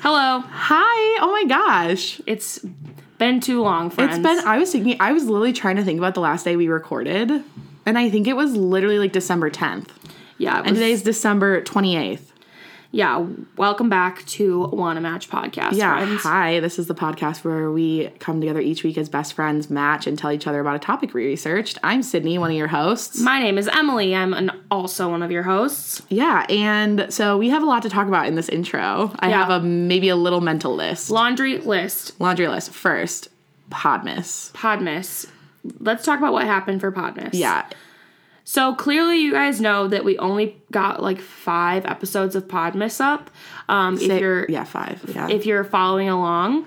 Hello. 0.00 0.40
Hi. 0.40 1.18
Oh 1.22 1.30
my 1.30 1.44
gosh. 1.44 2.20
It's 2.26 2.58
been 3.18 3.40
too 3.40 3.60
long, 3.62 3.90
friends. 3.90 4.16
It's 4.16 4.22
been 4.22 4.38
I 4.46 4.58
was 4.58 4.72
thinking 4.72 4.96
I 4.98 5.12
was 5.12 5.24
literally 5.24 5.52
trying 5.52 5.76
to 5.76 5.84
think 5.84 5.98
about 5.98 6.14
the 6.14 6.20
last 6.20 6.44
day 6.44 6.56
we 6.56 6.68
recorded. 6.68 7.44
And 7.84 7.98
I 7.98 8.08
think 8.08 8.26
it 8.26 8.34
was 8.34 8.54
literally 8.56 8.98
like 8.98 9.12
December 9.12 9.50
10th. 9.50 9.88
yeah. 10.38 10.60
It 10.60 10.66
And 10.66 10.76
today's 10.76 11.02
December 11.02 11.62
28th. 11.62 12.29
Yeah. 12.92 13.24
Welcome 13.56 13.88
back 13.88 14.24
to 14.26 14.66
Wanna 14.66 15.00
Match 15.00 15.30
podcast. 15.30 15.72
Yeah. 15.74 15.96
friends. 15.98 16.22
Hi. 16.22 16.58
This 16.60 16.78
is 16.78 16.88
the 16.88 16.94
podcast 16.94 17.44
where 17.44 17.70
we 17.70 18.08
come 18.18 18.40
together 18.40 18.60
each 18.60 18.82
week 18.82 18.98
as 18.98 19.08
best 19.08 19.34
friends, 19.34 19.70
match, 19.70 20.06
and 20.08 20.18
tell 20.18 20.32
each 20.32 20.46
other 20.46 20.60
about 20.60 20.74
a 20.76 20.80
topic 20.80 21.14
we 21.14 21.24
researched. 21.24 21.78
I'm 21.84 22.02
Sydney, 22.02 22.36
one 22.38 22.50
of 22.50 22.56
your 22.56 22.66
hosts. 22.68 23.20
My 23.20 23.38
name 23.38 23.58
is 23.58 23.68
Emily. 23.68 24.14
I'm 24.14 24.34
an, 24.34 24.50
also 24.72 25.08
one 25.08 25.22
of 25.22 25.30
your 25.30 25.44
hosts. 25.44 26.02
Yeah, 26.08 26.44
and 26.48 27.06
so 27.12 27.38
we 27.38 27.48
have 27.50 27.62
a 27.62 27.66
lot 27.66 27.82
to 27.82 27.90
talk 27.90 28.08
about 28.08 28.26
in 28.26 28.34
this 28.34 28.48
intro. 28.48 29.12
I 29.20 29.28
Yeah. 29.28 29.38
have 29.44 29.50
a 29.50 29.60
maybe 29.64 30.08
a 30.08 30.16
little 30.16 30.40
mental 30.40 30.74
list. 30.74 31.10
Laundry 31.10 31.58
list. 31.58 32.20
Laundry 32.20 32.48
list. 32.48 32.70
First, 32.72 33.28
Podmas. 33.70 34.50
Podmas. 34.52 35.26
Let's 35.78 36.04
talk 36.04 36.18
about 36.18 36.32
what 36.32 36.44
happened 36.44 36.80
for 36.80 36.90
Podmas. 36.90 37.30
Yeah. 37.34 37.66
So 38.44 38.74
clearly, 38.74 39.18
you 39.18 39.32
guys 39.32 39.60
know 39.60 39.86
that 39.88 40.04
we 40.04 40.18
only 40.18 40.60
got 40.72 41.02
like 41.02 41.20
five 41.20 41.86
episodes 41.86 42.34
of 42.34 42.48
Podmas 42.48 43.00
up. 43.00 43.30
Um, 43.68 43.96
if 43.96 44.20
you're 44.20 44.46
yeah, 44.48 44.64
five. 44.64 45.04
Yeah. 45.14 45.28
if 45.28 45.46
you're 45.46 45.64
following 45.64 46.08
along, 46.08 46.66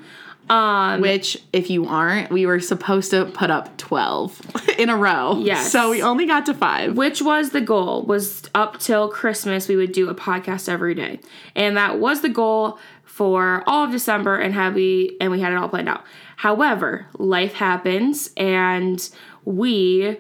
um, 0.50 1.00
Which, 1.02 1.42
if 1.54 1.70
you 1.70 1.86
aren't, 1.88 2.30
we 2.30 2.46
were 2.46 2.60
supposed 2.60 3.12
to 3.12 3.26
put 3.26 3.50
up 3.50 3.78
12 3.78 4.70
in 4.78 4.90
a 4.90 4.96
row. 4.98 5.40
Yes. 5.40 5.72
So 5.72 5.90
we 5.90 6.02
only 6.02 6.26
got 6.26 6.46
to 6.48 6.54
five. 6.54 6.96
which 6.98 7.22
was 7.22 7.52
the 7.52 7.62
goal 7.62 8.04
was 8.04 8.44
up 8.54 8.78
till 8.80 9.08
christmas 9.10 9.68
we 9.70 9.76
would 9.78 9.94
do 9.94 10.10
a 10.10 10.16
podcast 10.16 10.68
every 10.68 10.94
day 10.96 11.20
and 11.56 11.78
that 11.78 11.98
was 12.00 12.22
the 12.22 12.30
goal 12.30 12.78
for 13.04 13.64
all 13.68 13.86
of 13.86 13.92
december 13.92 14.38
and 14.38 14.54
have 14.54 14.74
we 14.76 15.16
and 15.22 15.32
we 15.32 15.40
had 15.40 15.54
it 15.54 15.56
all 15.56 15.70
planned 15.70 15.88
out 15.88 16.04
however 16.38 17.06
life 17.18 17.54
happens 17.54 18.32
and 18.36 19.10
we 19.46 20.18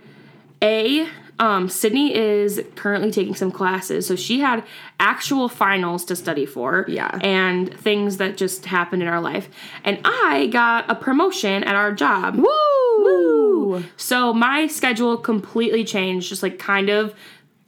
a 0.61 1.07
um, 1.39 1.67
Sydney 1.69 2.15
is 2.15 2.61
currently 2.75 3.11
taking 3.11 3.35
some 3.35 3.51
classes, 3.51 4.05
so 4.07 4.15
she 4.15 4.39
had 4.39 4.63
actual 4.99 5.49
finals 5.49 6.05
to 6.05 6.15
study 6.15 6.45
for, 6.45 6.85
Yeah. 6.87 7.17
and 7.21 7.73
things 7.73 8.17
that 8.17 8.37
just 8.37 8.65
happened 8.65 9.01
in 9.01 9.07
our 9.07 9.19
life. 9.21 9.49
And 9.83 9.99
I 10.05 10.47
got 10.47 10.89
a 10.89 10.95
promotion 10.95 11.63
at 11.63 11.75
our 11.75 11.91
job. 11.93 12.37
Woo! 12.37 13.83
So 13.97 14.33
my 14.33 14.67
schedule 14.67 15.17
completely 15.17 15.83
changed, 15.83 16.29
just 16.29 16.43
like 16.43 16.59
kind 16.59 16.89
of 16.89 17.13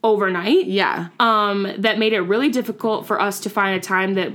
overnight. 0.04 0.68
Yeah. 0.68 1.08
Um, 1.20 1.68
that 1.80 1.98
made 1.98 2.14
it 2.14 2.22
really 2.22 2.50
difficult 2.50 3.08
for 3.08 3.20
us 3.20 3.40
to 3.42 3.50
find 3.50 3.76
a 3.76 3.80
time 3.82 4.14
that 4.14 4.32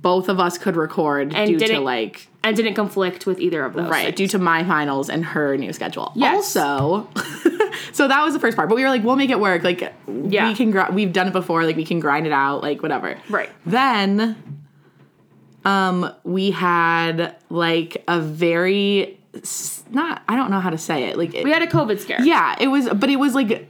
Both 0.00 0.28
of 0.28 0.38
us 0.38 0.58
could 0.58 0.76
record 0.76 1.34
And 1.34 1.58
due 1.58 1.66
to 1.66 1.80
like, 1.80 2.27
and 2.44 2.56
didn't 2.56 2.74
conflict 2.74 3.26
with 3.26 3.40
either 3.40 3.64
of 3.64 3.74
those. 3.74 3.88
right, 3.90 4.06
things. 4.06 4.16
due 4.16 4.28
to 4.28 4.38
my 4.38 4.64
finals 4.64 5.10
and 5.10 5.24
her 5.24 5.56
new 5.56 5.72
schedule. 5.72 6.12
Yes. 6.14 6.56
Also, 6.56 7.08
so 7.92 8.08
that 8.08 8.22
was 8.24 8.32
the 8.34 8.40
first 8.40 8.56
part, 8.56 8.68
but 8.68 8.76
we 8.76 8.82
were 8.82 8.88
like, 8.90 9.02
we'll 9.04 9.16
make 9.16 9.30
it 9.30 9.40
work. 9.40 9.64
Like, 9.64 9.80
Yeah. 10.06 10.48
we 10.48 10.54
can, 10.54 10.70
gr- 10.70 10.90
we've 10.92 11.12
done 11.12 11.26
it 11.28 11.32
before. 11.32 11.64
Like, 11.64 11.76
we 11.76 11.84
can 11.84 12.00
grind 12.00 12.26
it 12.26 12.32
out, 12.32 12.62
like, 12.62 12.82
whatever. 12.82 13.18
Right. 13.28 13.50
Then 13.66 14.36
um 15.64 16.10
we 16.24 16.50
had 16.52 17.36
like 17.50 18.02
a 18.06 18.20
very 18.20 19.18
not 19.90 20.22
I 20.28 20.36
don't 20.36 20.50
know 20.50 20.60
how 20.60 20.70
to 20.70 20.78
say 20.78 21.04
it. 21.04 21.18
Like 21.18 21.34
it- 21.34 21.44
We 21.44 21.50
had 21.50 21.62
a 21.62 21.66
COVID 21.66 21.98
scare. 21.98 22.22
yeah, 22.22 22.54
it 22.60 22.68
was 22.68 22.88
but 22.88 23.10
it 23.10 23.16
was 23.16 23.34
like 23.34 23.68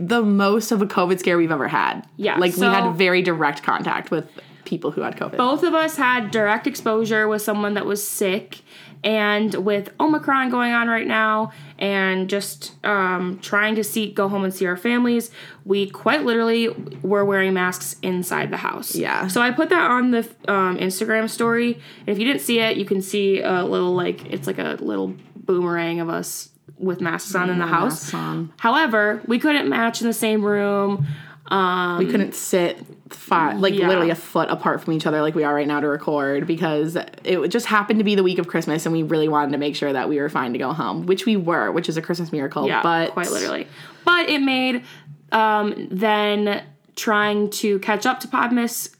the 0.00 0.22
most 0.22 0.72
of 0.72 0.80
a 0.82 0.86
COVID 0.86 1.18
scare 1.18 1.36
we've 1.36 1.52
ever 1.52 1.68
had. 1.68 2.06
Yeah, 2.16 2.36
Like 2.38 2.52
so- 2.52 2.68
we 2.68 2.74
had 2.74 2.94
very 2.96 3.20
direct 3.22 3.62
contact 3.62 4.10
with 4.10 4.28
people 4.64 4.90
who 4.90 5.02
had 5.02 5.16
COVID. 5.16 5.36
Both 5.36 5.62
of 5.62 5.74
us 5.74 5.96
had 5.96 6.30
direct 6.30 6.66
exposure 6.66 7.28
with 7.28 7.42
someone 7.42 7.74
that 7.74 7.86
was 7.86 8.06
sick, 8.06 8.60
and 9.02 9.54
with 9.54 9.90
Omicron 10.00 10.48
going 10.48 10.72
on 10.72 10.88
right 10.88 11.06
now, 11.06 11.52
and 11.78 12.28
just 12.28 12.74
um, 12.84 13.38
trying 13.40 13.74
to 13.74 13.84
see 13.84 14.10
go 14.10 14.28
home 14.28 14.44
and 14.44 14.54
see 14.54 14.66
our 14.66 14.78
families, 14.78 15.30
we 15.64 15.88
quite 15.90 16.24
literally 16.24 16.68
were 17.02 17.24
wearing 17.24 17.52
masks 17.52 17.96
inside 18.02 18.50
the 18.50 18.56
house. 18.56 18.94
Yeah. 18.94 19.26
So 19.28 19.42
I 19.42 19.50
put 19.50 19.68
that 19.68 19.90
on 19.90 20.10
the 20.10 20.20
um, 20.48 20.78
Instagram 20.78 21.28
story, 21.28 21.74
and 22.00 22.08
if 22.08 22.18
you 22.18 22.24
didn't 22.24 22.40
see 22.40 22.60
it, 22.60 22.78
you 22.78 22.86
can 22.86 23.02
see 23.02 23.42
a 23.42 23.62
little 23.62 23.94
like 23.94 24.24
it's 24.32 24.46
like 24.46 24.58
a 24.58 24.78
little 24.80 25.14
boomerang 25.36 26.00
of 26.00 26.08
us 26.08 26.48
with 26.78 27.00
masks 27.00 27.34
on 27.34 27.50
in 27.50 27.58
the 27.58 27.66
house. 27.66 28.10
However, 28.58 29.22
we 29.26 29.38
couldn't 29.38 29.68
match 29.68 30.00
in 30.00 30.06
the 30.06 30.14
same 30.14 30.42
room. 30.42 31.06
Um, 31.48 31.98
we 31.98 32.06
couldn't 32.06 32.34
sit 32.34 32.78
five, 33.14 33.58
like 33.60 33.74
Yeah. 33.74 33.88
literally 33.88 34.10
a 34.10 34.14
foot 34.14 34.48
apart 34.50 34.82
from 34.82 34.92
each 34.92 35.06
other 35.06 35.20
like 35.22 35.34
we 35.34 35.44
are 35.44 35.54
right 35.54 35.66
now 35.66 35.80
to 35.80 35.88
record 35.88 36.46
because 36.46 36.96
it 37.24 37.48
just 37.48 37.66
happened 37.66 37.98
to 38.00 38.04
be 38.04 38.14
the 38.14 38.22
week 38.22 38.38
of 38.38 38.46
Christmas 38.48 38.84
and 38.86 38.92
we 38.92 39.02
really 39.02 39.28
wanted 39.28 39.52
to 39.52 39.58
make 39.58 39.76
sure 39.76 39.92
that 39.92 40.08
we 40.08 40.18
were 40.20 40.28
fine 40.28 40.52
to 40.52 40.58
go 40.58 40.72
home, 40.72 41.06
which 41.06 41.26
we 41.26 41.36
were, 41.36 41.70
which 41.72 41.88
is 41.88 41.96
a 41.96 42.02
Christmas 42.02 42.32
miracle. 42.32 42.66
Yeah, 42.66 42.82
but 42.82 43.12
quite 43.12 43.30
literally. 43.30 43.66
But 44.04 44.28
it 44.28 44.40
made 44.40 44.84
um, 45.32 45.88
then 45.90 46.62
trying 46.96 47.50
to 47.50 47.78
catch 47.80 48.06
up 48.06 48.20
to 48.20 48.28
Podmas 48.28 48.94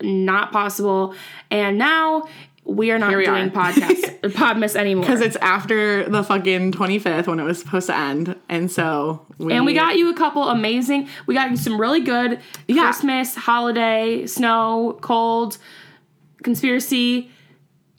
not 0.00 0.50
possible, 0.52 1.14
and 1.50 1.78
now 1.78 2.28
we 2.64 2.90
are 2.92 2.98
not 2.98 3.14
we 3.14 3.24
doing 3.24 3.48
are. 3.48 3.50
podcast 3.72 4.20
Podmas 4.22 4.76
anymore. 4.76 5.04
because 5.04 5.20
it's 5.20 5.36
after 5.36 6.08
the 6.08 6.22
fucking 6.22 6.72
25th 6.72 7.26
when 7.26 7.40
it 7.40 7.42
was 7.42 7.58
supposed 7.58 7.86
to 7.88 7.96
end 7.96 8.36
and 8.48 8.70
so 8.70 9.26
we 9.38 9.52
and 9.52 9.64
we 9.66 9.74
got 9.74 9.96
you 9.98 10.10
a 10.10 10.14
couple 10.14 10.48
amazing. 10.48 11.08
We 11.26 11.34
got 11.34 11.50
you 11.50 11.56
some 11.56 11.80
really 11.80 12.00
good 12.00 12.38
Yeah. 12.68 12.84
Christmas, 12.84 13.34
holiday, 13.34 14.26
snow, 14.26 14.98
cold, 15.00 15.58
conspiracy, 16.42 17.30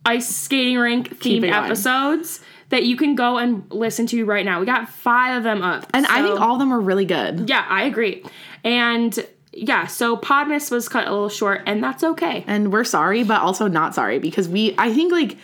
ice 0.05 0.27
skating 0.33 0.77
rink 0.77 1.19
themed 1.19 1.49
episodes 1.51 2.41
that 2.69 2.83
you 2.83 2.95
can 2.97 3.15
go 3.15 3.37
and 3.37 3.63
listen 3.71 4.07
to 4.07 4.25
right 4.25 4.45
now. 4.45 4.59
We 4.59 4.65
got 4.65 4.89
five 4.89 5.37
of 5.37 5.43
them 5.43 5.61
up, 5.61 5.85
and 5.93 6.05
i 6.07 6.21
think 6.23 6.39
all 6.39 6.53
of 6.53 6.59
them 6.59 6.73
are 6.73 6.79
really 6.79 7.05
good 7.05 7.49
Yeah, 7.49 7.65
I 7.69 7.83
agree. 7.83 8.23
And 8.63 9.17
yeah, 9.55 9.85
so 9.87 10.17
Podmas 10.17 10.71
was 10.71 10.89
cut 10.89 11.07
a 11.07 11.11
little 11.11 11.29
short, 11.29 11.61
and 11.65 11.83
that's 11.83 12.03
okay. 12.03 12.43
and 12.47 12.71
we're 12.73 12.83
sorry 12.83 13.23
but 13.23 13.41
also 13.41 13.67
not 13.67 13.93
sorry 13.95 14.19
because 14.19 14.47
we 14.49 14.73
i 14.77 14.91
think 14.93 15.11
like 15.11 15.37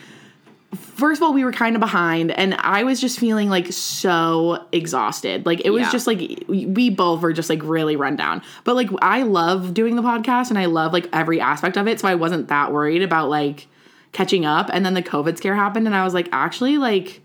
first 0.74 1.18
of 1.20 1.24
all 1.24 1.32
we 1.32 1.44
were 1.44 1.52
kind 1.52 1.74
of 1.74 1.80
behind 1.80 2.30
and 2.30 2.54
i 2.60 2.84
was 2.84 3.00
just 3.00 3.18
feeling 3.18 3.48
like 3.50 3.72
so 3.72 4.64
exhausted 4.70 5.44
like 5.44 5.60
it 5.64 5.70
was 5.70 5.82
Yeah. 5.82 5.90
just 5.90 6.06
like 6.06 6.44
we- 6.46 6.90
both 6.90 7.22
were 7.22 7.32
just 7.32 7.50
like 7.50 7.60
really 7.64 7.96
run 7.96 8.14
down 8.16 8.40
but 8.64 8.76
like 8.76 8.88
i 9.02 9.22
love 9.22 9.74
doing 9.74 9.96
the 9.96 10.02
podcast 10.02 10.50
and 10.50 10.58
i 10.58 10.66
love 10.66 10.92
like 10.92 11.08
every 11.12 11.40
aspect 11.40 11.76
of 11.76 11.88
it 11.88 11.98
so 11.98 12.06
i 12.06 12.14
wasn't 12.14 12.48
that 12.48 12.72
worried 12.72 13.02
about 13.02 13.28
like 13.30 13.66
catching 14.12 14.44
up 14.46 14.70
and 14.72 14.86
then 14.86 14.94
the 14.94 15.02
covid 15.02 15.36
scare 15.36 15.56
happened 15.56 15.86
and 15.86 15.96
i 15.96 16.04
was 16.04 16.14
like 16.14 16.28
actually 16.30 16.78
like 16.78 17.20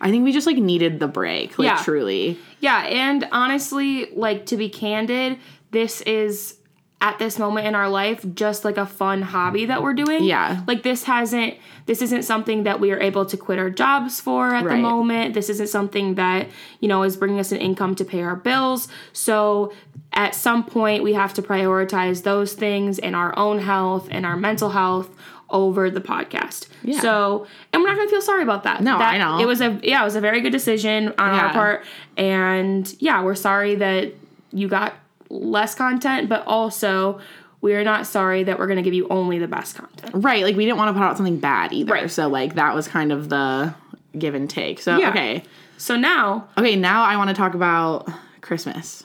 i 0.00 0.08
think 0.10 0.22
we 0.24 0.30
just 0.32 0.46
like 0.46 0.56
needed 0.58 1.00
the 1.00 1.08
break 1.08 1.58
like 1.58 1.66
Yeah. 1.66 1.82
truly 1.82 2.38
Yeah, 2.60 2.80
and 2.84 3.28
honestly, 3.32 4.08
like 4.14 4.46
to 4.46 4.56
be 4.56 4.68
candid, 4.70 5.38
this 5.74 6.00
is 6.02 6.56
at 7.00 7.18
this 7.18 7.38
moment 7.38 7.66
in 7.66 7.74
our 7.74 7.88
life 7.88 8.24
just 8.34 8.64
like 8.64 8.78
a 8.78 8.86
fun 8.86 9.20
hobby 9.20 9.66
that 9.66 9.82
we're 9.82 9.92
doing. 9.92 10.24
Yeah. 10.24 10.62
Like 10.66 10.82
this 10.82 11.04
hasn't 11.04 11.54
this 11.84 12.00
isn't 12.00 12.22
something 12.22 12.62
that 12.62 12.80
we 12.80 12.92
are 12.92 12.98
able 13.00 13.26
to 13.26 13.36
quit 13.36 13.58
our 13.58 13.68
jobs 13.68 14.22
for 14.22 14.54
at 14.54 14.64
the 14.64 14.76
moment. 14.76 15.34
This 15.34 15.50
isn't 15.50 15.68
something 15.68 16.14
that, 16.14 16.48
you 16.80 16.88
know, 16.88 17.02
is 17.02 17.18
bringing 17.18 17.38
us 17.38 17.52
an 17.52 17.58
income 17.58 17.94
to 17.96 18.06
pay 18.06 18.22
our 18.22 18.36
bills. 18.36 18.88
So 19.12 19.74
at 20.14 20.34
some 20.34 20.64
point 20.64 21.02
we 21.02 21.12
have 21.12 21.34
to 21.34 21.42
prioritize 21.42 22.22
those 22.22 22.54
things 22.54 22.98
and 22.98 23.14
our 23.14 23.38
own 23.38 23.58
health 23.58 24.08
and 24.10 24.24
our 24.24 24.36
mental 24.36 24.70
health 24.70 25.10
over 25.50 25.90
the 25.90 26.00
podcast. 26.00 26.68
Yeah. 26.82 27.00
So, 27.00 27.46
and 27.72 27.82
we're 27.82 27.88
not 27.88 27.96
going 27.96 28.08
to 28.08 28.10
feel 28.12 28.22
sorry 28.22 28.42
about 28.42 28.62
that. 28.62 28.82
No, 28.82 28.96
That- 28.98 29.14
I 29.14 29.18
know. 29.18 29.40
It 29.40 29.46
was 29.46 29.60
a 29.60 29.78
yeah, 29.82 30.00
it 30.00 30.04
was 30.04 30.16
a 30.16 30.22
very 30.22 30.40
good 30.40 30.52
decision 30.52 31.08
on 31.18 31.30
our 31.30 31.50
part 31.52 31.84
and 32.16 32.94
yeah, 32.98 33.22
we're 33.22 33.34
sorry 33.34 33.74
that 33.74 34.14
you 34.52 34.68
got 34.68 34.94
less 35.30 35.74
content, 35.74 36.28
but 36.28 36.46
also 36.46 37.20
we 37.60 37.74
are 37.74 37.84
not 37.84 38.06
sorry 38.06 38.44
that 38.44 38.58
we're 38.58 38.66
going 38.66 38.76
to 38.76 38.82
give 38.82 38.94
you 38.94 39.06
only 39.08 39.38
the 39.38 39.48
best 39.48 39.74
content. 39.76 40.10
right 40.14 40.42
like 40.44 40.54
we 40.56 40.64
didn't 40.66 40.76
want 40.76 40.88
to 40.90 40.92
put 40.92 41.02
out 41.02 41.16
something 41.16 41.38
bad 41.38 41.72
either 41.72 41.92
Right. 41.92 42.10
so 42.10 42.28
like 42.28 42.56
that 42.56 42.74
was 42.74 42.86
kind 42.88 43.10
of 43.10 43.30
the 43.30 43.74
give 44.18 44.34
and 44.34 44.48
take 44.50 44.80
so 44.80 44.98
Yeah. 44.98 45.08
okay 45.10 45.42
So 45.78 45.96
now, 45.96 46.48
Okay, 46.58 46.76
now 46.76 47.04
I 47.04 47.16
want 47.16 47.30
to 47.30 47.34
talk 47.34 47.54
about 47.54 48.08
Christmas. 48.42 49.02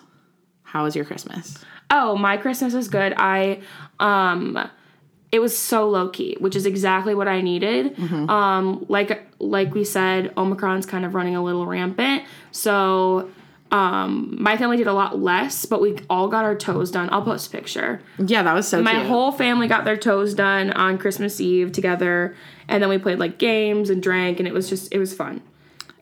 How 0.63 0.83
was 0.83 0.95
your 0.95 1.05
Christmas? 1.05 1.57
oh, 1.91 2.15
my 2.15 2.37
Christmas 2.37 2.73
was 2.73 2.87
good. 2.89 3.13
I 3.17 3.61
um 3.99 4.59
it 5.31 5.39
was 5.39 5.55
so 5.57 5.87
low 5.89 6.09
key, 6.09 6.35
which 6.39 6.55
is 6.55 6.65
exactly 6.65 7.13
what 7.15 7.27
I 7.27 7.41
needed. 7.41 7.95
Mm-hmm. 7.95 8.29
Um 8.29 8.85
like 8.89 9.25
like 9.39 9.73
we 9.73 9.83
said, 9.85 10.33
Omicron's 10.35 10.85
kind 10.85 11.05
of 11.05 11.15
running 11.15 11.35
a 11.35 11.43
little 11.43 11.65
rampant. 11.65 12.23
So 12.51 13.29
um 13.71 14.35
my 14.39 14.57
family 14.57 14.77
did 14.77 14.87
a 14.87 14.93
lot 14.93 15.19
less, 15.19 15.65
but 15.65 15.81
we 15.81 15.97
all 16.09 16.27
got 16.27 16.43
our 16.45 16.55
toes 16.55 16.89
done. 16.91 17.09
I'll 17.11 17.21
post 17.21 17.47
a 17.47 17.49
picture. 17.51 18.01
Yeah, 18.17 18.43
that 18.43 18.53
was 18.53 18.67
so 18.67 18.81
My 18.81 18.93
cute. 18.95 19.05
whole 19.07 19.31
family 19.31 19.67
got 19.67 19.85
their 19.85 19.97
toes 19.97 20.33
done 20.33 20.71
on 20.71 20.97
Christmas 20.97 21.39
Eve 21.39 21.71
together, 21.71 22.35
and 22.67 22.81
then 22.81 22.89
we 22.89 22.97
played 22.97 23.19
like 23.19 23.37
games 23.37 23.89
and 23.89 24.01
drank, 24.01 24.39
and 24.39 24.47
it 24.47 24.53
was 24.53 24.69
just 24.69 24.93
it 24.93 24.97
was 24.99 25.13
fun. 25.13 25.41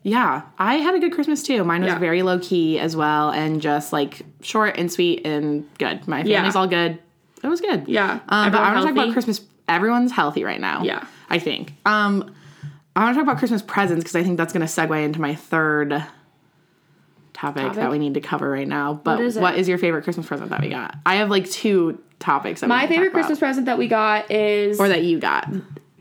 yeah, 0.03 0.43
I 0.57 0.75
had 0.75 0.95
a 0.95 0.99
good 0.99 1.11
Christmas 1.11 1.43
too. 1.43 1.63
Mine 1.65 1.81
was 1.81 1.91
Yeah. 1.91 1.99
very 1.99 2.21
low 2.21 2.39
key 2.39 2.79
as 2.79 2.95
well, 2.95 3.31
and 3.31 3.61
just 3.61 3.91
like 3.91 4.21
short 4.41 4.77
and 4.77 4.89
sweet 4.91 5.25
and 5.25 5.65
good. 5.77 6.07
My 6.07 6.23
family's 6.23 6.29
Yeah. 6.55 6.59
all 6.61 6.67
good. 6.67 6.99
It 7.43 7.47
was 7.47 7.59
good. 7.61 7.83
Yeah, 7.87 8.19
Um, 8.29 8.51
but 8.51 8.61
I 8.61 8.73
want 8.73 8.87
to 8.87 8.93
talk 8.93 9.03
about 9.03 9.13
Christmas 9.13 9.41
everyone's 9.67 10.11
healthy 10.13 10.43
right 10.45 10.61
now. 10.61 10.81
Yeah. 10.83 11.03
I 11.29 11.39
think. 11.39 11.73
Um, 11.85 12.31
I 12.95 13.01
want 13.03 13.13
to 13.13 13.19
talk 13.19 13.23
about 13.29 13.37
Christmas 13.37 13.61
presents 13.61 14.03
because 14.03 14.15
I 14.15 14.23
think 14.23 14.37
that's 14.37 14.53
going 14.53 14.65
to 14.65 14.71
segue 14.71 15.03
into 15.03 15.19
my 15.21 15.35
third 15.35 16.03
topic, 17.37 17.61
Topic? 17.63 17.77
that 17.77 17.91
we 17.91 17.99
need 17.99 18.15
to 18.15 18.21
cover 18.21 18.49
right 18.49 18.67
now. 18.67 18.93
But 18.95 19.21
is 19.21 19.37
it? 19.37 19.41
what 19.41 19.55
is 19.57 19.67
your 19.69 19.77
favorite 19.77 20.03
Christmas 20.03 20.25
present 20.25 20.49
that 20.49 20.61
we 20.61 20.69
got? 20.69 20.95
I 21.05 21.15
have 21.15 21.29
like 21.29 21.49
two 21.49 22.01
topics. 22.19 22.61
That 22.61 22.67
we 22.67 22.69
My 22.69 22.87
favorite. 22.87 23.11
Christmas 23.13 23.39
present 23.39 23.67
that 23.67 23.77
we 23.77 23.87
got 23.87 24.31
is 24.31 24.79
or 24.79 24.87
that 24.89 25.03
you 25.03 25.19
got. 25.19 25.47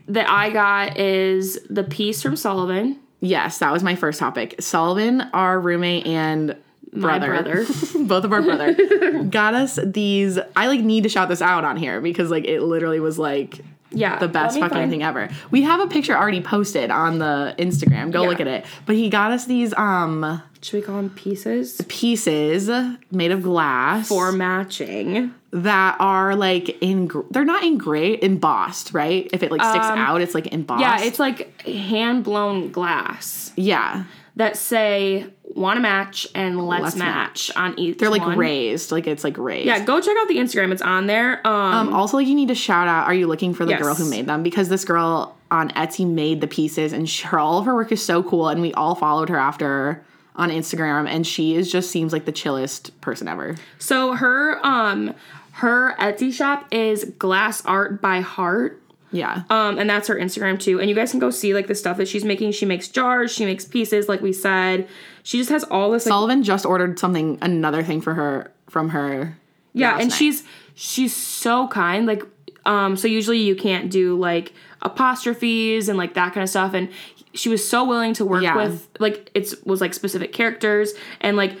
that 0.07 0.29
I 0.29 0.49
got 0.49 0.97
is 0.97 1.59
the 1.69 1.83
piece 1.83 2.21
from 2.21 2.35
Sullivan. 2.35 2.99
Yes, 3.19 3.59
that 3.59 3.71
was 3.71 3.83
my 3.83 3.95
first 3.95 4.19
topic. 4.19 4.55
Sullivan, 4.59 5.21
our 5.33 5.59
roommate 5.59 6.05
and 6.07 6.55
My 6.91 7.17
brother, 7.19 7.27
brother. 7.27 7.65
both 8.05 8.23
of 8.23 8.31
our 8.33 8.41
brother, 8.41 9.23
got 9.29 9.53
us 9.53 9.79
these. 9.83 10.37
I 10.55 10.67
like 10.67 10.81
need 10.81 11.03
to 11.03 11.09
shout 11.09 11.29
this 11.29 11.41
out 11.41 11.63
on 11.63 11.77
here 11.77 11.99
because 12.01 12.29
like 12.31 12.45
it 12.45 12.61
literally 12.61 12.99
was 12.99 13.17
like 13.19 13.61
Yeah, 13.97 14.19
the 14.19 14.27
best 14.27 14.59
fucking 14.59 14.69
find- 14.75 14.91
thing 14.91 15.03
ever. 15.03 15.29
We 15.51 15.63
have 15.63 15.79
a 15.79 15.87
picture 15.87 16.15
already 16.15 16.41
posted 16.41 16.91
on 16.91 17.19
the 17.19 17.55
Instagram. 17.57 18.11
Go 18.11 18.23
Yeah. 18.23 18.29
look 18.29 18.39
at 18.41 18.47
it. 18.47 18.65
But 18.85 18.95
he 18.95 19.09
got 19.09 19.31
us 19.31 19.45
these 19.45 19.73
um 19.77 20.41
Should 20.61 20.77
we 20.77 20.81
call 20.81 20.97
them 20.97 21.09
pieces 21.11 21.81
pieces 21.87 22.69
made 23.11 23.31
of 23.31 23.41
glass 23.43 24.07
for 24.07 24.31
matching? 24.31 25.33
that 25.51 25.95
are 25.99 26.35
like 26.35 26.77
in 26.81 27.09
they're 27.31 27.45
not 27.45 27.63
in 27.63 27.73
engraved 27.73 28.23
embossed, 28.23 28.93
right? 28.93 29.29
If 29.33 29.43
it 29.43 29.49
like 29.51 29.61
sticks 29.61 29.85
out, 29.85 30.21
it's 30.21 30.35
like 30.35 30.47
embossed. 30.47 30.83
Um, 30.83 30.89
Yeah, 30.99 31.03
it's 31.05 31.19
like 31.19 31.61
hand 31.61 32.23
blown 32.25 32.69
glass 32.71 33.53
yeah. 33.55 34.03
that 34.35 34.57
say 34.57 35.25
"Want 35.55 35.77
to 35.77 35.81
match" 35.81 36.27
and 36.35 36.65
"Let's, 36.67 36.83
Let's 36.83 36.95
match. 36.97 37.51
on 37.55 37.77
each. 37.79 37.97
They're 37.97 38.09
like 38.09 38.21
one. 38.21 38.37
raised, 38.37 38.91
like 38.91 39.07
it's 39.07 39.23
like 39.23 39.37
raised. 39.37 39.65
Yeah, 39.65 39.83
go 39.83 39.99
check 40.01 40.15
out 40.19 40.27
the 40.27 40.37
Instagram. 40.37 40.71
It's 40.71 40.81
on 40.81 41.07
there. 41.07 41.45
Um, 41.47 41.53
Um, 41.87 41.93
also, 41.93 42.17
like 42.17 42.27
you 42.27 42.35
need 42.35 42.49
to 42.49 42.55
shout 42.55 42.87
out. 42.87 43.05
Are 43.07 43.13
you 43.13 43.27
looking 43.27 43.53
for 43.53 43.65
the 43.65 43.71
Yes. 43.71 43.81
girl 43.81 43.95
who 43.95 44.09
made 44.09 44.25
them? 44.27 44.43
Because 44.43 44.69
this 44.69 44.83
girl 44.85 45.35
on 45.49 45.69
Etsy 45.71 46.05
made 46.05 46.41
the 46.41 46.47
pieces, 46.47 46.91
and 46.93 47.09
her 47.09 47.39
all 47.39 47.59
of 47.59 47.65
her 47.65 47.73
work 47.75 47.91
is 47.91 48.03
so 48.03 48.21
cool. 48.23 48.49
And 48.49 48.61
we 48.61 48.73
all 48.73 48.95
followed 48.95 49.29
her 49.29 49.37
after 49.39 50.03
on 50.35 50.49
Instagram, 50.51 51.07
and 51.07 51.25
she 51.25 51.55
is 51.55 51.71
just 51.71 51.89
seems 51.89 52.13
like 52.13 52.25
the 52.25 52.31
chillest 52.31 52.99
person 53.01 53.27
ever. 53.27 53.55
so 53.79 54.13
her 54.13 54.59
um 54.65 55.13
her 55.53 55.95
Etsy 55.99 56.31
shop 56.31 56.67
is 56.71 57.05
Glass 57.17 57.65
Art 57.65 58.01
by 58.01 58.19
Heart. 58.21 58.79
Yeah, 59.09 59.43
Um, 59.49 59.79
and 59.79 59.89
that's 59.89 60.09
her 60.09 60.15
Instagram 60.15 60.59
too. 60.59 60.79
And 60.81 60.89
you 60.89 60.95
guys 60.95 61.11
can 61.11 61.19
go 61.21 61.29
see 61.31 61.53
like 61.53 61.67
the 61.67 61.73
stuff 61.75 61.95
that 61.97 62.09
she's 62.09 62.25
making. 62.25 62.51
She 62.51 62.65
makes 62.65 62.89
jars, 62.89 63.31
she 63.33 63.45
makes 63.45 63.63
pieces, 63.63 64.09
like 64.09 64.21
we 64.21 64.33
said. 64.33 64.85
She 65.27 65.39
just 65.39 65.49
has 65.49 65.65
all 65.65 65.91
this 65.91 66.05
like 66.05 66.11
Sullivan 66.13 66.41
just 66.41 66.65
ordered 66.65 66.97
something, 66.97 67.37
another 67.41 67.83
thing 67.83 67.99
for 67.99 68.13
her 68.13 68.49
from 68.69 68.87
her. 68.91 69.37
yeah, 69.73 69.97
and 69.99 70.07
night. 70.09 70.13
she's 70.17 70.43
she's 70.73 71.13
so 71.13 71.67
kind. 71.67 72.05
Like, 72.05 72.23
um, 72.65 72.95
so 72.95 73.09
usually 73.09 73.39
you 73.39 73.53
can't 73.53 73.91
do 73.91 74.17
like 74.17 74.53
apostrophes 74.81 75.89
and 75.89 75.97
like 75.97 76.13
that 76.13 76.33
kind 76.33 76.43
of 76.43 76.49
stuff. 76.49 76.73
And 76.73 76.87
she 77.33 77.49
was 77.49 77.67
so 77.67 77.83
willing 77.83 78.13
to 78.13 78.23
work 78.25 78.41
Yeah. 78.41 78.55
with 78.55 78.87
like 78.99 79.29
it's 79.33 79.53
was 79.65 79.81
like 79.81 79.93
specific 79.93 80.31
characters 80.31 80.93
and 81.19 81.35
like 81.35 81.57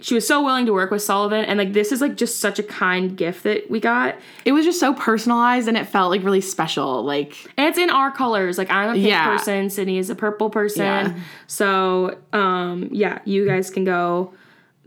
she 0.00 0.14
was 0.14 0.26
so 0.26 0.44
willing 0.44 0.64
to 0.66 0.72
work 0.72 0.90
with 0.92 1.02
Sullivan 1.02 1.44
and 1.44 1.58
like 1.58 1.72
this 1.72 1.90
is 1.90 2.00
like 2.00 2.16
just 2.16 2.38
such 2.40 2.58
a 2.60 2.62
kind 2.62 3.16
gift 3.16 3.42
that 3.42 3.68
we 3.68 3.80
got. 3.80 4.14
It 4.44 4.52
was 4.52 4.64
just 4.64 4.78
so 4.78 4.94
personalized, 4.94 5.66
and 5.66 5.76
it 5.76 5.86
felt 5.86 6.10
like 6.10 6.22
really 6.22 6.40
special. 6.40 7.02
Like 7.02 7.34
And 7.56 7.66
it's 7.66 7.78
in 7.78 7.90
our 7.90 8.10
colors. 8.12 8.58
Like 8.58 8.70
I'm 8.70 8.90
a 8.90 8.92
pink 8.94 9.06
Yeah. 9.08 9.26
person, 9.36 9.70
Sydney 9.70 9.98
is 9.98 10.08
a 10.08 10.14
purple 10.14 10.50
person. 10.50 10.82
Yeah. 10.84 11.14
So 11.48 12.16
um 12.32 12.88
yeah, 12.92 13.18
you 13.24 13.46
guys 13.46 13.70
can 13.70 13.84
go 13.84 14.32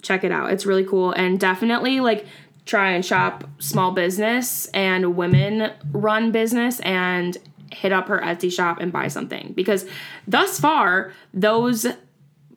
check 0.01 0.23
it 0.23 0.31
out. 0.31 0.51
It's 0.51 0.65
really 0.65 0.85
cool 0.85 1.11
and 1.11 1.39
definitely 1.39 1.99
like 1.99 2.25
try 2.65 2.91
and 2.91 3.03
shop 3.05 3.43
small 3.59 3.91
business 3.91 4.67
and 4.67 5.17
women 5.17 5.71
run 5.91 6.31
business 6.31 6.79
and 6.81 7.37
hit 7.71 7.91
up 7.91 8.07
her 8.07 8.19
Etsy 8.19 8.51
shop 8.51 8.79
and 8.79 8.91
buy 8.91 9.07
something 9.07 9.51
because 9.55 9.85
thus 10.27 10.59
far 10.59 11.11
those 11.33 11.85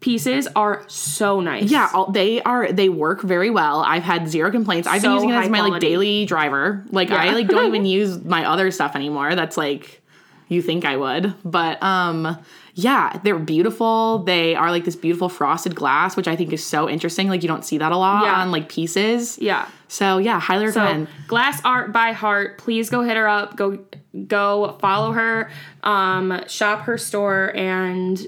pieces 0.04 0.46
are 0.54 0.84
so 0.86 1.40
nice. 1.40 1.70
Yeah, 1.70 1.88
all, 1.94 2.10
they 2.12 2.42
are. 2.42 2.70
They 2.70 2.90
work 2.90 3.22
very 3.22 3.48
well. 3.48 3.80
I've 3.80 4.02
had 4.02 4.28
zero 4.28 4.50
complaints. 4.50 4.86
I've 4.86 5.00
been 5.00 5.12
using 5.12 5.30
it 5.30 5.34
as 5.34 5.48
my 5.48 5.62
like 5.62 5.80
daily 5.80 6.26
driver. 6.26 6.84
Like 6.90 7.10
I 7.10 7.30
like 7.30 7.48
don't 7.48 7.66
even 7.66 7.86
use 7.98 8.22
my 8.22 8.44
other 8.44 8.70
stuff 8.70 8.94
anymore. 8.94 9.34
That's 9.34 9.56
like 9.56 10.02
you 10.48 10.60
think 10.60 10.84
I 10.84 10.96
would, 10.98 11.32
but 11.42 11.82
um, 11.82 12.36
yeah, 12.74 13.18
they're 13.24 13.38
beautiful. 13.38 14.18
They 14.24 14.54
are 14.54 14.70
like 14.70 14.84
this 14.84 14.94
beautiful 14.94 15.30
frosted 15.30 15.74
glass, 15.74 16.16
which 16.16 16.28
I 16.28 16.36
think 16.36 16.52
is 16.52 16.62
so 16.62 16.86
interesting. 16.88 17.28
Like 17.28 17.42
you 17.42 17.48
don't 17.48 17.64
see 17.64 17.78
that 17.78 17.90
a 17.92 17.96
lot 17.96 18.26
Yeah. 18.26 18.34
on 18.42 18.50
like 18.50 18.68
pieces. 18.68 19.38
Yeah. 19.38 19.66
So 19.88 20.18
yeah, 20.18 20.38
highly 20.38 20.70
So 20.70 20.80
recommend. 20.82 21.08
Glass 21.28 21.62
Art 21.64 21.92
by 21.94 22.12
Heart, 22.12 22.58
please 22.58 22.90
go 22.90 23.00
hit 23.00 23.16
her 23.16 23.26
up. 23.26 23.56
Go 23.56 23.78
go 24.28 24.76
follow 24.80 25.12
her, 25.12 25.50
um, 25.82 26.42
shop 26.46 26.82
her 26.82 26.98
store, 26.98 27.50
and 27.56 28.20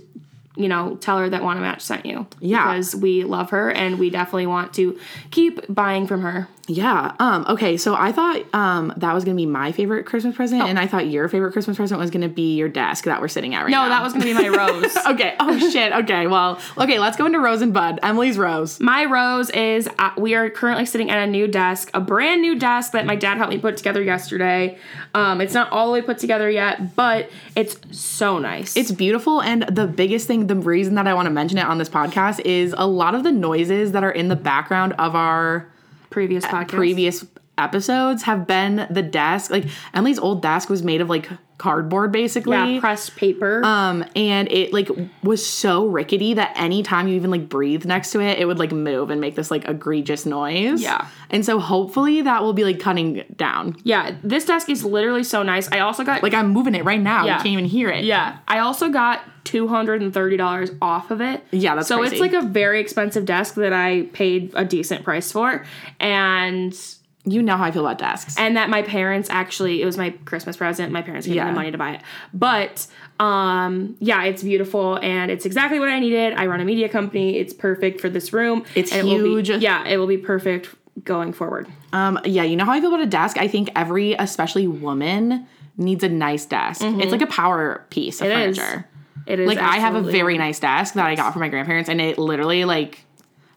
you 0.56 0.68
know 0.68 0.96
tell 0.96 1.18
her 1.18 1.28
that 1.28 1.42
Wanna 1.42 1.60
Match 1.60 1.82
sent 1.82 2.06
you. 2.06 2.26
Yeah. 2.40 2.72
because 2.72 2.96
we 2.96 3.24
love 3.24 3.50
her 3.50 3.70
and 3.70 3.98
we 3.98 4.10
definitely 4.10 4.46
want 4.46 4.74
to 4.74 4.98
keep 5.30 5.60
buying 5.68 6.06
from 6.06 6.22
her. 6.22 6.48
Yeah. 6.68 7.14
Um, 7.18 7.46
okay, 7.48 7.76
so 7.76 7.94
I 7.94 8.12
thought 8.12 8.42
um 8.54 8.92
that 8.96 9.14
was 9.14 9.24
gonna 9.24 9.36
be 9.36 9.46
my 9.46 9.72
favorite 9.72 10.04
Christmas 10.04 10.34
present, 10.34 10.62
and 10.62 10.78
I 10.78 10.86
thought 10.86 11.06
your 11.06 11.28
favorite 11.28 11.52
Christmas 11.52 11.76
present 11.76 12.00
was 12.00 12.10
gonna 12.10 12.28
be 12.28 12.56
your 12.56 12.68
desk 12.68 13.04
that 13.04 13.20
we're 13.20 13.28
sitting 13.28 13.54
at 13.54 13.62
right 13.62 13.70
now. 13.70 13.84
No, 13.84 13.88
that 13.90 14.02
was 14.02 14.12
gonna 14.12 14.24
be 14.24 14.34
my 14.34 14.48
rose. 14.48 14.96
Okay. 15.06 15.36
Oh 15.38 15.70
shit. 15.70 15.92
Okay. 15.92 16.26
Well. 16.26 16.58
Okay. 16.76 16.98
Let's 16.98 17.16
go 17.16 17.26
into 17.26 17.38
Rose 17.38 17.62
and 17.62 17.72
Bud. 17.72 18.00
Emily's 18.02 18.36
Rose. 18.36 18.80
My 18.80 19.04
rose 19.04 19.50
is 19.50 19.88
uh, 19.98 20.10
we 20.18 20.34
are 20.34 20.50
currently 20.50 20.84
sitting 20.84 21.10
at 21.10 21.18
a 21.18 21.30
new 21.30 21.46
desk, 21.46 21.90
a 21.94 22.00
brand 22.00 22.42
new 22.42 22.58
desk 22.58 22.92
that 22.92 23.06
my 23.06 23.14
dad 23.14 23.36
helped 23.36 23.52
me 23.52 23.58
put 23.58 23.76
together 23.76 24.02
yesterday. 24.02 24.78
Um, 25.14 25.40
it's 25.40 25.54
not 25.54 25.70
all 25.70 25.86
the 25.86 25.92
way 25.92 26.02
put 26.02 26.18
together 26.18 26.50
yet, 26.50 26.96
but 26.96 27.30
it's 27.54 27.78
so 27.96 28.38
nice. 28.38 28.76
It's 28.76 28.90
beautiful, 28.90 29.40
and 29.40 29.62
the 29.62 29.86
biggest 29.86 30.26
thing, 30.26 30.48
the 30.48 30.56
reason 30.56 30.96
that 30.96 31.06
I 31.06 31.14
want 31.14 31.26
to 31.26 31.30
mention 31.32 31.58
it 31.58 31.64
on 31.66 31.78
this 31.78 31.88
podcast 31.88 32.40
is 32.40 32.74
a 32.76 32.86
lot 32.86 33.14
of 33.14 33.22
the 33.22 33.32
noises 33.32 33.92
that 33.92 34.02
are 34.02 34.10
in 34.10 34.28
the 34.28 34.36
background 34.36 34.92
of 34.98 35.14
our 35.14 35.68
previous 36.10 36.44
podcast. 36.44 36.68
previous 36.68 37.24
episodes 37.58 38.22
have 38.24 38.46
been 38.46 38.86
the 38.90 39.02
desk. 39.02 39.50
Like 39.50 39.66
Emily's 39.94 40.18
old 40.18 40.42
desk 40.42 40.68
was 40.68 40.82
made 40.82 41.00
of 41.00 41.08
like 41.08 41.28
cardboard, 41.58 42.12
basically. 42.12 42.74
yeah, 42.74 42.80
pressed 42.80 43.16
paper. 43.16 43.64
Um, 43.64 44.04
and 44.14 44.50
it 44.52 44.74
like 44.74 44.90
was 45.22 45.44
so 45.44 45.86
rickety 45.86 46.34
that 46.34 46.52
anytime 46.54 47.08
you 47.08 47.14
even 47.16 47.30
like 47.30 47.48
breathed 47.48 47.86
next 47.86 48.10
to 48.12 48.20
it, 48.20 48.38
it 48.38 48.44
would 48.44 48.58
like 48.58 48.72
move 48.72 49.08
and 49.10 49.20
make 49.20 49.36
this 49.36 49.50
like 49.50 49.66
egregious 49.66 50.26
noise. 50.26 50.82
Yeah. 50.82 51.08
And 51.30 51.44
so 51.46 51.58
hopefully 51.58 52.20
that 52.22 52.42
will 52.42 52.52
be 52.52 52.64
like 52.64 52.78
cutting 52.78 53.24
down. 53.36 53.76
yeah, 53.84 54.16
this 54.22 54.44
desk 54.44 54.68
is 54.68 54.84
literally 54.84 55.24
so 55.24 55.42
nice. 55.42 55.70
I 55.72 55.80
also 55.80 56.04
got 56.04 56.22
Like 56.22 56.34
I'm 56.34 56.50
moving 56.50 56.74
it 56.74 56.84
right 56.84 57.00
now. 57.00 57.24
Yeah. 57.24 57.36
You 57.38 57.42
can't 57.42 57.52
even 57.52 57.64
hear 57.64 57.88
it. 57.88 58.04
Yeah, 58.04 58.38
I 58.46 58.58
also 58.58 58.90
got 58.90 59.22
two 59.44 59.66
hundred 59.66 60.02
and 60.02 60.12
thirty 60.12 60.36
dollars 60.36 60.70
off 60.82 61.10
of 61.10 61.22
it. 61.22 61.42
Yeah, 61.52 61.74
that's 61.74 61.88
so 61.88 61.98
crazy. 61.98 62.16
it's 62.16 62.20
like 62.20 62.34
a 62.34 62.42
very 62.46 62.80
expensive 62.80 63.24
desk 63.24 63.54
that 63.54 63.72
I 63.72 64.02
paid 64.12 64.52
a 64.54 64.64
decent 64.64 65.04
price 65.04 65.32
for, 65.32 65.64
and 66.00 66.78
You 67.28 67.42
know 67.42 67.56
how 67.56 67.64
I 67.64 67.72
feel 67.72 67.84
about 67.84 67.98
desks. 67.98 68.36
and 68.38 68.56
that 68.56 68.70
my 68.70 68.82
parents 68.82 69.28
actually 69.30 69.82
it 69.82 69.84
was 69.84 69.98
my 69.98 70.10
Christmas 70.24 70.56
present. 70.56 70.92
My 70.92 71.02
parents 71.02 71.26
gave 71.26 71.36
me 71.36 71.42
the 71.42 71.52
money 71.52 71.70
to 71.72 71.78
buy 71.78 71.90
it, 71.96 72.02
but 72.32 72.86
um 73.18 73.96
yeah, 73.98 74.22
it's 74.24 74.42
beautiful 74.42 74.96
and 75.02 75.30
it's 75.30 75.44
exactly 75.44 75.78
what 75.80 75.88
I 75.88 75.98
needed. 75.98 76.34
I 76.34 76.46
run 76.46 76.60
a 76.60 76.64
media 76.64 76.88
company. 76.88 77.36
It's 77.38 77.52
perfect 77.52 78.00
for 78.00 78.08
this 78.08 78.32
room. 78.32 78.64
It's 78.74 78.92
and 78.92 79.06
it 79.08 79.12
will 79.12 79.22
be- 79.22 79.28
huge. 79.50 79.62
yeah, 79.62 79.84
it 79.86 79.96
will 79.96 80.06
be 80.06 80.18
perfect 80.18 80.74
going 81.04 81.32
forward. 81.32 81.68
Um, 81.92 82.18
yeah, 82.24 82.42
you 82.42 82.56
know 82.56 82.64
how 82.64 82.72
I 82.72 82.80
feel 82.80 82.88
about 82.94 83.02
a 83.04 83.10
desk? 83.10 83.36
I 83.38 83.48
think 83.48 83.70
every, 83.76 84.14
especially 84.14 84.66
woman, 84.66 85.46
needs 85.76 86.02
a 86.04 86.08
nice 86.08 86.46
desk. 86.46 86.80
It's 86.82 87.12
like 87.12 87.20
a 87.22 87.26
power 87.26 87.84
piece 87.90 88.20
of 88.20 88.28
Mm-hmm. 88.28 88.40
It 88.40 88.48
is. 88.50 88.58
furniture. 88.58 88.88
It 89.26 89.40
is 89.40 89.46
Like 89.48 89.58
I 89.58 89.76
have 89.78 89.94
a 89.94 90.00
very 90.02 90.38
nice 90.38 90.58
desk 90.60 90.94
that 90.94 91.04
I 91.04 91.14
got 91.16 91.32
from 91.32 91.40
my 91.40 91.48
grandparents, 91.48 91.88
and 91.90 92.00
it 92.00 92.16
literally 92.18 92.64
like 92.64 93.04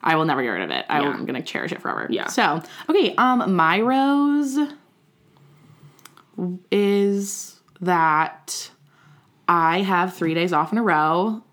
I 0.01 0.15
will 0.15 0.25
never 0.25 0.41
get 0.41 0.49
rid 0.49 0.63
of 0.63 0.69
it. 0.71 0.85
I 0.89 1.01
Yeah. 1.01 1.13
am 1.13 1.25
gonna 1.25 1.41
cherish 1.41 1.71
it 1.71 1.81
forever. 1.81 2.07
Yeah. 2.09 2.27
So 2.27 2.61
okay, 2.89 3.13
um, 3.15 3.55
my 3.55 3.81
rose 3.81 4.57
is 6.71 7.59
that 7.81 8.71
I 9.47 9.81
have 9.81 10.15
three 10.15 10.33
days 10.33 10.53
off 10.53 10.71
in 10.71 10.77
a 10.77 10.83
row. 10.83 11.43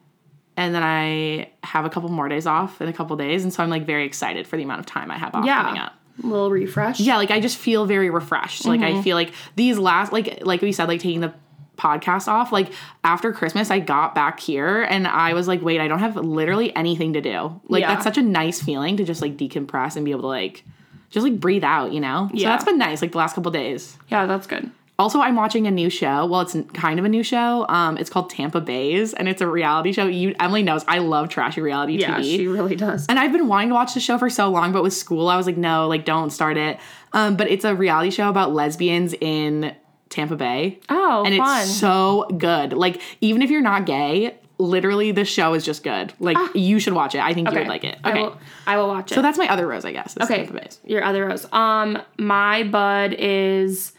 And 0.58 0.74
then 0.74 0.82
I 0.82 1.50
have 1.64 1.84
a 1.84 1.90
couple 1.90 2.08
more 2.08 2.28
days 2.28 2.46
off 2.46 2.80
in 2.80 2.88
a 2.88 2.92
couple 2.92 3.14
days. 3.16 3.42
And 3.44 3.52
so 3.52 3.62
I'm 3.62 3.68
like 3.68 3.84
very 3.84 4.06
excited 4.06 4.46
for 4.46 4.56
the 4.56 4.62
amount 4.62 4.80
of 4.80 4.86
time 4.86 5.10
I 5.10 5.18
have 5.18 5.34
off 5.34 5.44
yeah 5.44 5.62
coming 5.64 5.80
up. 5.82 5.92
a 6.22 6.26
little 6.26 6.50
refresh. 6.50 6.98
Yeah, 6.98 7.16
like 7.18 7.30
I 7.30 7.40
just 7.40 7.58
feel 7.58 7.84
very 7.84 8.08
refreshed. 8.08 8.64
Like 8.64 8.80
Mm-hmm. 8.80 8.98
I 9.00 9.02
feel 9.02 9.16
like 9.16 9.34
these 9.56 9.76
last 9.78 10.12
like 10.12 10.38
like 10.46 10.62
we 10.62 10.72
said, 10.72 10.88
like 10.88 11.00
taking 11.00 11.20
the 11.20 11.34
podcast 11.76 12.28
off, 12.28 12.52
like 12.52 12.72
after 13.04 13.32
Christmas 13.32 13.70
I 13.70 13.78
got 13.78 14.14
back 14.14 14.40
here 14.40 14.82
and 14.82 15.06
I 15.06 15.34
was 15.34 15.46
like, 15.48 15.62
wait, 15.62 15.80
I 15.80 15.88
don't 15.88 15.98
have 16.00 16.16
literally 16.16 16.74
anything 16.74 17.12
to 17.14 17.20
do. 17.20 17.60
Like 17.68 17.82
Yeah. 17.82 17.92
that's 17.94 18.04
such 18.04 18.18
a 18.18 18.22
nice 18.22 18.62
feeling 18.62 18.96
to 18.96 19.04
just 19.04 19.20
like 19.22 19.36
decompress 19.36 19.96
and 19.96 20.04
be 20.04 20.10
able 20.10 20.22
to 20.22 20.26
like 20.28 20.64
just 21.10 21.24
like 21.24 21.38
breathe 21.38 21.64
out, 21.64 21.92
you 21.92 22.00
know? 22.00 22.28
So 22.32 22.38
Yeah. 22.38 22.48
that's 22.50 22.64
been 22.64 22.78
nice, 22.78 23.02
like 23.02 23.12
the 23.12 23.18
last 23.18 23.34
couple 23.34 23.50
days. 23.52 23.96
yeah, 24.08 24.26
that's 24.26 24.46
good. 24.46 24.70
Also, 24.98 25.20
I'm 25.20 25.36
watching 25.36 25.66
a 25.66 25.70
new 25.70 25.90
show. 25.90 26.24
Well, 26.24 26.40
it's 26.40 26.56
kind 26.72 26.98
of 26.98 27.04
a 27.04 27.08
new 27.10 27.22
show. 27.22 27.66
Um, 27.68 27.98
it's 27.98 28.08
called 28.08 28.30
Tampa 28.30 28.62
Baes, 28.62 29.12
and 29.12 29.28
it's 29.28 29.42
a 29.42 29.46
reality 29.46 29.92
show. 29.92 30.06
You 30.06 30.34
Emily 30.40 30.62
knows 30.62 30.86
I 30.88 31.00
love 31.00 31.28
trashy 31.28 31.60
reality 31.60 31.98
Yeah, 31.98 32.16
TV. 32.18 32.22
she 32.24 32.46
really 32.48 32.76
does. 32.76 33.04
And 33.06 33.18
I've 33.18 33.30
been 33.30 33.46
wanting 33.46 33.68
to 33.68 33.74
watch 33.74 33.92
the 33.92 34.00
show 34.00 34.16
for 34.16 34.30
so 34.30 34.48
long, 34.48 34.72
but 34.72 34.82
with 34.82 34.94
school, 34.94 35.28
I 35.28 35.36
was 35.36 35.44
like, 35.44 35.58
no, 35.58 35.86
like, 35.86 36.06
don't 36.06 36.30
start 36.30 36.56
it. 36.56 36.78
Um, 37.12 37.36
but 37.36 37.50
it's 37.50 37.66
a 37.66 37.74
reality 37.74 38.08
show 38.10 38.30
about 38.30 38.54
lesbians 38.54 39.12
in 39.20 39.74
Tampa 40.08 40.36
Bay. 40.36 40.78
Oh, 40.88 41.24
and 41.26 41.36
fun. 41.36 41.62
it's 41.62 41.70
so 41.76 42.26
good. 42.38 42.72
Like 42.72 43.00
even 43.20 43.42
if 43.42 43.50
you're 43.50 43.60
not 43.62 43.86
gay, 43.86 44.36
literally 44.58 45.12
this 45.12 45.28
show 45.28 45.52
is 45.54 45.64
just 45.64 45.82
good. 45.82 46.12
Like 46.18 46.38
you 46.54 46.78
should 46.78 46.94
watch 46.94 47.14
it. 47.14 47.20
I 47.20 47.34
think 47.34 47.50
you 47.50 47.58
would 47.58 47.68
like 47.68 47.84
it. 47.84 47.98
I 48.04 48.10
Okay. 48.12 48.22
will, 48.22 48.38
I 48.66 48.76
will 48.78 48.88
watch 48.88 49.12
it. 49.12 49.14
So 49.14 49.22
that's 49.22 49.36
my 49.38 49.48
other 49.48 49.66
rose, 49.66 49.84
I 49.84 49.92
guess. 49.92 50.16
okay. 50.20 50.48
Your 50.84 51.02
other 51.04 51.26
rose. 51.26 51.46
Um, 51.52 51.98
my 52.18 52.62
bud 52.62 53.14
is, 53.18 53.92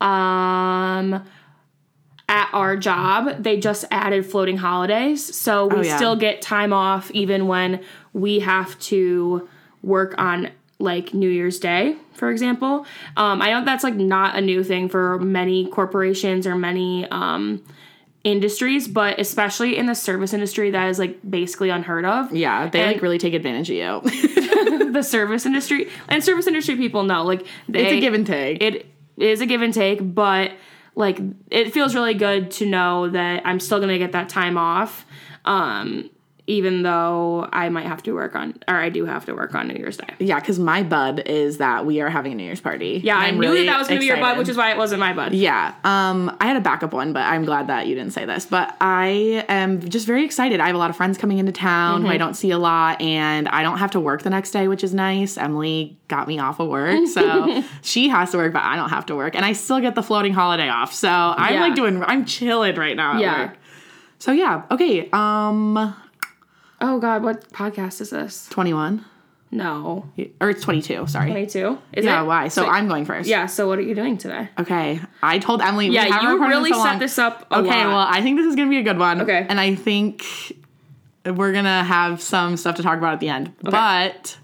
um, 0.00 1.24
at 2.28 2.48
our 2.54 2.76
job, 2.76 3.42
they 3.42 3.58
just 3.58 3.84
added 3.90 4.24
floating 4.24 4.56
holidays. 4.56 5.34
So 5.36 5.66
we 5.66 5.76
Oh, 5.76 5.82
yeah. 5.82 5.96
still 5.96 6.16
get 6.16 6.40
time 6.40 6.72
off 6.72 7.10
even 7.10 7.46
when 7.46 7.80
we 8.14 8.38
have 8.40 8.78
to 8.80 9.46
work 9.82 10.14
on 10.16 10.50
like 10.78 11.14
New 11.14 11.28
Year's 11.28 11.58
Day, 11.58 11.96
for 12.14 12.30
example. 12.30 12.86
Um, 13.16 13.40
I 13.40 13.50
know 13.52 13.64
that's 13.64 13.84
like 13.84 13.94
not 13.94 14.36
a 14.36 14.40
new 14.40 14.64
thing 14.64 14.88
for 14.88 15.18
many 15.18 15.66
corporations 15.68 16.46
or 16.46 16.56
many 16.56 17.06
um, 17.10 17.62
industries, 18.24 18.88
but 18.88 19.20
especially 19.20 19.76
in 19.76 19.86
the 19.86 19.94
service 19.94 20.32
industry, 20.32 20.70
that 20.70 20.88
is 20.88 20.98
like 20.98 21.18
basically 21.28 21.70
unheard 21.70 22.04
of. 22.04 22.32
Yeah, 22.34 22.68
they 22.68 22.80
And- 22.80 22.92
like 22.94 23.02
really 23.02 23.18
take 23.18 23.34
advantage 23.34 23.70
of 23.70 23.76
you. 24.04 24.10
the 24.92 25.02
service 25.02 25.44
industry 25.46 25.88
and 26.08 26.22
service 26.22 26.46
industry 26.46 26.76
people 26.76 27.02
know 27.02 27.24
like 27.24 27.44
they, 27.68 27.82
it's 27.84 27.92
a 27.92 28.00
give 28.00 28.14
and 28.14 28.26
take. 28.26 28.62
it 28.62 28.86
is 29.16 29.40
a 29.40 29.46
give 29.46 29.60
and 29.60 29.74
take 29.74 29.98
but 30.14 30.52
like 30.94 31.18
it 31.50 31.72
feels 31.74 31.94
really 31.94 32.14
good 32.14 32.50
to 32.52 32.64
know 32.64 33.08
that 33.08 33.42
i'm 33.44 33.58
still 33.58 33.80
gonna 33.80 33.98
get 33.98 34.12
that 34.12 34.28
time 34.28 34.56
off 34.56 35.04
um 35.44 36.08
even 36.46 36.82
though 36.82 37.48
i 37.52 37.68
might 37.68 37.86
have 37.86 38.02
to 38.02 38.12
work 38.12 38.34
on 38.36 38.54
or 38.68 38.74
i 38.76 38.88
do 38.88 39.04
have 39.04 39.24
to 39.24 39.34
work 39.34 39.54
on 39.54 39.68
new 39.68 39.74
year's 39.74 39.96
day 39.96 40.08
yeah, 40.18 40.38
because 40.40 40.58
my 40.58 40.82
bud 40.82 41.20
is 41.26 41.58
that 41.58 41.86
we 41.86 42.00
are 42.00 42.08
having 42.10 42.32
a 42.32 42.34
New 42.34 42.44
Year's 42.44 42.60
party. 42.60 43.00
yeah 43.02 43.16
i 43.18 43.30
knew 43.30 43.40
really 43.40 43.60
that 43.64 43.72
that 43.72 43.78
was 43.78 43.88
gonna 43.88 44.00
be 44.00 44.06
your 44.06 44.18
bud 44.18 44.36
which 44.38 44.48
is 44.48 44.56
why 44.56 44.70
it 44.70 44.76
wasn't 44.76 45.00
my 45.00 45.12
bud 45.12 45.32
Yeah. 45.32 45.74
Um, 45.84 46.36
I 46.40 46.46
had 46.46 46.56
a 46.56 46.60
backup 46.60 46.92
one, 46.92 47.12
but 47.12 47.20
I'm 47.22 47.44
glad 47.44 47.66
that 47.68 47.86
you 47.86 47.94
didn't 47.94 48.12
say 48.12 48.24
this. 48.24 48.46
But 48.46 48.76
I 48.80 49.44
am 49.48 49.80
just 49.88 50.06
very 50.06 50.24
excited. 50.24 50.60
I 50.60 50.66
have 50.66 50.74
a 50.74 50.78
lot 50.78 50.90
of 50.90 50.96
friends 50.96 51.18
coming 51.18 51.38
into 51.38 51.52
town 51.52 52.00
Mm-hmm. 52.00 52.06
who 52.06 52.12
I 52.12 52.16
don't 52.18 52.34
see 52.34 52.50
a 52.50 52.58
lot, 52.58 53.00
and 53.00 53.48
I 53.48 53.62
don't 53.62 53.78
have 53.78 53.90
to 53.92 54.00
work 54.00 54.22
the 54.22 54.30
next 54.30 54.50
day, 54.52 54.68
which 54.68 54.82
is 54.84 54.92
nice. 54.94 55.36
Emily 55.36 55.96
got 56.08 56.26
me 56.28 56.38
off 56.38 56.60
of 56.60 56.68
work, 56.68 57.06
so 57.08 57.62
she 57.82 58.08
has 58.08 58.30
to 58.32 58.36
work, 58.38 58.52
but 58.52 58.62
I 58.62 58.76
don't 58.76 58.90
have 58.90 59.06
to 59.06 59.14
work, 59.16 59.34
and 59.34 59.44
I 59.44 59.52
still 59.52 59.80
get 59.80 59.94
the 59.94 60.02
floating 60.02 60.32
holiday 60.32 60.68
off. 60.68 60.92
So 60.94 61.08
I'm 61.10 61.54
Yeah. 61.54 61.60
like 61.60 61.74
doing, 61.74 62.02
I'm 62.02 62.24
chilling 62.24 62.74
right 62.76 62.96
now. 62.96 63.14
At 63.14 63.20
Yeah. 63.20 63.44
Work. 63.46 63.56
So 64.18 64.32
yeah. 64.32 64.62
Okay. 64.70 65.08
Um, 65.12 65.94
oh 66.80 66.98
god 66.98 67.22
what 67.22 67.48
podcast 67.52 68.00
is 68.00 68.10
this 68.10 68.48
21 68.50 69.04
no 69.50 70.08
or 70.40 70.50
it's 70.50 70.62
22. 70.62 71.06
Sorry. 71.06 71.30
22 71.30 71.78
is 71.92 72.04
Yeah. 72.04 72.22
it 72.22 72.26
Why? 72.26 72.48
So, 72.48 72.66
I'm 72.66 72.88
going 72.88 73.04
first. 73.04 73.28
yeah 73.28 73.46
so 73.46 73.68
what 73.68 73.78
are 73.78 73.82
you 73.82 73.94
doing 73.94 74.18
today 74.18 74.48
Okay. 74.58 74.98
I 75.22 75.38
told 75.38 75.60
Emily. 75.62 75.88
yeah 75.88 76.22
you 76.22 76.40
really 76.44 76.70
so 76.72 76.82
set 76.82 76.90
long. 76.90 76.98
this 76.98 77.18
up 77.20 77.46
a 77.52 77.58
Okay, 77.58 77.68
lot. 77.68 77.86
well, 77.86 78.06
I 78.10 78.20
think 78.20 78.36
this 78.38 78.46
is 78.46 78.56
gonna 78.56 78.70
be 78.70 78.78
a 78.78 78.82
good 78.82 78.98
one. 78.98 79.20
Okay. 79.20 79.46
And 79.48 79.60
I 79.60 79.76
think 79.76 80.24
we're 81.24 81.52
gonna 81.52 81.84
have 81.84 82.20
some 82.20 82.56
stuff 82.56 82.74
to 82.76 82.82
talk 82.82 82.98
about 82.98 83.12
at 83.14 83.20
the 83.20 83.28
end. 83.28 83.52
But 83.62 84.36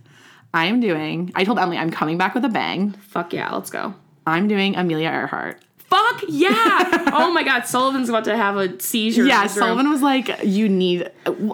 I 0.55 0.67
am 0.67 0.79
doing 0.81 1.33
I 1.35 1.43
told 1.43 1.59
Emily 1.59 1.77
I'm 1.79 1.91
coming 1.91 2.17
back 2.17 2.35
with 2.35 2.45
a 2.45 2.49
bang. 2.49 2.93
fuck 2.93 3.33
yeah 3.33 3.53
let's 3.53 3.71
go 3.71 3.95
I'm 4.29 4.47
doing 4.47 4.77
Amelia 4.77 5.09
Earhart. 5.09 5.61
Fuck 5.91 6.23
yeah! 6.29 7.11
oh 7.13 7.33
my 7.33 7.43
god, 7.43 7.67
Sullivan's 7.67 8.09
about 8.09 8.25
to 8.25 8.37
have 8.37 8.57
a 8.57 8.81
seizure. 8.81 9.27
Yeah. 9.27 9.47
Sullivan 9.49 9.91
was 9.91 10.03
like, 10.03 10.31
you 10.45 10.69
need 10.69 11.11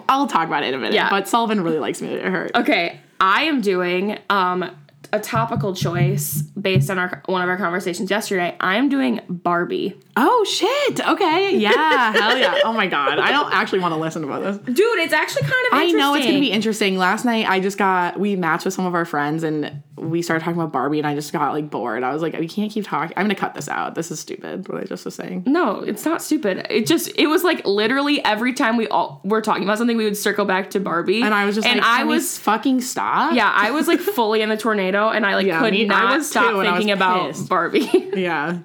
I'll 0.07 0.27
talk 0.27 0.47
about 0.47 0.63
it 0.63 0.67
in 0.67 0.73
a 0.75 0.77
minute. 0.77 0.93
Yeah. 0.93 1.09
But 1.09 1.27
Sullivan 1.27 1.61
really 1.61 1.79
likes 1.79 2.01
Amelia 2.01 2.21
Earhart. 2.21 2.51
Okay, 2.55 2.99
I 3.19 3.43
am 3.43 3.61
doing 3.61 4.19
um 4.29 4.69
a 5.13 5.19
topical 5.19 5.75
choice 5.75 6.41
based 6.41 6.89
on 6.89 6.99
our 6.99 7.21
one 7.25 7.41
of 7.41 7.49
our 7.49 7.57
conversations 7.57 8.09
yesterday. 8.09 8.55
I 8.59 8.77
am 8.77 8.89
doing 8.89 9.21
Barbie. 9.29 9.95
Oh 10.15 10.43
shit. 10.43 11.07
Okay. 11.07 11.57
Yeah. 11.57 11.71
hell 12.13 12.37
yeah. 12.37 12.59
Oh 12.63 12.73
my 12.73 12.87
god. 12.87 13.19
I 13.19 13.31
don't 13.31 13.53
actually 13.53 13.79
want 13.79 13.93
to 13.93 13.99
listen 13.99 14.23
about 14.23 14.43
this. 14.43 14.57
Dude, 14.75 14.99
it's 14.99 15.13
actually 15.13 15.43
kind 15.43 15.67
of 15.71 15.73
I 15.73 15.91
know 15.91 16.15
it's 16.15 16.25
gonna 16.25 16.39
be 16.39 16.51
interesting. 16.51 16.97
Last 16.97 17.25
night 17.25 17.47
I 17.49 17.59
just 17.59 17.77
got 17.77 18.19
we 18.19 18.35
matched 18.35 18.65
with 18.65 18.73
some 18.73 18.85
of 18.85 18.95
our 18.95 19.05
friends 19.05 19.43
and 19.43 19.83
we 19.97 20.21
started 20.21 20.43
talking 20.43 20.59
about 20.59 20.71
Barbie 20.71 20.99
and 20.99 21.07
I 21.07 21.15
just 21.15 21.33
got 21.33 21.53
like 21.53 21.69
bored. 21.69 22.03
I 22.03 22.13
was 22.13 22.21
like, 22.21 22.37
we 22.37 22.47
can't 22.47 22.71
keep 22.71 22.85
talking. 22.85 23.13
I'm 23.17 23.25
gonna 23.25 23.35
cut 23.35 23.55
this 23.55 23.67
out. 23.67 23.95
This 23.95 24.11
is 24.11 24.19
stupid. 24.19 24.67
What 24.67 24.81
I 24.81 24.85
just 24.85 25.05
was 25.05 25.15
saying. 25.15 25.43
No, 25.45 25.81
it's 25.81 26.05
not 26.05 26.21
stupid. 26.21 26.67
It 26.69 26.85
just 26.85 27.11
it 27.15 27.27
was 27.27 27.43
like 27.43 27.65
literally 27.65 28.23
every 28.23 28.53
time 28.53 28.77
we 28.77 28.87
all 28.87 29.21
were 29.23 29.41
talking 29.41 29.63
about 29.63 29.77
something, 29.77 29.97
we 29.97 30.03
would 30.03 30.17
circle 30.17 30.45
back 30.45 30.71
to 30.71 30.79
Barbie. 30.79 31.21
And 31.21 31.33
I 31.33 31.45
was 31.45 31.55
just 31.55 31.67
and 31.67 31.79
like, 31.79 31.87
I 31.87 32.03
was 32.03 32.37
fucking 32.37 32.81
stop. 32.81 33.33
yeah, 33.33 33.51
I 33.53 33.71
was 33.71 33.87
like 33.87 33.99
fully 33.99 34.41
in 34.41 34.49
the 34.49 34.57
tornado, 34.57 34.96
and 34.97 35.25
I 35.25 35.35
like 35.35 35.45
Yeah, 35.47 35.59
could 35.59 35.71
me- 35.73 35.83
I 35.83 35.87
not 35.87 36.17
was 36.17 36.29
stop 36.29 36.51
too, 36.51 36.59
and 36.59 36.67
I 36.67 36.71
was 36.71 36.79
thinking 36.79 36.91
about 36.93 37.27
pissed. 37.31 37.49
Barbie. 37.49 37.89
Yeah. 38.15 38.59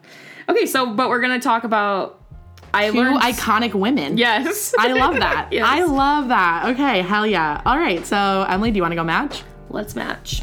okay, 0.49 0.67
so 0.67 0.95
but 0.95 1.09
we're 1.09 1.21
gonna 1.21 1.41
talk 1.41 1.65
about. 1.65 2.19
I 2.75 2.91
Two 2.91 2.99
learned 2.99 3.21
iconic 3.21 3.75
women. 3.75 4.17
Yes, 4.17 4.75
I 4.79 4.93
love 4.93 5.17
that. 5.17 5.49
Yes. 5.53 5.67
I 5.69 5.85
love 5.85 6.29
that. 6.29 6.71
Okay, 6.71 7.03
hell 7.03 7.27
yeah. 7.27 7.61
All 7.67 7.79
right, 7.79 8.05
so 8.07 8.47
Emily, 8.49 8.71
do 8.71 8.77
you 8.77 8.83
want 8.83 8.93
to 8.93 8.97
go 8.97 9.05
match? 9.05 9.43
Let's 9.69 9.95
match. 9.95 10.43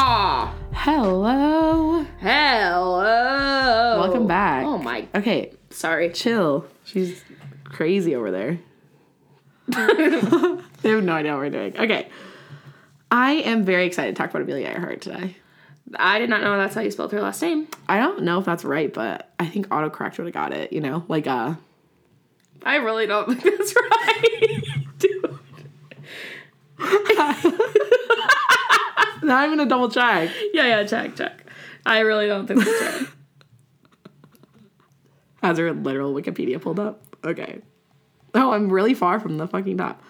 Aw. 0.00 0.54
Hello. 0.72 2.02
Hello. 2.20 4.00
Welcome 4.00 4.26
back. 4.26 4.64
Oh 4.66 4.78
my. 4.78 5.06
Okay, 5.14 5.52
Sorry. 5.70 6.10
chill. 6.10 6.66
She's 6.84 7.22
crazy 7.72 8.14
over 8.14 8.30
there. 8.30 8.58
they 9.68 10.90
have 10.90 11.04
no 11.04 11.12
idea 11.12 11.32
what 11.32 11.40
we're 11.40 11.50
doing. 11.50 11.76
Okay. 11.78 12.08
I 13.10 13.32
am 13.32 13.64
very 13.64 13.86
excited 13.86 14.14
to 14.14 14.20
talk 14.20 14.30
about 14.30 14.42
Amelia 14.42 14.68
Earhart 14.68 15.00
today. 15.02 15.36
I 15.96 16.18
did 16.18 16.30
not 16.30 16.40
know 16.40 16.56
that's 16.56 16.74
how 16.74 16.80
you 16.80 16.90
spelled 16.90 17.12
her 17.12 17.20
last 17.20 17.42
name. 17.42 17.68
I 17.88 17.98
don't 17.98 18.22
know 18.22 18.38
if 18.38 18.44
that's 18.44 18.64
right, 18.64 18.92
but 18.92 19.30
I 19.38 19.46
think 19.46 19.68
autocorrect 19.68 20.16
would 20.18 20.26
have 20.26 20.32
got 20.34 20.52
it, 20.52 20.72
you 20.72 20.80
know? 20.80 21.04
Like 21.08 21.26
uh 21.26 21.54
I 22.64 22.76
really 22.76 23.06
don't 23.06 23.26
think 23.26 23.42
that's 23.58 23.74
right. 23.90 24.62
Dude. 24.98 25.38
now 29.22 29.36
I'm 29.38 29.50
gonna 29.50 29.66
double 29.66 29.90
check. 29.90 30.30
Yeah, 30.52 30.66
yeah, 30.66 30.84
check, 30.84 31.16
check. 31.16 31.44
I 31.84 32.00
really 32.00 32.26
don't 32.26 32.46
think 32.46 32.64
that's 32.64 33.00
right. 33.00 33.08
Has 35.42 35.58
her 35.58 35.72
literal 35.72 36.14
Wikipedia 36.14 36.60
pulled 36.62 36.78
up? 36.78 37.11
Okay. 37.24 37.60
Oh, 38.34 38.52
I'm 38.52 38.70
really 38.70 38.94
far 38.94 39.20
from 39.20 39.36
the 39.38 39.46
fucking 39.46 39.76
top. 39.78 40.02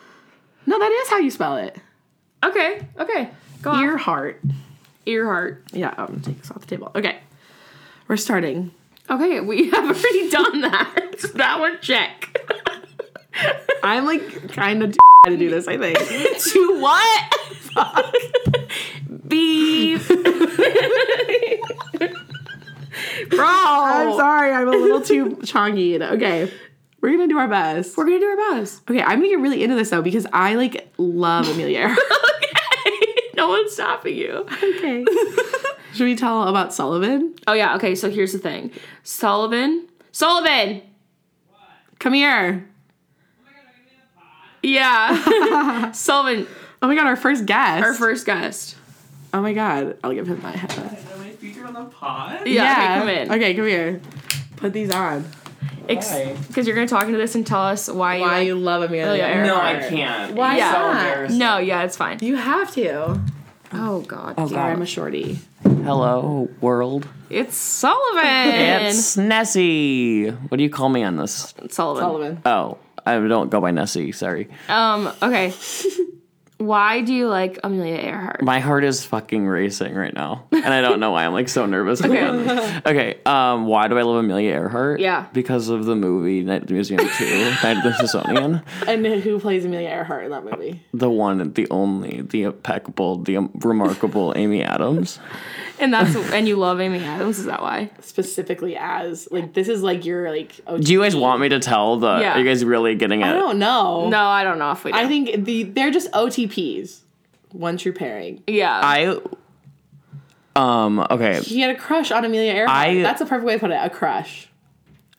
No, 0.67 0.79
that 0.79 0.91
is 0.91 1.09
how 1.09 1.19
you 1.19 1.31
spell 1.31 1.57
it. 1.57 1.77
Okay, 2.45 2.87
okay. 2.99 3.31
Go 3.63 3.71
on. 3.71 3.85
Earhart. 3.85 4.43
Earhart. 5.07 5.65
Yeah, 5.73 5.95
I'm 5.97 6.07
gonna 6.07 6.21
take 6.21 6.39
this 6.39 6.51
off 6.51 6.61
the 6.61 6.67
table. 6.67 6.91
Okay. 6.95 7.19
We're 8.09 8.17
starting. 8.17 8.73
Okay, 9.11 9.41
we 9.41 9.71
have 9.71 9.85
already 9.85 10.31
done 10.31 10.61
that. 10.63 11.15
that 11.35 11.61
one 11.61 11.79
check. 11.81 12.39
I'm 13.83 14.05
like 14.05 14.53
kind 14.53 14.83
of 14.83 14.97
to 15.27 15.37
do 15.37 15.51
this, 15.51 15.67
I 15.69 15.79
think. 15.79 15.99
to 15.99 16.81
what? 16.81 17.35
Beef. 19.27 20.09
Bro. 23.31 23.47
I'm 23.47 24.17
sorry, 24.17 24.53
I'm 24.53 24.69
a 24.69 24.73
little 24.73 25.01
too 25.01 25.37
chongy. 25.43 26.01
Okay. 26.01 26.53
We're 27.03 27.11
gonna 27.11 27.27
do 27.29 27.37
our 27.37 27.49
best. 27.49 27.97
We're 27.99 28.05
gonna 28.05 28.21
do 28.21 28.27
our 28.27 28.55
best. 28.55 28.89
Okay, 28.91 29.03
I'm 29.03 29.19
gonna 29.19 29.29
get 29.29 29.41
really 29.41 29.63
into 29.63 29.75
this 29.77 29.91
though 29.91 30.01
because 30.03 30.27
I 30.33 30.55
like 30.55 30.91
love 30.99 31.49
Amelia 31.49 31.89
okay. 32.87 33.07
No 33.37 33.49
one's 33.49 33.73
stopping 33.73 34.17
you. 34.17 34.47
okay. 34.63 35.05
Should 35.95 36.05
we 36.05 36.15
tell 36.17 36.45
about 36.49 36.73
Sullivan? 36.73 37.35
Oh 37.47 37.53
yeah, 37.55 37.75
okay, 37.77 37.95
so 37.95 38.09
here's 38.09 38.33
the 38.33 38.39
thing. 38.39 38.71
Sullivan. 39.03 39.89
Sullivan! 40.13 40.83
Come 41.99 42.13
here. 42.15 42.69
Oh 44.17 44.23
yeah. 44.63 45.91
Sullivan, 45.93 46.47
Oh 46.81 46.87
my 46.89 46.95
god, 46.95 47.07
our 47.07 47.17
first 47.17 47.47
guest. 47.47 47.83
our 47.85 47.95
first 47.95 48.25
guest. 48.27 48.77
oh 49.35 49.43
my 49.43 49.53
god, 49.53 49.97
I'll 50.05 50.15
give 50.15 50.27
him 50.29 50.41
my 50.43 50.53
headset. 50.53 51.05
Am 51.15 51.21
I 51.21 51.31
featured 51.31 51.67
on 51.67 51.75
the 51.75 51.85
pod? 51.85 52.47
Yeah, 52.47 52.63
okay, 52.73 53.01
come 53.01 53.09
in. 53.09 53.33
Okay, 53.33 53.55
come 53.55 53.67
here. 53.67 54.01
Put 54.57 54.73
these 54.73 54.91
on. 54.91 55.25
Why? 55.87 56.37
Because 56.49 56.67
you're 56.67 56.77
gonna 56.77 56.89
talk 56.89 57.05
into 57.05 57.19
this 57.19 57.35
and 57.35 57.47
tell 57.47 57.63
us 57.63 57.89
why, 57.89 58.21
Why 58.21 58.41
you 58.41 58.55
you 58.55 58.61
love 58.61 58.83
Amelia 58.83 59.17
yeah, 59.17 59.39
Earhart? 59.39 59.47
No, 59.47 59.57
I 59.61 59.89
can't. 59.89 60.35
Why 60.35 60.57
It's 60.57 60.65
so 60.65 61.39
not? 61.39 61.39
No, 61.39 61.59
yeah, 61.59 61.83
it's 61.83 61.97
fine. 61.97 62.19
You 62.21 62.37
have 62.37 62.73
to. 62.75 63.21
Oh 63.73 64.01
god. 64.03 64.35
Oh, 64.39 64.47
Sorry, 64.47 64.57
God. 64.57 64.71
I'm 64.73 64.83
a 64.83 64.87
shorty. 64.87 65.39
Hello, 65.63 66.49
world. 66.61 67.09
It's 67.31 67.57
Sullivan. 67.57 68.25
It's 68.87 69.17
Nessie. 69.17 70.29
What 70.31 70.59
do 70.59 70.63
you 70.63 70.71
call 70.71 70.89
me 70.89 71.03
on 71.03 71.17
this? 71.17 71.55
Sullivan. 71.71 72.03
Sullivan. 72.03 72.43
Oh, 72.45 72.79
I 73.07 73.19
don't 73.19 73.51
go 73.51 73.61
by 73.61 73.71
Nessie. 73.71 74.13
Sorry. 74.13 74.49
Um, 74.69 75.11
okay. 75.23 75.53
Why 76.67 77.01
do 77.03 77.13
you 77.15 77.29
like 77.29 77.59
Amelia 77.65 77.97
Earhart? 77.97 78.43
My 78.43 78.61
heart 78.61 78.85
is 78.85 79.05
fucking 79.05 79.47
racing 79.47 79.95
right 79.95 80.15
now, 80.15 80.45
and 80.53 80.73
I 80.73 80.81
don't 80.81 81.01
know 81.01 81.11
why 81.13 81.25
I'm 81.27 81.33
like 81.33 81.49
so 81.49 81.67
nervous. 81.67 82.03
okay, 82.03 82.81
okay. 82.87 83.19
Um, 83.27 83.67
why 83.67 83.89
do 83.89 83.99
I 83.99 84.03
love 84.03 84.17
Amelia 84.17 84.53
Earhart? 84.53 85.01
Yeah. 85.01 85.27
because 85.33 85.69
of 85.69 85.85
the 85.85 85.97
movie 85.97 86.43
Night 86.43 86.63
at 86.63 86.69
the 86.69 86.75
Museum 86.75 87.01
Two, 87.17 87.25
Night 87.63 87.77
at 87.79 87.83
the 87.83 87.93
Smithsonian. 87.95 88.63
And 88.87 89.07
who 89.07 89.39
plays 89.41 89.65
Amelia 89.65 89.89
Earhart 89.89 90.25
in 90.25 90.31
that 90.31 90.45
movie? 90.45 90.83
The 90.93 91.11
one, 91.11 91.53
the 91.55 91.67
only, 91.71 92.23
the 92.23 92.43
impeccable, 92.45 93.19
the 93.19 93.39
remarkable 93.55 94.33
Amy 94.37 94.63
Adams. 94.63 95.19
And 95.83 95.93
that's 95.93 96.15
and 96.33 96.47
you 96.47 96.57
love 96.57 96.81
Amy 96.81 97.01
Adams. 97.01 97.39
Is 97.41 97.47
that 97.47 97.61
why? 97.61 97.91
Specifically 98.01 98.77
as 98.77 99.29
like 99.31 99.53
this 99.53 99.69
is 99.69 99.83
like 99.83 100.05
your 100.05 100.31
like 100.31 100.61
OG. 100.67 100.85
Do 100.85 100.93
you 100.93 101.03
guys 101.03 101.15
want 101.17 101.41
me 101.41 101.49
to 101.51 101.59
tell 101.59 101.97
the? 101.99 102.19
Yeah. 102.21 102.35
Are 102.35 102.39
you 102.39 102.45
guys 102.45 102.65
really 102.65 102.95
getting 102.95 103.21
it? 103.21 103.27
I 103.27 103.33
don't 103.33 103.59
know. 103.59 104.09
No, 104.09 104.25
I 104.25 104.45
don't 104.45 104.59
know 104.59 104.71
if 104.73 104.85
we. 104.85 104.93
Do. 104.93 104.99
I 104.99 105.07
think 105.09 105.45
the 105.45 105.65
they're 105.65 105.91
just 105.91 106.11
OTPs. 106.13 107.01
One 107.51 107.77
true 107.77 107.93
pairing. 107.93 108.43
yeah. 108.47 108.81
I. 108.83 109.19
Um. 110.55 111.01
Okay. 111.11 111.41
He 111.41 111.61
had 111.61 111.75
a 111.75 111.79
crush 111.79 112.11
on 112.13 112.25
Amelia 112.25 112.53
Earhart. 112.53 112.71
I- 112.79 113.03
That's 113.03 113.21
a 113.21 113.27
perfect 113.27 113.47
way 113.47 113.55
to 113.55 113.59
put 113.59 113.71
it. 113.71 113.79
A 113.83 113.91
crush. 113.91 114.49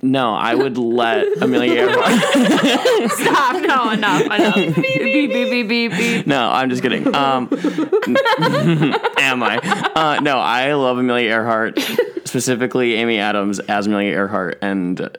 No, 0.03 0.33
I 0.33 0.53
would 0.53 0.77
let 0.77 1.25
Amelia 1.41 1.74
Earhart. 1.83 3.12
Stop. 3.12 3.62
No, 3.62 3.91
enough. 3.91 4.22
Enough. 4.24 4.55
beep, 4.75 4.75
beep, 4.75 5.31
beep, 5.31 5.50
beep, 5.50 5.69
beep, 5.69 5.91
beep. 5.91 6.27
No, 6.27 6.50
I'm 6.51 6.69
just 6.69 6.81
kidding. 6.81 7.07
Um, 7.15 7.48
am 9.17 9.41
I? 9.41 9.60
Uh, 9.95 10.19
no, 10.22 10.38
I 10.39 10.74
love 10.74 10.98
Amelia 10.98 11.29
Earhart, 11.29 11.79
specifically 12.25 12.95
Amy 12.95 13.19
Adams 13.19 13.60
as 13.60 13.88
Amelia 13.88 14.12
Earhart, 14.12 14.60
and 14.62 15.17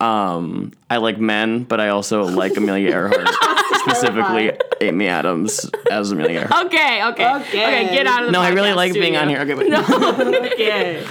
um, 0.00 0.72
I 0.90 0.96
like 0.96 1.18
men, 1.18 1.62
but 1.62 1.80
I 1.80 1.90
also 1.90 2.24
like 2.24 2.56
Amelia 2.56 2.90
Earhart, 2.90 3.28
specifically 3.76 4.52
Amy 4.80 5.06
Adams 5.06 5.70
as 5.88 6.10
Amelia 6.10 6.40
Earhart. 6.40 6.66
Okay, 6.66 7.04
okay, 7.04 7.34
okay, 7.36 7.62
Okay. 7.62 7.94
Get 7.94 8.08
out 8.08 8.22
of 8.22 8.26
the. 8.26 8.32
No, 8.32 8.40
I 8.40 8.48
really 8.48 8.72
like 8.72 8.92
being 8.92 9.16
on 9.16 9.28
here. 9.28 9.38
Okay, 9.38 9.54
but 9.54 9.68
no. 9.68 10.46
Okay. 10.52 11.06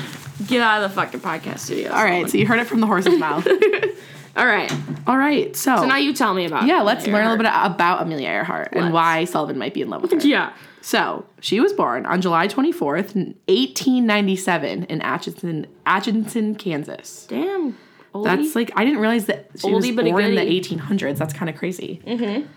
Get 0.48 0.62
out 0.62 0.84
of 0.84 0.90
the 0.90 0.96
fucking 0.96 1.20
podcast 1.20 1.60
studio. 1.60 1.92
All 1.92 2.04
right. 2.04 2.30
So 2.30 2.38
you 2.38 2.46
heard 2.48 2.60
it 2.60 2.68
from 2.68 2.80
the 2.82 2.88
horse's 2.88 3.18
mouth. 3.20 3.48
All 4.38 4.46
right. 4.46 4.72
All 5.08 5.18
right. 5.18 5.56
So, 5.56 5.78
So 5.78 5.86
now 5.86 5.96
you 5.98 6.14
tell 6.14 6.34
me 6.34 6.46
about. 6.46 6.66
yeah, 6.68 6.82
let's 6.82 7.06
Amelia 7.06 7.14
learn 7.18 7.26
a 7.28 7.30
little 7.32 7.44
bit 7.46 7.76
about 7.76 8.02
Amelia 8.02 8.28
Earhart 8.28 8.70
and 8.74 8.86
Let's. 8.86 8.94
why 8.94 9.26
Sullivan 9.26 9.58
might 9.58 9.74
be 9.74 9.82
in 9.82 9.90
love 9.90 10.02
with 10.02 10.12
her. 10.12 10.18
Yeah. 10.18 10.52
So 10.82 11.26
she 11.40 11.60
was 11.62 11.72
born 11.74 12.06
on 12.06 12.22
July 12.22 12.48
24th, 12.48 13.16
1897, 13.16 14.84
in 14.86 15.02
Atchison, 15.02 15.68
Atchison, 15.86 16.56
Kansas. 16.56 17.26
Damn. 17.28 17.78
Oldie. 18.14 18.24
That's 18.26 18.56
like 18.56 18.72
I 18.76 18.86
didn't 18.86 19.00
realize 19.00 19.26
that 19.26 19.50
she 19.58 19.72
was 19.72 19.84
Oldie 19.86 19.96
but 19.96 20.06
a 20.06 20.10
born 20.12 20.26
in 20.26 20.36
the 20.36 20.42
1800s. 20.42 21.18
That's 21.18 21.34
kind 21.34 21.50
of 21.50 21.56
crazy. 21.58 22.02
Mm-hmm. 22.06 22.48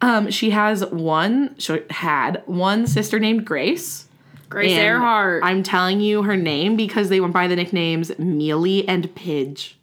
Um, 0.00 0.30
she 0.30 0.50
has 0.50 0.84
one. 0.86 1.54
She 1.58 1.80
had 1.90 2.42
one 2.46 2.86
sister 2.86 3.18
named 3.18 3.44
Grace. 3.46 4.06
Grace 4.48 4.72
and 4.72 4.80
Earhart. 4.80 5.42
I'm 5.44 5.62
telling 5.62 6.00
you 6.00 6.22
her 6.22 6.36
name 6.36 6.76
because 6.76 7.08
they 7.08 7.20
went 7.20 7.32
by 7.34 7.46
the 7.48 7.56
nicknames 7.56 8.10
Meeley 8.12 8.84
and 8.88 9.14
Pidge, 9.14 9.74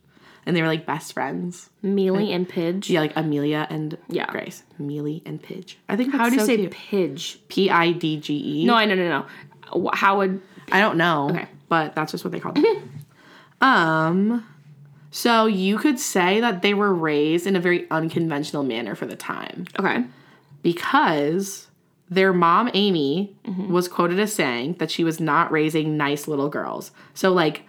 and 0.46 0.56
they 0.56 0.62
were 0.62 0.68
like 0.68 0.86
best 0.86 1.14
friends. 1.14 1.70
Meeley 1.84 2.34
and 2.34 2.48
Pidge. 2.50 2.90
Yeah, 2.90 3.02
like 3.02 3.14
Amelia 3.16 3.68
and 3.70 3.98
Yeah. 4.10 4.26
Grace. 4.32 4.64
Meeley 4.80 5.22
and 5.26 5.42
Pidge. 5.42 5.76
I 5.90 5.96
think 5.96 6.12
How 6.14 6.28
do 6.30 6.34
you 6.36 6.40
so 6.42 6.46
say 6.48 6.58
cute. 6.58 6.72
Pidge? 6.72 7.38
P 7.48 7.70
I 7.70 7.92
D 7.92 8.20
G 8.20 8.62
E? 8.62 8.66
No, 8.66 8.74
I 8.76 8.86
no 8.86 8.96
no 8.96 9.26
no. 9.74 9.90
How 9.94 10.18
would? 10.18 10.42
I 10.72 10.80
don't 10.80 10.98
know. 10.98 11.30
Okay. 11.30 11.48
But 11.70 11.96
that's 11.96 12.12
just 12.12 12.24
what 12.24 12.32
they 12.32 12.40
called 12.40 12.56
them. 12.56 13.06
um 13.62 14.46
so 15.12 15.46
you 15.46 15.78
could 15.78 15.98
say 15.98 16.42
that 16.42 16.62
they 16.62 16.74
were 16.74 16.94
raised 16.94 17.48
in 17.48 17.56
a 17.56 17.60
very 17.60 17.90
unconventional 17.90 18.64
manner 18.64 18.96
for 18.96 19.06
the 19.06 19.16
time 19.16 19.66
Okay. 19.80 20.04
because 20.62 21.68
their 22.10 22.34
mom 22.34 22.70
Amy 22.74 23.36
mm-hmm. 23.46 23.72
was 23.72 23.88
quoted 23.88 24.20
as 24.20 24.34
saying 24.34 24.74
that 24.80 24.92
she 24.92 25.04
was 25.04 25.20
not 25.20 25.52
raising 25.52 25.98
nice 25.98 26.28
little 26.28 26.50
girls. 26.50 26.92
So 27.14 27.32
like 27.34 27.64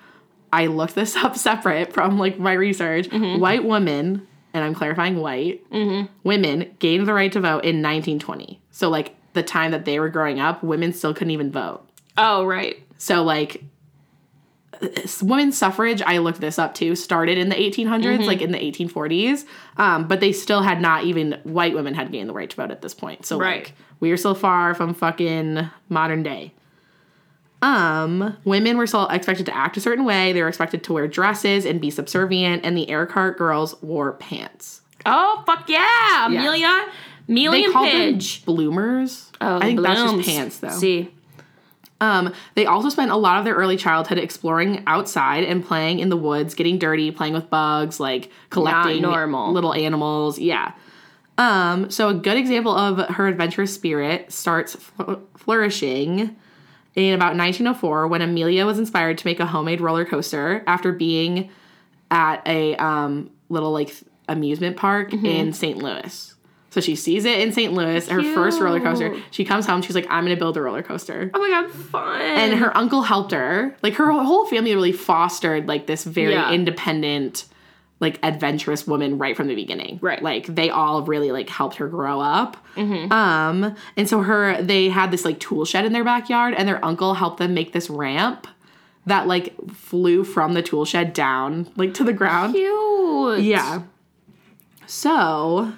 I 0.52 0.66
looked 0.66 0.95
this 0.95 1.16
up 1.25 1.37
separate 1.37 1.93
from 1.93 2.19
like 2.19 2.38
my 2.38 2.52
research. 2.52 3.09
Mm-hmm. 3.09 3.40
White 3.40 3.64
women, 3.64 4.26
and 4.52 4.64
I'm 4.64 4.75
clarifying 4.75 5.16
white 5.16 5.69
mm-hmm. 5.71 6.12
women 6.25 6.75
gained 6.78 7.07
the 7.07 7.14
right 7.14 7.33
to 7.33 7.40
vote 7.40 7.64
in 7.64 7.83
1920. 7.83 8.61
So 8.71 8.88
like 8.88 9.14
the 9.33 9.43
time 9.43 9.71
that 9.71 9.85
they 9.85 10.00
were 10.00 10.09
growing 10.09 10.40
up, 10.40 10.62
women 10.62 10.93
still 10.93 11.14
couldn't 11.14 11.31
even 11.31 11.50
vote. 11.50 11.88
Oh 12.16 12.45
right. 12.45 12.83
So 12.99 13.23
like 13.23 13.62
women's 15.22 15.57
suffrage, 15.57 16.03
I 16.03 16.18
looked 16.18 16.40
this 16.40 16.59
up 16.59 16.75
too, 16.75 16.94
started 16.96 17.38
in 17.38 17.49
the 17.49 17.55
1800s, 17.55 18.27
like 18.27 18.42
in 18.42 18.53
the 18.53 18.59
1840s. 18.59 19.44
Um, 19.77 20.07
but 20.07 20.20
they 20.20 20.33
still 20.33 20.62
had 20.62 20.81
not 20.81 21.05
even 21.05 21.40
white 21.44 21.75
women 21.75 21.94
had 21.94 22.12
gained 22.12 22.29
the 22.29 22.35
right 22.35 22.49
to 22.51 22.57
vote 22.57 22.70
at 22.70 22.83
this 22.83 22.94
point. 22.94 23.27
So 23.27 23.38
Right. 23.38 23.64
like 23.64 23.72
we 24.00 24.11
are 24.11 24.16
so 24.16 24.35
far 24.35 24.74
from 24.74 24.94
fucking 24.94 25.68
modern 25.88 26.22
day. 26.22 26.52
Um, 27.62 28.37
women 28.44 28.76
were 28.76 28.87
still 28.87 29.09
expected 29.09 29.46
to 29.46 29.56
act 29.56 29.76
a 29.76 29.80
certain 29.80 30.04
way. 30.04 30.32
They 30.32 30.42
were 30.42 30.48
expected 30.48 30.85
to 30.85 30.92
wear 30.92 31.09
dresses 31.09 31.64
and 31.64 31.80
be 31.80 31.90
subservient, 31.90 32.64
and 32.64 32.76
the 32.76 32.90
Earhart 32.90 33.38
girls 33.38 33.80
wore 33.82 34.12
pants. 34.12 34.82
Oh 35.04 35.42
fuck 35.46 35.68
yeah, 35.68 36.26
Amelia. 36.26 36.87
Amelia 37.28 37.66
They 37.66 37.72
called 37.72 37.88
Pidge. 37.88 38.44
them 38.44 38.54
bloomers. 38.54 39.32
Oh, 39.40 39.56
I 39.56 39.61
think 39.61 39.80
that's 39.80 40.00
just 40.00 40.28
pants 40.28 40.59
though. 40.59 40.68
See. 40.70 41.12
Um, 41.98 42.35
they 42.54 42.66
also 42.66 42.90
spent 42.90 43.11
a 43.11 43.16
lot 43.16 43.38
of 43.38 43.46
their 43.46 43.54
early 43.54 43.78
childhood 43.78 44.18
exploring 44.18 44.82
outside 44.87 45.44
and 45.44 45.64
playing 45.64 45.98
in 46.00 46.11
the 46.11 46.16
woods, 46.16 46.52
getting 46.54 46.78
dirty, 46.78 47.11
playing 47.11 47.32
with 47.32 47.48
bugs, 47.48 47.98
like 47.98 48.30
collecting 48.50 49.00
normal. 49.00 49.50
little 49.52 49.72
animals. 49.72 50.38
Yeah. 50.38 50.72
Um, 51.38 51.90
so 51.90 52.09
a 52.09 52.14
good 52.14 52.37
example 52.37 52.72
of 52.75 52.99
her 53.16 53.27
adventurous 53.27 53.75
spirit 53.75 54.33
starts 54.33 54.75
fl- 54.77 55.14
flourishing 55.37 56.35
in 56.94 57.14
about 57.14 57.37
1904 57.37 58.07
when 58.09 58.22
Amelia 58.22 58.64
was 58.64 58.79
inspired 58.79 59.18
to 59.18 59.27
make 59.27 59.38
a 59.38 59.46
homemade 59.46 59.81
roller 59.81 60.05
coaster 60.07 60.64
after 60.66 60.92
being 60.92 61.51
at 62.11 62.40
a 62.46 62.75
um, 62.77 63.31
little 63.51 63.72
like 63.72 63.94
amusement 64.29 64.77
park 64.77 65.11
Mm-hmm. 65.11 65.27
in 65.27 65.53
St. 65.53 65.77
Louis. 65.79 66.33
So 66.70 66.81
she 66.81 66.94
sees 66.94 67.25
it 67.25 67.40
in 67.40 67.53
St. 67.53 67.72
Louis, 67.72 68.07
her 68.09 68.22
first 68.35 68.61
roller 68.61 68.81
coaster. 68.81 69.16
She 69.31 69.44
comes 69.46 69.66
home, 69.66 69.81
she's 69.83 69.94
like, 69.94 70.07
I'm 70.11 70.25
gonna 70.25 70.37
build 70.37 70.57
a 70.59 70.62
roller 70.62 70.83
coaster 70.83 71.31
Oh 71.33 71.38
my 71.40 71.49
god, 71.49 71.70
fun. 71.70 72.20
and 72.20 72.59
her 72.59 72.77
uncle 72.77 73.03
helped 73.03 73.33
her. 73.33 73.75
Like 73.83 73.94
her 73.94 74.11
whole 74.12 74.46
family 74.46 74.75
really 74.75 74.92
fostered 74.92 75.68
like 75.68 75.87
this 75.87 76.05
very 76.05 76.33
Yeah. 76.35 76.51
independent, 76.53 77.46
like 77.98 78.18
adventurous 78.22 78.87
woman 78.87 79.16
right 79.18 79.37
from 79.37 79.48
the 79.48 79.54
beginning. 79.54 79.98
Right. 80.02 80.22
Like 80.22 80.46
they 80.46 80.68
all 80.70 81.02
really 81.02 81.32
like 81.32 81.48
helped 81.48 81.76
her 81.76 81.88
grow 81.88 82.20
up. 82.20 82.56
Um, 83.11 83.74
and 83.96 84.09
so 84.09 84.20
her 84.20 84.61
they 84.61 84.90
had 84.90 85.11
this 85.11 85.24
like 85.24 85.40
tool 85.40 85.64
shed 85.64 85.85
in 85.85 85.92
their 85.92 86.04
backyard, 86.04 86.54
and 86.54 86.68
their 86.68 86.85
uncle 86.85 87.14
helped 87.14 87.38
them 87.38 87.54
make 87.54 87.72
this 87.72 87.88
ramp 87.88 88.46
that 89.06 89.26
like 89.26 89.54
flew 89.70 90.24
from 90.24 90.54
the 90.54 90.62
tool 90.62 90.85
shed 90.85 91.12
down 91.12 91.70
like 91.76 91.94
to 91.94 92.04
the 92.04 92.12
ground. 92.12 92.54
cute. 92.54 93.40
Yeah. 93.40 93.82
So, 94.88 95.72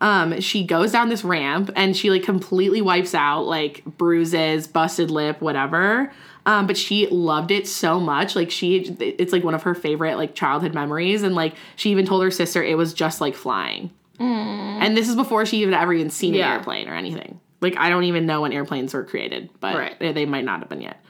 um, 0.00 0.40
she 0.40 0.64
goes 0.64 0.92
down 0.92 1.08
this 1.08 1.24
ramp 1.24 1.70
and 1.74 1.96
she 1.96 2.10
like 2.10 2.24
completely 2.24 2.82
wipes 2.82 3.14
out 3.14 3.42
like 3.46 3.84
bruises, 3.84 4.66
busted 4.66 5.10
lip, 5.10 5.40
whatever. 5.40 6.12
Um, 6.44 6.66
but 6.66 6.76
she 6.76 7.06
loved 7.06 7.50
it 7.52 7.68
so 7.68 8.00
much. 8.00 8.34
Like 8.34 8.50
she, 8.50 8.78
it's 9.00 9.32
like 9.32 9.44
one 9.44 9.54
of 9.54 9.62
her 9.62 9.74
favorite 9.74 10.16
like 10.16 10.34
childhood 10.34 10.74
memories. 10.74 11.22
And 11.22 11.34
like 11.34 11.54
she 11.76 11.90
even 11.90 12.04
told 12.06 12.22
her 12.24 12.30
sister 12.32 12.62
it 12.62 12.76
was 12.76 12.92
just 12.94 13.20
like 13.20 13.34
flying. 13.34 13.90
And 14.18 14.96
this 14.96 15.08
is 15.08 15.16
before 15.16 15.44
she 15.46 15.62
even 15.62 15.74
ever 15.74 15.92
even 15.92 16.10
seen 16.10 16.34
Yeah. 16.34 16.46
an 16.48 16.56
airplane 16.58 16.88
or 16.88 16.94
anything. 16.94 17.40
Like 17.60 17.76
I 17.76 17.88
don't 17.90 18.04
even 18.04 18.26
know 18.26 18.40
when 18.42 18.52
airplanes 18.52 18.94
were 18.94 19.04
created, 19.04 19.50
but 19.60 19.76
Right. 19.76 19.98
they, 19.98 20.12
they 20.12 20.26
might 20.26 20.44
not 20.44 20.60
have 20.60 20.68
been 20.68 20.80
yet. 20.80 21.00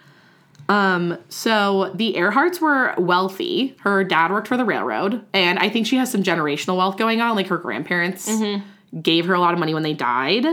Um, 0.68 1.18
so 1.29 1.90
the 1.95 2.14
Earharts 2.14 2.61
were 2.61 2.95
wealthy. 2.97 3.75
Her 3.81 4.05
dad 4.05 4.31
worked 4.31 4.49
for 4.49 4.57
the 4.57 4.64
railroad, 4.64 5.25
and 5.35 5.59
I 5.59 5.68
think 5.68 5.87
she 5.87 5.97
has 5.97 6.11
some 6.11 6.23
generational 6.23 6.77
wealth 6.77 6.97
going 6.97 7.21
on. 7.21 7.37
Like 7.37 7.49
her 7.49 7.59
grandparents 7.59 8.31
gave 9.03 9.27
her 9.27 9.35
a 9.35 9.40
lot 9.40 9.53
of 9.55 9.61
money 9.61 9.75
when 9.75 9.83
they 9.83 9.92
died. 9.95 10.47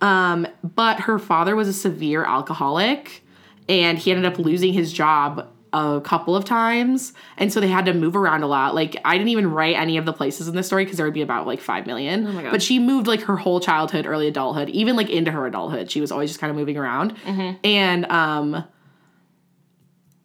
Um, 0.00 0.46
but 0.62 1.00
her 1.00 1.18
father 1.18 1.54
was 1.54 1.68
a 1.68 1.72
severe 1.74 2.24
alcoholic, 2.24 3.22
and 3.68 3.98
he 3.98 4.10
ended 4.10 4.26
up 4.26 4.38
losing 4.38 4.72
his 4.72 4.92
job 4.92 5.48
a 5.72 6.00
couple 6.02 6.34
of 6.34 6.44
times, 6.44 7.12
and 7.36 7.52
so 7.52 7.60
they 7.60 7.68
had 7.68 7.84
to 7.86 7.94
move 7.94 8.16
around 8.16 8.42
a 8.42 8.46
lot. 8.48 8.74
Like 8.74 8.96
I 9.04 9.16
didn't 9.16 9.28
even 9.28 9.50
write 9.52 9.76
any 9.76 9.96
of 9.98 10.04
the 10.04 10.12
places 10.12 10.48
in 10.48 10.56
this 10.56 10.66
story 10.66 10.84
because 10.84 10.96
there 10.96 11.06
would 11.06 11.14
be 11.14 11.22
about 11.22 11.46
like 11.46 11.60
five 11.60 11.86
million. 11.86 12.26
Oh 12.26 12.32
my 12.32 12.42
God. 12.42 12.50
But 12.50 12.60
she 12.62 12.78
moved 12.80 13.06
like 13.06 13.20
her 13.22 13.36
whole 13.36 13.60
childhood, 13.60 14.04
early 14.04 14.26
adulthood, 14.26 14.68
even 14.70 14.96
like 14.96 15.08
into 15.10 15.30
her 15.30 15.46
adulthood. 15.46 15.88
She 15.90 16.00
was 16.00 16.10
always 16.10 16.30
just 16.30 16.40
kind 16.40 16.50
of 16.50 16.56
moving 16.56 16.76
around, 16.76 17.14
and 17.62 18.04
um 18.06 18.64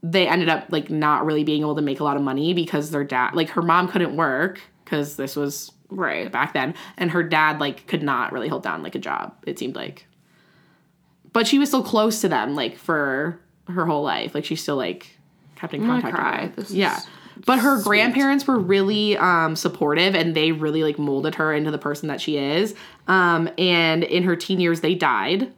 they 0.03 0.27
ended 0.27 0.49
up 0.49 0.65
like 0.69 0.89
not 0.89 1.25
really 1.25 1.43
being 1.43 1.61
able 1.61 1.75
to 1.75 1.81
make 1.81 1.99
a 1.99 2.03
lot 2.03 2.15
of 2.15 2.21
money 2.23 2.53
because 2.53 2.91
their 2.91 3.03
dad 3.03 3.31
like 3.33 3.49
her 3.49 3.61
mom 3.61 3.87
couldn't 3.87 4.15
work 4.15 4.61
because 4.83 5.15
this 5.15 5.35
was 5.35 5.71
Right. 5.89 6.31
back 6.31 6.53
then 6.53 6.73
and 6.97 7.11
her 7.11 7.23
dad 7.23 7.59
like 7.59 7.85
could 7.87 8.01
not 8.03 8.31
really 8.31 8.47
hold 8.47 8.63
down 8.63 8.81
like 8.83 8.95
a 8.95 8.99
job 8.99 9.33
it 9.45 9.57
seemed 9.59 9.75
like 9.75 10.07
but 11.35 11.45
she 11.45 11.59
was 11.59 11.69
still 11.69 11.83
close 11.83 12.21
to 12.21 12.27
them 12.27 12.55
like 12.55 12.77
for 12.77 13.39
her 13.67 13.85
whole 13.85 14.03
life 14.03 14.33
like 14.33 14.45
she 14.45 14.55
still 14.55 14.75
like 14.77 15.07
kept 15.55 15.73
in 15.73 15.85
contact 15.85 16.57
with 16.57 16.67
them 16.69 16.77
yeah 16.77 16.99
But 17.45 17.59
her 17.59 17.83
grandparents 17.83 18.47
were 18.47 18.57
really 18.57 19.17
um, 19.17 19.55
supportive 19.57 20.15
and 20.15 20.33
they 20.33 20.53
really 20.53 20.83
like 20.83 20.97
molded 20.97 21.35
her 21.35 21.53
into 21.53 21.69
the 21.69 21.77
person 21.77 22.07
that 22.07 22.21
she 22.21 22.37
is. 22.37 22.73
Um, 23.09 23.49
and 23.57 24.05
in 24.05 24.23
her 24.23 24.37
teen 24.37 24.61
years, 24.61 24.79
they 24.79 24.95
died. 24.95 25.51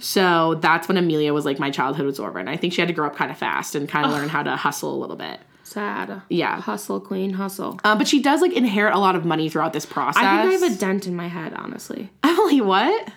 So 0.00 0.56
that's 0.56 0.88
when 0.88 0.96
Amelia 0.96 1.32
was 1.32 1.44
like, 1.44 1.60
my 1.60 1.70
childhood 1.70 2.06
was 2.06 2.18
over. 2.18 2.40
And 2.40 2.50
I 2.50 2.56
think 2.56 2.72
she 2.72 2.80
had 2.80 2.88
to 2.88 2.94
grow 2.94 3.06
up 3.06 3.14
kind 3.14 3.30
of 3.30 3.38
fast 3.38 3.76
and 3.76 3.88
kind 3.88 4.04
of 4.04 4.10
learn 4.12 4.28
how 4.28 4.42
to 4.42 4.56
hustle 4.56 4.92
a 4.94 4.98
little 4.98 5.14
bit. 5.16 5.38
Sad. 5.62 6.22
Yeah. 6.28 6.60
Hustle, 6.60 7.00
queen, 7.00 7.34
hustle. 7.34 7.78
Um, 7.84 7.98
but 7.98 8.08
she 8.08 8.20
does 8.20 8.40
like 8.40 8.52
inherit 8.52 8.92
a 8.92 8.98
lot 8.98 9.14
of 9.14 9.24
money 9.24 9.48
throughout 9.48 9.72
this 9.72 9.86
process. 9.86 10.22
I 10.22 10.42
think 10.42 10.62
I 10.62 10.66
have 10.66 10.72
a 10.74 10.76
dent 10.76 11.06
in 11.06 11.14
my 11.14 11.28
head, 11.28 11.52
honestly. 11.54 12.10
Emily, 12.24 12.60
what? 12.60 13.08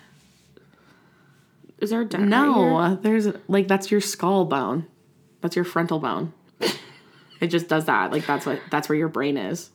Is 1.78 1.90
there 1.90 2.00
a 2.00 2.04
dent? 2.04 2.24
right? 2.24 2.28
No, 2.30 2.96
there's 2.96 3.28
like 3.48 3.68
that's 3.68 3.90
your 3.90 4.00
skull 4.00 4.44
bone. 4.44 4.86
That's 5.40 5.56
your 5.56 5.64
frontal 5.64 5.98
bone. 5.98 6.32
it 7.40 7.48
just 7.48 7.68
does 7.68 7.84
that. 7.86 8.12
Like 8.12 8.26
that's 8.26 8.46
what 8.46 8.60
that's 8.70 8.88
where 8.88 8.96
your 8.96 9.08
brain 9.08 9.36
is. 9.36 9.70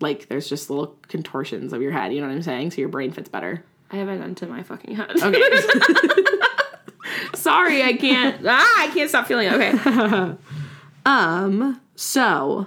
Like 0.00 0.28
there's 0.28 0.48
just 0.48 0.70
little 0.70 0.96
contortions 1.08 1.72
of 1.72 1.82
your 1.82 1.92
head. 1.92 2.12
You 2.12 2.20
know 2.20 2.28
what 2.28 2.34
I'm 2.34 2.42
saying? 2.42 2.70
So 2.70 2.80
your 2.80 2.88
brain 2.88 3.10
fits 3.12 3.28
better. 3.28 3.64
I 3.90 3.96
have 3.96 4.08
a 4.08 4.16
dent 4.16 4.42
in 4.42 4.50
my 4.50 4.62
fucking 4.62 4.94
head. 4.94 5.10
Okay. 5.20 5.42
Sorry, 7.34 7.82
I 7.82 7.94
can't. 7.94 8.44
ah, 8.46 8.74
I 8.78 8.88
can't 8.88 9.08
stop 9.08 9.26
feeling 9.26 9.48
it. 9.48 9.54
Okay. 9.54 10.36
um. 11.06 11.80
So, 11.96 12.66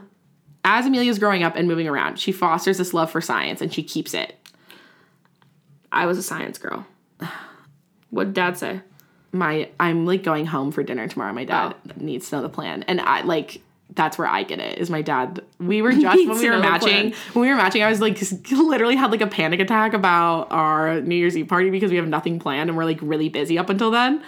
as 0.66 0.86
Amelia's 0.86 1.20
growing 1.20 1.44
up 1.44 1.56
and 1.56 1.68
moving 1.68 1.88
around, 1.88 2.20
she 2.20 2.32
fosters 2.34 2.78
this 2.78 2.94
love 2.94 3.10
for 3.10 3.22
science 3.22 3.62
and 3.62 3.74
she 3.74 3.82
keeps 3.82 4.14
it. 4.14 4.36
I 5.92 6.06
was 6.06 6.18
a 6.18 6.24
science 6.24 6.58
girl. 6.58 6.86
What 8.12 8.26
did 8.26 8.34
dad 8.34 8.58
say? 8.58 8.82
my 9.32 9.70
I'm 9.80 10.06
like 10.06 10.24
going 10.24 10.46
home 10.46 10.72
for 10.72 10.84
dinner 10.84 11.08
tomorrow. 11.08 11.34
My 11.34 11.46
dad 11.46 11.76
oh. 11.88 11.92
needs 11.98 12.30
to 12.30 12.38
know 12.38 12.42
the 12.42 12.50
plan, 12.50 12.84
and 12.84 13.00
I 13.02 13.22
like 13.22 13.62
that's 13.94 14.18
where 14.18 14.28
I 14.28 14.44
get 14.44 14.60
it. 14.60 14.78
Is 14.78 14.90
my 14.90 15.02
dad? 15.02 15.44
We 15.60 15.82
were 15.82 15.92
just 16.00 16.28
when 16.28 16.38
we 16.38 16.50
were 16.50 16.60
matching. 16.60 17.14
When 17.34 17.42
we 17.42 17.50
were 17.50 17.56
matching, 17.56 17.84
I 17.84 17.90
was 17.90 18.02
like 18.02 18.20
literally 18.52 18.96
had 18.96 19.12
like 19.12 19.22
a 19.22 19.28
panic 19.28 19.60
attack 19.60 19.94
about 19.94 20.52
our 20.52 21.02
New 21.02 21.16
Year's 21.16 21.38
Eve 21.38 21.48
party 21.48 21.70
because 21.70 21.92
we 21.92 21.98
have 21.98 22.08
nothing 22.08 22.40
planned 22.40 22.70
and 22.70 22.78
we're 22.78 22.86
like 22.86 23.00
really 23.02 23.30
busy 23.30 23.58
up 23.58 23.70
until 23.70 23.92
then. 23.92 24.24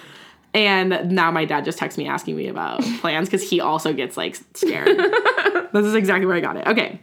And 0.56 1.12
now 1.12 1.32
my 1.32 1.46
dad 1.46 1.66
just 1.66 1.80
texts 1.80 1.98
me 1.98 2.08
asking 2.08 2.36
me 2.36 2.48
about 2.48 2.82
plans 3.02 3.28
because 3.28 3.48
he 3.50 3.60
also 3.60 3.92
gets 3.92 4.18
like 4.18 4.38
scared. 4.54 4.88
this 5.74 5.86
is 5.86 5.96
exactly 5.96 6.28
where 6.28 6.36
I 6.36 6.42
got 6.42 6.58
it. 6.58 6.68
Okay, 6.68 7.00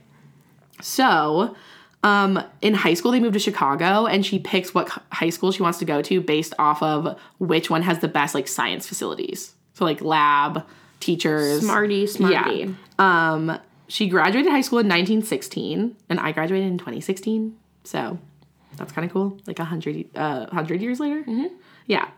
so 0.81 1.57
um, 2.03 2.43
in 2.63 2.75
high 2.75 2.95
school, 2.95 3.13
they 3.13 3.21
moved 3.21 3.35
to 3.35 3.41
Chicago, 3.41 4.07
and 4.07 4.25
she 4.25 4.39
picks 4.39 4.75
what 4.75 4.89
high 5.13 5.31
school 5.31 5.53
she 5.53 5.63
wants 5.63 5.79
to 5.81 5.85
go 5.85 6.01
to 6.03 6.21
based 6.21 6.55
off 6.59 6.83
of 6.83 7.19
which 7.39 7.69
one 7.69 7.83
has 7.83 7.99
the 7.99 8.09
best 8.09 8.35
like 8.35 8.49
science 8.49 8.87
facilities. 8.87 9.55
So 9.75 9.85
like 9.85 10.01
lab, 10.01 10.67
teachers. 11.01 11.61
Smarty, 11.61 12.07
smarty. 12.07 12.75
Yeah. 12.99 13.33
Um, 13.33 13.59
she 13.89 14.09
graduated 14.09 14.51
high 14.51 14.61
school 14.61 14.79
in 14.79 14.87
1916, 14.87 15.97
and 16.09 16.21
I 16.21 16.33
graduated 16.33 16.69
in 16.69 16.79
2016. 16.79 17.57
So 17.85 18.19
that's 18.77 18.93
kind 18.93 19.05
of 19.05 19.13
cool. 19.13 19.39
Like 19.47 19.59
a 19.59 19.65
hundred, 19.65 20.07
uh, 20.15 20.47
hundred 20.47 20.81
years 20.81 21.01
later. 21.01 21.25
Yeah. 21.87 22.09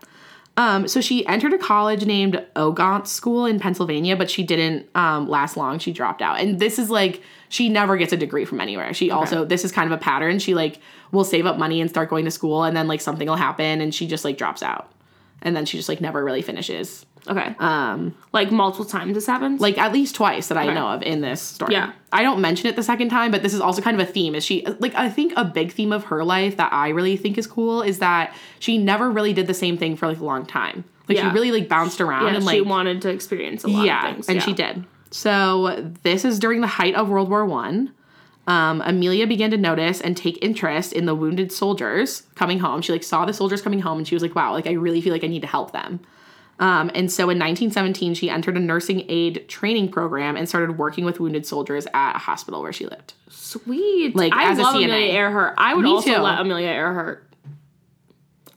Um, 0.55 0.87
so 0.87 1.01
she 1.01 1.25
entered 1.25 1.53
a 1.53 1.57
college 1.57 2.05
named 2.05 2.45
Ogontz 2.55 3.07
School 3.07 3.45
in 3.47 3.59
Pennsylvania, 3.59 4.15
but 4.15 4.29
she 4.29 4.43
didn't 4.43 4.87
um, 4.95 5.27
last 5.27 5.57
long. 5.57 5.79
She 5.79 5.91
dropped 5.91 6.21
out, 6.21 6.39
and 6.39 6.59
this 6.59 6.77
is 6.77 6.91
like 6.91 7.21
she 7.53 7.69
never 7.69 7.97
gets 7.97 8.11
a 8.11 8.17
degree 8.17 8.45
from 8.45 8.59
anywhere. 8.59 8.95
She 8.95 9.11
also 9.11 9.45
this 9.45 9.63
is 9.63 9.71
kind 9.71 9.91
of 9.91 9.97
a 9.99 10.01
pattern. 10.01 10.39
She 10.39 10.55
like 10.55 10.79
will 11.11 11.23
save 11.23 11.45
up 11.45 11.59
money 11.59 11.81
and 11.81 11.89
start 11.89 12.09
going 12.09 12.25
to 12.25 12.31
school, 12.31 12.63
and 12.63 12.75
then 12.75 12.87
like 12.87 12.99
something 12.99 13.27
will 13.27 13.35
happen, 13.35 13.79
and 13.79 13.93
she 13.93 14.07
just 14.07 14.25
like 14.25 14.39
drops 14.39 14.63
out, 14.63 14.91
and 15.43 15.55
then 15.55 15.65
she 15.67 15.77
just 15.77 15.87
like 15.87 16.01
never 16.01 16.23
really 16.25 16.41
finishes. 16.41 17.05
Okay. 17.27 17.55
Um, 17.59 18.15
like 18.33 18.51
multiple 18.51 18.85
times 18.85 19.13
this 19.13 19.27
happens. 19.27 19.61
Like 19.61 19.77
at 19.77 19.93
least 19.93 20.15
twice 20.15 20.47
that 20.47 20.57
I 20.57 20.73
know 20.73 20.87
of 20.87 21.03
in 21.03 21.21
this 21.21 21.41
story. 21.41 21.73
Yeah. 21.73 21.91
I 22.11 22.23
don't 22.23 22.41
mention 22.41 22.67
it 22.67 22.75
the 22.75 22.83
second 22.83 23.09
time, 23.09 23.29
but 23.29 23.43
this 23.43 23.53
is 23.53 23.61
also 23.61 23.81
kind 23.83 24.01
of 24.01 24.09
a 24.09 24.11
theme. 24.11 24.33
Is 24.33 24.43
she 24.43 24.65
like 24.79 24.95
I 24.95 25.09
think 25.09 25.33
a 25.37 25.45
big 25.45 25.73
theme 25.73 25.93
of 25.93 26.05
her 26.05 26.23
life 26.23 26.57
that 26.57 26.73
I 26.73 26.89
really 26.89 27.17
think 27.17 27.37
is 27.37 27.45
cool 27.45 27.83
is 27.83 27.99
that 27.99 28.35
she 28.59 28.79
never 28.79 29.11
really 29.11 29.31
did 29.31 29.45
the 29.45 29.53
same 29.53 29.77
thing 29.77 29.95
for 29.95 30.07
like 30.07 30.19
a 30.19 30.25
long 30.25 30.45
time. 30.45 30.85
Like 31.07 31.17
Yeah. 31.17 31.29
she 31.29 31.35
really 31.35 31.51
like 31.51 31.69
bounced 31.69 32.01
around 32.01 32.25
yeah, 32.25 32.35
and 32.35 32.45
like 32.45 32.55
she 32.55 32.61
wanted 32.61 33.03
to 33.03 33.09
experience 33.09 33.63
a 33.63 33.67
lot 33.67 33.85
yeah, 33.85 34.09
of 34.09 34.15
things. 34.15 34.29
and 34.29 34.37
yeah. 34.37 34.43
she 34.43 34.53
did. 34.53 34.85
So 35.13 35.93
this 36.01 36.25
is 36.25 36.39
during 36.39 36.61
the 36.61 36.67
height 36.67 36.95
of 36.95 37.07
World 37.07 37.29
War 37.29 37.45
One. 37.45 37.93
Um, 38.47 38.81
Amelia 38.83 39.27
began 39.27 39.51
to 39.51 39.57
notice 39.57 40.01
and 40.01 40.17
take 40.17 40.43
interest 40.43 40.91
in 40.91 41.05
the 41.05 41.13
wounded 41.15 41.51
soldiers 41.51 42.23
coming 42.35 42.59
home. 42.59 42.81
She 42.81 42.91
like 42.91 43.03
saw 43.03 43.23
the 43.23 43.31
soldiers 43.31 43.61
coming 43.61 43.79
home, 43.79 43.99
and 43.99 44.07
she 44.07 44.15
was 44.15 44.23
like, 44.23 44.33
"Wow, 44.35 44.53
like 44.53 44.65
I 44.65 44.71
really 44.71 45.01
feel 45.01 45.13
like 45.13 45.23
I 45.23 45.27
need 45.27 45.41
to 45.43 45.47
help 45.47 45.71
them." 45.71 45.99
Um, 46.59 46.89
and 46.95 47.11
so 47.11 47.23
in 47.23 47.37
1917, 47.37 48.15
she 48.15 48.29
entered 48.29 48.57
a 48.57 48.59
nursing 48.59 49.05
aid 49.07 49.47
training 49.47 49.89
program 49.91 50.35
and 50.35 50.49
started 50.49 50.77
working 50.77 51.05
with 51.05 51.19
wounded 51.19 51.45
soldiers 51.45 51.85
at 51.93 52.15
a 52.15 52.19
hospital 52.19 52.61
where 52.61 52.73
she 52.73 52.85
lived. 52.85 53.13
Sweet. 53.29 54.15
Like, 54.15 54.33
I 54.33 54.51
as 54.51 54.57
a 54.59 54.63
love 54.63 54.75
CNA. 54.75 54.85
Amelia 54.85 55.13
Earhart. 55.13 55.53
I 55.57 55.73
would 55.75 55.83
Me 55.83 55.89
also 55.91 56.15
too. 56.15 56.21
let 56.21 56.39
Amelia 56.39 56.69
Earhart 56.69 57.27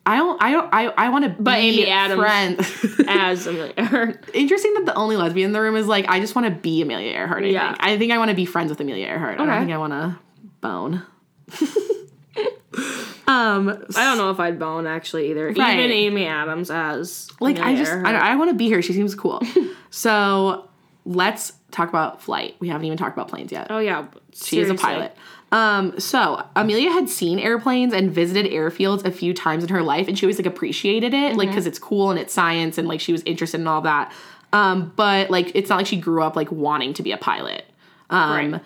I 0.08 0.16
don't, 0.16 0.40
I 0.40 0.52
don't, 0.52 0.68
I, 0.72 0.86
I 0.86 1.08
want 1.08 1.24
to 1.24 1.30
But 1.30 1.56
be 1.56 1.60
Amy 1.82 1.90
Adams- 1.90 2.20
friends. 2.20 2.94
as 3.08 3.46
Amelia 3.46 3.74
Earhart. 3.76 4.24
Interesting 4.34 4.72
that 4.74 4.86
the 4.86 4.94
only 4.94 5.16
lesbian 5.16 5.46
in 5.48 5.52
the 5.52 5.60
room 5.60 5.74
is 5.76 5.86
like, 5.88 6.06
I 6.08 6.20
just 6.20 6.34
want 6.36 6.46
to 6.46 6.52
be 6.52 6.80
Amelia 6.82 7.10
Earhart. 7.10 7.42
I 7.42 7.48
Yeah. 7.48 7.68
think. 7.72 7.82
I 7.84 7.98
think 7.98 8.12
I 8.12 8.18
want 8.18 8.30
to 8.30 8.36
be 8.36 8.46
friends 8.46 8.70
with 8.70 8.80
Amelia 8.80 9.06
Earhart. 9.06 9.40
I 9.40 9.42
Okay. 9.42 9.50
don't 9.50 9.60
think 9.60 9.72
I 9.72 9.78
want 9.78 9.92
to 9.92 10.18
bone. 10.60 11.02
um, 13.28 13.68
I 13.96 14.04
don't 14.04 14.18
know 14.18 14.30
if 14.30 14.38
I'd 14.38 14.58
bone 14.58 14.86
actually 14.86 15.30
either. 15.30 15.46
Right. 15.46 15.78
Even 15.78 15.90
Amy 15.90 16.26
Adams 16.26 16.70
as 16.70 17.28
like 17.40 17.58
I 17.58 17.74
just, 17.74 17.90
Earhart. 17.90 18.14
I, 18.14 18.32
I 18.32 18.36
want 18.36 18.50
to 18.50 18.56
be 18.56 18.66
here. 18.66 18.82
She 18.82 18.92
seems 18.92 19.14
cool. 19.14 19.40
so 19.90 20.68
let's 21.04 21.52
talk 21.70 21.88
about 21.88 22.22
flight. 22.22 22.54
We 22.60 22.68
haven't 22.68 22.84
even 22.86 22.98
talked 22.98 23.16
about 23.16 23.28
planes 23.28 23.50
yet. 23.52 23.68
oh 23.70 23.78
yeah, 23.78 24.06
She 24.34 24.60
is 24.60 24.70
a 24.70 24.74
pilot. 24.74 25.16
Um, 25.56 25.98
so 25.98 26.44
Amelia 26.54 26.90
had 26.90 27.08
seen 27.08 27.38
airplanes 27.38 27.94
and 27.94 28.10
visited 28.10 28.50
airfields 28.52 29.04
a 29.06 29.10
few 29.10 29.32
times 29.32 29.62
in 29.64 29.70
her 29.70 29.82
life, 29.82 30.06
and 30.08 30.18
she 30.18 30.26
always 30.26 30.38
like 30.38 30.46
appreciated 30.46 31.14
it, 31.14 31.36
like 31.36 31.48
because 31.48 31.66
it's 31.66 31.78
cool 31.78 32.10
and 32.10 32.18
it's 32.18 32.32
science, 32.34 32.76
and 32.78 32.86
like 32.86 33.00
she 33.00 33.12
was 33.12 33.22
interested 33.24 33.60
in 33.60 33.66
all 33.66 33.80
that. 33.82 34.12
Um, 34.52 34.92
but 34.96 35.30
like 35.30 35.52
it's 35.54 35.70
not 35.70 35.76
like 35.76 35.86
she 35.86 35.96
grew 35.96 36.22
up 36.22 36.36
like 36.36 36.50
wanting 36.52 36.92
to 36.94 37.02
be 37.02 37.12
a 37.12 37.16
pilot. 37.16 37.64
Um, 38.10 38.30
Right. 38.52 38.62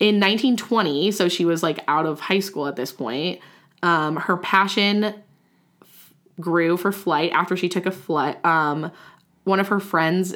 in 0.00 0.20
1920, 0.20 1.12
so 1.12 1.28
she 1.28 1.44
was 1.44 1.62
like 1.62 1.78
out 1.88 2.04
of 2.06 2.20
high 2.20 2.40
school 2.40 2.66
at 2.66 2.76
this 2.76 2.92
point. 2.92 3.40
Um, 3.82 4.16
her 4.16 4.36
passion 4.36 5.04
f- 5.82 6.14
grew 6.40 6.76
for 6.76 6.92
flight 6.92 7.32
after 7.32 7.56
she 7.56 7.68
took 7.68 7.86
a 7.86 7.90
flight. 7.90 8.44
Um, 8.44 8.92
one 9.44 9.60
of 9.60 9.68
her 9.68 9.80
friends, 9.80 10.34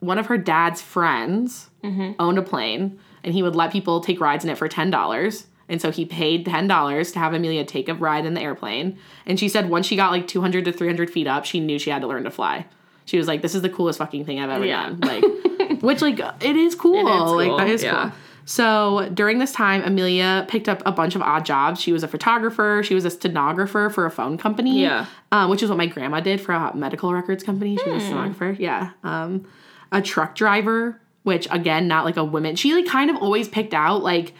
one 0.00 0.18
of 0.18 0.26
her 0.26 0.36
dad's 0.38 0.82
friends, 0.82 1.70
owned 2.18 2.38
a 2.38 2.42
plane, 2.42 3.00
and 3.24 3.32
he 3.34 3.42
would 3.42 3.54
let 3.56 3.72
people 3.72 4.00
take 4.00 4.20
rides 4.20 4.44
in 4.44 4.50
it 4.50 4.58
for 4.58 4.68
ten 4.68 4.90
dollars. 4.90 5.46
And 5.68 5.80
so 5.80 5.90
he 5.90 6.04
paid 6.04 6.44
ten 6.44 6.66
dollars 6.66 7.12
to 7.12 7.18
have 7.18 7.32
Amelia 7.32 7.64
take 7.64 7.88
a 7.88 7.94
ride 7.94 8.26
in 8.26 8.34
the 8.34 8.40
airplane. 8.40 8.98
And 9.26 9.38
she 9.38 9.48
said 9.48 9.70
once 9.70 9.86
she 9.86 9.96
got 9.96 10.10
like 10.10 10.26
two 10.26 10.40
hundred 10.40 10.64
to 10.66 10.72
three 10.72 10.88
hundred 10.88 11.10
feet 11.10 11.26
up, 11.26 11.44
she 11.44 11.60
knew 11.60 11.78
she 11.78 11.90
had 11.90 12.02
to 12.02 12.08
learn 12.08 12.24
to 12.24 12.30
fly. 12.30 12.66
She 13.04 13.16
was 13.18 13.26
like, 13.26 13.42
"This 13.42 13.54
is 13.54 13.62
the 13.62 13.68
coolest 13.70 13.98
fucking 13.98 14.24
thing 14.24 14.38
I've 14.40 14.50
ever 14.50 14.64
Yeah. 14.64 14.90
done." 14.90 15.00
Like, 15.00 15.80
which 15.82 16.02
like 16.02 16.18
it 16.40 16.56
is 16.56 16.74
cool. 16.74 17.04
Like 17.36 17.48
cool, 17.48 17.56
that 17.58 17.68
is 17.68 17.82
yeah. 17.82 18.02
cool. 18.10 18.12
So 18.44 19.08
during 19.14 19.38
this 19.38 19.52
time, 19.52 19.82
Amelia 19.84 20.44
picked 20.48 20.68
up 20.68 20.82
a 20.84 20.90
bunch 20.90 21.14
of 21.14 21.22
odd 21.22 21.44
jobs. 21.46 21.80
She 21.80 21.92
was 21.92 22.02
a 22.02 22.08
photographer. 22.08 22.82
She 22.84 22.94
was 22.94 23.04
a 23.04 23.10
stenographer 23.10 23.88
for 23.88 24.04
a 24.04 24.10
phone 24.10 24.36
company. 24.36 24.82
Yeah. 24.82 25.06
Um, 25.30 25.48
which 25.48 25.62
is 25.62 25.68
what 25.68 25.78
my 25.78 25.86
grandma 25.86 26.18
did 26.20 26.40
for 26.40 26.52
a 26.52 26.74
medical 26.74 27.12
records 27.14 27.44
company. 27.44 27.76
She 27.76 27.88
was 27.88 28.02
a 28.02 28.06
stenographer. 28.06 28.56
Yeah. 28.58 28.90
Um, 29.04 29.46
a 29.92 30.02
truck 30.02 30.34
driver, 30.34 31.00
which 31.22 31.46
again, 31.50 31.88
not 31.88 32.04
like 32.04 32.16
a 32.16 32.24
woman. 32.24 32.56
She 32.56 32.74
like 32.74 32.86
kind 32.86 33.10
of 33.10 33.16
always 33.16 33.48
picked 33.48 33.74
out 33.74 34.02
like 34.02 34.34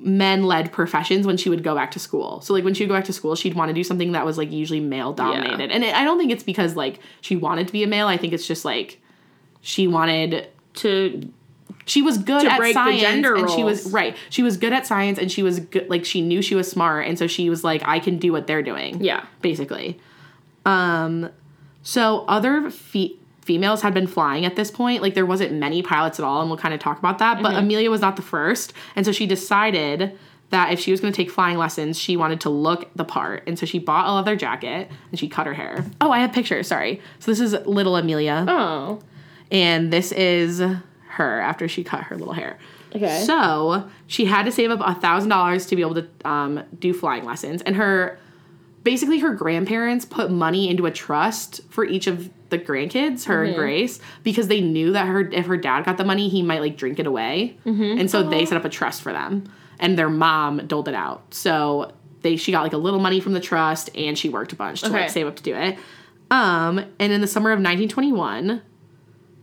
men 0.00 0.44
led 0.44 0.72
professions 0.72 1.26
when 1.26 1.36
she 1.36 1.48
would 1.48 1.62
go 1.62 1.74
back 1.74 1.90
to 1.92 1.98
school. 1.98 2.40
So 2.40 2.52
like 2.54 2.64
when 2.64 2.74
she 2.74 2.84
would 2.84 2.88
go 2.88 2.94
back 2.94 3.04
to 3.04 3.12
school, 3.12 3.34
she'd 3.34 3.54
want 3.54 3.68
to 3.68 3.74
do 3.74 3.84
something 3.84 4.12
that 4.12 4.24
was 4.24 4.38
like 4.38 4.50
usually 4.50 4.80
male 4.80 5.12
dominated. 5.12 5.70
And 5.70 5.84
it, 5.84 5.94
I 5.94 6.04
don't 6.04 6.18
think 6.18 6.30
it's 6.30 6.44
because 6.44 6.76
like 6.76 7.00
she 7.20 7.36
wanted 7.36 7.66
to 7.66 7.72
be 7.72 7.82
a 7.82 7.86
male. 7.86 8.06
I 8.06 8.16
think 8.16 8.32
it's 8.32 8.46
just 8.46 8.64
like 8.64 9.00
she 9.60 9.86
wanted 9.86 10.48
to 10.74 11.32
she 11.84 12.02
was 12.02 12.18
good 12.18 12.46
at 12.46 12.58
break 12.58 12.74
the 12.74 12.80
science 12.80 13.00
gender 13.00 13.34
and 13.34 13.50
she 13.50 13.64
was 13.64 13.90
right 13.92 14.16
she 14.30 14.42
was 14.42 14.56
good 14.56 14.72
at 14.72 14.86
science 14.86 15.18
and 15.18 15.32
she 15.32 15.42
was 15.42 15.60
good 15.60 15.88
like 15.88 16.04
she 16.04 16.20
knew 16.20 16.42
she 16.42 16.54
was 16.54 16.70
smart 16.70 17.06
and 17.06 17.18
so 17.18 17.26
she 17.26 17.50
was 17.50 17.64
like 17.64 17.82
i 17.84 17.98
can 17.98 18.18
do 18.18 18.30
what 18.30 18.46
they're 18.46 18.62
doing 18.62 19.02
yeah. 19.02 19.24
basically 19.42 19.98
um 20.66 21.30
so 21.82 22.24
other 22.28 22.70
fe- 22.70 23.16
females 23.48 23.80
had 23.82 23.94
been 23.94 24.06
flying 24.06 24.44
at 24.44 24.54
this 24.56 24.70
point 24.70 25.00
like 25.02 25.14
there 25.14 25.24
wasn't 25.26 25.50
many 25.52 25.80
pilots 25.82 26.18
at 26.20 26.24
all 26.24 26.40
and 26.42 26.50
we'll 26.50 26.58
kind 26.66 26.74
of 26.74 26.80
talk 26.80 26.98
about 26.98 27.16
that 27.18 27.42
but 27.42 27.54
amelia 27.56 27.90
was 27.90 28.02
not 28.02 28.14
the 28.16 28.22
first 28.36 28.72
and 28.94 29.06
so 29.06 29.10
she 29.12 29.26
decided 29.26 30.00
that 30.50 30.72
if 30.72 30.78
she 30.78 30.90
was 30.90 31.00
going 31.00 31.12
to 31.12 31.16
take 31.16 31.30
flying 31.30 31.56
lessons 31.56 31.98
she 31.98 32.14
wanted 32.16 32.40
to 32.42 32.50
look 32.50 32.80
the 32.94 33.04
part 33.04 33.42
and 33.46 33.58
so 33.58 33.64
she 33.64 33.78
bought 33.78 34.06
a 34.06 34.12
leather 34.12 34.36
jacket 34.36 34.90
and 35.10 35.18
she 35.18 35.28
cut 35.28 35.46
her 35.46 35.54
hair 35.54 35.84
oh 36.02 36.10
i 36.10 36.18
have 36.18 36.30
pictures 36.32 36.66
sorry 36.68 37.00
so 37.20 37.30
this 37.30 37.40
is 37.40 37.52
little 37.66 37.96
amelia 37.96 38.44
Oh. 38.48 39.00
and 39.50 39.90
this 39.92 40.12
is 40.12 40.62
her 41.18 41.40
after 41.40 41.66
she 41.68 41.82
cut 41.82 42.02
her 42.04 42.16
little 42.16 42.34
hair. 42.34 42.58
Okay. 42.94 43.22
So 43.26 43.88
she 44.06 44.24
had 44.26 44.44
to 44.44 44.52
save 44.52 44.70
up 44.70 44.80
a 44.82 44.94
thousand 45.00 45.30
dollars 45.30 45.66
to 45.66 45.76
be 45.76 45.82
able 45.82 45.96
to 45.96 46.06
um, 46.24 46.62
do 46.78 46.92
flying 46.94 47.24
lessons, 47.24 47.60
and 47.62 47.74
her 47.76 48.18
basically 48.88 49.18
her 49.18 49.34
grandparents 49.34 50.06
put 50.06 50.30
money 50.30 50.70
into 50.70 50.86
a 50.86 50.90
trust 50.90 51.60
for 51.68 51.84
each 51.84 52.06
of 52.06 52.30
the 52.48 52.58
grandkids, 52.58 53.26
her 53.26 53.44
and 53.44 53.54
Grace, 53.54 54.00
because 54.24 54.48
they 54.48 54.62
knew 54.62 54.92
that 54.92 55.06
her 55.06 55.20
if 55.30 55.44
her 55.44 55.58
dad 55.58 55.84
got 55.84 55.98
the 55.98 56.04
money, 56.06 56.30
he 56.30 56.40
might 56.42 56.60
like 56.60 56.78
drink 56.78 56.98
it 56.98 57.06
away, 57.06 57.58
and 57.66 58.10
so 58.10 58.22
they 58.22 58.46
set 58.46 58.56
up 58.56 58.64
a 58.64 58.70
trust 58.70 59.02
for 59.02 59.12
them, 59.12 59.44
and 59.78 59.98
their 59.98 60.08
mom 60.08 60.66
doled 60.66 60.88
it 60.88 60.94
out. 60.94 61.34
So 61.34 61.92
they 62.22 62.36
she 62.36 62.50
got 62.50 62.62
like 62.62 62.72
a 62.72 62.78
little 62.78 63.00
money 63.00 63.20
from 63.20 63.34
the 63.34 63.40
trust, 63.40 63.90
and 63.94 64.16
she 64.16 64.30
worked 64.30 64.54
a 64.54 64.56
bunch 64.56 64.80
to 64.80 64.86
Okay. 64.86 65.00
like 65.02 65.10
save 65.10 65.26
up 65.26 65.36
to 65.36 65.42
do 65.42 65.54
it. 65.54 65.76
Um, 66.30 66.78
and 66.98 67.12
in 67.12 67.20
the 67.20 67.26
summer 67.26 67.50
of 67.50 67.58
1921, 67.58 68.62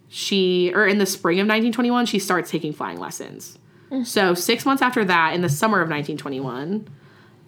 she 0.09 0.71
or 0.73 0.87
in 0.87 0.97
the 0.97 1.05
spring 1.05 1.37
of 1.37 1.43
1921, 1.43 2.07
she 2.07 2.17
starts 2.17 2.49
taking 2.49 2.73
flying 2.73 2.97
lessons. 2.99 3.59
So 4.03 4.33
six 4.33 4.65
months 4.65 4.81
after 4.81 5.05
that, 5.05 5.35
in 5.35 5.41
the 5.41 5.47
summer 5.49 5.79
of 5.79 5.89
1921, 5.89 6.87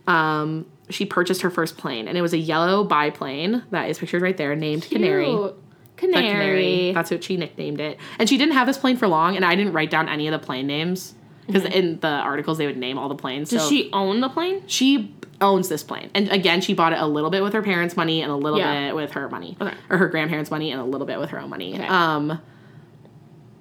um, 0.05 0.65
she 0.89 1.05
purchased 1.05 1.41
her 1.41 1.49
first 1.49 1.77
plane, 1.77 2.07
and 2.07 2.17
it 2.17 2.21
was 2.21 2.33
a 2.33 2.37
yellow 2.37 2.83
biplane 2.83 3.63
that 3.71 3.89
is 3.89 3.97
pictured 3.99 4.21
right 4.21 4.37
there, 4.37 4.55
named 4.55 4.83
Canary. 4.83 5.25
Cute. 5.25 5.55
The 5.95 6.07
Canary. 6.07 6.91
That's 6.93 7.09
what 7.11 7.23
she 7.23 7.37
nicknamed 7.37 7.81
it. 7.81 7.97
And 8.19 8.29
she 8.29 8.37
didn't 8.37 8.53
have 8.53 8.67
this 8.67 8.77
plane 8.77 8.97
for 8.97 9.07
long, 9.07 9.35
and 9.35 9.43
I 9.43 9.55
didn't 9.55 9.73
write 9.73 9.89
down 9.89 10.07
any 10.07 10.27
of 10.27 10.31
the 10.39 10.45
plane 10.45 10.67
names 10.67 11.15
because 11.47 11.65
in 11.65 11.99
the 12.01 12.07
articles 12.07 12.57
they 12.57 12.67
would 12.67 12.77
name 12.77 12.97
all 12.97 13.09
the 13.09 13.15
planes. 13.15 13.49
Does 13.49 13.63
so 13.63 13.69
she 13.69 13.89
own 13.93 14.21
the 14.21 14.29
plane? 14.29 14.61
she 14.67 15.13
owns 15.41 15.69
this 15.69 15.83
plane, 15.83 16.09
and 16.15 16.29
again, 16.29 16.61
she 16.61 16.73
bought 16.73 16.93
it 16.93 16.99
a 16.99 17.05
little 17.07 17.29
bit 17.29 17.43
with 17.43 17.53
her 17.53 17.61
parents' 17.61 17.95
money 17.97 18.21
and 18.21 18.31
a 18.31 18.35
little 18.35 18.57
Yeah. 18.59 18.87
bit 18.89 18.95
with 18.95 19.11
her 19.11 19.27
money, 19.29 19.55
Okay. 19.61 19.73
or 19.89 19.97
her 19.97 20.07
grandparents' 20.07 20.49
money 20.51 20.71
and 20.71 20.79
a 20.81 20.83
little 20.85 21.05
bit 21.07 21.19
with 21.19 21.29
her 21.31 21.39
own 21.39 21.49
money. 21.49 21.73
Okay. 21.75 21.85
Um, 21.87 22.39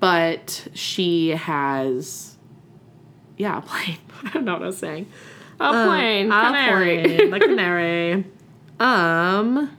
but 0.00 0.68
she 0.74 1.30
has, 1.30 2.36
yeah, 3.36 3.58
a 3.58 3.62
plane. 3.62 3.98
I 4.24 4.30
don't 4.30 4.44
know 4.44 4.54
what 4.54 4.62
I 4.62 4.66
was 4.66 4.78
saying. 4.78 5.06
A 5.60 5.70
plane. 5.86 6.30
A 6.30 6.40
Canary. 6.46 7.02
plane, 7.02 7.30
the 7.30 7.40
canary. 7.46 8.24
um, 8.80 9.76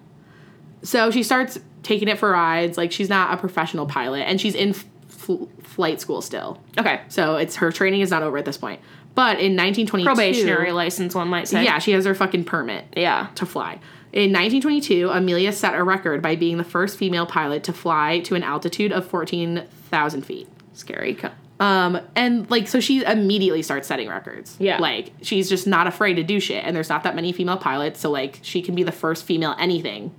so 0.83 1.11
she 1.11 1.23
starts 1.23 1.59
taking 1.83 2.07
it 2.07 2.17
for 2.17 2.31
rides. 2.31 2.77
Like 2.77 2.91
she's 2.91 3.09
not 3.09 3.33
a 3.33 3.37
professional 3.37 3.85
pilot, 3.85 4.21
and 4.21 4.39
she's 4.39 4.55
in 4.55 4.73
fl- 4.73 5.45
flight 5.61 5.99
school 6.01 6.21
still. 6.21 6.61
Okay. 6.77 7.01
So 7.09 7.35
it's 7.35 7.57
her 7.57 7.71
training 7.71 8.01
is 8.01 8.11
not 8.11 8.23
over 8.23 8.37
at 8.37 8.45
this 8.45 8.57
point. 8.57 8.81
But 9.15 9.39
in 9.39 9.55
1922, 9.55 10.05
Probationary 10.05 10.71
license, 10.71 11.15
one 11.15 11.27
might 11.27 11.47
say. 11.47 11.63
yeah, 11.63 11.79
she 11.79 11.91
has 11.93 12.05
her 12.05 12.13
fucking 12.13 12.43
permit 12.45 12.85
Yeah. 12.95 13.27
to 13.35 13.45
fly. 13.47 13.79
In 14.13 14.31
1922, 14.31 15.09
Amelia 15.09 15.51
set 15.51 15.73
a 15.75 15.83
record 15.83 16.21
by 16.21 16.35
being 16.35 16.57
the 16.57 16.63
first 16.63 16.97
female 16.97 17.25
pilot 17.25 17.63
to 17.63 17.73
fly 17.73 18.19
to 18.19 18.35
an 18.35 18.43
altitude 18.43 18.91
of 18.91 19.07
14,000 19.07 20.21
feet. 20.23 20.47
Scary. 20.73 21.17
Um, 21.59 21.99
and 22.15 22.49
like, 22.51 22.67
so 22.67 22.79
she 22.79 23.03
immediately 23.03 23.61
starts 23.63 23.87
setting 23.87 24.07
records. 24.07 24.55
Yeah. 24.59 24.77
Like, 24.77 25.11
she's 25.21 25.49
just 25.49 25.65
not 25.65 25.87
afraid 25.87 26.15
to 26.15 26.23
do 26.23 26.39
shit. 26.39 26.63
And 26.63 26.75
there's 26.75 26.89
not 26.89 27.03
that 27.03 27.15
many 27.15 27.31
female 27.31 27.57
pilots. 27.57 27.99
So, 27.99 28.11
like, 28.11 28.39
she 28.43 28.61
can 28.61 28.75
be 28.75 28.83
the 28.83 28.91
first 28.91 29.25
female 29.25 29.55
anything, 29.57 30.13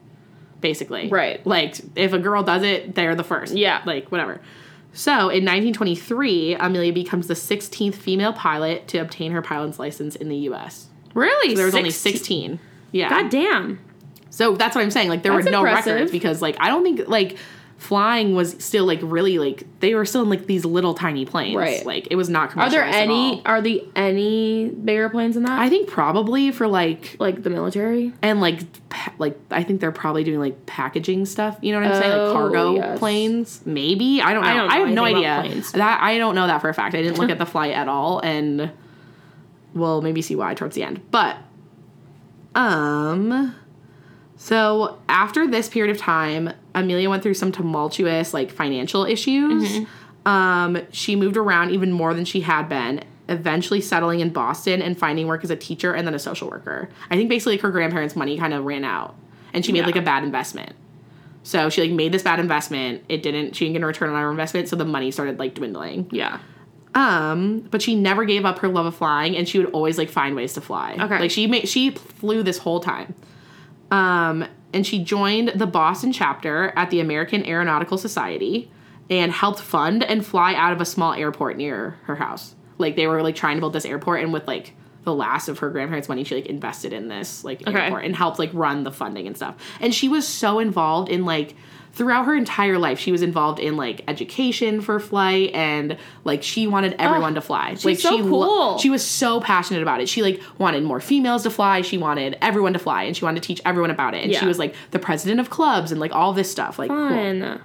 basically. 0.60 1.08
Right. 1.08 1.46
Like, 1.46 1.76
if 1.94 2.12
a 2.12 2.18
girl 2.18 2.42
does 2.42 2.62
it, 2.62 2.94
they're 2.94 3.14
the 3.14 3.24
first. 3.24 3.54
Yeah. 3.54 3.82
Like, 3.86 4.10
whatever. 4.10 4.40
So, 4.92 5.12
in 5.12 5.44
1923, 5.44 6.54
Amelia 6.54 6.92
becomes 6.92 7.28
the 7.28 7.34
16th 7.34 7.94
female 7.94 8.32
pilot 8.32 8.88
to 8.88 8.98
obtain 8.98 9.30
her 9.32 9.42
pilot's 9.42 9.78
license 9.78 10.16
in 10.16 10.28
the 10.28 10.36
U.S. 10.36 10.88
Really? 11.14 11.54
There 11.54 11.66
was 11.66 11.74
only 11.74 11.90
16 11.90 12.18
16. 12.18 12.60
Yeah. 12.90 13.10
God 13.10 13.30
damn. 13.30 13.78
So 14.30 14.54
that's 14.54 14.74
what 14.74 14.82
I'm 14.82 14.90
saying. 14.90 15.08
Like 15.08 15.22
there 15.22 15.32
That's 15.32 15.46
were 15.46 15.50
no 15.50 15.64
impressive. 15.64 15.94
records 15.94 16.12
because 16.12 16.42
like 16.42 16.56
I 16.60 16.68
don't 16.68 16.82
think 16.82 17.08
like 17.08 17.38
flying 17.78 18.34
was 18.34 18.56
still 18.58 18.84
like 18.84 18.98
really 19.02 19.38
like 19.38 19.62
they 19.78 19.94
were 19.94 20.04
still 20.04 20.22
in 20.22 20.28
like 20.28 20.46
these 20.46 20.64
little 20.64 20.94
tiny 20.94 21.24
planes. 21.24 21.56
Right. 21.56 21.86
Like 21.86 22.08
it 22.10 22.16
was 22.16 22.28
not 22.28 22.50
commercial. 22.50 22.68
Are 22.68 22.70
there 22.70 22.82
any? 22.84 23.40
Are 23.46 23.62
the 23.62 23.86
any 23.94 24.68
bigger 24.70 25.08
planes 25.08 25.34
than 25.36 25.44
that? 25.44 25.60
I 25.60 25.68
think 25.68 25.88
probably 25.88 26.50
for 26.50 26.66
like 26.66 27.14
like 27.20 27.44
the 27.44 27.50
military. 27.50 28.12
and 28.20 28.40
like 28.40 28.60
pa- 28.88 29.14
like 29.18 29.38
I 29.52 29.62
think 29.62 29.80
they're 29.80 29.92
probably 29.92 30.24
doing 30.24 30.40
like 30.40 30.66
packaging 30.66 31.24
stuff. 31.26 31.56
You 31.62 31.72
know 31.72 31.80
what 31.80 31.92
I'm 31.92 32.02
saying? 32.02 32.12
Oh, 32.12 32.24
Like 32.24 32.32
cargo 32.32 32.74
yes. 32.74 32.98
planes. 32.98 33.60
Maybe 33.64 34.20
I 34.20 34.34
don't 34.34 34.42
know. 34.42 34.48
I 34.48 34.52
I, 34.52 34.78
don't 34.78 34.94
know 34.94 35.04
have 35.04 35.12
no 35.14 35.18
idea. 35.44 35.62
That 35.74 36.02
I 36.02 36.18
don't 36.18 36.34
know 36.34 36.48
that 36.48 36.60
for 36.60 36.68
a 36.68 36.74
fact. 36.74 36.96
I 36.96 37.02
didn't 37.02 37.18
look 37.18 37.30
at 37.36 37.38
the 37.38 37.46
flight 37.46 37.72
at 37.74 37.86
all, 37.88 38.18
and 38.20 38.72
we'll 39.72 40.02
maybe 40.02 40.20
see 40.20 40.34
why 40.34 40.52
towards 40.54 40.74
the 40.74 40.82
end. 40.82 41.00
But 41.12 41.36
um, 42.54 43.54
so 44.36 44.98
after 45.08 45.46
this 45.46 45.68
period 45.68 45.94
of 45.94 46.00
time, 46.02 46.52
Amelia 46.78 47.08
went 47.10 47.22
through 47.22 47.34
some 47.34 47.52
tumultuous 47.52 48.32
like 48.34 48.50
financial 48.50 49.04
issues. 49.04 49.68
Mm-hmm. 49.68 50.28
Um, 50.28 50.78
she 50.90 51.16
moved 51.16 51.36
around 51.36 51.70
even 51.70 51.92
more 51.92 52.14
than 52.14 52.24
she 52.24 52.40
had 52.40 52.68
been. 52.68 53.02
Eventually 53.30 53.80
settling 53.82 54.20
in 54.20 54.30
Boston 54.30 54.80
and 54.80 54.98
finding 54.98 55.26
work 55.26 55.44
as 55.44 55.50
a 55.50 55.56
teacher 55.56 55.92
and 55.92 56.06
then 56.06 56.14
a 56.14 56.18
social 56.18 56.48
worker. 56.48 56.88
I 57.10 57.16
think 57.16 57.28
basically 57.28 57.54
like, 57.54 57.60
her 57.60 57.70
grandparents' 57.70 58.16
money 58.16 58.38
kind 58.38 58.54
of 58.54 58.64
ran 58.64 58.84
out, 58.84 59.14
and 59.52 59.64
she 59.64 59.72
made 59.72 59.80
Yeah. 59.80 59.86
like 59.86 59.96
a 59.96 60.02
bad 60.02 60.24
investment. 60.24 60.72
So 61.42 61.68
she 61.68 61.82
like 61.82 61.90
made 61.90 62.12
this 62.12 62.22
bad 62.22 62.40
investment. 62.40 63.04
It 63.08 63.22
didn't. 63.22 63.54
She 63.54 63.64
didn't 63.66 63.74
get 63.74 63.82
a 63.82 63.86
return 63.86 64.10
on 64.10 64.20
her 64.20 64.30
investment, 64.30 64.68
so 64.68 64.76
the 64.76 64.84
money 64.86 65.10
started 65.10 65.38
like 65.38 65.54
dwindling. 65.54 66.08
Yeah. 66.10 66.38
Um, 66.94 67.60
but 67.70 67.82
she 67.82 67.94
never 67.94 68.24
gave 68.24 68.44
up 68.46 68.58
her 68.60 68.68
love 68.68 68.86
of 68.86 68.94
flying, 68.94 69.36
and 69.36 69.46
she 69.48 69.58
would 69.58 69.70
always 69.72 69.98
like 69.98 70.08
find 70.08 70.34
ways 70.34 70.54
to 70.54 70.60
fly. 70.62 70.96
Okay. 70.98 71.18
like 71.20 71.30
she 71.30 71.46
made 71.46 71.68
she 71.68 71.90
flew 71.90 72.42
this 72.42 72.58
whole 72.58 72.80
time. 72.80 73.14
Um, 73.90 74.46
and 74.72 74.86
she 74.86 75.02
joined 75.02 75.52
the 75.54 75.66
Boston 75.66 76.12
chapter 76.12 76.72
at 76.76 76.90
the 76.90 77.00
American 77.00 77.44
Aeronautical 77.46 77.98
Society 77.98 78.70
and 79.10 79.32
helped 79.32 79.60
fund 79.60 80.04
and 80.04 80.24
fly 80.24 80.54
out 80.54 80.72
of 80.72 80.80
a 80.80 80.84
small 80.84 81.14
airport 81.14 81.56
near 81.56 81.98
her 82.04 82.16
house. 82.16 82.54
Like 82.76 82.94
they 82.96 83.06
were 83.06 83.22
like 83.22 83.34
trying 83.34 83.56
to 83.56 83.60
build 83.60 83.72
this 83.72 83.84
airport, 83.86 84.22
and 84.22 84.32
with 84.32 84.46
like 84.46 84.74
the 85.04 85.14
last 85.14 85.48
of 85.48 85.60
her 85.60 85.70
grandparents' 85.70 86.08
money, 86.08 86.22
she 86.24 86.34
like 86.34 86.46
invested 86.46 86.92
in 86.92 87.08
this 87.08 87.42
like 87.44 87.66
Okay. 87.66 87.78
airport 87.78 88.04
and 88.04 88.14
helped 88.14 88.38
like 88.38 88.50
run 88.52 88.84
the 88.84 88.92
funding 88.92 89.26
and 89.26 89.34
stuff. 89.36 89.54
And 89.80 89.94
she 89.94 90.08
was 90.08 90.28
so 90.28 90.58
involved 90.58 91.08
in 91.08 91.24
like 91.24 91.54
throughout 91.98 92.24
her 92.24 92.34
entire 92.34 92.78
life, 92.78 92.98
she 92.98 93.12
was 93.12 93.20
involved 93.20 93.58
in 93.58 93.76
like 93.76 94.02
education 94.08 94.80
for 94.80 94.98
flight 95.00 95.50
and 95.52 95.98
like 96.24 96.42
she 96.42 96.66
wanted 96.66 96.94
everyone 96.98 97.32
oh, 97.32 97.34
to 97.34 97.40
fly. 97.40 97.76
like 97.84 97.98
so 97.98 98.16
she 98.16 98.22
lo- 98.22 98.46
cool. 98.46 98.78
she 98.78 98.88
was 98.88 99.04
so 99.04 99.40
passionate 99.40 99.82
about 99.82 100.00
it. 100.00 100.08
She 100.08 100.22
like 100.22 100.40
wanted 100.58 100.84
more 100.84 101.00
females 101.00 101.42
to 101.42 101.50
fly. 101.50 101.82
She 101.82 101.98
wanted 101.98 102.38
everyone 102.40 102.72
to 102.72 102.78
fly, 102.78 103.02
and 103.02 103.16
she 103.16 103.24
wanted 103.24 103.42
to 103.42 103.46
teach 103.46 103.60
everyone 103.66 103.90
about 103.90 104.14
it. 104.14 104.24
And 104.24 104.34
she 104.34 104.46
was 104.46 104.58
like 104.58 104.74
the 104.92 104.98
president 104.98 105.40
of 105.40 105.50
clubs 105.50 105.90
and 105.90 106.00
like 106.00 106.14
all 106.14 106.32
this 106.32 106.50
stuff. 106.50 106.78
Like 106.78 106.88
cool. 106.88 107.58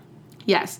Yes. 0.46 0.80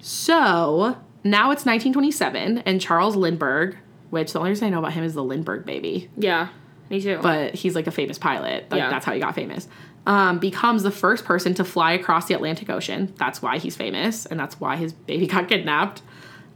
So 0.00 0.96
now 1.22 1.50
it's 1.50 1.64
1927, 1.66 2.58
and 2.58 2.80
Charles 2.80 3.14
Lindbergh, 3.14 3.76
which 4.10 4.32
the 4.32 4.38
only 4.38 4.50
reason 4.50 4.66
I 4.68 4.70
know 4.70 4.78
about 4.78 4.92
him 4.92 5.04
is 5.04 5.14
the 5.14 5.22
Lindbergh 5.24 5.66
baby, 5.66 6.08
Yeah. 6.16 6.48
Me 6.88 7.00
too. 7.00 7.18
but 7.20 7.54
he's 7.54 7.74
like 7.74 7.86
a 7.86 7.90
famous 7.90 8.16
pilot. 8.18 8.70
Like 8.70 8.78
Yeah. 8.78 8.90
that's 8.90 9.04
how 9.04 9.12
he 9.12 9.20
got 9.20 9.34
famous. 9.34 9.68
Um, 10.06 10.38
becomes 10.38 10.84
the 10.84 10.92
first 10.92 11.24
person 11.24 11.52
to 11.54 11.64
fly 11.64 11.90
across 11.92 12.26
the 12.28 12.34
Atlantic 12.34 12.70
Ocean. 12.70 13.12
That's 13.16 13.42
why 13.42 13.58
he's 13.58 13.74
famous, 13.74 14.24
and 14.24 14.38
that's 14.38 14.60
why 14.60 14.76
his 14.76 14.92
baby 14.92 15.26
got 15.26 15.48
kidnapped. 15.48 16.00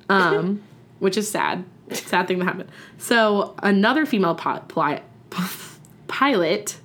Um, 0.08 0.62
which 1.00 1.16
is 1.16 1.28
sad. 1.28 1.64
Sad 1.90 2.28
thing 2.28 2.38
that 2.38 2.44
happened. 2.44 2.70
So 2.98 3.54
another 3.62 4.06
female 4.06 4.36
pi- 4.36 4.60
pli- 4.68 5.00
pilot 6.06 6.76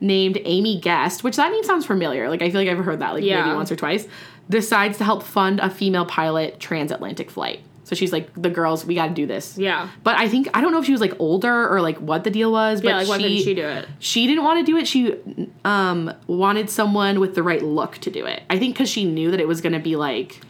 named 0.00 0.38
Amy 0.44 0.78
Guest, 0.80 1.24
which 1.24 1.36
that 1.36 1.50
name 1.50 1.64
sounds 1.64 1.86
familiar. 1.86 2.28
Like 2.28 2.42
I 2.42 2.50
feel 2.50 2.60
like 2.60 2.68
I've 2.68 2.84
heard 2.84 3.00
that 3.00 3.14
like 3.14 3.24
Yeah. 3.24 3.44
maybe 3.44 3.56
once 3.56 3.70
or 3.72 3.76
twice. 3.76 4.06
Decides 4.50 4.98
to 4.98 5.04
help 5.04 5.22
fund 5.22 5.60
a 5.60 5.70
female 5.70 6.04
pilot 6.04 6.60
transatlantic 6.60 7.30
flight. 7.30 7.60
So 7.84 7.96
she's 7.96 8.12
like, 8.12 8.30
the 8.40 8.48
girls, 8.50 8.86
we 8.86 8.94
got 8.94 9.08
to 9.08 9.14
do 9.14 9.26
this. 9.26 9.58
yeah. 9.58 9.88
But 10.04 10.16
I 10.16 10.28
think 10.28 10.48
I 10.54 10.60
don't 10.60 10.70
know 10.72 10.78
if 10.78 10.86
she 10.86 10.92
was 10.92 11.00
like 11.00 11.14
older 11.18 11.68
or 11.68 11.80
like 11.80 11.98
what 11.98 12.22
the 12.24 12.30
deal 12.30 12.52
was. 12.52 12.80
But 12.80 12.88
Yeah. 12.88 12.96
Like, 12.98 13.08
why 13.08 13.16
she, 13.18 13.22
couldn't 13.24 13.38
she 13.44 13.54
do 13.54 13.66
it? 13.66 13.88
she 13.98 14.26
didn't 14.26 14.44
want 14.44 14.64
to 14.64 14.72
do 14.72 14.76
it. 14.78 14.86
She 14.86 15.16
um, 15.64 16.12
wanted 16.26 16.70
someone 16.70 17.18
with 17.20 17.34
the 17.34 17.42
right 17.42 17.62
look 17.62 17.98
to 17.98 18.10
do 18.10 18.24
it. 18.26 18.42
I 18.48 18.58
think 18.58 18.74
because 18.74 18.88
she 18.88 19.04
knew 19.04 19.30
that 19.32 19.40
it 19.40 19.48
was 19.48 19.60
going 19.60 19.72
to 19.72 19.78
be 19.80 19.96
like 19.96 20.40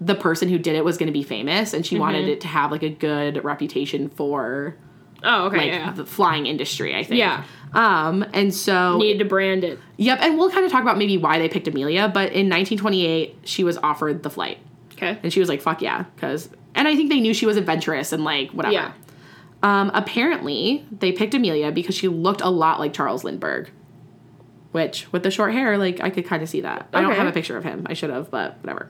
the 0.00 0.14
person 0.14 0.48
who 0.48 0.58
did 0.58 0.76
it 0.76 0.84
was 0.84 0.96
going 0.96 1.08
to 1.08 1.12
be 1.12 1.22
famous, 1.22 1.74
and 1.74 1.84
she 1.84 1.98
wanted 1.98 2.22
Mm-hmm. 2.22 2.30
it 2.30 2.40
to 2.42 2.48
have 2.48 2.70
like 2.70 2.82
a 2.82 2.88
good 2.88 3.44
reputation 3.44 4.08
for 4.08 4.76
Oh, 5.22 5.46
okay. 5.46 5.56
like 5.58 5.66
yeah. 5.72 5.92
the 5.92 6.06
flying 6.06 6.46
industry. 6.46 6.94
I 6.96 7.02
think. 7.04 7.18
Yeah. 7.18 7.44
Um, 7.74 8.24
and 8.32 8.54
so 8.54 8.96
Needed 8.98 9.18
to 9.18 9.24
brand 9.26 9.64
it. 9.64 9.78
yep, 9.98 10.18
and 10.22 10.38
we'll 10.38 10.50
kind 10.50 10.64
of 10.64 10.72
talk 10.72 10.82
about 10.82 10.96
maybe 10.98 11.18
why 11.18 11.38
they 11.38 11.48
picked 11.48 11.68
Amelia. 11.68 12.08
But 12.08 12.32
in 12.32 12.48
1928, 12.48 13.38
she 13.44 13.62
was 13.64 13.76
offered 13.78 14.22
the 14.22 14.30
flight, 14.30 14.58
Okay. 14.94 15.18
and 15.22 15.32
she 15.32 15.40
was 15.40 15.48
like, 15.48 15.60
"Fuck 15.60 15.82
yeah," 15.82 16.04
because. 16.14 16.48
And 16.74 16.86
I 16.88 16.94
think 16.96 17.10
they 17.10 17.20
knew 17.20 17.34
she 17.34 17.46
was 17.46 17.56
adventurous 17.56 18.12
and 18.12 18.24
like 18.24 18.50
whatever. 18.50 18.72
Yeah. 18.72 18.92
Um, 19.62 19.90
apparently, 19.92 20.86
they 20.90 21.12
picked 21.12 21.34
Amelia 21.34 21.70
because 21.72 21.94
she 21.94 22.08
looked 22.08 22.40
a 22.40 22.48
lot 22.50 22.78
like 22.80 22.92
Charles 22.92 23.24
Lindbergh. 23.24 23.70
Which, 24.72 25.10
with 25.12 25.24
the 25.24 25.32
short 25.32 25.52
hair, 25.52 25.76
like 25.78 26.00
I 26.00 26.10
could 26.10 26.24
kind 26.26 26.42
of 26.44 26.48
see 26.48 26.60
that. 26.60 26.88
I 26.92 27.00
don't 27.00 27.14
have 27.16 27.26
a 27.26 27.32
picture 27.32 27.56
of 27.56 27.64
him. 27.64 27.86
I 27.88 27.94
should 27.94 28.10
have, 28.10 28.30
but 28.30 28.56
whatever. 28.62 28.88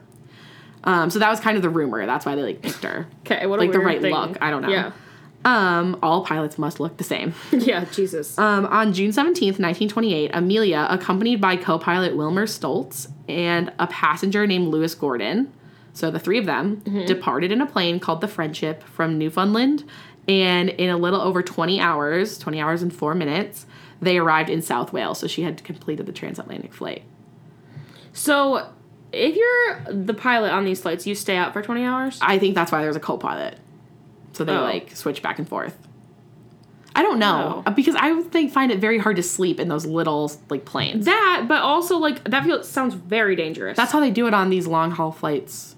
Um, 0.83 1.09
so 1.09 1.19
that 1.19 1.29
was 1.29 1.39
kind 1.39 1.57
of 1.57 1.63
the 1.63 1.69
rumor. 1.69 2.05
That's 2.05 2.25
why 2.25 2.35
they 2.35 2.43
like 2.43 2.61
picked 2.61 2.83
her. 2.83 3.07
Okay. 3.25 3.45
What 3.47 3.59
a 3.59 3.63
Like 3.63 3.71
the 3.71 3.79
right 3.79 4.01
thing. 4.01 4.13
look. 4.13 4.37
I 4.41 4.49
don't 4.51 4.61
know. 4.61 4.69
Yeah. 4.69 4.91
Um, 5.43 5.97
all 6.03 6.23
pilots 6.23 6.59
must 6.59 6.79
look 6.79 6.97
the 6.97 7.03
same. 7.03 7.33
Yeah. 7.51 7.85
Jesus. 7.85 8.37
Um, 8.37 8.65
on 8.67 8.93
June 8.93 9.09
17th, 9.11 9.57
1928, 9.59 10.31
Amelia, 10.33 10.85
accompanied 10.89 11.41
by 11.41 11.55
co 11.57 11.79
pilot 11.79 12.15
Wilmer 12.15 12.45
Stultz 12.45 13.07
and 13.27 13.73
a 13.79 13.87
passenger 13.87 14.45
named 14.45 14.67
Louis 14.67 14.93
Gordon, 14.93 15.51
so 15.93 16.11
the 16.11 16.19
three 16.19 16.37
of 16.37 16.45
them, 16.45 16.77
mm-hmm. 16.77 17.05
departed 17.05 17.51
in 17.51 17.61
a 17.61 17.65
plane 17.65 17.99
called 17.99 18.21
the 18.21 18.27
Friendship 18.27 18.83
from 18.83 19.17
Newfoundland. 19.17 19.83
And 20.27 20.69
in 20.69 20.89
a 20.89 20.97
little 20.97 21.19
over 21.19 21.41
20 21.41 21.79
hours, 21.79 22.37
20 22.37 22.61
hours 22.61 22.81
and 22.81 22.93
four 22.93 23.15
minutes, 23.15 23.65
they 24.01 24.17
arrived 24.17 24.49
in 24.49 24.61
South 24.61 24.93
Wales, 24.93 25.19
so 25.19 25.27
she 25.27 25.41
had 25.41 25.63
completed 25.63 26.05
the 26.05 26.11
transatlantic 26.11 26.73
flight. 26.73 27.03
So, 28.13 28.69
if 29.11 29.35
you're 29.35 29.93
the 29.93 30.13
pilot 30.13 30.51
on 30.51 30.65
these 30.65 30.81
flights, 30.81 31.05
you 31.05 31.15
stay 31.15 31.35
out 31.35 31.53
for 31.53 31.61
20 31.61 31.83
hours? 31.83 32.19
I 32.21 32.39
think 32.39 32.55
that's 32.55 32.71
why 32.71 32.81
there's 32.81 32.95
a 32.95 33.01
co-pilot. 33.01 33.57
So 34.33 34.43
they 34.43 34.53
Oh. 34.55 34.61
like 34.61 34.95
switch 34.95 35.21
back 35.21 35.39
and 35.39 35.47
forth. 35.47 35.77
I 36.95 37.03
don't 37.03 37.19
know 37.19 37.63
oh. 37.65 37.69
uh, 37.69 37.73
because 37.73 37.95
I 37.95 38.11
would 38.11 38.31
think 38.31 38.51
find 38.51 38.71
it 38.71 38.79
very 38.79 38.97
hard 38.97 39.15
to 39.15 39.23
sleep 39.23 39.59
in 39.59 39.69
those 39.69 39.85
little 39.85 40.31
like 40.49 40.65
planes. 40.65 41.05
That, 41.05 41.45
but 41.47 41.61
also, 41.61 41.97
like, 41.97 42.23
that 42.25 42.43
feels 42.43 42.67
sounds 42.67 42.95
very 42.95 43.35
dangerous. 43.35 43.77
That's 43.77 43.91
how 43.91 43.99
they 43.99 44.11
do 44.11 44.27
it 44.27 44.33
on 44.33 44.49
these 44.49 44.67
long 44.67 44.91
haul 44.91 45.11
flights. 45.11 45.75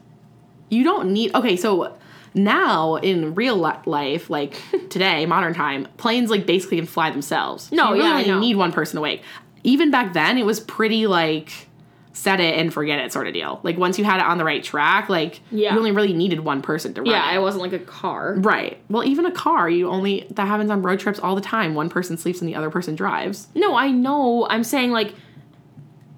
You 0.74 0.84
don't 0.84 1.12
need 1.14 1.36
okay, 1.36 1.56
so 1.56 1.96
now 2.34 2.96
in 2.96 3.36
real 3.36 3.56
life, 3.86 4.30
like 4.30 4.60
today, 4.90 5.26
modern 5.26 5.54
time, 5.54 5.88
planes 5.98 6.30
like 6.30 6.46
basically 6.46 6.78
can 6.78 6.86
fly 6.88 7.12
themselves. 7.12 7.66
So 7.66 7.76
No, 7.76 7.94
you 7.94 8.02
really 8.04 8.26
yeah, 8.26 8.34
only 8.36 8.48
need 8.48 8.56
one 8.56 8.72
person 8.72 8.98
awake. 8.98 9.22
Even 9.64 9.92
back 9.92 10.14
then, 10.14 10.38
it 10.38 10.46
was 10.46 10.60
pretty 10.60 11.06
like 11.08 11.70
set 12.16 12.40
it 12.40 12.56
and 12.60 12.72
forget 12.74 13.00
it 13.00 13.12
sort 13.12 13.28
of 13.28 13.34
deal. 13.34 13.60
Like 13.64 13.78
once 13.78 13.98
you 13.98 14.04
had 14.06 14.18
it 14.20 14.26
on 14.26 14.38
the 14.38 14.44
right 14.46 14.64
track, 14.64 15.10
like 15.10 15.42
Yeah. 15.52 15.72
you 15.74 15.78
only 15.80 15.92
really 15.92 16.14
needed 16.14 16.40
one 16.42 16.62
person 16.62 16.94
to 16.96 17.02
run. 17.02 17.10
yeah, 17.10 17.32
it. 17.32 17.38
it 17.38 17.42
wasn't 17.42 17.64
like 17.64 17.74
a 17.74 17.80
car. 17.84 18.36
Right. 18.38 18.78
Well, 18.90 19.04
even 19.04 19.26
a 19.26 19.32
car, 19.32 19.70
you 19.70 19.90
only 19.90 20.28
that 20.32 20.48
happens 20.48 20.70
on 20.72 20.82
road 20.82 21.00
trips 21.00 21.20
all 21.20 21.36
the 21.36 21.42
time. 21.42 21.76
One 21.76 21.90
person 21.90 22.18
sleeps 22.18 22.40
and 22.42 22.48
the 22.50 22.56
other 22.56 22.70
person 22.70 22.96
drives. 22.96 23.48
No, 23.56 23.76
I 23.76 23.90
know. 23.92 24.48
I'm 24.50 24.64
saying, 24.64 24.92
like, 24.92 25.14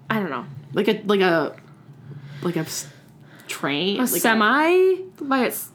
I 0.10 0.20
don't 0.20 0.30
know. 0.30 0.46
Like 0.74 0.88
a 0.88 1.02
like 1.06 1.22
a 1.22 1.56
like 2.42 2.56
a 2.58 2.66
train. 3.48 3.98
A 3.98 4.02
like 4.02 4.10
semi? 4.10 4.96
But 5.22 5.48
it's 5.48 5.70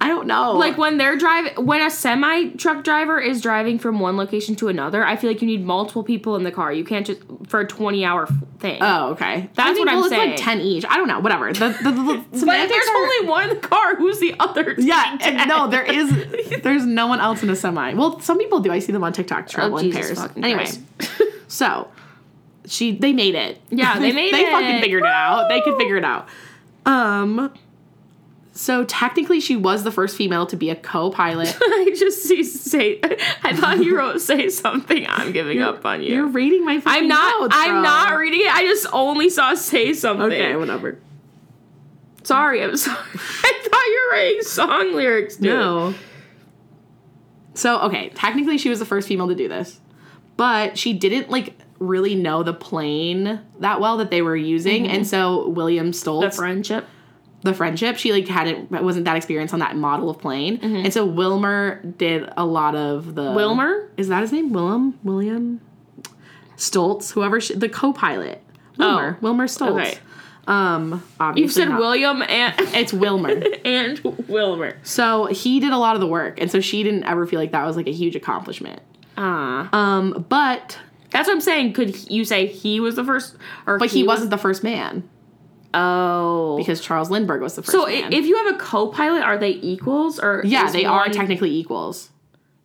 I 0.00 0.06
don't 0.06 0.28
know. 0.28 0.52
like 0.52 0.78
when 0.78 0.96
they're 0.96 1.16
driving 1.16 1.66
when 1.66 1.82
a 1.82 1.90
semi 1.90 2.50
truck 2.50 2.84
driver 2.84 3.18
is 3.20 3.40
driving 3.40 3.80
from 3.80 3.98
one 3.98 4.16
location 4.16 4.54
to 4.56 4.68
another 4.68 5.04
i 5.04 5.16
feel 5.16 5.28
like 5.28 5.40
you 5.42 5.46
need 5.48 5.64
multiple 5.64 6.04
people 6.04 6.36
in 6.36 6.44
the 6.44 6.52
car 6.52 6.72
you 6.72 6.84
can't 6.84 7.04
just 7.04 7.20
for 7.48 7.58
a 7.60 7.66
20 7.66 8.04
hour 8.04 8.28
thing 8.60 8.78
Oh, 8.80 9.08
okay. 9.10 9.50
That's 9.54 9.70
I 9.70 9.74
think, 9.74 9.86
what 9.86 9.92
I'm 9.94 9.98
it's 9.98 10.08
saying. 10.10 10.30
like 10.30 10.38
ten 10.40 10.60
each. 10.60 10.84
I 10.88 10.96
don't 10.96 11.08
know. 11.08 11.18
Whatever. 11.20 11.52
The 11.52 11.68
the, 11.82 11.90
the, 11.90 12.24
but 12.30 12.38
semantics 12.38 12.72
there's 12.76 12.88
are- 12.88 12.96
only 12.96 13.28
one 13.28 13.50
in 13.50 13.60
the 13.60 13.68
car 13.68 13.96
who's 13.96 14.18
the 14.20 14.34
other 14.38 14.74
yeah. 14.78 15.16
and 15.20 15.48
no, 15.48 15.68
there 15.68 15.82
is. 15.84 16.10
There's 16.62 16.84
no 16.86 17.06
one 17.08 17.20
else 17.20 17.42
in 17.42 17.50
a 17.50 17.56
semi. 17.56 17.94
Well, 17.94 18.20
some 18.20 18.38
people 18.38 18.60
do. 18.60 18.70
I 18.72 18.78
see 18.80 18.92
them 18.92 19.02
on 19.04 19.12
TikTok 19.12 19.48
travel 19.48 19.78
Oh, 19.78 19.82
Jesus 19.82 20.18
pairs. 20.18 20.30
Anyway, 20.36 20.66
so 21.48 21.88
she 22.66 22.92
they 22.96 23.12
made 23.12 23.34
it. 23.36 23.60
Yeah, 23.70 23.98
they 23.98 24.12
made 24.12 24.32
they 24.34 24.40
it. 24.40 24.46
They 24.46 24.50
fucking 24.52 24.80
figured 24.80 25.02
it 25.04 25.08
out. 25.08 25.48
They 25.48 25.60
could 25.60 25.76
figure 25.76 25.96
it 25.96 26.04
out. 26.04 26.28
Um. 26.86 27.52
So 28.52 28.84
technically, 28.84 29.38
she 29.38 29.54
was 29.54 29.84
the 29.84 29.92
first 29.92 30.16
female 30.16 30.44
to 30.46 30.56
be 30.56 30.68
a 30.70 30.74
co-pilot. 30.74 31.56
i 31.62 31.94
just 31.96 32.24
see 32.24 32.42
say 32.42 32.98
i 33.44 33.54
thought 33.54 33.78
you 33.84 33.96
wrote 33.96 34.20
say 34.20 34.48
something 34.48 35.06
i'm 35.08 35.30
giving 35.32 35.62
up 35.62 35.84
on 35.86 36.02
you 36.02 36.14
You're 36.14 36.26
reading 36.26 36.64
my. 36.64 36.82
i'm 36.86 37.06
not 37.06 37.40
notes, 37.40 37.54
i'm 37.56 37.82
not 37.82 38.16
reading 38.16 38.40
it 38.40 38.52
i 38.52 38.62
just 38.62 38.86
only 38.92 39.30
saw 39.30 39.54
say 39.54 39.92
something 39.94 40.24
Okay, 40.26 40.56
whatever. 40.56 40.98
sorry 42.24 42.62
i'm 42.64 42.76
sorry 42.76 42.96
i 43.14 43.68
thought 43.70 43.86
you 43.86 44.08
were 44.10 44.16
writing 44.16 44.42
song 44.42 44.92
lyrics 44.94 45.36
dude. 45.36 45.44
No. 45.50 45.94
So, 47.54 47.80
okay, 47.82 48.10
technically 48.10 48.56
she 48.58 48.68
was 48.70 48.78
the 48.78 48.84
first 48.86 49.08
female 49.08 49.26
to 49.28 49.34
do 49.34 49.48
this. 49.48 49.80
But 50.36 50.78
she 50.78 50.92
didn't 50.92 51.28
like 51.28 51.58
really 51.78 52.14
know 52.14 52.42
the 52.42 52.52
plane 52.54 53.40
that 53.60 53.80
well 53.80 53.96
that 53.98 54.10
they 54.10 54.22
were 54.22 54.36
using. 54.36 54.86
And 54.88 55.06
so 55.06 55.48
William 55.48 55.92
Stultz, 55.92 56.36
the 56.36 56.42
friendship 56.42 56.86
the 57.42 57.54
friendship, 57.54 57.96
she 57.96 58.10
like 58.12 58.26
hadn't 58.26 58.68
wasn't 58.70 59.04
that 59.04 59.16
experienced 59.16 59.54
on 59.54 59.60
that 59.60 59.76
model 59.76 60.10
of 60.10 60.18
plane. 60.18 60.58
And 60.60 60.92
so 60.92 61.06
Wilmer 61.06 61.80
did 61.84 62.28
a 62.36 62.44
lot 62.44 62.74
of 62.74 63.14
the 63.14 63.30
wilmer 63.32 63.88
Is 63.96 64.08
that 64.08 64.22
his 64.22 64.32
name? 64.32 64.52
Willem? 64.52 64.98
William 65.04 65.60
Stultz, 66.56 67.12
whoever 67.12 67.40
she, 67.40 67.54
the 67.54 67.68
co-pilot. 67.68 68.42
Wilmer. 68.76 69.16
Oh, 69.16 69.22
Wilmer 69.22 69.46
Stultz. 69.46 69.72
okay. 69.90 69.98
Um 70.48 71.02
obviously 71.20 71.42
you 71.42 71.48
said 71.66 71.68
not. 71.68 71.78
william 71.78 72.22
and 72.22 72.54
It's 72.74 72.92
Wilmer. 72.92 73.28
and 73.64 74.00
wilmer 74.26 74.76
So 74.82 75.26
he 75.26 75.60
did 75.60 75.72
a 75.72 75.78
lot 75.78 75.94
of 75.94 76.00
the 76.00 76.06
work, 76.08 76.40
and 76.40 76.50
so 76.50 76.60
she 76.60 76.82
didn't 76.82 77.04
ever 77.04 77.24
feel 77.26 77.38
like 77.38 77.52
that 77.52 77.64
was 77.64 77.76
like 77.76 77.86
a 77.86 77.92
huge 77.92 78.16
accomplishment. 78.16 78.80
Ah, 79.16 79.68
Um, 79.72 80.26
but 80.28 80.78
that's 81.10 81.26
what 81.28 81.34
I'm 81.34 81.40
saying. 81.40 81.72
Could 81.72 82.10
you 82.10 82.24
say 82.24 82.46
he 82.46 82.80
was 82.80 82.96
the 82.96 83.04
first, 83.04 83.36
or 83.66 83.78
but 83.78 83.90
he, 83.90 84.02
was- 84.02 84.08
wasn't 84.16 84.30
the 84.30 84.38
first 84.38 84.62
man 84.64 85.08
Oh, 85.74 86.56
because 86.56 86.80
Charles 86.80 87.10
Lindbergh 87.10 87.42
was 87.42 87.54
the 87.54 87.62
first 87.62 87.72
so 87.72 87.86
man. 87.86 88.12
if 88.12 88.24
you 88.24 88.36
have 88.36 88.54
a 88.54 88.58
co-pilot, 88.58 89.22
are 89.22 89.36
they 89.36 89.50
equals 89.50 90.18
or 90.18 90.42
yeah, 90.44 90.70
they 90.70 90.84
are 90.86 91.08
technically 91.08 91.54
equals. 91.54 92.08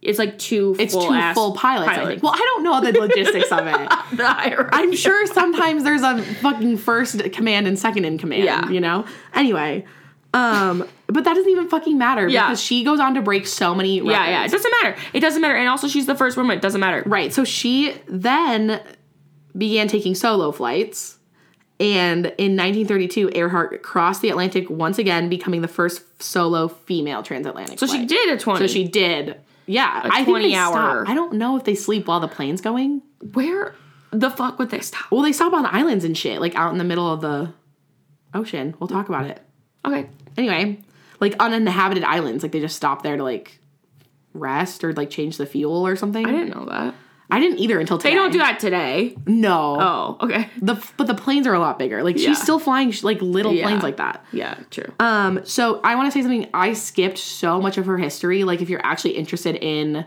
It's 0.01 0.19
like 0.19 0.37
two. 0.37 0.75
It's 0.79 0.93
full 0.93 1.07
two 1.09 1.33
full 1.33 1.53
pilots, 1.53 1.89
I 1.89 2.05
think. 2.05 2.23
Well, 2.23 2.33
I 2.33 2.37
don't 2.37 2.63
know 2.63 2.79
the 2.81 2.91
logistics 2.99 3.51
of 3.51 3.67
it. 3.67 3.87
I'm 4.71 4.93
sure 4.95 5.25
sometimes 5.27 5.83
there's 5.83 6.01
a 6.01 6.21
fucking 6.21 6.77
first 6.77 7.31
command 7.31 7.67
and 7.67 7.77
second 7.79 8.05
in 8.05 8.17
command. 8.17 8.43
Yeah. 8.43 8.69
you 8.69 8.79
know. 8.81 9.05
Anyway, 9.33 9.85
um, 10.33 10.79
but 11.07 11.23
that 11.23 11.33
doesn't 11.35 11.49
even 11.49 11.69
fucking 11.69 11.97
matter 11.97 12.27
Yeah. 12.27 12.47
because 12.47 12.61
she 12.61 12.83
goes 12.83 12.99
on 12.99 13.13
to 13.15 13.21
break 13.21 13.45
so 13.47 13.75
many. 13.75 14.01
Records. 14.01 14.13
yeah, 14.13 14.29
yeah. 14.29 14.45
It 14.45 14.51
doesn't 14.51 14.71
matter. 14.81 14.97
It 15.13 15.19
doesn't 15.19 15.41
matter. 15.41 15.55
And 15.55 15.67
also, 15.69 15.87
she's 15.87 16.05
the 16.07 16.15
first 16.15 16.37
woman. 16.37 16.57
It 16.57 16.61
doesn't 16.61 16.81
matter. 16.81 17.03
Right. 17.05 17.31
So 17.33 17.43
she 17.43 17.95
then 18.07 18.81
began 19.57 19.87
taking 19.87 20.15
solo 20.15 20.51
flights. 20.51 21.19
And 21.79 22.27
in 22.37 22.55
1932, 22.55 23.31
Earhart 23.33 23.83
crossed 23.83 24.21
the 24.21 24.29
Atlantic 24.29 24.69
once 24.69 24.97
again, 24.99 25.27
becoming 25.29 25.61
the 25.61 25.67
first 25.67 26.21
solo 26.21 26.67
female 26.67 27.23
transatlantic. 27.23 27.77
So 27.79 27.87
she 27.87 28.05
did 28.05 28.29
a 28.29 28.37
twenty. 28.37 28.59
So 28.67 28.71
she 28.71 28.87
did. 28.87 29.39
Yeah, 29.65 30.01
I 30.05 30.17
think 30.23 30.29
20 30.29 30.49
they 30.49 30.55
hour. 30.55 30.71
stop. 30.73 31.09
I 31.09 31.13
don't 31.15 31.33
know 31.33 31.57
if 31.57 31.63
they 31.63 31.75
sleep 31.75 32.07
while 32.07 32.19
the 32.19 32.27
plane's 32.27 32.61
going. 32.61 33.01
Where 33.33 33.75
the 34.11 34.29
fuck 34.29 34.59
would 34.59 34.69
they 34.69 34.81
stop? 34.81 35.09
Well, 35.11 35.21
they 35.21 35.31
stop 35.31 35.53
on 35.53 35.65
islands 35.65 36.03
and 36.05 36.17
shit, 36.17 36.41
like 36.41 36.55
out 36.55 36.71
in 36.71 36.77
the 36.77 36.83
middle 36.83 37.11
of 37.11 37.21
the 37.21 37.53
ocean. 38.33 38.75
We'll 38.79 38.87
talk 38.89 39.09
about 39.09 39.25
it. 39.25 39.41
Okay. 39.85 40.07
Anyway, 40.37 40.79
like 41.19 41.35
uninhabited 41.39 42.03
islands, 42.03 42.43
like 42.43 42.51
they 42.51 42.59
just 42.59 42.75
stop 42.75 43.03
there 43.03 43.17
to 43.17 43.23
like 43.23 43.59
rest 44.33 44.83
or 44.83 44.93
like 44.93 45.09
change 45.09 45.37
the 45.37 45.45
fuel 45.45 45.85
or 45.85 45.95
something. 45.95 46.25
I 46.25 46.31
didn't 46.31 46.49
know 46.49 46.65
that. 46.65 46.95
I 47.31 47.39
didn't 47.39 47.59
either 47.59 47.79
until 47.79 47.97
today. 47.97 48.11
They 48.11 48.15
don't 48.15 48.31
do 48.31 48.37
that 48.39 48.59
today. 48.59 49.15
No. 49.25 49.77
Oh, 49.79 50.17
okay. 50.25 50.49
The 50.61 50.75
but 50.97 51.07
the 51.07 51.15
planes 51.15 51.47
are 51.47 51.53
a 51.53 51.59
lot 51.59 51.79
bigger. 51.79 52.03
Like 52.03 52.17
Yeah. 52.19 52.27
she's 52.27 52.41
still 52.41 52.59
flying 52.59 52.93
like 53.01 53.21
little 53.21 53.53
Yeah. 53.53 53.63
planes 53.67 53.81
like 53.83 53.97
that. 53.97 54.23
Yeah, 54.31 54.55
true. 54.69 54.91
Um, 54.99 55.39
so 55.45 55.79
I 55.83 55.95
want 55.95 56.07
to 56.07 56.11
say 56.11 56.21
something. 56.21 56.47
I 56.53 56.73
skipped 56.73 57.17
so 57.17 57.59
much 57.61 57.77
of 57.77 57.85
her 57.87 57.97
history. 57.97 58.43
Like 58.43 58.61
if 58.61 58.69
you're 58.69 58.85
actually 58.85 59.11
interested 59.11 59.55
in 59.55 60.05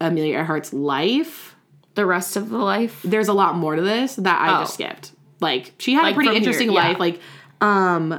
Amelia 0.00 0.38
Earhart's 0.38 0.72
life, 0.72 1.56
the 1.94 2.06
rest 2.06 2.36
of 2.36 2.48
the 2.48 2.58
life. 2.58 3.00
there's 3.04 3.28
a 3.28 3.34
lot 3.34 3.54
more 3.56 3.76
to 3.76 3.82
this 3.82 4.16
that 4.16 4.40
I 4.40 4.56
Oh. 4.56 4.60
just 4.62 4.74
skipped. 4.74 5.12
Like 5.40 5.72
she 5.78 5.92
had 5.92 6.02
Like, 6.04 6.12
a 6.12 6.14
pretty 6.14 6.28
from 6.28 6.34
here, 6.34 6.38
interesting 6.42 6.70
yeah. 6.72 6.88
life. 6.88 6.98
Like, 6.98 7.20
um, 7.60 8.18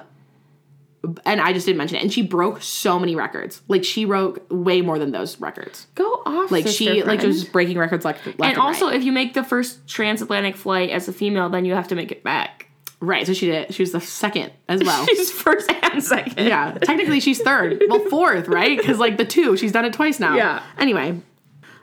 and 1.25 1.41
I 1.41 1.51
just 1.53 1.65
didn't 1.65 1.77
mention 1.77 1.97
it. 1.97 2.01
And 2.03 2.13
she 2.13 2.21
broke 2.21 2.61
so 2.61 2.97
many 2.97 3.15
records. 3.15 3.61
Like 3.67 3.83
she 3.83 4.05
broke 4.05 4.45
way 4.49 4.81
more 4.81 4.97
than 4.97 5.11
those 5.11 5.39
records. 5.41 5.87
Go 5.95 6.05
off. 6.25 6.49
Like 6.51 6.67
she 6.67 7.03
like 7.03 7.19
friend. 7.19 7.33
just 7.33 7.51
breaking 7.51 7.77
records 7.77 8.05
like 8.05 8.25
left 8.25 8.41
And 8.41 8.57
also, 8.57 8.87
right. 8.87 8.95
if 8.95 9.03
you 9.03 9.11
make 9.11 9.33
the 9.33 9.43
first 9.43 9.87
transatlantic 9.87 10.55
flight 10.55 10.89
as 10.91 11.07
a 11.07 11.13
female, 11.13 11.49
then 11.49 11.65
you 11.65 11.73
have 11.73 11.87
to 11.89 11.95
make 11.95 12.11
it 12.11 12.23
back. 12.23 12.67
right. 13.01 13.27
So 13.27 13.33
she 13.33 13.47
did. 13.47 13.73
She 13.73 13.83
was 13.83 13.91
the 13.91 13.99
second 14.01 14.51
as 14.69 14.81
well. 14.83 15.05
She's 15.07 15.29
first 15.31 15.69
and 15.71 16.01
second. 16.03 16.47
yeah, 16.47 16.77
technically 16.81 17.19
she's 17.19 17.41
third. 17.41 17.81
Well, 17.89 17.99
fourth, 18.09 18.47
right? 18.47 18.77
Because 18.77 18.97
like 18.97 19.17
the 19.17 19.25
two, 19.25 19.57
she's 19.57 19.71
done 19.73 19.83
it 19.85 19.93
twice 19.93 20.19
now. 20.19 20.35
Yeah. 20.35 20.63
Anyway, 20.77 21.19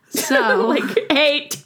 so 0.09 0.67
like 0.67 0.99
eight. 1.11 1.57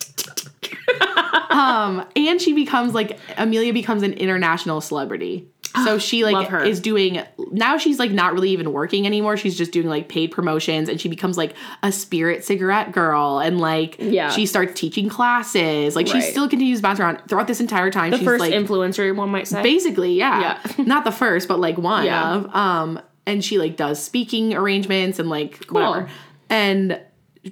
um, 1.50 2.04
and 2.16 2.40
she 2.40 2.52
becomes 2.52 2.94
like 2.94 3.18
Amelia 3.36 3.72
becomes 3.72 4.02
an 4.02 4.12
international 4.14 4.80
celebrity. 4.80 5.48
So 5.84 5.98
she 5.98 6.24
like 6.24 6.48
her. 6.50 6.62
is 6.62 6.78
doing 6.80 7.20
now 7.50 7.78
she's 7.78 7.98
like 7.98 8.12
not 8.12 8.32
really 8.32 8.50
even 8.50 8.72
working 8.72 9.06
anymore. 9.06 9.36
She's 9.36 9.56
just 9.58 9.72
doing 9.72 9.88
like 9.88 10.08
paid 10.08 10.30
promotions 10.30 10.88
and 10.88 11.00
she 11.00 11.08
becomes 11.08 11.36
like 11.36 11.54
a 11.82 11.90
spirit 11.90 12.44
cigarette 12.44 12.92
girl 12.92 13.40
and 13.40 13.60
like 13.60 13.96
Yeah. 13.98 14.30
she 14.30 14.46
starts 14.46 14.78
teaching 14.78 15.08
classes. 15.08 15.96
Like 15.96 16.06
she 16.06 16.20
still 16.20 16.48
continues 16.48 16.78
to 16.78 16.82
bounce 16.82 17.00
around 17.00 17.22
throughout 17.28 17.48
this 17.48 17.60
entire 17.60 17.90
time. 17.90 18.12
The 18.12 18.18
she's 18.18 18.24
first 18.26 18.40
like 18.40 18.52
influencer, 18.52 19.14
one 19.16 19.30
might 19.30 19.48
say. 19.48 19.62
basically 19.62 20.14
yeah, 20.14 20.58
Yeah. 20.78 20.84
not 20.84 21.04
the 21.04 21.12
first 21.12 21.48
but 21.48 21.58
like 21.58 21.76
one 21.78 22.04
Yeah. 22.04 22.34
of 22.36 22.54
um 22.54 23.00
and 23.26 23.44
she 23.44 23.58
like 23.58 23.76
does 23.76 24.02
speaking 24.02 24.54
arrangements 24.54 25.18
and 25.18 25.28
like 25.28 25.64
whatever 25.70 26.08
and 26.50 27.00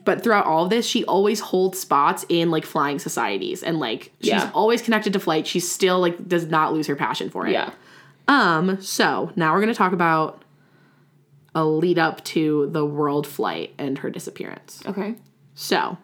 but 0.04 0.22
throughout 0.22 0.46
all 0.46 0.64
of 0.64 0.70
this 0.70 0.86
she 0.86 1.04
always 1.04 1.40
holds 1.40 1.78
spots 1.78 2.24
in 2.28 2.50
like 2.50 2.64
flying 2.64 2.98
societies 2.98 3.62
and 3.62 3.78
like 3.78 4.12
she's 4.20 4.28
Yeah. 4.30 4.50
always 4.54 4.80
connected 4.80 5.12
to 5.14 5.18
flight 5.20 5.46
She 5.46 5.60
still 5.60 5.98
like 6.00 6.28
does 6.28 6.46
not 6.46 6.72
lose 6.72 6.86
her 6.86 6.96
passion 6.96 7.28
for 7.30 7.46
it 7.46 7.52
yeah. 7.52 7.70
Um 8.28 8.80
so 8.80 9.32
now 9.36 9.52
we're 9.52 9.60
going 9.60 9.72
to 9.72 9.78
talk 9.78 9.92
about 9.92 10.44
a 11.54 11.64
lead 11.64 11.98
up 11.98 12.24
to 12.24 12.68
the 12.72 12.84
world 12.84 13.26
flight 13.26 13.74
and 13.78 13.98
her 13.98 14.10
disappearance 14.10 14.82
Okay. 14.86 15.16
so 15.54 15.98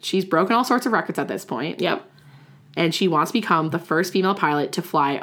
she's 0.00 0.24
broken 0.24 0.54
all 0.54 0.64
sorts 0.64 0.86
of 0.86 0.92
records 0.92 1.18
at 1.18 1.28
this 1.28 1.44
point 1.44 1.80
Yep. 1.80 2.04
and 2.76 2.94
she 2.94 3.08
wants 3.08 3.30
to 3.30 3.40
become 3.40 3.70
the 3.70 3.78
first 3.78 4.12
female 4.12 4.34
pilot 4.34 4.72
to 4.72 4.82
fly 4.82 5.22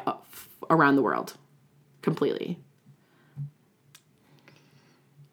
around 0.70 0.96
the 0.96 1.02
world 1.02 1.36
completely. 2.02 2.58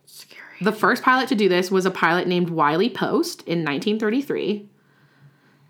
Scary. 0.05 0.42
The 0.61 0.72
first 0.72 1.03
pilot 1.03 1.28
to 1.28 1.34
do 1.34 1.48
this 1.48 1.70
was 1.70 1.86
a 1.86 1.90
pilot 1.90 2.26
named 2.26 2.50
Wiley 2.50 2.90
Post 2.90 3.42
in 3.42 3.59
1933. 3.64 4.68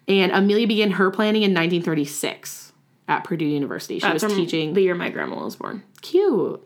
And 0.09 0.33
Amelia 0.33 0.67
began 0.67 0.93
her 0.93 1.11
planning 1.11 1.43
in 1.43 1.51
1936 1.53 2.68
at 3.09 3.25
Purdue 3.25 3.45
University. 3.47 3.99
She 3.99 4.07
That's 4.07 4.23
was 4.23 4.35
teaching. 4.35 4.75
the 4.75 4.83
year 4.83 4.95
my 4.95 5.09
grandma 5.11 5.43
was 5.45 5.57
born. 5.57 5.83
Cute. 6.03 6.63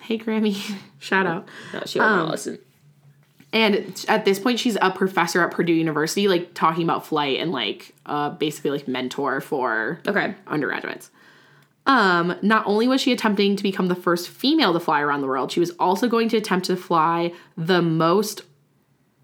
Hey, 0.00 0.18
Grammy. 0.18 0.56
Shout 0.98 1.26
out. 1.26 1.48
No, 1.72 1.82
she 1.86 1.98
will 1.98 2.06
Um, 2.06 2.30
listen. 2.30 2.58
And 3.54 4.04
at 4.08 4.24
this 4.24 4.38
point, 4.38 4.58
she's 4.58 4.78
a 4.80 4.90
professor 4.90 5.42
at 5.42 5.50
Purdue 5.50 5.74
University, 5.74 6.26
like 6.26 6.54
talking 6.54 6.84
about 6.84 7.06
flight 7.06 7.38
and 7.38 7.52
like 7.52 7.94
uh, 8.06 8.30
basically 8.30 8.70
like 8.70 8.88
mentor 8.88 9.40
for 9.40 10.00
Okay. 10.06 10.34
undergraduates. 10.46 11.10
Um, 11.84 12.34
not 12.42 12.66
only 12.66 12.86
was 12.88 13.00
she 13.00 13.12
attempting 13.12 13.56
to 13.56 13.62
become 13.62 13.88
the 13.88 13.94
first 13.94 14.28
female 14.28 14.72
to 14.72 14.80
fly 14.80 15.00
around 15.00 15.20
the 15.20 15.26
world, 15.26 15.50
she 15.52 15.60
was 15.60 15.70
also 15.78 16.08
going 16.08 16.28
to 16.30 16.36
attempt 16.36 16.66
to 16.66 16.76
fly 16.76 17.32
the 17.56 17.82
most 17.82 18.42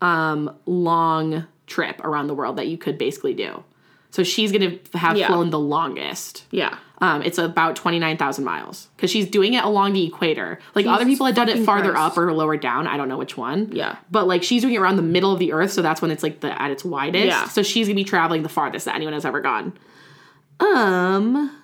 um, 0.03 0.55
long 0.67 1.47
trip 1.67 2.01
around 2.05 2.27
the 2.27 2.35
world 2.35 2.57
that 2.57 2.67
you 2.69 2.77
could 2.77 2.99
basically 2.99 3.33
do. 3.35 3.63
So 4.11 4.23
she's 4.23 4.53
going 4.53 4.79
to 4.93 4.99
have 4.99 5.17
Yeah. 5.17 5.27
flown 5.29 5.51
the 5.51 5.59
longest. 5.59 6.45
Yeah. 6.51 6.77
Um, 7.01 7.23
it's 7.23 7.39
about 7.39 7.77
29,000 7.77 8.43
miles 8.45 8.89
because 8.97 9.11
she's 9.11 9.29
doing 9.29 9.55
it 9.55 9.63
along 9.65 9.93
the 9.93 10.05
equator. 10.07 10.59
Like 10.75 10.87
other 10.87 11.05
people 11.05 11.27
had 11.27 11.37
done 11.37 11.49
it 11.49 11.65
farther 11.65 11.93
Christ. 11.93 12.13
up 12.13 12.19
or 12.19 12.33
lower 12.33 12.57
down. 12.57 12.87
I 12.89 12.97
don't 12.97 13.09
know 13.09 13.19
which 13.19 13.37
one. 13.37 13.71
Yeah. 13.73 13.97
But 14.11 14.27
like 14.27 14.43
she's 14.43 14.63
doing 14.63 14.75
it 14.75 14.79
around 14.79 14.97
the 14.97 15.03
middle 15.03 15.33
of 15.33 15.39
the 15.39 15.53
earth, 15.53 15.71
so 15.71 15.81
that's 15.83 16.03
when 16.03 16.11
it's 16.11 16.23
like 16.25 16.41
the 16.41 16.61
at 16.61 16.71
its 16.73 16.85
widest. 16.85 17.27
Yeah. 17.27 17.47
So 17.49 17.63
she's 17.63 17.87
gonna 17.87 17.95
be 17.95 18.03
traveling 18.05 18.43
the 18.43 18.49
farthest 18.49 18.87
that 18.87 18.97
anyone 18.97 19.13
has 19.13 19.25
ever 19.25 19.41
gone. 19.41 19.75
Um. 20.59 21.55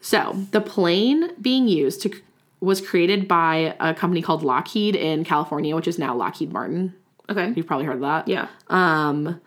So 0.00 0.46
the 0.50 0.60
plane 0.60 1.30
being 1.40 1.66
used 1.68 2.02
to 2.02 2.12
was 2.60 2.80
created 2.80 3.26
by 3.26 3.74
a 3.80 3.92
company 3.94 4.22
called 4.22 4.42
Lockheed 4.44 4.94
in 4.94 5.24
California, 5.24 5.74
which 5.74 5.88
is 5.88 5.98
now 5.98 6.14
Lockheed 6.14 6.52
Martin. 6.52 6.94
Okay. 7.28 7.52
You've 7.56 7.66
probably 7.66 7.86
heard 7.86 7.96
of 7.96 8.00
that. 8.02 8.28
Yeah. 8.28 8.46
Um, 8.68 9.40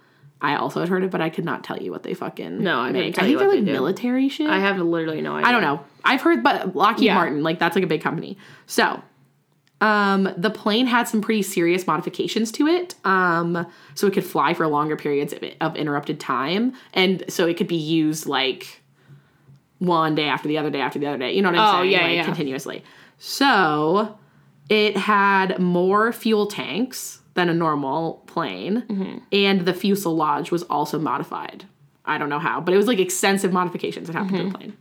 I 0.54 0.56
also 0.58 0.80
had 0.80 0.90
heard 0.90 1.04
it, 1.04 1.12
but 1.12 1.22
I 1.22 1.30
could 1.30 1.46
not 1.46 1.64
tell 1.64 1.78
you 1.78 1.92
what 1.92 2.04
they 2.04 2.14
fucking 2.14 2.62
No, 2.64 2.80
I 2.80 2.92
make. 2.92 3.18
I 3.18 3.24
think 3.26 3.40
they're 3.40 3.48
like 3.48 3.66
they 3.66 3.72
military 3.72 4.30
shit. 4.30 4.48
I 4.50 4.60
have 4.60 4.78
literally 4.78 5.22
no 5.22 5.36
idea. 5.36 5.48
I 5.48 5.52
don't 5.52 5.62
know. 5.62 5.82
I've 6.04 6.22
heard, 6.22 6.44
but 6.44 6.76
Lockheed 6.76 7.06
Yeah. 7.06 7.16
Martin, 7.16 7.44
like 7.44 7.60
that's 7.60 7.76
like 7.76 7.84
a 7.84 7.88
big 7.88 8.02
company. 8.02 8.38
So, 8.68 9.02
um, 9.82 10.30
the 10.38 10.50
plane 10.50 10.86
had 10.88 11.08
some 11.08 11.22
pretty 11.22 11.42
serious 11.42 11.86
modifications 11.88 12.52
to 12.54 12.68
it, 12.68 12.96
um, 13.04 13.66
so 13.94 14.08
it 14.08 14.14
could 14.14 14.24
fly 14.26 14.54
for 14.54 14.66
longer 14.68 14.96
periods 14.96 15.34
of, 15.34 15.44
of 15.62 15.76
interrupted 15.76 16.20
time, 16.20 16.74
and 16.94 17.24
so 17.28 17.46
it 17.48 17.58
could 17.58 17.68
be 17.68 17.76
used 17.76 18.26
like 18.28 18.82
one 19.80 20.16
day 20.16 20.26
after 20.30 20.48
the 20.48 20.58
other 20.58 20.70
day 20.70 20.80
after 20.80 20.98
the 21.00 21.08
other 21.08 21.18
day. 21.18 21.34
You 21.34 21.42
know 21.42 21.52
what 21.52 21.60
I'm 21.60 21.76
Oh, 21.76 21.80
saying? 21.82 21.92
yeah, 21.92 22.04
like, 22.04 22.16
yeah. 22.16 22.24
continuously. 22.26 22.84
So, 23.18 24.18
it 24.70 24.96
had 24.96 25.60
more 25.60 26.12
fuel 26.14 26.48
tanks 26.48 27.20
than 27.36 27.48
a 27.50 27.54
normal 27.54 28.24
plane, 28.28 28.84
Mm-hmm. 28.90 29.18
and 29.32 29.62
the 29.66 29.74
fuselage 29.74 30.52
was 30.52 30.64
also 30.64 30.98
modified. 31.00 31.66
I 32.06 32.18
don't 32.18 32.30
know 32.30 32.40
how, 32.40 32.60
but 32.62 32.74
it 32.74 32.78
was 32.78 32.88
like 32.88 33.00
extensive 33.00 33.54
modifications 33.54 34.08
that 34.08 34.14
happened 34.14 34.38
to 34.38 34.44
Mm-hmm. 34.44 34.52
the 34.52 34.58
plane. 34.58 34.78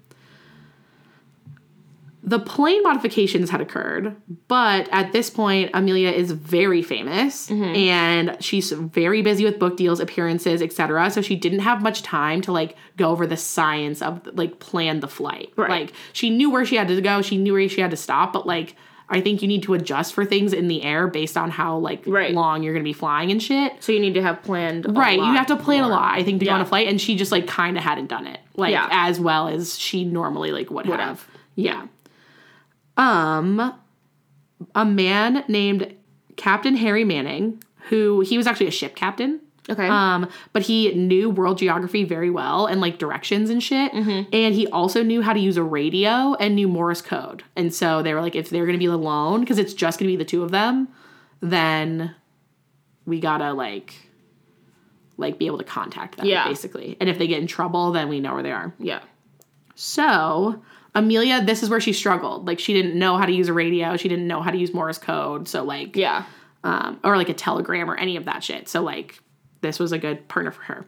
The 2.26 2.38
plane 2.38 2.82
modifications 2.82 3.50
had 3.50 3.60
occurred, 3.60 4.16
but 4.48 4.88
at 4.90 5.12
this 5.12 5.28
point, 5.28 5.70
Amelia 5.74 6.08
is 6.10 6.30
very 6.32 6.80
famous 6.80 7.50
Mm-hmm. 7.50 7.76
and 7.76 8.36
she's 8.42 8.72
very 8.72 9.20
busy 9.20 9.44
with 9.44 9.58
book 9.58 9.76
deals, 9.76 10.00
appearances, 10.00 10.62
etc. 10.62 11.10
So 11.10 11.20
she 11.20 11.36
didn't 11.36 11.58
have 11.60 11.82
much 11.82 12.02
time 12.02 12.40
to 12.42 12.52
like 12.52 12.76
go 12.96 13.10
over 13.10 13.26
the 13.26 13.36
science 13.36 14.00
of 14.00 14.26
like 14.32 14.58
plan 14.58 15.00
the 15.00 15.08
flight. 15.08 15.52
Right. 15.56 15.68
Like 15.68 15.92
she 16.14 16.30
knew 16.30 16.50
where 16.50 16.64
she 16.64 16.76
had 16.76 16.88
to 16.88 16.98
go, 17.02 17.20
she 17.20 17.36
knew 17.36 17.52
where 17.52 17.68
she 17.68 17.82
had 17.82 17.90
to 17.90 17.96
stop, 17.96 18.32
but 18.32 18.46
like 18.46 18.74
I 19.08 19.20
think 19.20 19.42
you 19.42 19.48
need 19.48 19.62
to 19.64 19.74
adjust 19.74 20.14
for 20.14 20.24
things 20.24 20.52
in 20.54 20.66
the 20.68 20.82
air 20.82 21.06
based 21.06 21.36
on 21.36 21.50
how 21.50 21.76
like 21.78 22.02
Right. 22.06 22.32
long 22.34 22.62
you're 22.62 22.72
gonna 22.72 22.82
be 22.84 22.92
flying 22.94 23.30
and 23.30 23.42
shit. 23.42 23.74
So 23.80 23.92
you 23.92 24.00
need 24.00 24.14
to 24.14 24.22
have 24.22 24.42
planned. 24.42 24.86
a 24.86 24.92
Right, 24.92 25.18
you 25.18 25.24
have 25.24 25.46
to 25.48 25.56
plan 25.56 25.84
a 25.84 25.88
lot, 25.88 26.14
I 26.14 26.22
think, 26.22 26.40
to 26.40 26.46
go 26.46 26.52
on 26.52 26.60
a 26.62 26.64
flight, 26.64 26.88
and 26.88 27.00
she 27.00 27.14
just 27.14 27.30
like 27.30 27.46
kind 27.46 27.76
of 27.76 27.84
hadn't 27.84 28.06
done 28.08 28.26
it 28.26 28.38
like 28.56 28.72
Yeah. 28.72 28.88
as 28.90 29.20
well 29.20 29.48
as 29.48 29.78
she 29.78 30.04
normally 30.04 30.52
like 30.52 30.70
would, 30.70 30.86
Would 30.86 30.98
have. 31.00 31.08
have. 31.20 31.28
Yeah. 31.54 31.82
Um, 32.96 33.74
a 34.74 34.84
man 34.84 35.44
named 35.48 35.94
Captain 36.36 36.76
Harry 36.76 37.04
Manning, 37.04 37.62
who 37.90 38.20
he 38.20 38.36
was 38.36 38.46
actually 38.46 38.68
a 38.68 38.72
ship 38.72 38.96
captain. 38.96 39.40
Okay. 39.68 39.88
Um, 39.88 40.28
but 40.52 40.62
he 40.62 40.92
knew 40.94 41.30
world 41.30 41.56
geography 41.58 42.04
very 42.04 42.28
well 42.30 42.66
and 42.66 42.80
like 42.82 42.98
directions 42.98 43.48
and 43.48 43.62
shit. 43.62 43.92
Mm-hmm. 43.92 44.28
And 44.34 44.54
he 44.54 44.66
also 44.68 45.02
knew 45.02 45.22
how 45.22 45.32
to 45.32 45.40
use 45.40 45.56
a 45.56 45.62
radio 45.62 46.34
and 46.34 46.54
knew 46.54 46.68
Morse 46.68 47.00
code. 47.00 47.44
And 47.56 47.72
so 47.72 48.02
they 48.02 48.12
were 48.12 48.20
like, 48.20 48.34
if 48.34 48.50
they're 48.50 48.66
gonna 48.66 48.76
be 48.78 48.84
alone, 48.86 49.40
because 49.40 49.58
it's 49.58 49.72
just 49.72 49.98
gonna 49.98 50.10
be 50.10 50.16
the 50.16 50.24
two 50.24 50.42
of 50.42 50.50
them, 50.50 50.88
then 51.40 52.14
we 53.06 53.20
gotta 53.20 53.52
like 53.54 53.94
like 55.16 55.38
be 55.38 55.46
able 55.46 55.58
to 55.58 55.64
contact 55.64 56.16
them 56.16 56.26
Yeah. 56.26 56.46
basically. 56.48 56.96
And 57.00 57.08
if 57.08 57.18
they 57.18 57.26
get 57.26 57.40
in 57.40 57.46
trouble, 57.46 57.92
then 57.92 58.08
we 58.08 58.20
know 58.20 58.34
where 58.34 58.42
they 58.42 58.52
are. 58.52 58.74
yeah. 58.78 59.00
So, 59.76 60.62
Amelia, 60.94 61.42
this 61.44 61.62
is 61.62 61.70
where 61.70 61.80
she 61.80 61.92
struggled. 61.92 62.46
Like, 62.46 62.58
she 62.60 62.72
didn't 62.72 62.96
know 62.98 63.16
how 63.16 63.26
to 63.26 63.32
use 63.32 63.48
a 63.48 63.52
radio. 63.52 63.96
She 63.96 64.08
didn't 64.08 64.26
know 64.28 64.40
how 64.40 64.50
to 64.50 64.56
use 64.58 64.72
Morse 64.72 64.98
code. 64.98 65.48
So, 65.48 65.64
like, 65.64 65.96
Yeah. 65.96 66.24
um, 66.62 67.00
or 67.02 67.16
like 67.16 67.28
a 67.28 67.34
telegram 67.34 67.90
or 67.90 67.96
any 67.96 68.16
of 68.16 68.24
that 68.26 68.44
shit. 68.44 68.68
So, 68.68 68.82
like, 68.82 69.20
this 69.64 69.78
was 69.80 69.90
a 69.92 69.98
good 69.98 70.28
partner 70.28 70.50
for 70.52 70.62
her. 70.64 70.84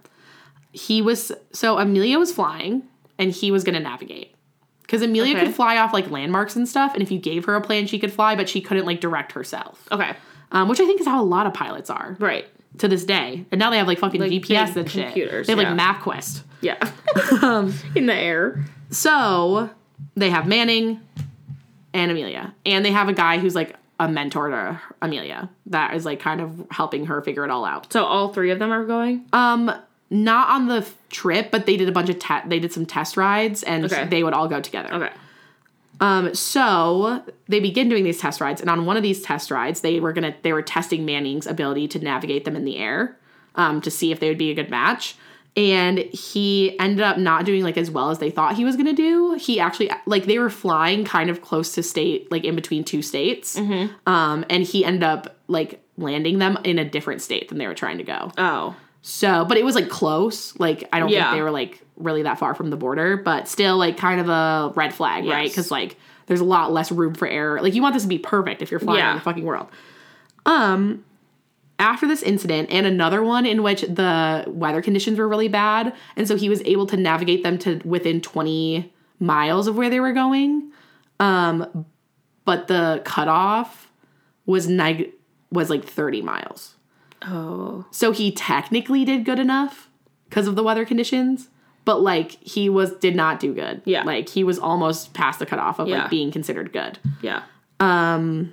He 0.73 1.03
was, 1.03 1.33
so 1.53 1.79
Amelia 1.79 2.19
was 2.19 2.33
flying 2.33 2.83
and 3.19 3.33
he 3.33 3.51
was 3.51 3.65
going 3.65 3.75
to 3.75 3.81
navigate. 3.81 4.35
Because 4.83 5.03
Amelia 5.03 5.35
Okay. 5.37 5.47
could 5.47 5.55
fly 5.55 5.79
off 5.79 5.93
like 5.93 6.11
landmarks 6.11 6.55
and 6.55 6.69
stuff. 6.69 6.93
And 6.95 7.03
if 7.03 7.11
you 7.11 7.19
gave 7.19 7.47
her 7.47 7.55
a 7.57 7.61
plan, 7.61 7.87
she 7.89 7.99
could 7.99 8.13
fly, 8.13 8.37
but 8.37 8.49
she 8.49 8.61
couldn't 8.61 8.85
like 8.87 9.01
direct 9.01 9.33
herself. 9.33 9.89
Okay. 9.91 10.13
Um, 10.53 10.69
which 10.69 10.79
I 10.79 10.87
think 10.87 11.01
is 11.01 11.07
how 11.07 11.21
a 11.21 11.25
lot 11.25 11.47
of 11.47 11.55
pilots 11.55 11.91
are 11.91 12.17
Right. 12.21 12.47
to 12.79 12.87
this 12.87 13.05
day. 13.05 13.45
And 13.51 13.59
now 13.59 13.71
they 13.71 13.79
have 13.79 13.89
like 13.89 13.99
fucking 13.99 14.21
Like, 14.21 14.31
GPS 14.31 14.77
and 14.77 14.89
shit. 14.89 15.07
computers, 15.07 15.47
They 15.49 15.55
have 15.55 15.61
yeah. 15.63 15.73
like 15.73 16.01
MapQuest. 16.01 16.43
Yeah. 16.61 16.77
Um, 17.43 17.75
In 17.97 18.07
the 18.07 18.15
air. 18.15 18.65
So 18.91 19.71
they 20.15 20.31
have 20.31 20.47
Manning 20.47 21.01
and 21.95 22.11
Amelia, 22.11 22.55
and 22.67 22.85
they 22.85 22.93
have 22.93 23.09
a 23.09 23.13
guy 23.15 23.39
who's 23.39 23.55
like 23.55 23.75
a 23.99 24.09
mentor 24.09 24.51
to 24.51 24.81
Amelia 25.01 25.49
that 25.67 25.95
is 25.95 26.05
like 26.05 26.21
kind 26.21 26.41
of 26.41 26.67
helping 26.71 27.07
her 27.07 27.23
figure 27.23 27.45
it 27.45 27.51
all 27.51 27.65
out. 27.65 27.93
So 27.93 28.05
all 28.05 28.33
three 28.33 28.51
of 28.51 28.59
them 28.59 28.71
are 28.71 28.85
going. 28.85 29.25
Um, 29.33 29.73
not 30.11 30.49
on 30.51 30.67
the 30.69 30.77
f- 30.79 30.95
trip, 31.11 31.51
but 31.51 31.67
they 31.67 31.77
did 31.77 31.89
a 31.89 31.93
bunch 31.93 32.09
of 32.11 32.19
te- 32.19 32.47
they 32.47 32.59
did 32.59 32.73
some 32.73 32.87
test 32.87 33.17
rides, 33.17 33.63
and 33.63 33.85
Okay. 33.87 34.07
they 34.07 34.23
would 34.23 34.35
all 34.35 34.49
go 34.49 34.61
together. 34.61 34.93
Okay. 34.93 35.11
Um, 35.99 36.35
so 36.35 37.23
they 37.49 37.59
begin 37.59 37.89
doing 37.89 38.05
these 38.05 38.21
test 38.21 38.41
rides, 38.41 38.61
and 38.61 38.69
on 38.69 38.85
one 38.85 38.97
of 38.99 39.03
these 39.03 39.23
test 39.23 39.51
rides, 39.51 39.81
they 39.81 39.99
were 39.99 40.13
gonna 40.13 40.35
they 40.43 40.53
were 40.53 40.63
testing 40.63 41.05
Manning's 41.07 41.47
ability 41.47 41.89
to 41.89 41.99
navigate 41.99 42.45
them 42.45 42.55
in 42.55 42.65
the 42.67 42.77
air, 42.77 43.17
um, 43.55 43.81
to 43.81 43.91
see 43.91 44.13
if 44.13 44.21
they 44.21 44.29
would 44.29 44.37
be 44.39 44.51
a 44.51 44.55
good 44.55 44.69
match. 44.71 45.17
And 45.57 45.99
he 45.99 46.79
ended 46.79 47.01
up 47.01 47.17
not 47.17 47.47
doing 47.47 47.63
like 47.63 47.79
as 47.79 47.91
well 47.91 48.11
as 48.11 48.19
they 48.19 48.31
thought 48.31 48.57
he 48.57 48.65
was 48.65 48.77
gonna 48.77 48.93
do. 48.93 49.33
He 49.41 49.59
actually 49.59 49.91
like 50.05 50.27
they 50.27 50.39
were 50.39 50.51
flying 50.51 51.05
kind 51.05 51.31
of 51.31 51.41
close 51.41 51.73
to 51.77 51.83
state, 51.83 52.31
like 52.31 52.45
in 52.45 52.55
between 52.55 52.85
two 52.85 53.01
states, 53.01 53.57
um, 53.57 54.45
and 54.51 54.63
he 54.65 54.85
ended 54.85 55.03
up 55.03 55.39
like 55.49 55.83
landing 55.97 56.39
them 56.39 56.59
in 56.65 56.79
a 56.79 56.85
different 56.85 57.23
state 57.23 57.49
than 57.49 57.57
they 57.57 57.67
were 57.67 57.75
trying 57.75 57.97
to 57.99 58.05
go. 58.05 58.31
Oh. 58.37 58.77
So, 59.01 59.45
but 59.47 59.57
it 59.57 59.65
was 59.65 59.75
like 59.75 59.89
close. 59.89 60.55
Like 60.59 60.89
I 60.93 60.99
don't 60.99 61.09
Yeah. 61.09 61.31
think 61.31 61.39
they 61.39 61.43
were 61.43 61.51
like 61.51 61.81
really 61.97 62.25
that 62.25 62.39
far 62.39 62.55
from 62.55 62.69
the 62.69 62.77
border, 62.77 63.17
but 63.17 63.49
still 63.49 63.79
like 63.79 63.97
kind 63.97 64.21
of 64.21 64.29
a 64.29 64.73
red 64.75 64.93
flag, 64.93 65.25
right? 65.25 65.49
Because 65.49 65.71
like 65.71 65.97
there's 66.27 66.41
a 66.41 66.45
lot 66.45 66.71
less 66.73 66.93
room 66.93 67.15
for 67.15 67.27
error. 67.27 67.63
Like 67.63 67.73
you 67.75 67.81
want 67.81 67.95
this 67.95 68.03
to 68.03 68.09
be 68.11 68.19
perfect 68.19 68.61
if 68.61 68.71
you're 68.71 68.81
flying 68.81 68.99
Yeah. 68.99 69.13
in 69.13 69.17
the 69.17 69.23
fucking 69.23 69.45
world. 69.45 69.69
Um, 70.45 71.05
after 71.79 72.07
this 72.09 72.23
incident 72.23 72.71
and 72.71 72.87
another 72.87 73.23
one 73.23 73.45
in 73.47 73.63
which 73.63 73.83
the 73.83 74.45
weather 74.49 74.81
conditions 74.83 75.19
were 75.19 75.29
really 75.29 75.49
bad, 75.49 75.95
and 76.17 76.27
so 76.27 76.37
he 76.37 76.49
was 76.49 76.63
able 76.65 76.87
to 76.87 76.97
navigate 76.97 77.43
them 77.43 77.59
to 77.59 77.81
within 77.85 78.21
20 78.21 78.93
miles 79.19 79.67
of 79.67 79.77
where 79.77 79.91
they 79.91 80.01
were 80.01 80.13
going. 80.13 80.71
Um, 81.21 81.87
but 82.45 82.69
the 82.69 83.03
cutoff 83.05 83.91
was 84.47 84.69
neg- 84.69 85.13
was 85.51 85.69
like 85.71 85.85
30 85.85 86.23
miles. 86.23 86.77
Oh. 87.23 87.85
So 87.91 88.13
he 88.13 88.31
technically 88.33 89.05
did 89.05 89.25
good 89.25 89.39
enough 89.39 89.89
because 90.29 90.47
of 90.47 90.55
the 90.57 90.63
weather 90.63 90.85
conditions, 90.85 91.49
but 91.85 92.01
like 92.01 92.33
he 92.43 92.69
was 92.69 92.93
did 92.97 93.17
not 93.17 93.41
do 93.41 93.53
good. 93.55 93.83
Yeah. 93.85 94.03
Like 94.05 94.29
he 94.29 94.45
was 94.45 94.59
almost 94.59 95.15
past 95.15 95.39
the 95.39 95.47
cutoff 95.47 95.79
of 95.79 95.89
Yeah. 95.89 96.03
like 96.03 96.11
being 96.11 96.31
considered 96.31 96.73
good. 96.73 96.99
Yeah. 97.23 97.43
um 97.81 98.53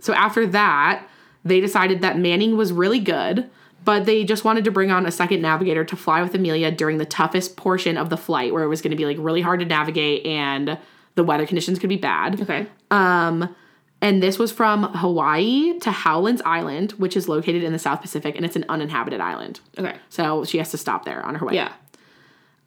So 0.00 0.12
after 0.14 0.46
that, 0.48 1.06
they 1.44 1.60
decided 1.60 2.02
that 2.02 2.18
Manning 2.18 2.56
was 2.56 2.72
really 2.72 3.00
good, 3.00 3.48
but 3.84 4.04
they 4.04 4.24
just 4.24 4.44
wanted 4.44 4.64
to 4.64 4.70
bring 4.70 4.90
on 4.90 5.06
a 5.06 5.10
second 5.10 5.40
navigator 5.40 5.84
to 5.84 5.96
fly 5.96 6.22
with 6.22 6.34
Amelia 6.34 6.70
during 6.70 6.98
the 6.98 7.06
toughest 7.06 7.56
portion 7.56 7.96
of 7.96 8.10
the 8.10 8.16
flight 8.16 8.52
where 8.52 8.62
it 8.62 8.68
was 8.68 8.82
going 8.82 8.90
to 8.90 8.96
be 8.96 9.06
like 9.06 9.16
really 9.18 9.40
hard 9.40 9.60
to 9.60 9.66
navigate 9.66 10.26
and 10.26 10.78
the 11.14 11.24
weather 11.24 11.46
conditions 11.46 11.78
could 11.78 11.88
be 11.88 11.96
bad. 11.96 12.40
Okay. 12.40 12.66
Um, 12.90 13.54
and 14.02 14.22
this 14.22 14.38
was 14.38 14.52
from 14.52 14.84
Hawaii 14.94 15.78
to 15.80 15.90
Howlands 15.90 16.42
Island, 16.44 16.92
which 16.92 17.16
is 17.16 17.28
located 17.28 17.62
in 17.62 17.72
the 17.72 17.78
South 17.78 18.00
Pacific 18.00 18.36
and 18.36 18.44
it's 18.44 18.56
an 18.56 18.64
uninhabited 18.68 19.20
island. 19.20 19.60
Okay. 19.78 19.96
So 20.08 20.44
she 20.44 20.58
has 20.58 20.70
to 20.70 20.78
stop 20.78 21.04
there 21.04 21.22
on 21.24 21.34
her 21.36 21.46
way. 21.46 21.54
Yeah. 21.54 21.72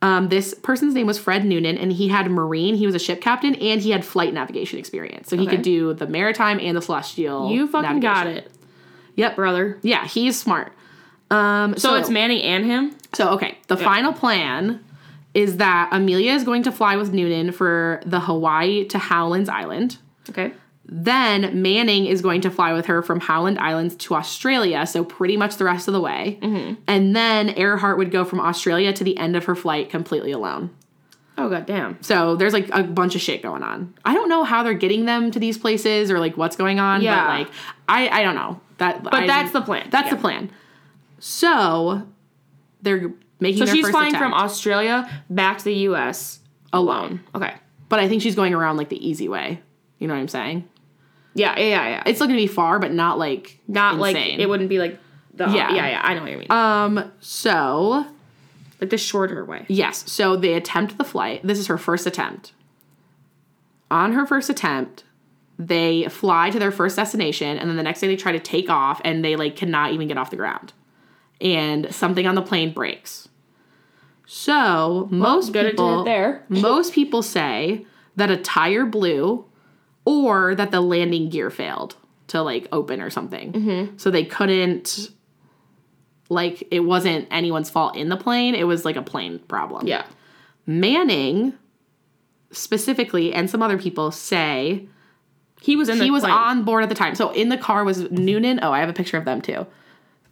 Um, 0.04 0.28
this 0.28 0.54
person's 0.54 0.94
name 0.94 1.08
was 1.08 1.18
Fred 1.18 1.46
Noonan, 1.46 1.78
and 1.78 1.90
he 1.94 2.10
had 2.10 2.30
marine. 2.30 2.76
He 2.76 2.86
was 2.86 2.94
a 2.94 3.00
ship 3.00 3.22
captain, 3.22 3.56
and 3.56 3.80
he 3.80 3.92
had 3.92 4.04
flight 4.04 4.34
navigation 4.34 4.78
experience. 4.78 5.30
So 5.30 5.38
he 5.38 5.48
could 5.48 5.62
do 5.62 5.94
the 5.94 6.06
maritime 6.06 6.60
and 6.60 6.76
the 6.76 6.82
celestial. 6.82 7.50
You 7.50 7.68
fucking 7.68 8.02
got 8.02 8.28
it, 8.28 8.52
Yep. 9.16 9.36
brother. 9.36 9.78
Yeah, 9.82 10.06
he's 10.06 10.40
smart. 10.40 10.72
Um, 11.32 11.76
So, 11.78 11.96
it's 11.96 12.10
Manning 12.10 12.42
and 12.44 12.66
him. 12.66 12.96
So, 13.14 13.30
okay, 13.32 13.58
the 13.68 13.78
final 13.78 14.14
plan 14.14 14.84
is 15.34 15.58
that 15.58 15.90
Amelia 15.92 16.34
is 16.34 16.44
going 16.44 16.64
to 16.64 16.72
fly 16.72 16.96
with 16.96 17.12
Noonan 17.12 17.52
for 17.52 18.02
the 18.06 18.20
Hawaii 18.20 18.86
to 18.86 18.98
Howlands 19.00 19.50
Island. 19.50 19.98
Okay. 20.30 20.52
Then 20.86 21.62
Manning 21.62 22.06
is 22.06 22.22
going 22.22 22.42
to 22.42 22.52
fly 22.52 22.74
with 22.74 22.86
her 22.88 23.02
from 23.02 23.20
Howland 23.22 23.58
Islands 23.58 23.96
to 23.96 24.16
Australia, 24.16 24.86
so 24.86 25.04
pretty 25.04 25.38
much 25.38 25.56
the 25.56 25.64
rest 25.64 25.88
of 25.88 25.94
the 25.94 26.02
way. 26.02 26.38
And 26.88 27.16
then 27.16 27.50
Earhart 27.58 27.98
would 27.98 28.12
go 28.12 28.26
from 28.26 28.40
Australia 28.42 28.92
to 28.94 29.04
the 29.04 29.18
end 29.18 29.36
of 29.36 29.46
her 29.46 29.56
flight 29.56 29.90
completely 29.90 30.32
alone. 30.32 30.70
Oh 31.38 31.50
god 31.50 31.66
damn. 31.66 32.02
So 32.02 32.36
there's 32.36 32.54
like 32.54 32.70
a 32.72 32.84
bunch 32.84 33.16
of 33.16 33.22
shit 33.22 33.42
going 33.42 33.64
on. 33.64 33.94
I 34.06 34.14
don't 34.14 34.30
know 34.30 34.44
how 34.44 34.64
they're 34.64 34.74
getting 34.74 35.06
them 35.06 35.32
to 35.32 35.40
these 35.40 35.58
places 35.58 36.12
or 36.12 36.20
like 36.20 36.38
what's 36.38 36.56
going 36.56 36.80
on. 36.80 37.02
Yeah. 37.02 37.16
But 37.26 37.28
like 37.40 37.48
I 37.90 38.20
I 38.20 38.24
don't 38.24 38.36
know. 38.36 38.60
That 38.78 39.04
But 39.04 39.28
that's 39.28 39.52
the 39.52 39.62
plan. 39.62 39.88
That's 39.90 40.08
Yeah. 40.10 40.16
the 40.16 40.22
plan. 40.22 40.52
So 41.20 42.04
they're 42.82 43.12
making 43.40 43.66
So 43.66 43.74
she's 43.74 43.90
flying 43.90 44.16
from 44.16 44.34
Australia 44.34 45.10
back 45.30 45.58
to 45.60 45.64
the 45.64 45.74
US 45.90 46.40
alone. 46.72 47.22
Okay. 47.34 47.54
But 47.90 48.00
I 48.00 48.08
think 48.08 48.22
she's 48.22 48.36
going 48.36 48.54
around 48.54 48.78
like 48.78 48.90
the 48.90 49.08
easy 49.08 49.28
way. 49.28 49.62
You 50.00 50.08
know 50.08 50.14
what 50.14 50.20
I'm 50.20 50.28
saying? 50.28 50.68
Yeah, 51.36 51.58
yeah, 51.58 51.66
yeah. 51.66 51.90
yeah. 51.90 52.04
It's 52.06 52.18
still 52.18 52.28
gonna 52.28 52.38
be 52.38 52.48
far, 52.48 52.78
but 52.80 52.92
not 52.92 53.18
like 53.18 53.58
not 53.68 53.98
like 53.98 54.16
it 54.16 54.48
wouldn't 54.48 54.70
be 54.70 54.80
like 54.80 55.00
the 55.34 55.46
Yeah. 55.46 55.74
yeah, 55.74 55.90
yeah, 55.90 56.02
I 56.04 56.14
know 56.14 56.22
what 56.22 56.32
you 56.32 56.38
mean. 56.38 56.52
Um 56.52 57.12
so 57.20 58.06
like 58.84 58.90
the 58.90 58.98
shorter 58.98 59.46
way. 59.46 59.66
Yes. 59.70 60.12
So 60.12 60.36
they 60.36 60.54
attempt 60.54 60.98
the 60.98 61.04
flight. 61.04 61.42
This 61.44 61.58
is 61.58 61.68
her 61.68 61.78
first 61.78 62.06
attempt. 62.06 62.54
On 63.90 64.12
her 64.14 64.26
first 64.26 64.50
attempt, 64.50 65.06
they 65.58 66.08
fly 66.10 66.50
to 66.50 66.60
their 66.60 66.72
first 66.72 66.96
destination, 66.96 67.58
and 67.58 67.70
then 67.70 67.78
the 67.78 67.84
next 67.84 68.02
day 68.02 68.08
they 68.08 68.16
try 68.16 68.32
to 68.32 68.40
take 68.40 68.70
off, 68.70 69.00
and 69.06 69.24
they 69.24 69.36
like 69.36 69.56
cannot 69.56 69.94
even 69.94 70.08
get 70.08 70.18
off 70.18 70.32
the 70.32 70.36
ground, 70.36 70.74
and 71.40 71.94
something 71.94 72.28
on 72.28 72.36
the 72.36 72.42
plane 72.42 72.74
breaks. 72.74 73.30
So 74.26 75.08
most 75.12 75.54
people 75.54 76.04
there. 76.04 76.44
most 76.50 76.94
people 76.94 77.22
say 77.22 77.86
that 78.16 78.32
a 78.32 78.38
tire 78.38 78.86
blew, 78.86 79.46
or 80.06 80.56
that 80.56 80.72
the 80.72 80.82
landing 80.82 81.30
gear 81.30 81.50
failed 81.50 81.96
to 82.28 82.42
like 82.42 82.68
open 82.72 83.02
or 83.02 83.10
something. 83.10 83.54
Mm-hmm. 83.54 83.98
So 83.98 84.10
they 84.12 84.26
couldn't 84.26 85.12
like 86.34 86.68
it 86.72 86.82
wasn't 86.82 87.28
anyone's 87.32 87.70
fault 87.70 87.96
in 87.96 88.10
the 88.10 88.18
plane. 88.18 88.56
It 88.56 88.66
was 88.66 88.84
like 88.86 88.96
a 88.98 89.02
plane 89.02 89.40
problem. 89.48 89.88
Yeah. 89.88 90.04
manning 90.66 91.54
specifically 92.52 93.34
and 93.34 93.50
some 93.50 93.62
other 93.62 93.78
people 93.78 94.12
say 94.12 94.88
He 95.62 95.76
was 95.76 95.90
in 95.90 95.98
the 95.98 96.04
he 96.04 96.12
was 96.12 96.24
plane. 96.24 96.34
on 96.34 96.64
board 96.64 96.84
at 96.84 96.90
the 96.90 96.96
time. 96.96 97.16
So 97.16 97.32
in 97.32 97.50
the 97.50 97.58
car 97.58 97.84
was 97.84 98.10
noonan. 98.12 98.60
Oh 98.62 98.72
i 98.72 98.80
have 98.80 98.90
a 98.90 98.94
picture 98.94 99.18
of 99.18 99.26
them 99.26 99.42
too. 99.42 99.66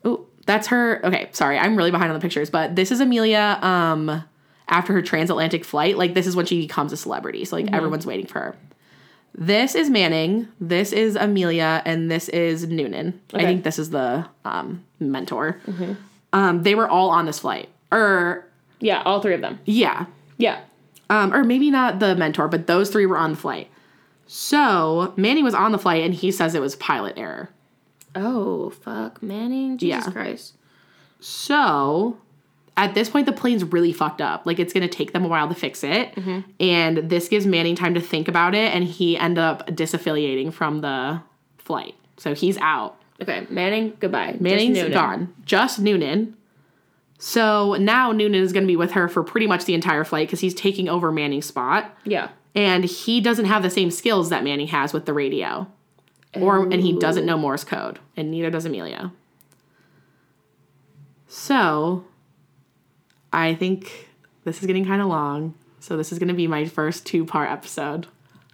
Oh 0.06 0.26
that's 0.45 0.68
her. 0.68 1.04
Okay 1.06 1.30
sorry. 1.32 1.58
I'm 1.58 1.76
really 1.76 1.91
behind 1.91 2.12
on 2.12 2.16
the 2.18 2.22
pictures 2.22 2.49
but 2.49 2.76
this 2.76 2.91
is 2.91 2.99
amelia 2.99 3.58
um 3.62 4.24
after 4.68 4.93
her 4.93 5.02
transatlantic 5.02 5.66
flight. 5.66 5.97
Like 5.97 6.14
this 6.14 6.28
is 6.28 6.36
when 6.36 6.45
she 6.45 6.62
becomes 6.62 6.93
a 6.93 6.97
celebrity. 6.97 7.43
So 7.45 7.56
like 7.56 7.66
Mm-hmm. 7.66 7.76
everyone's 7.76 8.06
waiting 8.06 8.28
for 8.28 8.39
her 8.39 8.56
this 9.34 9.76
is 9.76 9.90
manning 9.90 10.48
this 10.60 10.92
is 10.92 11.16
amelia 11.16 11.82
and 11.86 12.12
this 12.12 12.28
is 12.30 12.68
noonan 12.68 13.20
i 13.34 13.44
think 13.44 13.64
this 13.64 13.80
is 13.80 13.90
the 13.92 14.26
um 14.46 14.84
mentor 15.00 15.60
um 16.34 16.64
they 16.64 16.76
were 16.76 16.88
all 16.88 17.10
on 17.10 17.26
this 17.26 17.40
flight 17.40 17.70
or 17.92 18.46
Yeah, 18.80 19.02
all 19.04 19.22
three 19.22 19.34
of 19.34 19.42
them. 19.42 19.60
yeah 19.66 20.06
Yeah. 20.38 20.60
um, 21.10 21.34
or 21.34 21.44
maybe 21.44 21.70
not 21.72 22.00
the 22.00 22.16
mentor, 22.16 22.48
but 22.48 22.68
those 22.68 22.90
three 22.90 23.06
were 23.06 23.18
on 23.18 23.32
the 23.32 23.38
flight. 23.38 23.68
So 24.28 25.14
Manny 25.18 25.44
was 25.44 25.54
on 25.54 25.72
the 25.74 25.78
flight, 25.78 26.04
and 26.04 26.14
he 26.14 26.32
says 26.32 26.56
it 26.56 26.62
was 26.62 26.76
pilot 26.78 27.16
error. 27.18 27.50
Oh 28.16 28.70
fuck, 28.70 29.22
Manning. 29.22 29.78
Jesus 29.78 30.06
Yeah. 30.08 30.12
Christ. 30.12 30.56
So 31.20 32.18
at 32.78 32.93
this 32.95 33.09
point, 33.09 33.26
the 33.26 33.34
plane's 33.34 33.63
really 33.63 33.93
fucked 33.93 34.22
up. 34.22 34.45
Like 34.45 34.59
it's 34.59 34.74
gonna 34.74 34.88
take 34.88 35.13
them 35.13 35.26
a 35.26 35.28
while 35.28 35.47
to 35.49 35.55
fix 35.55 35.84
it, 35.84 36.15
mm-hmm. 36.15 36.39
and 36.59 36.97
this 36.97 37.28
gives 37.28 37.45
Manning 37.45 37.76
time 37.76 37.93
to 37.93 38.01
think 38.01 38.28
about 38.28 38.55
it, 38.55 38.74
and 38.74 38.84
he 38.84 39.17
end 39.17 39.38
up 39.38 39.67
disaffiliating 39.67 40.53
from 40.53 40.82
the 40.82 41.22
flight. 41.57 41.95
So 42.17 42.34
he's 42.34 42.57
out. 42.57 42.97
Okay, 43.22 43.45
Manning. 43.49 43.95
Goodbye. 43.99 44.32
Just 44.32 44.41
Manning's 44.41 44.78
Noonan. 44.78 44.91
gone. 44.93 45.34
Just 45.45 45.80
Noonan. 45.80 46.36
So 47.19 47.76
now 47.76 48.11
Noonan 48.11 48.41
is 48.41 48.51
going 48.51 48.63
to 48.63 48.67
be 48.67 48.76
with 48.76 48.93
her 48.93 49.07
for 49.07 49.24
pretty 49.24 49.45
much 49.45 49.65
the 49.65 49.76
entire 49.76 50.03
flight 50.03 50.28
because 50.28 50.39
he's 50.39 50.55
taking 50.55 50.89
over 50.89 51.11
Manning's 51.11 51.45
spot. 51.45 51.95
Yeah. 52.03 52.30
and 52.55 52.84
he 52.84 53.22
doesn't 53.22 53.45
have 53.45 53.61
the 53.61 53.69
same 53.69 53.91
skills 53.91 54.30
that 54.30 54.43
Manning 54.43 54.67
has 54.67 54.91
with 54.91 55.05
the 55.05 55.13
radio. 55.13 55.67
Or 56.34 56.63
and 56.63 56.82
he 56.82 56.97
doesn't 56.97 57.26
know 57.26 57.38
Morse 57.38 57.63
code, 57.63 57.99
and 58.15 58.32
neither 58.32 58.49
does 58.49 58.65
Amelia. 58.65 59.11
So 61.28 62.05
I 63.34 63.56
think 63.56 64.10
this 64.44 64.60
is 64.60 64.68
getting 64.68 64.86
kind 64.86 65.02
of 65.02 65.08
long. 65.08 65.54
So 65.80 65.98
this 65.98 66.12
is 66.12 66.20
going 66.20 66.28
to 66.28 66.34
be 66.34 66.48
my 66.48 66.66
first 66.66 67.06
two-part 67.06 67.50
episode, 67.50 68.08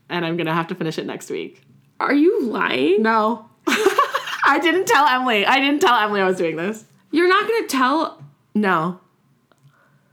and 0.09 0.25
I'm 0.25 0.37
going 0.37 0.47
to 0.47 0.53
have 0.53 0.67
to 0.67 0.75
finish 0.75 0.97
it 0.97 1.05
next 1.05 1.29
week. 1.29 1.61
Are 1.99 2.13
you 2.13 2.43
lying? 2.43 3.01
No. 3.01 3.49
I 3.67 4.59
didn't 4.61 4.85
tell 4.85 5.05
Emily. 5.05 5.45
I 5.45 5.59
didn't 5.59 5.81
tell 5.81 5.95
Emily 5.95 6.21
I 6.21 6.27
was 6.27 6.37
doing 6.37 6.55
this. 6.55 6.85
You're 7.11 7.27
not 7.27 7.47
gonna 7.47 7.67
tell. 7.67 8.23
No. 8.55 8.99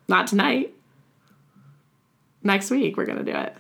Not 0.09 0.27
tonight. 0.27 0.75
Next 2.43 2.71
week 2.71 2.97
we're 2.97 3.07
going 3.07 3.19
to 3.19 3.25
do 3.25 3.37
it. 3.37 3.57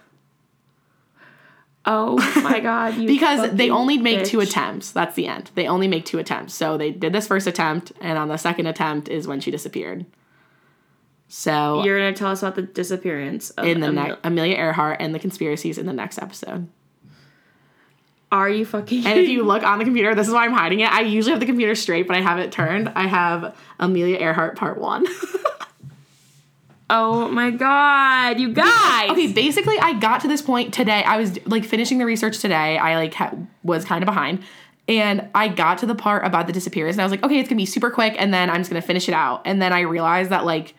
Oh 1.86 2.16
my 2.42 2.60
god. 2.60 2.94
You 2.98 3.06
because 3.06 3.50
they 3.52 3.70
only 3.70 3.98
make 3.98 4.24
two 4.24 4.40
attempts. 4.40 4.90
That's 4.92 5.14
the 5.14 5.26
end. 5.26 5.50
They 5.54 5.66
only 5.66 5.88
make 5.88 6.04
two 6.04 6.18
attempts. 6.18 6.54
So 6.54 6.76
they 6.76 6.90
did 6.90 7.12
this 7.12 7.26
first 7.26 7.46
attempt, 7.46 7.92
and 8.00 8.18
on 8.18 8.28
the 8.28 8.36
second 8.36 8.66
attempt 8.66 9.08
is 9.08 9.26
when 9.26 9.40
she 9.40 9.50
disappeared. 9.50 10.06
So 11.28 11.82
You're 11.84 11.98
gonna 11.98 12.12
tell 12.12 12.30
us 12.30 12.42
about 12.42 12.54
the 12.54 12.62
disappearance 12.62 13.50
of 13.50 13.66
in 13.66 13.80
the 13.80 13.88
Emil- 13.88 14.04
next 14.04 14.20
Amelia 14.24 14.56
Earhart 14.56 14.98
and 15.00 15.14
the 15.14 15.18
conspiracies 15.18 15.78
in 15.78 15.86
the 15.86 15.92
next 15.92 16.18
episode. 16.18 16.68
Are 18.30 18.48
you 18.50 18.64
fucking? 18.66 19.06
And 19.06 19.18
if 19.18 19.28
you 19.28 19.44
look 19.44 19.62
on 19.62 19.78
the 19.78 19.84
computer, 19.84 20.14
this 20.14 20.26
is 20.26 20.34
why 20.34 20.44
I'm 20.44 20.52
hiding 20.52 20.80
it. 20.80 20.92
I 20.92 21.02
usually 21.02 21.30
have 21.32 21.40
the 21.40 21.46
computer 21.46 21.74
straight, 21.76 22.08
but 22.08 22.16
I 22.16 22.20
have 22.20 22.38
it 22.38 22.50
turned. 22.50 22.88
I 22.88 23.06
have 23.06 23.56
Amelia 23.78 24.16
Earhart 24.18 24.56
Part 24.56 24.78
One. 24.78 25.06
oh 26.90 27.28
my 27.28 27.50
god, 27.50 28.40
you 28.40 28.52
guys. 28.52 29.10
okay, 29.10 29.32
basically, 29.32 29.78
I 29.78 29.94
got 29.98 30.20
to 30.22 30.28
this 30.28 30.42
point 30.42 30.74
today. 30.74 31.02
I 31.04 31.16
was 31.16 31.44
like 31.46 31.64
finishing 31.64 31.98
the 31.98 32.06
research 32.06 32.38
today. 32.40 32.76
I 32.76 32.96
like 32.96 33.14
ha- 33.14 33.34
was 33.62 33.84
kind 33.84 34.02
of 34.02 34.06
behind, 34.06 34.42
and 34.88 35.28
I 35.34 35.48
got 35.48 35.78
to 35.78 35.86
the 35.86 35.94
part 35.94 36.26
about 36.26 36.46
the 36.48 36.52
disappearance, 36.52 36.96
and 36.96 37.02
I 37.02 37.04
was 37.04 37.12
like, 37.12 37.22
okay, 37.22 37.38
it's 37.38 37.48
gonna 37.48 37.60
be 37.60 37.66
super 37.66 37.90
quick, 37.90 38.14
and 38.18 38.34
then 38.34 38.50
I'm 38.50 38.58
just 38.58 38.70
gonna 38.70 38.82
finish 38.82 39.08
it 39.08 39.14
out. 39.14 39.42
And 39.44 39.62
then 39.62 39.72
I 39.72 39.80
realized 39.82 40.30
that 40.30 40.44
like 40.44 40.74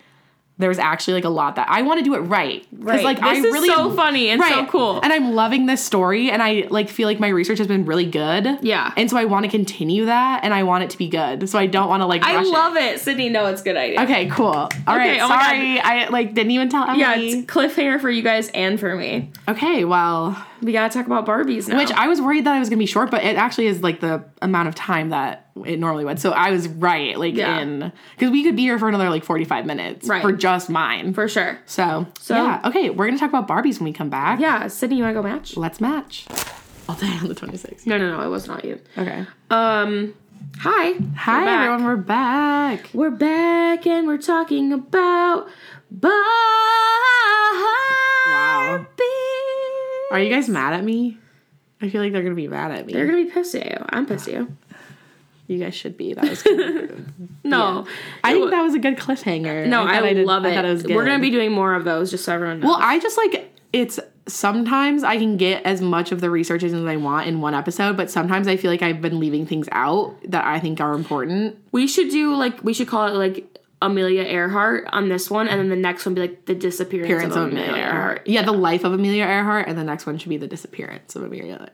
there's 0.57 0.79
actually 0.79 1.15
like 1.15 1.25
a 1.25 1.29
lot 1.29 1.57
that 1.57 1.67
I 1.69 1.81
want 1.81 1.99
to 1.99 2.03
do 2.03 2.13
it 2.15 2.19
right. 2.19 2.65
Right. 2.71 2.97
Because 2.97 3.03
like 3.03 3.21
I 3.21 3.35
is 3.35 3.43
really 3.43 3.67
so 3.67 3.93
funny 3.93 4.29
and 4.29 4.41
so 4.41 4.65
cool. 4.67 5.01
and 5.01 5.11
I'm 5.11 5.33
loving 5.33 5.65
this 5.65 5.83
story, 5.83 6.31
and 6.31 6.41
I 6.41 6.67
like 6.69 6.89
feel 6.89 7.07
like 7.07 7.19
my 7.19 7.27
research 7.27 7.57
has 7.57 7.67
been 7.67 7.85
really 7.85 8.05
good. 8.05 8.59
Yeah. 8.61 8.93
and 8.95 9.09
so 9.09 9.17
I 9.17 9.25
want 9.25 9.45
to 9.45 9.51
continue 9.51 10.05
that, 10.05 10.43
and 10.43 10.53
I 10.53 10.63
want 10.63 10.85
it 10.85 10.89
to 10.91 10.97
be 10.97 11.09
good. 11.09 11.49
So 11.49 11.59
I 11.59 11.67
don't 11.67 11.89
want 11.89 12.01
to 12.01 12.05
like. 12.05 12.23
I 12.23 12.41
love 12.41 12.77
it. 12.77 12.99
Sydney. 12.99 13.29
No, 13.29 13.47
it's 13.47 13.61
a 13.61 13.63
good 13.65 13.75
idea. 13.77 14.01
Okay, 14.03 14.29
cool. 14.29 14.47
All 14.47 14.69
right, 14.87 15.19
oh 15.21 15.27
sorry, 15.27 15.79
I 15.79 16.07
like 16.07 16.33
didn't 16.33 16.51
even 16.51 16.69
tell 16.69 16.83
Emily. 16.83 16.99
Yeah, 16.99 17.15
it's 17.15 17.51
cliffhanger 17.51 17.99
for 17.99 18.09
you 18.09 18.21
guys 18.21 18.49
and 18.49 18.79
for 18.79 18.95
me. 18.95 19.31
okay, 19.47 19.83
well. 19.85 20.41
We 20.65 20.71
gotta 20.71 20.91
talk 20.91 21.05
about 21.05 21.27
Barbies 21.27 21.67
now. 21.67 21.77
Which 21.77 21.91
I 21.91 22.07
was 22.07 22.19
worried 22.19 22.45
that 22.45 22.55
it 22.55 22.59
was 22.59 22.69
gonna 22.69 22.79
be 22.79 22.87
short, 22.87 23.11
but 23.11 23.23
it 23.23 23.35
actually 23.35 23.67
is 23.67 23.83
like 23.83 23.99
the 23.99 24.23
amount 24.41 24.67
of 24.67 24.73
time 24.73 25.09
that 25.09 25.47
it 25.63 25.79
normally 25.79 26.05
would. 26.05 26.19
So 26.19 26.31
I 26.31 26.49
was 26.49 26.67
right, 26.67 27.17
like 27.19 27.35
Yeah. 27.35 27.59
in 27.59 27.91
because 28.15 28.31
we 28.31 28.43
could 28.43 28.55
be 28.55 28.63
here 28.63 28.79
for 28.79 28.89
another 28.89 29.11
like 29.11 29.23
forty 29.23 29.45
five 29.45 29.67
minutes 29.67 30.07
Right. 30.07 30.23
for 30.23 30.31
just 30.31 30.69
mine. 30.69 31.13
for 31.13 31.27
sure. 31.27 31.59
so, 31.67 32.07
So- 32.19 32.35
yeah, 32.35 32.61
okay, 32.65 32.89
we're 32.89 33.05
gonna 33.05 33.19
talk 33.19 33.29
about 33.29 33.47
Barbies 33.47 33.79
when 33.79 33.85
we 33.85 33.93
come 33.93 34.09
back. 34.09 34.39
Yeah, 34.39 34.65
Sydney, 34.67 34.97
you 34.97 35.03
wanna 35.03 35.13
go 35.13 35.21
match? 35.21 35.55
let's 35.55 35.79
match. 35.79 36.25
All 36.89 36.95
day 36.95 37.11
on 37.21 37.27
the 37.27 37.35
twenty 37.35 37.57
sixth. 37.57 37.85
No, 37.85 37.97
no, 37.99 38.17
no. 38.17 38.23
It 38.25 38.29
was 38.29 38.47
not 38.47 38.65
you. 38.65 38.79
Okay. 38.97 39.25
Um, 39.51 40.13
hi. 40.59 40.93
Hi 41.15 41.43
We're 41.45 41.49
everyone, 41.63 41.83
we're 41.85 41.95
back. 41.97 42.89
We're 42.91 43.11
back 43.11 43.85
and 43.85 44.07
we're 44.07 44.17
talking 44.17 44.73
about 44.73 45.47
Barbies. 45.95 46.44
Are 50.15 50.23
you 50.23 50.29
guys 50.33 50.49
mad 50.49 50.73
at 50.73 50.83
me? 50.83 51.17
I 51.81 51.89
feel 51.89 52.01
like 52.01 52.11
they're 52.13 52.23
gonna 52.23 52.35
be 52.35 52.47
mad 52.47 52.71
at 52.71 52.85
me. 52.85 52.93
They're 52.93 53.05
gonna 53.05 53.23
be 53.23 53.29
pissed 53.29 53.55
at 53.55 53.65
you. 53.69 53.85
I'm 53.89 54.05
pissed 54.05 54.27
at 54.27 54.33
you. 54.33 54.57
you 55.47 55.59
guys 55.59 55.75
should 55.75 55.97
be. 55.97 56.13
That 56.13 56.29
was. 56.29 56.41
Good. 56.43 57.05
No, 57.43 57.85
I 58.23 58.33
think 58.33 58.49
that 58.49 58.63
was 58.63 58.73
a 58.73 58.79
good 58.79 58.97
cliffhanger. 58.97 59.67
no, 59.67 59.83
thought 59.85 60.03
I, 60.03 60.13
did- 60.13 60.25
love 60.25 60.45
I 60.45 60.49
it. 60.49 60.65
it 60.65 60.67
was 60.67 60.81
good. 60.81 60.95
We're 60.95 61.05
gonna 61.05 61.19
be 61.21 61.29
doing 61.29 61.51
more 61.51 61.75
of 61.75 61.83
those, 61.83 62.09
just 62.09 62.25
so 62.25 62.33
everyone 62.33 62.59
knows. 62.59 62.69
Well, 62.69 62.77
I 62.81 62.97
just 62.99 63.17
like 63.17 63.51
it's 63.71 63.99
sometimes 64.27 65.03
I 65.03 65.17
can 65.17 65.37
get 65.37 65.63
as 65.63 65.79
much 65.81 66.11
of 66.11 66.21
the 66.21 66.31
research 66.31 66.63
as 66.63 66.73
I 66.73 66.95
want 66.95 67.27
in 67.27 67.41
one 67.41 67.53
episode, 67.53 67.95
but 67.97 68.09
sometimes 68.09 68.47
I 68.47 68.57
feel 68.57 68.71
like 68.71 68.81
I've 68.81 68.99
been 69.01 69.19
leaving 69.19 69.45
things 69.45 69.67
out 69.71 70.15
that 70.27 70.43
I 70.43 70.59
think 70.59 70.81
are 70.81 70.93
important. 70.93 71.57
we 71.71 71.85
should 71.87 72.09
do 72.09 72.33
like 72.33 72.63
we 72.63 72.73
should 72.73 72.87
call 72.87 73.07
it 73.07 73.13
like 73.13 73.54
Amelia 73.81 74.23
Earhart 74.23 74.85
on 74.91 75.09
this 75.09 75.29
one, 75.29 75.47
and 75.47 75.59
then 75.59 75.69
the 75.69 75.75
next 75.75 76.05
one 76.05 76.15
be 76.15 76.21
like 76.21 76.45
the 76.45 76.55
disappearance, 76.55 77.07
Appearance 77.11 77.35
of 77.35 77.43
of 77.43 77.49
Amelia, 77.49 77.65
Amelia 77.69 77.83
Earhart. 77.83 77.95
Earhart. 78.17 78.27
Yeah, 78.27 78.41
the 78.43 78.51
life 78.53 78.83
of 78.83 78.93
Amelia 78.93 79.23
Earhart, 79.25 79.67
and 79.67 79.77
the 79.77 79.83
next 79.83 80.05
one 80.05 80.17
should 80.17 80.29
be 80.29 80.37
the 80.37 80.47
disappearance 80.47 81.15
of 81.15 81.23
Amelia 81.23 81.69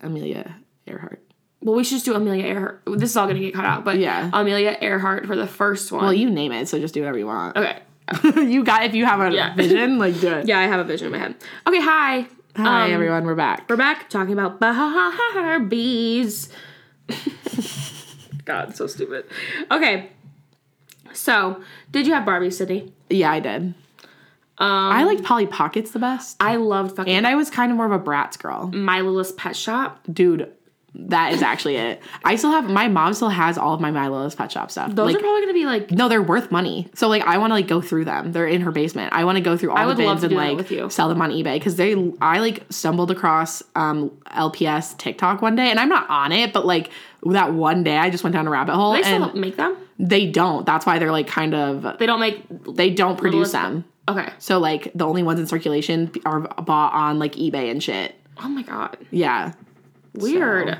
Amelia 0.00 0.56
Earhart. 0.86 1.20
Well, 1.62 1.76
we 1.76 1.84
should 1.84 1.94
just 1.94 2.04
do 2.04 2.14
Amelia 2.14 2.44
Earhart. 2.44 2.82
This 2.86 3.10
is 3.10 3.16
all 3.16 3.26
gonna 3.26 3.38
get 3.40 3.54
cut 3.54 3.64
out, 3.64 3.84
but 3.84 3.98
Yeah. 3.98 4.28
Amelia 4.32 4.76
Earhart 4.82 5.26
for 5.26 5.36
the 5.36 5.46
first 5.46 5.90
one. 5.92 6.02
Well, 6.02 6.12
you 6.12 6.28
name 6.28 6.52
it, 6.52 6.68
so 6.68 6.78
just 6.78 6.92
do 6.92 7.00
whatever 7.00 7.18
you 7.18 7.26
want. 7.26 7.56
okay. 7.56 7.78
you 8.36 8.62
got 8.64 8.84
if 8.84 8.94
you 8.94 9.06
have 9.06 9.20
a 9.20 9.34
Yeah. 9.34 9.54
vision, 9.56 9.98
like 9.98 10.20
do 10.20 10.28
it. 10.28 10.46
Yeah, 10.46 10.58
I 10.58 10.64
have 10.66 10.80
a 10.80 10.84
vision 10.84 11.06
in 11.06 11.12
my 11.12 11.18
head. 11.18 11.34
Okay, 11.66 11.80
hi. 11.80 12.26
Hi 12.56 12.84
Um, 12.86 12.92
everyone, 12.92 13.24
we're 13.24 13.34
back. 13.34 13.64
We're 13.68 13.76
back 13.76 14.10
talking 14.10 14.32
about 14.34 14.60
Barbies. 14.60 16.48
God, 18.44 18.76
so 18.76 18.86
stupid. 18.86 19.24
Okay. 19.70 20.10
So, 21.14 21.62
did 21.90 22.06
you 22.06 22.12
have 22.14 22.24
Barbie, 22.24 22.50
Sydney? 22.50 22.92
Yeah, 23.08 23.30
I 23.30 23.40
did. 23.40 23.74
Um, 24.56 24.68
I 24.92 25.04
liked 25.04 25.24
Polly 25.24 25.46
Pockets 25.46 25.90
the 25.90 25.98
best. 25.98 26.36
I 26.38 26.56
loved 26.56 26.96
fucking 26.96 27.12
And 27.12 27.26
I 27.26 27.34
was 27.34 27.50
kind 27.50 27.72
of 27.72 27.76
more 27.76 27.86
of 27.86 27.92
a 27.92 27.98
Bratz 27.98 28.38
girl. 28.38 28.68
My 28.68 29.00
Littlest 29.00 29.36
Pet 29.36 29.56
Shop. 29.56 30.00
Dude, 30.12 30.52
that 30.94 31.32
is 31.32 31.42
actually 31.42 31.74
it. 31.74 32.00
I 32.24 32.36
still 32.36 32.52
have 32.52 32.70
my 32.70 32.86
mom 32.86 33.14
still 33.14 33.28
has 33.28 33.58
all 33.58 33.74
of 33.74 33.80
my 33.80 33.90
My 33.90 34.06
Littlest 34.08 34.38
Pet 34.38 34.52
Shop 34.52 34.70
stuff. 34.70 34.94
Those 34.94 35.06
like, 35.06 35.16
are 35.16 35.18
probably 35.18 35.40
gonna 35.40 35.52
be 35.52 35.66
like 35.66 35.90
no, 35.90 36.08
they're 36.08 36.22
worth 36.22 36.52
money. 36.52 36.88
So 36.94 37.08
like 37.08 37.24
I 37.24 37.38
want 37.38 37.50
to 37.50 37.54
like 37.54 37.66
go 37.66 37.80
through 37.80 38.04
them. 38.04 38.30
They're 38.30 38.46
in 38.46 38.60
her 38.60 38.70
basement. 38.70 39.12
I 39.12 39.24
want 39.24 39.36
to 39.36 39.42
go 39.42 39.56
through 39.56 39.72
all 39.72 39.86
would 39.86 39.96
the 39.96 40.04
bins 40.04 40.22
and 40.22 40.34
like 40.34 40.92
sell 40.92 41.08
them 41.08 41.20
on 41.20 41.30
eBay 41.30 41.54
because 41.54 41.74
they 41.74 42.12
I 42.20 42.38
like 42.38 42.64
stumbled 42.70 43.10
across 43.10 43.60
um 43.74 44.10
LPS 44.28 44.96
TikTok 44.96 45.42
one 45.42 45.56
day 45.56 45.68
and 45.68 45.80
I'm 45.80 45.88
not 45.88 46.08
on 46.08 46.30
it, 46.30 46.52
but 46.52 46.64
like 46.64 46.90
that 47.24 47.52
one 47.52 47.82
day 47.82 47.96
I 47.96 48.10
just 48.10 48.22
went 48.22 48.34
down 48.34 48.46
a 48.46 48.50
rabbit 48.50 48.74
hole 48.76 48.92
they 48.92 49.02
and 49.02 49.24
still 49.24 49.34
make 49.34 49.56
them. 49.56 49.76
They 49.98 50.26
don't. 50.30 50.66
That's 50.66 50.86
why 50.86 50.98
they're 50.98 51.12
like 51.12 51.26
kind 51.26 51.54
of 51.54 51.98
They 51.98 52.06
don't 52.06 52.20
make. 52.20 52.44
they 52.74 52.90
don't 52.90 53.16
produce 53.18 53.52
them. 53.52 53.84
Okay. 54.08 54.28
So 54.38 54.58
like 54.58 54.90
the 54.94 55.06
only 55.06 55.22
ones 55.22 55.40
in 55.40 55.46
circulation 55.46 56.10
are 56.24 56.40
bought 56.40 56.92
on 56.92 57.18
like 57.18 57.34
eBay 57.34 57.70
and 57.70 57.82
shit. 57.82 58.14
Oh 58.42 58.48
my 58.48 58.62
god. 58.62 58.96
Yeah. 59.10 59.52
Weird. 60.14 60.68
So, 60.68 60.74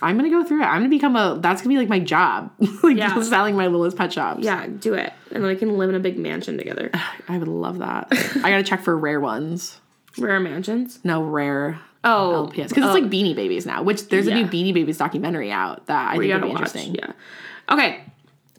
I'm 0.00 0.16
gonna 0.16 0.30
go 0.30 0.44
through 0.44 0.62
it. 0.62 0.66
I'm 0.66 0.78
gonna 0.80 0.88
become 0.88 1.16
a. 1.16 1.38
That's 1.40 1.60
gonna 1.60 1.74
be 1.74 1.78
like 1.78 1.88
my 1.88 1.98
job, 1.98 2.52
like 2.84 2.96
Yeah. 2.96 3.20
selling 3.22 3.56
my 3.56 3.66
littlest 3.66 3.96
pet 3.96 4.12
shops. 4.12 4.44
yeah, 4.44 4.66
do 4.68 4.94
it, 4.94 5.12
and 5.32 5.42
then 5.42 5.48
we 5.50 5.56
can 5.56 5.76
live 5.76 5.88
in 5.88 5.96
a 5.96 6.00
big 6.00 6.16
mansion 6.18 6.56
together. 6.56 6.90
I 7.28 7.36
would 7.36 7.48
love 7.48 7.78
that. 7.78 8.06
I 8.44 8.50
gotta 8.50 8.62
check 8.62 8.82
for 8.82 8.96
rare 8.96 9.18
ones. 9.20 9.80
Rare 10.16 10.38
mansions. 10.38 11.00
No 11.04 11.22
rare 11.24 11.80
Oh, 12.04 12.48
LPS 12.48 12.68
because 12.68 12.84
oh, 12.84 12.94
it's 12.94 13.02
like 13.02 13.10
Beanie 13.10 13.34
Babies 13.34 13.66
now. 13.66 13.82
Which 13.82 14.08
there's 14.08 14.28
a 14.28 14.34
new 14.34 14.44
Beanie 14.46 14.72
Babies 14.72 14.98
documentary 14.98 15.50
out 15.50 15.86
that 15.86 16.12
I 16.12 16.16
we 16.16 16.28
think 16.28 16.42
would 16.42 16.46
be 16.46 16.50
interesting. 16.52 16.94
Yeah. 16.94 17.12
Okay. 17.68 18.04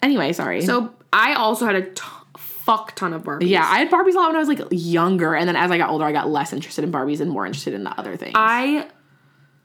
Anyway, 0.02 0.32
sorry. 0.34 0.62
So 0.62 0.94
I 1.14 1.34
also 1.34 1.66
had 1.66 1.76
a 1.76 1.90
t- 1.90 2.02
fuck 2.38 2.96
ton 2.96 3.14
of 3.14 3.24
Barbies. 3.24 3.50
yeah, 3.50 3.64
I 3.68 3.80
had 3.80 3.90
Barbies 3.90 4.14
a 4.14 4.18
lot 4.18 4.28
when 4.28 4.36
I 4.36 4.40
was 4.40 4.48
like 4.48 4.62
younger, 4.72 5.36
and 5.36 5.48
then 5.48 5.56
as 5.56 5.72
I 5.72 5.78
got 5.78 5.90
older, 5.90 6.06
I 6.06 6.12
got 6.12 6.30
less 6.30 6.54
interested 6.54 6.84
in 6.84 6.92
Barbies 6.92 7.20
and 7.20 7.30
more 7.32 7.46
interested 7.46 7.74
in 7.74 7.84
the 7.84 7.92
other 8.00 8.16
things. 8.16 8.34
I 8.36 8.88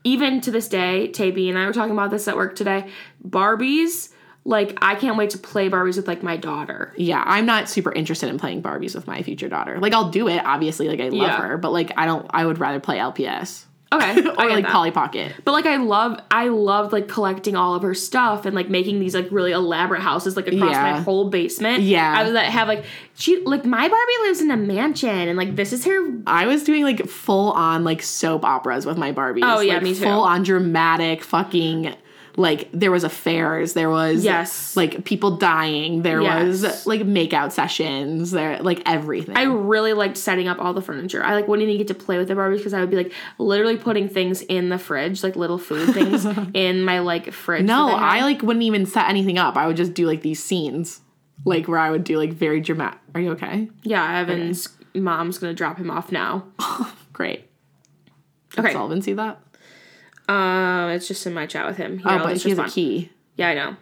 even 0.05 0.41
to 0.43 0.51
this 0.51 0.69
day, 0.69 1.09
Taby 1.09 1.49
and 1.49 1.59
I 1.59 1.67
were 1.67 1.73
talking 1.73 1.93
about 1.93 2.11
this 2.11 2.29
at 2.29 2.37
work 2.37 2.57
today. 2.57 2.89
Barbies, 3.27 4.11
like 4.45 4.77
I 4.83 4.95
can't 4.97 5.17
wait 5.17 5.31
to 5.31 5.39
play 5.39 5.71
Barbies 5.71 5.97
with 5.97 6.07
like 6.09 6.23
my 6.23 6.37
daughter. 6.37 6.93
yeah, 6.97 7.23
I'm 7.27 7.47
not 7.47 7.69
super 7.69 7.93
interested 7.93 8.29
in 8.29 8.39
playing 8.39 8.63
Barbies 8.63 8.95
with 8.95 9.07
my 9.07 9.23
future 9.23 9.49
daughter. 9.49 9.79
Like 9.81 9.93
I'll 9.95 10.11
do 10.11 10.29
it, 10.29 10.45
obviously, 10.45 10.89
like 10.89 11.01
I 11.01 11.05
love 11.09 11.13
Yeah. 11.29 11.41
her, 11.43 11.59
but 11.59 11.73
like 11.73 11.93
I 11.97 12.07
don't. 12.07 12.27
I 12.31 12.45
would 12.47 12.59
rather 12.59 12.81
play 12.81 12.99
LPS 12.99 13.65
Okay, 13.95 14.29
I 14.39 14.47
or 14.47 14.51
like 14.51 14.65
that. 14.65 14.73
Polly 14.73 14.91
Pocket. 14.91 15.33
But 15.45 15.53
like 15.53 15.67
I 15.67 15.77
love 15.77 16.19
I 16.31 16.49
loved 16.49 16.93
like 16.93 17.09
collecting 17.09 17.57
all 17.57 17.75
of 17.75 17.83
her 17.83 17.95
stuff 17.95 18.45
and 18.47 18.55
like 18.55 18.69
making 18.69 19.01
these 19.01 19.15
like 19.15 19.29
really 19.31 19.53
elaborate 19.53 20.01
houses 20.03 20.37
like 20.37 20.47
across 20.49 20.73
Yeah. 20.73 20.93
my 20.93 21.01
whole 21.01 21.31
basement. 21.31 21.83
Yeah. 21.83 22.15
I 22.17 22.25
would 22.25 22.35
like, 22.35 22.47
have 22.47 22.69
like 22.69 22.85
she 23.15 23.41
like 23.45 23.65
my 23.65 23.89
Barbie 23.89 24.13
lives 24.23 24.41
in 24.41 24.51
a 24.51 24.57
mansion 24.57 25.09
and 25.11 25.37
like 25.39 25.57
this 25.57 25.73
is 25.73 25.85
her 25.85 25.99
I 26.27 26.47
was 26.47 26.65
doing 26.65 26.83
like 26.83 27.07
full 27.07 27.53
on 27.53 27.85
like 27.85 28.03
soap 28.03 28.45
operas 28.45 28.87
with 28.87 28.99
my 28.99 29.13
Barbies. 29.13 29.41
Oh, 29.45 29.61
yeah, 29.61 29.75
like, 29.75 29.83
me 29.83 29.95
too. 29.95 30.05
Full 30.05 30.23
on 30.23 30.43
dramatic 30.43 31.23
fucking 31.23 31.95
like 32.37 32.69
there 32.73 32.91
was 32.91 33.05
affairs, 33.05 33.75
there 33.75 33.91
was 33.91 34.25
Yes. 34.25 34.77
like 34.77 35.05
people 35.05 35.37
dying, 35.37 36.03
there 36.03 36.21
Yes. 36.21 36.47
was 36.63 36.87
like 36.87 37.03
makeout 37.03 37.53
sessions, 37.53 38.31
there 38.33 38.61
like 38.63 38.83
everything. 38.87 39.37
I 39.37 39.43
really 39.45 39.93
liked 39.93 40.17
setting 40.17 40.49
up 40.49 40.59
all 40.61 40.75
the 40.75 40.83
furniture. 40.83 41.23
I 41.23 41.35
like 41.35 41.47
wouldn't 41.47 41.69
even 41.69 41.79
get 41.79 41.89
to 41.89 41.95
play 41.95 42.19
with 42.19 42.29
the 42.29 42.35
Barbies 42.35 42.57
because 42.59 42.75
I 42.75 42.81
would 42.81 42.91
be 42.91 42.97
like 42.97 43.13
literally 43.39 43.77
putting 43.77 44.09
things 44.09 44.43
in 44.43 44.69
the 44.69 44.79
fridge, 44.79 45.23
like 45.23 45.37
little 45.37 45.59
food 45.59 45.95
things 45.95 46.27
in 46.55 46.83
my 46.83 46.99
like 47.01 47.33
fridge. 47.33 47.65
no, 47.65 47.89
I 47.91 48.23
like 48.23 48.43
wouldn't 48.43 48.65
even 48.65 48.87
set 48.87 49.09
anything 49.09 49.39
up. 49.39 49.57
I 49.57 49.67
would 49.67 49.77
just 49.77 49.95
do 49.95 50.07
like 50.07 50.23
these 50.23 50.43
scenes. 50.43 51.01
Like 51.45 51.69
where 51.69 51.79
I 51.79 51.91
would 51.91 52.05
do 52.05 52.17
like 52.19 52.33
very 52.33 52.61
dramatic. 52.61 52.99
Are 53.15 53.21
you 53.21 53.33
okay? 53.33 53.69
yeah. 53.83 54.21
Evan's 54.21 54.69
mom's 54.95 55.39
gonna 55.39 55.53
drop 55.55 55.77
him 55.79 55.91
off 55.91 56.11
now. 56.11 56.47
Great. 57.13 57.49
Did 58.57 58.65
Okay, 58.65 58.73
Sullivan 58.73 59.03
see 59.03 59.13
that? 59.15 59.41
Um, 60.29 60.91
it's 60.91 61.07
just 61.09 61.27
in 61.27 61.35
my 61.35 61.47
chat 61.47 61.67
with 61.67 61.77
him. 61.77 62.01
Oh, 62.05 62.11
Yeah, 62.11 62.23
but 62.23 62.41
she 62.41 62.51
has 62.51 62.59
a 62.59 62.65
key. 62.65 63.11
Yeah, 63.37 63.49
I 63.49 63.55
know. 63.55 63.77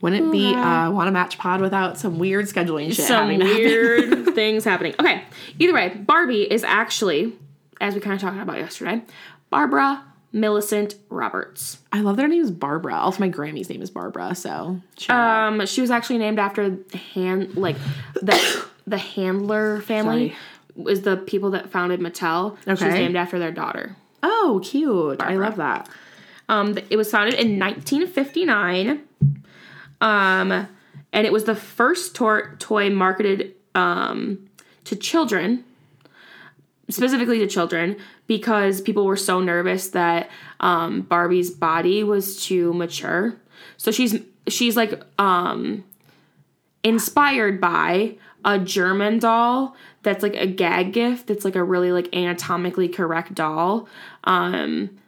Wouldn't 0.00 0.26
it 0.28 0.32
be 0.32 0.52
uh, 0.52 0.90
want 0.90 1.06
to 1.06 1.12
match 1.12 1.38
pod 1.38 1.60
without 1.60 1.96
some 1.96 2.18
weird 2.18 2.46
scheduling 2.46 2.88
shit 2.92 3.06
some 3.06 3.28
having 3.30 3.38
to 3.40 3.46
happen? 3.46 3.60
weird 3.62 4.26
things 4.34 4.64
happening. 4.64 4.94
Okay, 4.98 5.22
either 5.60 5.72
way, 5.72 5.90
Barbie 5.90 6.42
is 6.42 6.64
actually, 6.64 7.34
as 7.80 7.94
we 7.94 8.00
kind 8.00 8.14
of 8.14 8.20
talked 8.20 8.36
about 8.40 8.58
yesterday, 8.58 9.02
Barbara 9.50 10.02
Millicent 10.32 10.96
Roberts. 11.08 11.78
I 11.92 12.00
love 12.00 12.16
that 12.16 12.22
her 12.22 12.28
name 12.28 12.42
is 12.42 12.50
Barbara. 12.50 12.94
Also, 12.94 13.20
my 13.20 13.28
Grammy's 13.28 13.68
name 13.70 13.80
is 13.82 13.90
Barbara. 13.90 14.34
So 14.34 14.80
shout 14.98 15.16
out. 15.16 15.52
Um, 15.60 15.66
she 15.66 15.80
was 15.80 15.90
actually 15.92 16.18
named 16.18 16.38
after 16.40 16.70
the 16.70 16.98
hand, 16.98 17.56
like 17.56 17.76
the 18.14 18.64
the 18.88 18.98
Handler 18.98 19.82
family. 19.82 20.34
Is 20.88 21.02
the 21.02 21.18
people 21.18 21.50
that 21.50 21.70
founded 21.70 22.00
Mattel? 22.00 22.56
She 22.64 22.70
was 22.70 22.82
Okay. 22.82 22.92
named 22.94 23.14
after 23.14 23.38
their 23.38 23.52
daughter. 23.52 23.94
Oh, 24.22 24.60
cute. 24.62 25.20
I 25.20 25.36
love 25.36 25.56
that. 25.56 25.88
Um, 26.48 26.78
it 26.90 26.96
was 26.96 27.10
founded 27.10 27.34
in 27.34 27.58
1959. 27.58 29.02
Um, 30.00 30.68
and 31.12 31.26
it 31.26 31.32
was 31.32 31.44
the 31.44 31.54
first 31.54 32.14
tor- 32.14 32.56
toy 32.58 32.90
marketed 32.90 33.54
um, 33.74 34.48
to 34.84 34.96
children, 34.96 35.64
specifically 36.90 37.38
to 37.38 37.46
children, 37.46 37.96
because 38.26 38.80
people 38.80 39.04
were 39.04 39.16
so 39.16 39.40
nervous 39.40 39.88
that 39.90 40.30
um, 40.60 41.02
Barbie's 41.02 41.50
body 41.50 42.02
was 42.02 42.42
too 42.44 42.72
mature. 42.74 43.36
So 43.76 43.90
she's 43.90 44.18
she's 44.48 44.76
like 44.76 45.02
um, 45.18 45.84
inspired 46.82 47.60
by 47.60 48.16
a 48.44 48.58
German 48.58 49.18
doll 49.18 49.76
that's 50.02 50.22
like 50.22 50.34
a 50.36 50.46
gag 50.46 50.92
gift. 50.92 51.26
That's 51.28 51.44
like 51.44 51.56
a 51.56 51.62
really 51.64 51.92
like 51.92 52.14
anatomically 52.14 52.88
correct 52.88 53.34
doll. 53.34 53.88
Um, 54.24 54.98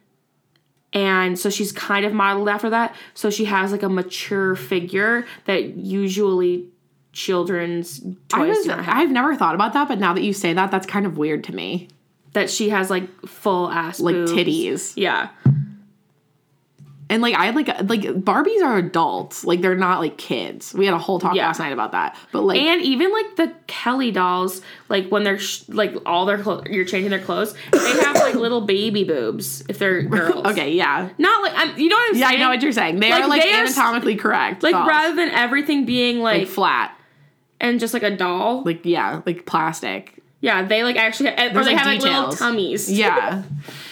and 0.92 1.38
so 1.38 1.50
she's 1.50 1.72
kind 1.72 2.06
of 2.06 2.12
modeled 2.12 2.48
after 2.48 2.70
that. 2.70 2.94
So 3.14 3.28
she 3.30 3.46
has 3.46 3.72
like 3.72 3.82
a 3.82 3.88
mature 3.88 4.54
figure 4.54 5.26
that 5.46 5.76
usually 5.76 6.68
children's 7.12 8.00
toys 8.00 8.16
I 8.32 8.46
was, 8.46 8.62
do 8.62 8.68
not 8.68 8.84
have. 8.84 8.96
I've 8.96 9.10
never 9.10 9.34
thought 9.34 9.54
about 9.54 9.72
that, 9.72 9.88
but 9.88 9.98
now 9.98 10.12
that 10.14 10.22
you 10.22 10.32
say 10.32 10.52
that, 10.52 10.70
that's 10.70 10.86
kind 10.86 11.06
of 11.06 11.18
weird 11.18 11.42
to 11.44 11.54
me. 11.54 11.88
that 12.32 12.50
she 12.50 12.68
has 12.70 12.90
like 12.90 13.08
full 13.26 13.70
ass 13.70 13.98
Like 14.00 14.14
boobs. 14.14 14.32
titties. 14.32 14.92
Yeah. 14.96 15.28
And 17.14 17.22
like 17.22 17.36
I 17.36 17.50
like 17.50 17.68
like 17.68 18.00
Barbies 18.02 18.60
are 18.60 18.76
adults. 18.76 19.44
Like 19.44 19.60
they're 19.60 19.76
not 19.76 20.00
like 20.00 20.18
kids. 20.18 20.74
We 20.74 20.84
had 20.84 20.94
a 20.94 20.98
whole 20.98 21.20
talk 21.20 21.36
Yeah. 21.36 21.46
last 21.46 21.60
night 21.60 21.72
about 21.72 21.92
that. 21.92 22.16
But 22.32 22.42
like 22.42 22.58
And 22.60 22.82
even 22.82 23.12
like 23.12 23.36
the 23.36 23.52
Kelly 23.68 24.10
dolls, 24.10 24.62
like 24.88 25.10
when 25.10 25.22
they're 25.22 25.38
sh- 25.38 25.62
like 25.68 25.94
all 26.06 26.26
their 26.26 26.38
clothes, 26.38 26.64
you're 26.70 26.84
changing 26.84 27.10
their 27.10 27.20
clothes, 27.22 27.54
they 27.70 27.78
have 28.02 28.16
like 28.16 28.34
little 28.34 28.62
baby 28.62 29.04
boobs 29.04 29.62
if 29.68 29.78
they're 29.78 30.02
girls. 30.16 30.44
okay, 30.44 30.72
yeah. 30.72 31.08
Not 31.18 31.42
like 31.42 31.52
I'm. 31.54 31.78
You 31.78 31.88
know 31.88 31.94
what 31.94 32.10
I'm 32.10 32.16
Yeah, 32.16 32.26
saying? 32.30 32.38
Yeah, 32.40 32.44
I 32.46 32.48
know 32.48 32.52
what 32.52 32.62
you're 32.62 32.72
saying. 32.72 32.98
They 32.98 33.10
Like, 33.12 33.22
are 33.22 33.28
like 33.28 33.42
they 33.42 33.52
are 33.52 33.60
anatomically 33.64 34.16
correct. 34.16 34.64
Like 34.64 34.72
dolls. 34.72 34.88
rather 34.88 35.14
than 35.14 35.28
everything 35.30 35.84
being 35.84 36.18
like, 36.18 36.38
like 36.40 36.48
flat. 36.48 36.98
and 37.60 37.78
just 37.78 37.94
like 37.94 38.02
a 38.02 38.16
doll. 38.16 38.64
Like 38.64 38.84
yeah, 38.84 39.20
like 39.24 39.46
plastic. 39.46 40.20
Yeah, 40.44 40.62
they 40.62 40.84
like 40.84 40.96
actually, 40.96 41.30
or 41.30 41.36
There's, 41.36 41.52
they 41.52 41.72
like, 41.72 41.76
have 41.78 41.86
like 41.86 42.00
little 42.02 42.20
details. 42.22 42.38
tummies. 42.38 42.90
Yeah. 42.92 43.42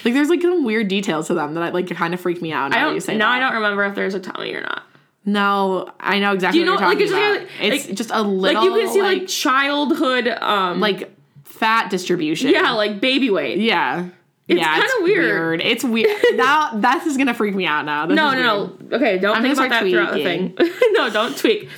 like 0.05 0.13
there's 0.15 0.29
like 0.29 0.43
some 0.43 0.65
weird 0.65 0.89
details 0.89 1.29
to 1.29 1.35
them 1.35 1.55
that 1.55 1.73
like 1.73 1.89
kind 1.97 2.13
of 2.13 2.21
freak 2.21 2.43
me 2.43 2.53
out. 2.53 2.71
Now 2.73 2.91
I 2.91 2.93
don't. 2.99 3.09
now 3.09 3.31
that. 3.31 3.37
I 3.37 3.41
don't 3.41 3.55
remember 3.55 3.85
if 3.85 3.95
there's 3.95 4.15
a 4.15 4.21
tummy 4.21 4.55
or 4.55 4.61
not. 4.61 4.83
No, 5.25 5.89
I 6.01 6.19
know 6.19 6.33
exactly 6.33 6.61
Do 6.61 6.65
you 6.67 6.71
what 6.73 6.81
know- 6.81 6.91
you're 6.91 6.95
like, 6.97 7.03
it's 7.03 7.13
about. 7.13 7.41
like- 7.41 7.49
it's 7.75 7.87
like- 7.89 7.97
just 7.97 8.11
a 8.13 8.23
little 8.23 8.61
Like 8.63 8.65
you 8.65 8.75
can 8.85 8.93
see 8.93 9.03
like, 9.03 9.27
childhood. 9.29 10.29
Um. 10.29 10.81
like 10.81 11.17
fat 11.45 11.91
distribution. 11.91 12.51
yeah, 12.51 12.73
like 12.73 13.01
baby 13.01 13.31
weight. 13.31 13.59
Yeah. 13.59 14.09
It's 14.49 14.61
yeah, 14.61 14.75
kinda 14.75 14.93
weird. 15.03 15.61
It's 15.63 15.85
weird. 15.85 16.11
now 16.35 16.73
that 16.81 17.07
is 17.07 17.17
gonna 17.17 17.33
freak 17.35 17.55
me 17.55 17.65
out 17.65 17.87
now. 17.87 18.07
This 18.07 18.17
No, 18.17 18.33
no, 18.33 18.65
weird. 18.65 18.91
no. 18.91 18.97
Okay, 18.97 19.19
don't 19.19 19.37
I'm 19.37 19.43
think 19.43 19.55
about 19.55 19.69
that 19.71 19.89
start 19.89 19.91
throughout 19.91 20.13
the 20.15 20.25
thing. 20.25 20.55
no, 20.93 21.09
don't 21.09 21.39
tweak. 21.39 21.69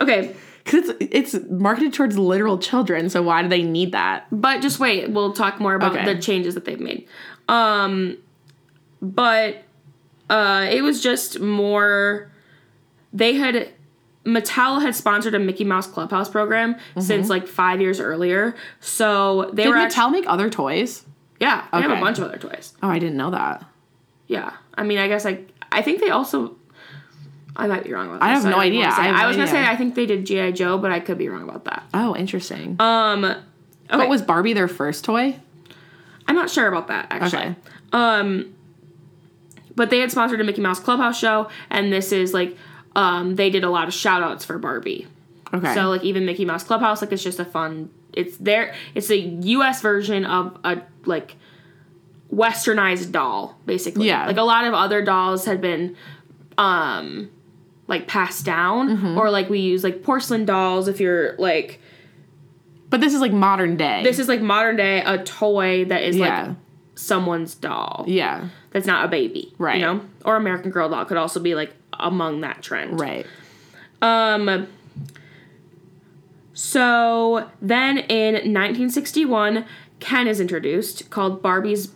Okay, 0.00 0.34
Cause 0.64 0.90
it's 1.00 1.34
it's 1.34 1.44
marketed 1.50 1.92
towards 1.92 2.16
literal 2.16 2.56
children, 2.58 3.10
so 3.10 3.20
why 3.22 3.42
do 3.42 3.48
they 3.48 3.62
need 3.62 3.92
that? 3.92 4.26
but 4.30 4.60
just 4.62 4.78
wait. 4.78 5.10
We'll 5.10 5.32
talk 5.32 5.58
more 5.60 5.74
about 5.74 5.96
Okay. 5.96 6.14
the 6.14 6.20
changes 6.20 6.54
that 6.54 6.64
they've 6.64 6.78
made. 6.80 7.08
Um, 7.48 8.16
but 9.00 9.64
uh, 10.30 10.68
it 10.70 10.82
was 10.82 11.02
just 11.02 11.40
more. 11.40 12.30
They 13.12 13.34
had 13.34 13.70
Mattel 14.24 14.80
had 14.80 14.94
sponsored 14.94 15.34
a 15.34 15.38
Mickey 15.40 15.64
Mouse 15.64 15.86
Clubhouse 15.88 16.28
program 16.28 16.76
since 16.98 17.28
like 17.28 17.48
five 17.48 17.80
years 17.80 17.98
earlier. 18.00 18.54
So 18.80 19.50
they 19.52 19.64
Did 19.64 19.70
were 19.70 19.76
Mattel 19.76 20.12
make 20.12 20.24
other 20.28 20.48
toys? 20.48 21.04
yeah, 21.40 21.66
they 21.72 21.80
have 21.82 21.90
a 21.90 21.94
Okay. 21.94 22.00
bunch 22.00 22.18
of 22.18 22.24
other 22.24 22.38
toys. 22.38 22.74
Oh, 22.82 22.88
I 22.88 22.98
didn't 23.00 23.16
know 23.16 23.32
that. 23.32 23.64
Yeah, 24.28 24.52
I 24.76 24.84
mean, 24.84 24.98
I 24.98 25.08
guess 25.08 25.26
I 25.26 25.40
I 25.72 25.82
think 25.82 26.00
they 26.00 26.10
also. 26.10 26.56
I 27.54 27.66
might 27.66 27.84
be 27.84 27.92
wrong 27.92 28.08
about. 28.08 28.20
This, 28.20 28.24
I 28.24 28.28
have 28.28 28.42
so 28.42 28.50
no 28.50 28.58
idea. 28.58 28.84
I 28.84 28.90
have 28.90 29.16
I 29.16 29.22
no 29.22 29.28
was 29.28 29.36
gonna 29.36 29.48
say. 29.48 29.64
I 29.64 29.76
think 29.76 29.94
they 29.94 30.06
did 30.06 30.26
GI 30.26 30.52
Joe, 30.52 30.78
but 30.78 30.90
I 30.90 31.00
could 31.00 31.18
be 31.18 31.28
wrong 31.28 31.42
about 31.42 31.64
that. 31.66 31.84
Oh, 31.92 32.16
interesting. 32.16 32.76
Um, 32.78 33.24
okay. 33.24 33.40
But 33.88 34.08
was 34.08 34.22
Barbie 34.22 34.52
their 34.52 34.68
first 34.68 35.04
toy? 35.04 35.38
I'm 36.26 36.36
not 36.36 36.50
sure 36.50 36.66
about 36.66 36.88
that 36.88 37.08
actually. 37.10 37.42
Okay. 37.42 37.54
Um, 37.92 38.54
but 39.74 39.90
they 39.90 39.98
had 39.98 40.10
sponsored 40.10 40.40
a 40.40 40.44
Mickey 40.44 40.60
Mouse 40.60 40.80
Clubhouse 40.80 41.18
show, 41.18 41.48
and 41.70 41.92
this 41.92 42.12
is 42.12 42.32
like, 42.32 42.56
um, 42.94 43.36
they 43.36 43.50
did 43.50 43.64
a 43.64 43.70
lot 43.70 43.88
of 43.88 43.94
shout 43.94 44.22
outs 44.22 44.44
for 44.44 44.58
Barbie. 44.58 45.06
Okay. 45.52 45.74
So 45.74 45.88
like 45.88 46.02
even 46.04 46.24
Mickey 46.24 46.44
Mouse 46.44 46.64
Clubhouse, 46.64 47.02
like 47.02 47.12
it's 47.12 47.22
just 47.22 47.38
a 47.38 47.44
fun. 47.44 47.90
It's 48.12 48.36
there. 48.38 48.74
It's 48.94 49.10
a 49.10 49.16
U.S. 49.18 49.80
version 49.80 50.24
of 50.24 50.58
a 50.64 50.82
like 51.04 51.36
westernized 52.32 53.12
doll, 53.12 53.58
basically. 53.66 54.06
Yeah. 54.06 54.26
Like 54.26 54.38
a 54.38 54.42
lot 54.42 54.64
of 54.64 54.74
other 54.74 55.04
dolls 55.04 55.44
had 55.44 55.60
been, 55.60 55.96
um, 56.56 57.30
like 57.86 58.06
passed 58.06 58.44
down, 58.44 58.96
Mm-hmm. 58.96 59.18
or 59.18 59.30
like 59.30 59.48
we 59.50 59.58
use 59.60 59.82
like 59.84 60.02
porcelain 60.02 60.44
dolls. 60.44 60.88
If 60.88 61.00
you're 61.00 61.34
like, 61.36 61.80
but 62.90 63.00
this 63.00 63.14
is 63.14 63.20
like 63.20 63.32
modern 63.32 63.76
day. 63.76 64.02
this 64.02 64.18
is 64.18 64.28
like 64.28 64.40
modern 64.40 64.76
day 64.76 65.02
a 65.04 65.22
toy 65.24 65.84
that 65.86 66.02
is 66.02 66.16
yeah. 66.16 66.46
like 66.46 66.56
someone's 66.94 67.54
doll. 67.54 68.04
yeah. 68.06 68.48
That's 68.70 68.86
not 68.86 69.04
a 69.04 69.08
baby, 69.08 69.52
Right. 69.58 69.76
You 69.76 69.82
know, 69.82 70.00
or 70.24 70.36
American 70.36 70.70
Girl 70.70 70.88
doll 70.88 71.04
could 71.04 71.18
also 71.18 71.40
be 71.40 71.54
like 71.54 71.74
among 71.92 72.40
that 72.40 72.62
trend, 72.62 72.98
Right. 73.00 73.26
Um. 74.00 74.66
So 76.54 77.48
then 77.60 77.98
in 77.98 78.34
1961, 78.34 79.64
Ken 80.00 80.26
is 80.26 80.40
introduced, 80.40 81.10
called 81.10 81.42
Barbie's 81.42 81.88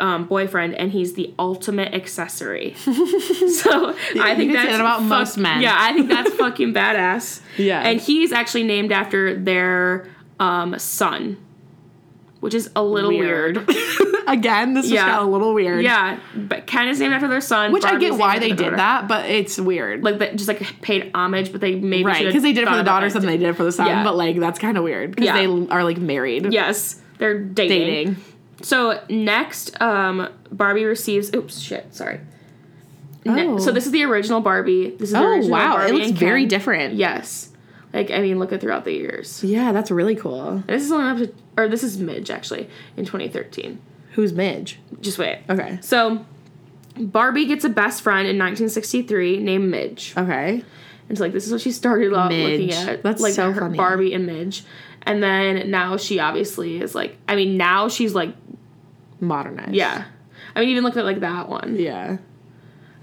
um, 0.00 0.26
boyfriend, 0.26 0.74
and 0.74 0.90
he's 0.90 1.14
the 1.14 1.32
ultimate 1.38 1.94
accessory. 1.94 2.74
so 2.78 3.94
I 4.20 4.34
think 4.36 4.52
that's 4.52 4.70
that 4.72 4.80
about 4.80 5.00
fuck- 5.00 5.08
most 5.08 5.36
men. 5.38 5.60
Yeah, 5.62 5.76
I 5.78 5.92
think 5.92 6.08
that's 6.08 6.32
fucking 6.34 6.74
badass. 6.74 7.40
Yeah. 7.56 7.80
and 7.80 8.00
he's 8.00 8.32
actually 8.32 8.64
named 8.64 8.92
after 8.92 9.34
their 9.38 10.08
um, 10.40 10.78
son, 10.78 11.36
which 12.40 12.54
is 12.54 12.70
a 12.74 12.82
little 12.82 13.10
weird. 13.10 13.56
Again, 14.26 14.72
this 14.74 14.86
Yeah. 14.90 15.02
just 15.02 15.06
got 15.06 15.22
a 15.22 15.26
little 15.26 15.52
weird. 15.54 15.84
yeah, 15.84 16.18
but 16.34 16.66
Ken 16.66 16.88
is 16.88 16.98
named 16.98 17.12
after 17.14 17.28
their 17.28 17.40
son, 17.42 17.72
Which 17.72 17.84
I 17.84 17.98
get 17.98 18.14
why 18.14 18.38
they 18.38 18.50
the 18.50 18.56
did 18.56 18.64
daughter. 18.64 18.76
that, 18.76 19.06
but 19.08 19.28
it's 19.30 19.58
weird. 19.60 20.02
Like 20.02 20.18
they 20.18 20.34
just 20.34 20.48
like 20.48 20.80
paid 20.80 21.10
homage, 21.14 21.52
but 21.52 21.60
they 21.60 21.74
maybe 21.74 22.04
right. 22.04 22.24
Because 22.24 22.42
they 22.42 22.52
did 22.54 22.64
it 22.64 22.68
for 22.68 22.76
the 22.76 22.82
daughter 22.82 23.08
something 23.10 23.30
they 23.30 23.36
did 23.36 23.50
it 23.50 23.56
for 23.56 23.64
the 23.64 23.72
son, 23.72 23.86
Yeah. 23.86 24.02
but 24.02 24.16
like 24.16 24.40
that's 24.40 24.58
kind 24.58 24.76
of 24.78 24.82
weird 24.84 25.10
because 25.10 25.26
Yeah. 25.26 25.36
they 25.36 25.46
are 25.70 25.84
like 25.84 25.98
married. 25.98 26.52
Yes, 26.52 27.00
they're 27.18 27.38
dating. 27.38 27.78
Dating. 27.78 28.16
So 28.64 29.00
next, 29.08 29.80
um, 29.80 30.28
Barbie 30.50 30.84
receives. 30.84 31.32
Oops, 31.34 31.58
shit. 31.60 31.94
Sorry. 31.94 32.20
Ne- 33.26 33.46
Oh. 33.46 33.58
so 33.58 33.72
this 33.72 33.86
is 33.86 33.92
the 33.92 34.02
original 34.04 34.40
Barbie. 34.40 34.90
This 34.90 35.08
is 35.08 35.12
the 35.12 35.18
Oh 35.20 35.32
original 35.32 35.50
wow, 35.50 35.76
Barbie 35.76 35.90
it 35.90 35.94
looks 36.08 36.10
very 36.18 36.44
different. 36.46 36.94
Yes. 36.94 37.50
Like 37.92 38.10
I 38.10 38.20
mean, 38.20 38.38
look 38.38 38.52
at 38.52 38.60
throughout 38.60 38.84
the 38.84 38.92
years. 38.92 39.42
Yeah, 39.44 39.72
that's 39.72 39.90
really 39.90 40.16
cool. 40.16 40.48
And 40.50 40.64
this 40.66 40.82
is 40.82 40.92
only 40.92 41.06
up 41.08 41.16
to, 41.18 41.34
or 41.56 41.68
this 41.68 41.82
is 41.84 41.98
Midge 41.98 42.28
actually 42.30 42.68
in 42.96 43.04
2013. 43.04 43.78
Who's 44.12 44.32
Midge? 44.32 44.78
Just 45.00 45.18
wait. 45.18 45.38
Okay. 45.48 45.78
So 45.80 46.24
Barbie 46.98 47.46
gets 47.46 47.64
a 47.64 47.68
best 47.68 48.02
friend 48.02 48.26
in 48.28 48.36
1963 48.38 49.38
named 49.40 49.70
Midge. 49.70 50.12
Okay. 50.16 50.62
And 51.08 51.18
so 51.18 51.24
like 51.24 51.32
this 51.32 51.46
is 51.46 51.52
what 51.52 51.60
she 51.60 51.70
started 51.72 52.12
off 52.12 52.30
looking 52.32 52.72
at. 52.72 53.02
That's 53.02 53.20
like 53.22 53.34
so 53.34 53.52
her 53.52 53.60
funny. 53.60 53.76
Barbie 53.76 54.12
and 54.14 54.26
Midge. 54.26 54.64
And 55.06 55.22
then 55.22 55.70
now 55.70 55.96
she 55.96 56.18
obviously 56.18 56.80
is 56.80 56.94
like 56.94 57.16
I 57.28 57.36
mean 57.36 57.56
now 57.56 57.88
she's 57.88 58.14
like 58.14 58.34
Modernized. 59.20 59.74
yeah. 59.74 60.04
I 60.54 60.60
mean 60.60 60.70
even 60.70 60.84
look 60.84 60.96
at 60.96 61.04
like 61.04 61.20
that 61.20 61.48
one. 61.48 61.76
Yeah. 61.76 62.18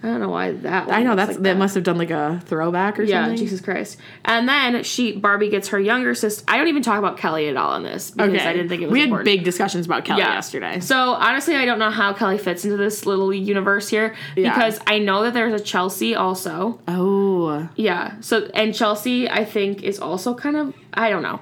I 0.04 0.08
don't 0.08 0.20
know 0.20 0.30
why 0.30 0.52
that 0.54 0.88
one 0.88 0.96
I 0.96 1.04
know 1.04 1.16
that's 1.16 1.34
like 1.34 1.44
that 1.44 1.58
must 1.58 1.76
have 1.76 1.84
done 1.84 1.98
like 2.00 2.10
a 2.10 2.42
throwback 2.46 2.98
or 3.00 3.04
yeah, 3.04 3.22
something. 3.26 3.38
Jesus 3.38 3.62
Christ. 3.62 3.98
And 4.26 4.50
then 4.50 4.84
she 4.84 5.16
Barbie 5.16 5.50
gets 5.50 5.68
her 5.70 5.80
younger 5.80 6.16
sister. 6.16 6.44
I 6.48 6.58
don't 6.58 6.68
even 6.70 6.82
talk 6.82 6.98
about 6.98 7.18
Kelly 7.18 7.48
at 7.50 7.56
all 7.56 7.76
in 7.76 7.84
this 7.84 8.10
because 8.10 8.30
Okay. 8.32 8.44
I 8.44 8.52
didn't 8.54 8.70
think 8.70 8.82
it 8.82 8.86
was 8.88 8.94
we 8.94 9.00
had 9.02 9.10
important. 9.10 9.26
big 9.26 9.44
discussions 9.44 9.86
about 9.86 10.04
Kelly 10.06 10.22
Yeah. 10.22 10.34
yesterday. 10.34 10.80
So 10.80 11.12
honestly, 11.12 11.56
I 11.56 11.66
don't 11.66 11.78
know 11.78 11.92
how 11.92 12.14
Kelly 12.14 12.40
fits 12.40 12.66
into 12.66 12.78
this 12.78 13.06
little 13.06 13.32
universe 13.32 13.90
here 13.90 14.16
Yeah. 14.36 14.54
because 14.56 14.80
I 14.88 14.98
know 14.98 15.22
that 15.24 15.36
there's 15.36 15.54
a 15.54 15.64
Chelsea 15.64 16.16
also. 16.16 16.80
Oh. 16.88 17.70
Yeah. 17.76 18.14
So 18.22 18.50
and 18.56 18.74
Chelsea, 18.74 19.30
I 19.30 19.46
think, 19.46 19.84
is 19.84 20.00
also 20.00 20.34
kind 20.34 20.58
of 20.58 20.74
I 20.96 21.12
don't 21.12 21.22
know, 21.22 21.40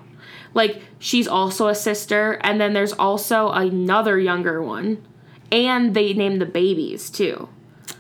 like 0.54 0.82
she's 1.00 1.28
also 1.28 1.68
a 1.68 1.76
sister, 1.76 2.40
and 2.42 2.60
then 2.60 2.74
there's 2.74 2.94
also 2.94 3.50
another 3.50 4.20
younger 4.20 4.62
one, 4.62 5.06
and 5.52 5.94
they 5.94 6.14
name 6.14 6.40
the 6.40 6.46
babies 6.46 7.10
too. 7.10 7.50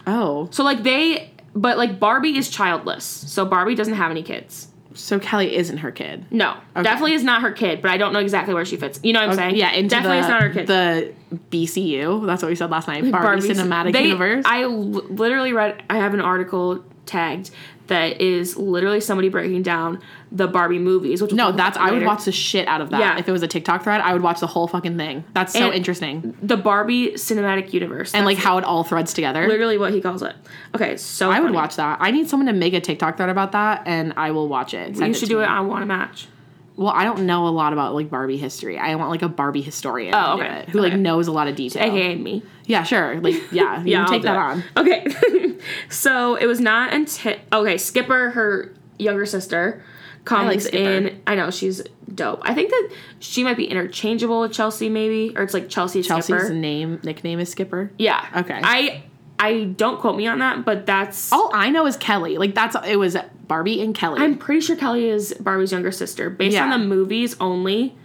Oh. 0.07 0.47
So 0.51 0.63
like 0.63 0.83
they, 0.83 1.31
but 1.55 1.77
like 1.77 1.99
Barbie 1.99 2.37
is 2.37 2.49
childless, 2.49 3.03
so 3.05 3.45
Barbie 3.45 3.75
doesn't 3.75 3.93
have 3.95 4.11
any 4.11 4.23
kids. 4.23 4.67
So 4.95 5.17
Kelly 5.19 5.55
isn't 5.55 5.77
her 5.77 5.91
kid. 5.91 6.25
No, 6.31 6.57
definitely 6.75 7.13
is 7.13 7.23
not 7.23 7.41
her 7.43 7.51
kid, 7.51 7.81
but 7.81 7.89
I 7.91 7.97
don't 7.97 8.11
know 8.11 8.19
exactly 8.19 8.53
where 8.53 8.65
she 8.65 8.75
fits. 8.75 8.99
You 9.03 9.13
know 9.13 9.21
what 9.21 9.29
I'm 9.29 9.35
saying? 9.35 9.55
Yeah, 9.55 9.71
into 9.71 9.89
definitely 9.89 10.17
the, 10.17 10.23
is 10.23 10.29
not 10.29 10.41
her 10.41 10.49
kid. 10.49 10.67
the 10.67 11.13
BCU. 11.51 12.25
That's 12.25 12.41
what 12.41 12.49
we 12.49 12.55
said 12.55 12.69
last 12.69 12.87
night. 12.87 13.09
Barbie 13.09 13.41
Barbie's- 13.41 13.57
Cinematic 13.57 13.93
they- 13.93 14.05
Universe. 14.05 14.43
I 14.47 14.63
l- 14.63 14.71
literally 14.73 15.53
read. 15.53 15.81
I 15.89 15.97
have 15.97 16.13
an 16.13 16.21
article 16.21 16.83
tagged 17.05 17.51
that 17.87 18.19
is 18.21 18.57
literally 18.57 18.99
somebody 18.99 19.29
breaking 19.29 19.63
down 19.63 20.01
the 20.31 20.47
Barbie 20.47 20.77
movies. 20.79 21.21
Which 21.21 21.33
no, 21.33 21.51
that's 21.51 21.77
I 21.77 21.91
would 21.91 22.05
watch 22.05 22.25
the 22.25 22.31
shit 22.31 22.67
out 22.67 22.81
of 22.81 22.89
that. 22.91 22.99
Yeah. 22.99 23.17
If 23.17 23.27
it 23.27 23.31
was 23.31 23.41
a 23.43 23.47
TikTok 23.47 23.83
thread, 23.83 24.01
I 24.01 24.13
would 24.13 24.21
watch 24.21 24.39
the 24.39 24.47
whole 24.47 24.67
fucking 24.67 24.95
thing. 24.97 25.23
That's 25.33 25.53
so 25.53 25.65
And- 25.67 25.73
interesting. 25.75 26.35
the 26.41 26.57
Barbie 26.57 27.13
cinematic 27.13 27.73
universe 27.73 28.13
And 28.13 28.25
like 28.25 28.37
how 28.37 28.57
it 28.59 28.63
all 28.63 28.83
threads 28.83 29.13
together. 29.13 29.47
literally 29.47 29.77
what 29.77 29.91
he 29.93 30.01
calls 30.01 30.21
it. 30.21 30.35
Okay, 30.75 30.97
so 30.97 31.31
I 31.31 31.39
would 31.39 31.51
watch 31.53 31.75
that. 31.77 31.97
I 31.99 32.11
need 32.11 32.29
someone 32.29 32.47
to 32.47 32.53
make 32.53 32.73
a 32.73 32.79
TikTok 32.81 33.17
thread 33.17 33.29
about 33.29 33.53
that 33.53 33.83
and 33.85 34.13
I 34.17 34.31
will 34.31 34.47
watch 34.47 34.73
it. 34.73 34.95
Send 34.97 35.07
You 35.07 35.13
should 35.13 35.29
to 35.29 35.33
do 35.33 35.37
me. 35.37 35.43
it. 35.45 35.49
I 35.49 35.61
want 35.61 35.83
a 35.83 35.87
match. 35.87 36.27
Well, 36.75 36.93
I 36.95 37.03
don't 37.03 37.25
know 37.25 37.45
a 37.45 37.49
lot 37.49 37.73
about 37.73 37.93
like 37.93 38.09
Barbie 38.09 38.37
history. 38.37 38.77
I 38.77 38.95
want 38.95 39.09
like 39.09 39.21
a 39.21 39.27
Barbie 39.27 39.61
historian 39.61 40.13
Oh, 40.15 40.35
okay. 40.35 40.59
it, 40.59 40.69
who 40.69 40.79
like 40.79 40.93
knows 40.93 41.27
a 41.27 41.31
lot 41.33 41.47
of 41.49 41.55
detail. 41.55 41.83
AKA 41.83 42.15
me. 42.15 42.41
Yeah, 42.67 42.83
sure. 42.83 43.19
Like 43.19 43.35
yeah, 43.51 43.81
you 43.81 43.91
Yeah, 43.91 44.05
take 44.05 44.21
that 44.21 44.35
it. 44.35 44.37
on. 44.37 44.63
Okay, 44.77 45.57
so 45.89 46.35
it 46.35 46.45
was 46.45 46.59
not 46.61 46.93
until 46.93 47.35
okay, 47.51 47.77
Skipper, 47.77 48.29
her 48.29 48.73
younger 48.97 49.25
sister, 49.25 49.83
comes 50.25 50.65
Skipper. 50.65 50.77
in. 50.77 51.21
I 51.27 51.35
know 51.35 51.49
she's 51.51 51.83
dope. 52.13 52.39
I 52.43 52.53
think 52.53 52.69
that 52.69 52.89
she 53.19 53.43
might 53.43 53.57
be 53.57 53.65
interchangeable 53.65 54.41
with 54.41 54.51
Chelsea, 54.53 54.89
maybe, 54.89 55.33
or 55.35 55.43
it's 55.43 55.53
like 55.53 55.69
Chelsea 55.69 56.01
Chelsea's 56.01 56.25
Skipper. 56.41 56.53
name 56.53 56.99
nickname 57.03 57.39
is 57.39 57.49
Skipper. 57.49 57.91
Yeah. 57.97 58.25
Okay. 58.35 58.59
I 58.63 59.03
I 59.39 59.63
don't 59.65 59.99
quote 60.01 60.17
me 60.17 60.27
on 60.27 60.39
that, 60.39 60.65
but 60.65 60.85
that's. 60.85 61.31
All 61.31 61.49
I 61.53 61.69
know 61.69 61.85
is 61.87 61.95
Kelly. 61.97 62.37
Like 62.37 62.53
that's 62.55 62.75
it 62.87 62.97
was 62.97 63.15
Barbie 63.47 63.81
and 63.81 63.95
Kelly. 63.95 64.19
I'm 64.21 64.37
pretty 64.37 64.61
sure 64.61 64.75
Kelly 64.75 65.07
is 65.07 65.33
Barbie's 65.39 65.71
younger 65.71 65.91
sister, 65.91 66.29
based 66.29 66.53
Yeah. 66.53 66.65
on 66.65 66.69
the 66.71 66.85
movies 66.85 67.35
only. 67.39 67.95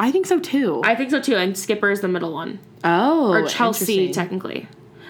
I 0.00 0.10
think 0.10 0.26
so 0.26 0.40
too. 0.40 0.80
I 0.84 0.94
think 0.94 1.10
so 1.10 1.20
too, 1.20 1.36
and 1.36 1.56
Skipper 1.56 1.90
is 1.90 2.00
the 2.00 2.08
middle 2.08 2.32
one, 2.32 2.58
oh, 2.84 3.30
or 3.30 3.46
Chelsea 3.46 4.12
technically. 4.12 4.66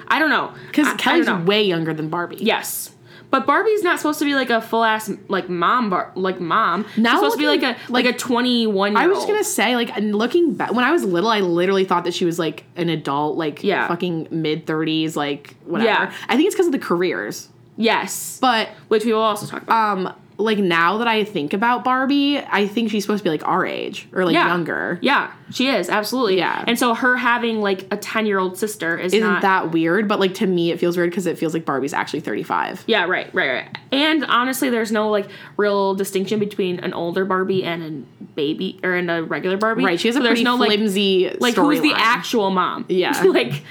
I 0.09 0.19
don't 0.19 0.31
know 0.31 0.53
because 0.67 0.89
I- 0.89 0.93
I 0.93 0.97
Kelly's 0.97 1.27
know. 1.27 1.39
way 1.41 1.63
younger 1.63 1.95
than 1.95 2.09
Barbie. 2.09 2.37
Yes. 2.41 2.91
But 3.31 3.47
Barbie's 3.47 3.83
not 3.85 3.99
supposed 3.99 4.19
to 4.19 4.25
be 4.25 4.35
like 4.35 4.51
a 4.51 4.61
full 4.61 4.83
ass 4.83 5.11
like 5.29 5.49
mom 5.49 5.89
bar 5.91 6.11
like 6.17 6.41
mom. 6.41 6.85
Now 6.97 7.11
She's 7.13 7.19
supposed 7.21 7.35
to 7.35 7.39
be 7.39 7.47
like 7.47 7.63
a 7.63 7.77
like, 7.91 8.05
a 8.05 8.13
twenty 8.13 8.67
one 8.67 8.97
I 8.97 9.07
was 9.07 9.19
just 9.19 9.29
gonna 9.29 9.45
say, 9.45 9.77
like, 9.77 9.97
looking 9.99 10.55
back 10.55 10.73
when 10.73 10.85
I 10.85 10.91
was 10.91 11.05
little, 11.05 11.31
I 11.31 11.41
literally 11.41 11.85
thought 11.85 12.05
that 12.05 12.15
she 12.15 12.25
was 12.25 12.39
like 12.41 12.65
an 12.77 12.89
adult, 12.89 13.37
like, 13.37 13.63
Yeah. 13.63 13.87
fucking 13.87 14.29
mid 14.33 14.67
thirties, 14.67 15.17
like, 15.17 15.55
whatever. 15.65 15.89
Yeah. 15.89 16.13
I 16.29 16.37
think 16.37 16.47
it's 16.47 16.55
because 16.57 16.67
of 16.67 16.73
the 16.73 16.79
careers, 16.81 17.49
Yes. 17.77 18.39
but 18.41 18.69
Which 18.89 19.05
we 19.05 19.13
will 19.13 19.21
also 19.23 19.47
talk 19.47 19.63
about. 19.63 19.99
um, 19.99 20.13
like 20.41 20.59
now 20.59 20.99
that 20.99 21.09
I 21.09 21.25
think 21.25 21.53
about 21.53 21.85
Barbie, 21.85 22.39
I 22.39 22.67
think 22.67 22.91
she's 22.91 23.05
supposed 23.05 23.21
to 23.21 23.25
be 23.25 23.31
like 23.31 23.47
our 23.47 23.65
age 23.65 24.09
or 24.13 24.25
like 24.25 24.35
yeah. 24.35 24.49
younger. 24.49 24.99
Yeah, 25.03 25.33
she 25.53 25.69
is, 25.69 25.89
absolutely. 25.89 26.39
Yeah. 26.39 26.65
And 26.67 26.79
so 26.79 26.95
her 26.95 27.17
having 27.17 27.61
like 27.61 27.87
a 27.93 27.97
ten 27.97 28.27
year 28.27 28.39
old 28.39 28.59
sister 28.59 28.99
is 28.99 29.13
Isn't 29.13 29.29
not 29.29 29.43
that 29.43 29.73
weird? 29.73 30.09
But 30.09 30.21
like 30.21 30.35
to 30.35 30.47
me, 30.47 30.71
it 30.71 30.81
feels 30.81 30.97
weird 30.97 31.11
because 31.11 31.27
it 31.27 31.39
feels 31.39 31.55
like 31.55 31.65
Barbie's 31.65 31.93
actually 31.93 32.21
thirty 32.21 32.43
five. 32.43 32.83
Yeah, 32.87 33.05
right, 33.05 33.33
right, 33.35 33.51
right. 33.51 33.79
And 33.93 34.25
honestly, 34.25 34.71
there's 34.71 34.93
no 34.93 35.11
like 35.11 35.29
real 35.57 35.95
distinction 35.95 36.39
between 36.39 36.81
an 36.81 36.93
older 36.93 37.25
Barbie 37.25 37.65
and 37.65 38.07
a 38.21 38.25
baby 38.35 38.81
or 38.83 38.95
and 38.95 39.11
a 39.11 39.23
regular 39.23 39.57
Barbie. 39.57 39.85
Right? 39.85 40.01
She 40.01 40.09
has 40.09 40.17
a 40.17 40.19
So 40.19 40.23
there's 40.23 40.33
pretty 40.33 40.45
no 40.45 40.57
like 40.57 40.69
flimsy 40.69 41.31
like 41.41 41.57
who's 41.57 41.81
the 41.81 41.95
actual 41.95 42.51
mom? 42.51 42.87
Yeah. 42.89 43.21
like 43.27 43.63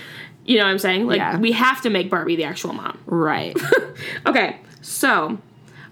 you 0.46 0.58
know 0.58 0.64
what 0.64 0.72
I'm 0.72 0.80
saying? 0.80 1.08
Like 1.08 1.18
Yeah. 1.18 1.38
we 1.38 1.52
have 1.52 1.82
to 1.84 1.90
make 1.90 2.10
Barbie 2.10 2.36
the 2.36 2.46
actual 2.46 2.74
mom. 2.74 2.98
Right. 3.06 3.58
Okay, 4.26 4.58
so 4.82 5.38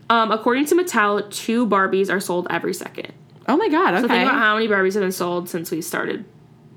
um, 0.09 0.31
according 0.31 0.65
to 0.67 0.75
Mattel, 0.75 1.29
two 1.31 1.67
Barbies 1.67 2.09
are 2.11 2.19
sold 2.19 2.47
every 2.49 2.73
second. 2.73 3.13
oh 3.47 3.57
my 3.57 3.69
god. 3.69 3.93
Okay. 3.93 4.01
So 4.01 4.07
think 4.07 4.23
about 4.29 4.39
how 4.39 4.55
many 4.55 4.67
Barbies 4.67 4.93
have 4.93 5.03
been 5.03 5.11
sold 5.11 5.49
since 5.49 5.71
we 5.71 5.81
started. 5.81 6.25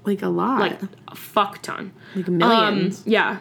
like 0.04 0.22
a 0.22 0.28
lot. 0.28 0.60
Like 0.60 0.80
a 1.08 1.14
fuck 1.16 1.62
ton. 1.62 1.92
like 2.16 2.28
millions. 2.28 2.98
Um, 3.00 3.04
yeah. 3.06 3.38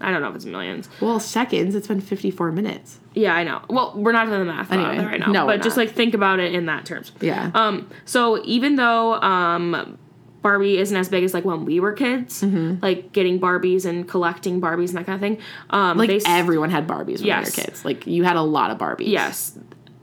I 0.00 0.12
don't 0.12 0.22
know 0.22 0.28
if 0.28 0.36
it's 0.36 0.44
millions. 0.44 0.88
well, 1.00 1.18
seconds. 1.18 1.74
It's 1.74 1.88
been 1.88 2.00
fifty 2.00 2.30
four 2.30 2.52
minutes. 2.52 3.00
Yeah, 3.14 3.34
I 3.34 3.42
know. 3.42 3.62
Well, 3.68 3.94
we're 3.96 4.12
not 4.12 4.26
doing 4.26 4.38
the 4.38 4.44
math 4.44 4.70
Anyway, 4.70 5.04
right 5.04 5.18
now, 5.18 5.32
no, 5.32 5.46
but 5.46 5.60
just 5.60 5.76
like 5.76 5.90
think 5.90 6.14
about 6.14 6.38
it 6.38 6.54
in 6.54 6.66
that 6.66 6.86
terms. 6.86 7.10
Yeah. 7.20 7.50
Um. 7.52 7.90
So 8.04 8.40
even 8.44 8.76
though 8.76 9.14
um, 9.14 9.98
Barbie 10.42 10.78
isn't 10.78 10.96
as 10.96 11.08
big 11.08 11.24
as 11.24 11.34
like 11.34 11.44
when 11.44 11.64
we 11.64 11.80
were 11.80 11.92
kids, 11.92 12.42
like 12.80 13.12
getting 13.12 13.40
Barbies 13.40 13.84
and 13.84 14.08
collecting 14.08 14.60
Barbies 14.60 14.90
and 14.90 14.98
that 14.98 15.06
kind 15.06 15.14
of 15.16 15.20
thing. 15.20 15.38
Um, 15.70 15.98
Like 15.98 16.08
they 16.08 16.20
everyone 16.26 16.70
had 16.70 16.86
Barbies 16.86 17.18
when 17.18 17.26
Yes. 17.26 17.54
they 17.56 17.62
were 17.62 17.66
kids. 17.66 17.84
Like 17.84 18.06
you 18.06 18.22
had 18.24 18.36
a 18.36 18.42
lot 18.42 18.70
of 18.70 18.78
Barbies. 18.78 19.08
yes, 19.08 19.58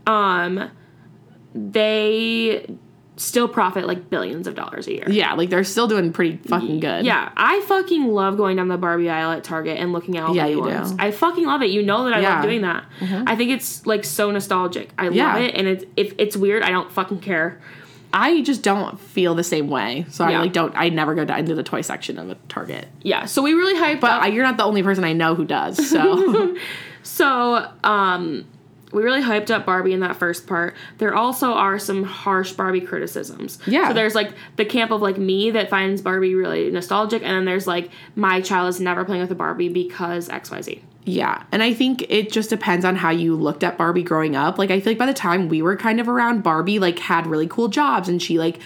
um, 0.08 0.70
they 1.54 2.66
still 3.18 3.48
profit 3.48 3.88
like 3.88 4.10
billions 4.10 4.46
of 4.46 4.56
dollars 4.56 4.88
a 4.88 4.94
year. 4.94 5.06
Yeah, 5.10 5.34
like 5.36 5.50
they're 5.50 5.64
still 5.64 5.88
doing 5.88 6.12
pretty 6.12 6.36
fucking 6.50 6.82
good. 6.82 7.06
Yeah, 7.06 7.32
I 7.38 7.62
fucking 7.62 8.08
love 8.08 8.36
going 8.36 8.58
down 8.58 8.68
the 8.68 8.78
Barbie 8.78 9.10
aisle 9.10 9.32
at 9.32 9.44
Target 9.46 9.78
and 9.78 9.94
looking 9.94 10.18
at 10.18 10.24
all 10.26 10.36
Yeah, 10.36 10.44
the 10.48 10.50
new 10.50 10.58
you 10.58 10.64
do. 10.70 10.76
ones. 10.76 10.94
I 11.00 11.12
fucking 11.12 11.46
love 11.46 11.62
it. 11.62 11.70
You 11.70 11.82
know 11.82 12.04
that 12.04 12.14
I 12.14 12.20
Yeah. 12.20 12.26
Mm-hmm. 12.28 12.36
love 12.36 12.44
doing 12.44 12.62
that. 12.64 12.86
I 13.32 13.36
think 13.38 13.52
it's 13.52 13.86
like 13.86 14.04
so 14.04 14.32
nostalgic. 14.32 14.90
I 14.98 15.08
Yeah. 15.10 15.34
love 15.34 15.42
it, 15.44 15.56
and 15.56 15.66
it's 15.68 15.86
if 15.96 16.14
it's 16.18 16.36
weird, 16.36 16.62
I 16.62 16.72
don't 16.72 16.92
fucking 16.92 17.20
care. 17.20 17.62
I 18.18 18.42
just 18.44 18.64
don't 18.64 18.98
feel 18.98 19.36
the 19.36 19.44
same 19.44 19.68
way. 19.68 20.06
So 20.10 20.24
I 20.24 20.38
like 20.38 20.54
don't 20.54 20.74
I 20.76 20.88
never 20.88 21.14
go 21.16 21.26
down 21.26 21.40
into 21.40 21.54
the 21.54 21.64
toy 21.64 21.82
section 21.82 22.18
of 22.18 22.30
a 22.30 22.36
Target. 22.48 22.88
Yeah, 23.04 23.26
so 23.26 23.42
we 23.42 23.54
really 23.54 23.76
hyped 23.76 24.00
But 24.00 24.12
up. 24.12 24.24
I, 24.24 24.28
you're 24.28 24.46
not 24.46 24.56
the 24.56 24.64
only 24.64 24.82
person 24.84 25.04
I 25.04 25.12
know 25.12 25.36
who 25.36 25.44
does. 25.44 25.90
So 25.90 26.56
So, 27.06 27.72
um, 27.84 28.46
we 28.92 29.04
really 29.04 29.22
hyped 29.22 29.52
up 29.52 29.66
Barbie 29.66 29.94
in 29.94 30.00
that 30.00 30.16
first 30.16 30.48
part. 30.48 30.76
There 30.98 31.14
also 31.14 31.52
are 31.52 31.78
some 31.78 32.04
harsh 32.04 32.54
Barbie 32.54 32.82
criticisms. 32.82 33.60
Yeah. 33.68 33.90
So 33.90 33.94
there's 33.94 34.16
like 34.16 34.32
the 34.56 34.66
camp 34.66 34.92
of 34.92 35.02
like 35.02 35.18
me 35.18 35.52
that 35.52 35.70
finds 35.70 36.02
Barbie 36.02 36.34
really 36.34 36.72
nostalgic, 36.72 37.22
and 37.22 37.32
then 37.32 37.46
there's 37.46 37.68
like 37.68 37.90
my 38.16 38.42
child 38.42 38.70
is 38.70 38.80
never 38.80 39.04
playing 39.06 39.22
with 39.22 39.32
a 39.32 39.36
Barbie 39.36 39.70
because 39.70 40.30
X 40.30 40.50
Y 40.50 40.62
Z. 40.62 40.82
yeah, 41.06 41.44
and 41.52 41.62
I 41.64 41.74
think 41.74 42.06
it 42.10 42.32
just 42.32 42.50
depends 42.50 42.84
on 42.84 42.96
how 42.96 43.12
you 43.12 43.36
looked 43.36 43.64
at 43.64 43.78
Barbie 43.78 44.04
growing 44.04 44.36
up. 44.36 44.58
Like 44.58 44.72
I 44.72 44.80
feel 44.80 44.92
like 44.92 44.98
by 44.98 45.06
the 45.06 45.14
time 45.14 45.50
we 45.50 45.62
were 45.62 45.76
kind 45.78 46.00
of 46.00 46.10
around, 46.10 46.42
Barbie 46.44 46.80
like 46.80 46.98
had 47.00 47.28
really 47.28 47.48
cool 47.48 47.68
jobs 47.68 48.10
and 48.10 48.22
she 48.22 48.40
like 48.40 48.60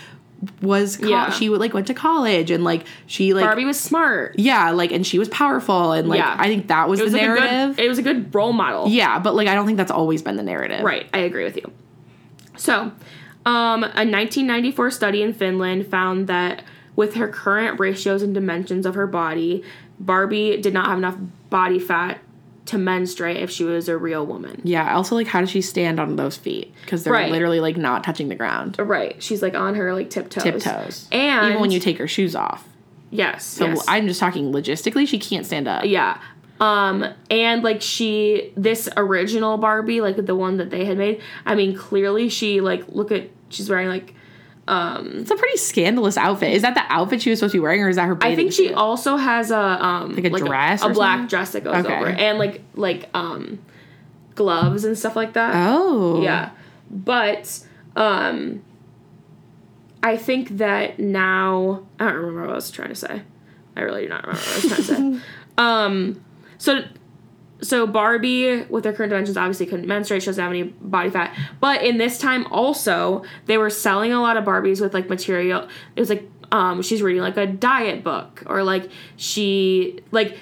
was 0.62 0.96
co- 0.96 1.08
Yeah. 1.10 1.30
she 1.32 1.50
like 1.50 1.74
went 1.74 1.88
to 1.88 1.94
college 1.94 2.50
and 2.50 2.64
like 2.64 2.86
she 3.08 3.34
like 3.34 3.44
Barbie 3.44 3.66
was 3.66 3.78
smart. 3.78 4.36
yeah 4.40 4.72
like 4.72 4.94
and 4.94 5.06
she 5.06 5.20
was 5.20 5.28
powerful 5.28 5.92
and 5.92 6.08
like 6.08 6.20
Yeah. 6.20 6.34
I 6.40 6.48
think 6.48 6.68
that 6.70 6.88
was, 6.88 7.02
It 7.02 7.04
was 7.04 7.12
the 7.12 7.18
like 7.20 7.28
narrative. 7.28 7.76
good. 7.76 7.84
It 7.86 7.90
was 7.90 7.98
a 7.98 8.02
good 8.02 8.34
role 8.34 8.54
model. 8.54 8.88
yeah, 8.88 9.20
but 9.20 9.36
like 9.36 9.50
I 9.50 9.54
don't 9.54 9.66
think 9.66 9.78
that's 9.78 9.92
always 9.92 10.22
been 10.22 10.38
the 10.38 10.44
narrative. 10.44 10.82
Right, 10.82 11.08
I 11.14 11.18
agree 11.20 11.44
with 11.44 11.58
you. 11.58 11.70
So, 12.56 12.92
um, 13.46 13.84
a 13.84 14.06
1994 14.08 14.92
study 14.92 15.22
in 15.24 15.34
Finland 15.34 15.88
found 15.88 16.28
that 16.28 16.64
with 16.96 17.16
her 17.16 17.28
current 17.28 17.78
ratios 17.80 18.22
and 18.22 18.34
dimensions 18.34 18.86
of 18.86 18.96
her 18.96 19.08
body, 19.08 19.64
Barbie 20.00 20.56
did 20.62 20.74
not 20.74 20.86
have 20.88 20.98
enough 20.98 21.18
body 21.50 21.80
fat 21.80 22.20
to 22.70 22.78
menstruate 22.78 23.38
if 23.38 23.50
she 23.52 23.64
was 23.64 23.88
a 23.90 23.98
real 23.98 24.26
woman. 24.26 24.62
Yeah. 24.64 24.96
Also, 24.96 25.16
like, 25.16 25.28
how 25.28 25.42
does 25.42 25.50
she 25.50 25.62
stand 25.62 26.00
on 26.00 26.16
those 26.16 26.38
feet? 26.38 26.74
Because 26.82 27.04
they're 27.04 27.14
Right. 27.14 27.32
literally 27.32 27.60
like 27.60 27.78
not 27.78 28.04
touching 28.04 28.30
the 28.30 28.36
ground. 28.36 28.78
Right, 28.80 29.22
she's 29.22 29.42
like 29.42 29.56
on 29.56 29.76
her 29.76 29.94
like 29.94 30.10
tiptoes. 30.10 30.44
Tiptoes. 30.44 31.08
And 31.12 31.50
even 31.50 31.62
when 31.62 31.72
you 31.72 31.80
take 31.80 31.98
her 31.98 32.08
shoes 32.08 32.36
off. 32.36 32.68
yes, 33.12 33.44
So 33.46 33.66
yes. 33.68 33.86
I'm 33.88 34.08
just 34.08 34.20
talking 34.20 34.52
logistically. 34.52 35.08
She 35.08 35.20
can't 35.20 35.46
stand 35.46 35.68
up. 35.68 35.86
Yeah. 35.86 36.20
Um, 36.60 37.06
and 37.32 37.64
like 37.64 37.82
she, 37.82 38.52
this 38.58 38.90
original 38.98 39.58
Barbie, 39.58 40.02
like 40.02 40.18
the 40.26 40.36
one 40.36 40.58
that 40.58 40.70
they 40.70 40.84
had 40.86 40.98
made, 40.98 41.22
I 41.46 41.56
mean, 41.56 41.76
clearly 41.76 42.28
she, 42.30 42.60
like, 42.62 42.84
look 42.90 43.12
at, 43.12 43.30
she's 43.50 43.70
wearing 43.70 43.88
like, 43.88 44.14
It's 44.72 45.32
a 45.32 45.36
pretty 45.36 45.58
scandalous 45.58 46.18
outfit. 46.18 46.54
Is 46.54 46.62
that 46.62 46.76
the 46.76 46.84
outfit 46.90 47.22
she 47.22 47.30
was 47.30 47.40
supposed 47.40 47.54
to 47.54 47.58
be 47.58 47.62
wearing, 47.62 47.82
or 47.82 47.90
is 47.90 47.96
that 47.96 48.08
her? 48.08 48.18
I 48.22 48.36
think 48.36 48.52
she 48.54 48.68
suit? 48.68 48.76
also 48.76 49.18
has 49.18 49.52
a, 49.52 49.58
um, 49.58 50.16
Like 50.16 50.26
a 50.26 50.30
dress 50.32 50.82
a, 50.84 50.88
or 50.88 50.94
black 50.94 51.28
dress 51.30 51.52
that 51.52 51.64
goes 51.64 51.86
Okay. 51.86 51.96
over 51.96 52.08
and 52.08 52.38
like, 52.38 52.62
like, 52.76 53.10
um, 53.14 53.60
gloves 54.36 54.86
and 54.86 54.98
stuff 54.98 55.16
like 55.16 55.34
that. 55.34 55.54
Oh. 55.56 56.22
Yeah. 56.22 56.52
But, 56.90 57.60
um, 57.96 58.62
I 60.02 60.16
think 60.18 60.58
that 60.58 61.00
now, 61.00 61.84
I 62.00 62.06
don't 62.06 62.16
remember 62.16 62.42
what 62.42 62.52
I 62.52 62.56
was 62.56 62.72
trying 62.72 62.90
to 62.90 62.96
say. 62.96 63.22
I 63.76 63.82
really 63.82 64.04
do 64.04 64.10
not 64.10 64.26
remember 64.26 64.42
what 64.42 64.52
I 64.52 64.56
was 64.56 64.88
trying 64.88 65.12
to 65.14 65.18
say. 65.18 65.26
Um, 65.58 66.24
so 66.58 66.84
so 67.62 67.86
Barbie 67.88 68.64
with 68.70 68.86
her 68.86 68.94
current 68.94 69.10
dimensions 69.10 69.36
obviously 69.38 69.66
couldn't 69.66 69.88
menstruate. 69.88 70.22
She 70.24 70.28
doesn't 70.28 70.42
have 70.42 70.52
any 70.52 70.64
body 70.64 71.10
fat. 71.10 71.38
But 71.60 71.84
in 71.84 71.98
this 71.98 72.18
time 72.18 72.46
also, 72.48 73.24
they 73.48 73.58
were 73.58 73.70
selling 73.70 74.14
a 74.14 74.22
lot 74.22 74.38
of 74.38 74.46
Barbies 74.46 74.80
with 74.82 74.94
like 74.94 75.10
material. 75.10 75.68
It 75.96 76.00
was 76.00 76.10
like 76.10 76.30
um, 76.52 76.82
she's 76.82 77.02
reading 77.02 77.22
like 77.22 77.38
a 77.38 77.46
diet 77.46 78.04
book 78.04 78.44
or 78.48 78.64
like 78.64 78.90
she 79.18 80.00
like 80.12 80.38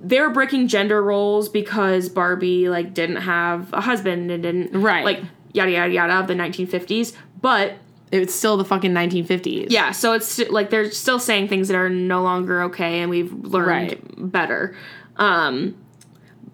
they 0.00 0.20
were 0.20 0.30
breaking 0.30 0.68
gender 0.68 1.02
roles 1.02 1.48
because 1.48 2.08
Barbie 2.08 2.68
like 2.68 2.94
didn't 2.94 3.16
have 3.16 3.72
a 3.72 3.80
husband 3.80 4.30
and 4.30 4.42
didn't 4.42 4.72
Right. 4.80 5.04
like 5.04 5.20
yada 5.52 5.70
yada 5.72 5.92
yada 5.92 6.12
of 6.14 6.26
the 6.26 6.34
1950s. 6.34 7.12
But 7.40 7.74
It's 8.12 8.34
still 8.34 8.56
the 8.56 8.64
fucking 8.64 8.92
1950s. 8.92 9.66
yeah, 9.70 9.90
so 9.92 10.12
it's 10.12 10.38
like 10.50 10.70
they're 10.70 10.90
still 10.90 11.18
saying 11.18 11.48
things 11.48 11.68
that 11.68 11.76
are 11.76 11.88
no 11.90 12.22
longer 12.22 12.62
okay, 12.64 13.00
and 13.00 13.10
we've 13.10 13.32
learned 13.32 13.66
Right. 13.68 14.00
better. 14.32 14.76
Um, 15.16 15.74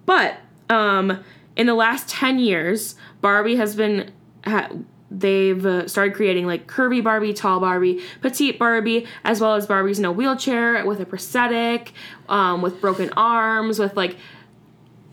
but 0.06 0.36
um, 0.70 1.22
in 1.56 1.66
the 1.66 1.74
last 1.74 2.08
ten 2.08 2.38
years, 2.38 2.94
Barbie 3.20 3.56
has 3.56 3.74
been 3.76 4.10
ha- 4.44 4.70
they've 5.10 5.64
uh, 5.66 5.86
started 5.86 6.14
creating 6.14 6.46
like 6.46 6.66
curvy 6.66 7.02
Barbie, 7.04 7.34
tall 7.34 7.60
Barbie, 7.60 8.00
petite 8.22 8.58
Barbie, 8.58 9.06
as 9.24 9.40
well 9.40 9.54
as 9.54 9.66
Barbies 9.66 9.98
in 9.98 10.04
a 10.04 10.12
wheelchair 10.12 10.84
with 10.86 11.00
a 11.00 11.04
prosthetic, 11.06 11.92
um, 12.28 12.62
with 12.62 12.80
broken 12.80 13.10
arms, 13.16 13.78
with 13.78 13.96
like 13.96 14.16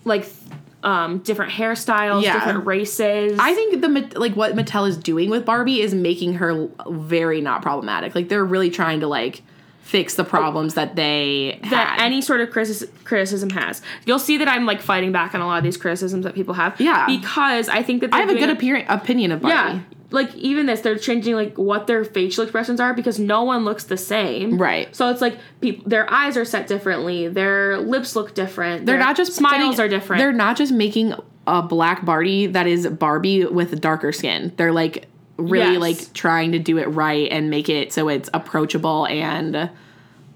like 0.06 0.26
um, 0.82 1.18
different 1.20 1.52
hairstyles, 1.52 2.24
Yeah. 2.24 2.34
different 2.34 2.66
races. 2.66 3.38
I 3.40 3.54
think 3.54 3.82
the 3.82 4.20
like 4.20 4.36
what 4.36 4.56
Mattel 4.56 4.88
is 4.88 4.96
doing 4.98 5.30
with 5.30 5.46
Barbie 5.46 5.82
is 5.82 5.94
making 5.94 6.36
her 6.36 6.70
very 6.88 7.42
not 7.42 7.62
problematic. 7.62 8.16
Like 8.16 8.30
they're 8.30 8.46
really 8.46 8.70
trying 8.70 9.02
to 9.02 9.08
like 9.08 9.42
fix 9.90 10.14
the 10.16 10.24
problems 10.24 10.76
that 10.76 10.96
they 10.96 11.60
that 11.72 11.98
had. 12.00 12.06
any 12.06 12.22
sort 12.22 12.42
of 12.42 12.50
criticis- 12.50 12.88
criticism 13.06 13.50
has. 13.50 13.82
You'll 14.06 14.20
see 14.20 14.38
that 14.38 14.48
I'm 14.48 14.66
like 14.68 14.82
fighting 14.82 15.12
back 15.12 15.34
on 15.34 15.42
a 15.42 15.48
lot 15.48 15.58
of 15.58 15.64
these 15.64 15.78
criticisms 15.78 16.24
that 16.26 16.36
people 16.36 16.54
have. 16.54 16.80
Yeah. 16.80 17.08
Because 17.08 17.70
I 17.70 17.82
think 17.82 18.02
that 18.02 18.14
I 18.14 18.20
have 18.20 18.30
a 18.30 18.36
good 18.36 18.52
appear- 18.52 18.86
opinion 18.88 19.32
of 19.32 19.42
Barbie. 19.42 19.56
Yeah. 19.56 19.80
Like 20.12 20.34
even 20.36 20.68
this, 20.68 20.82
they're 20.82 20.98
changing 20.98 21.34
like 21.36 21.58
what 21.58 21.88
their 21.88 22.04
facial 22.04 22.44
expressions 22.44 22.80
are 22.80 22.94
because 22.94 23.20
no 23.20 23.44
one 23.44 23.66
looks 23.66 23.84
the 23.86 23.98
same. 23.98 24.58
Right. 24.60 24.96
So 24.96 25.10
it's 25.10 25.22
like 25.22 25.38
people, 25.62 25.88
their 25.90 26.12
eyes 26.12 26.38
are 26.38 26.46
set 26.46 26.68
differently, 26.68 27.28
their 27.28 27.78
lips 27.80 28.16
look 28.16 28.34
different. 28.36 28.86
They're 28.86 28.98
their 28.98 29.06
not 29.06 29.16
just 29.18 29.34
smiles 29.34 29.76
putting- 29.76 29.80
are 29.86 29.88
different. 29.88 30.20
They're 30.20 30.32
not 30.34 30.56
just 30.58 30.72
making 30.72 31.14
a 31.48 31.62
black 31.64 32.06
Barbie 32.06 32.46
that 32.48 32.68
is 32.68 32.86
Barbie 32.88 33.46
with 33.46 33.82
darker 33.82 34.12
skin. 34.12 34.52
They're 34.58 34.72
like 34.74 35.08
really 35.40 35.74
Yes. 35.74 35.82
like 35.82 36.14
trying 36.14 36.52
to 36.52 36.60
do 36.60 36.78
it 36.78 36.88
right 36.88 37.32
and 37.32 37.50
make 37.50 37.70
it 37.70 37.92
so 37.94 38.10
it's 38.10 38.30
approachable 38.34 39.06
and 39.08 39.70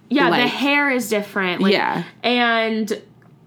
yeah, 0.10 0.30
the 0.30 0.48
hair 0.48 0.92
is 0.92 1.10
different. 1.10 1.62
Like, 1.62 1.74
Yeah. 1.74 2.04
And 2.22 3.02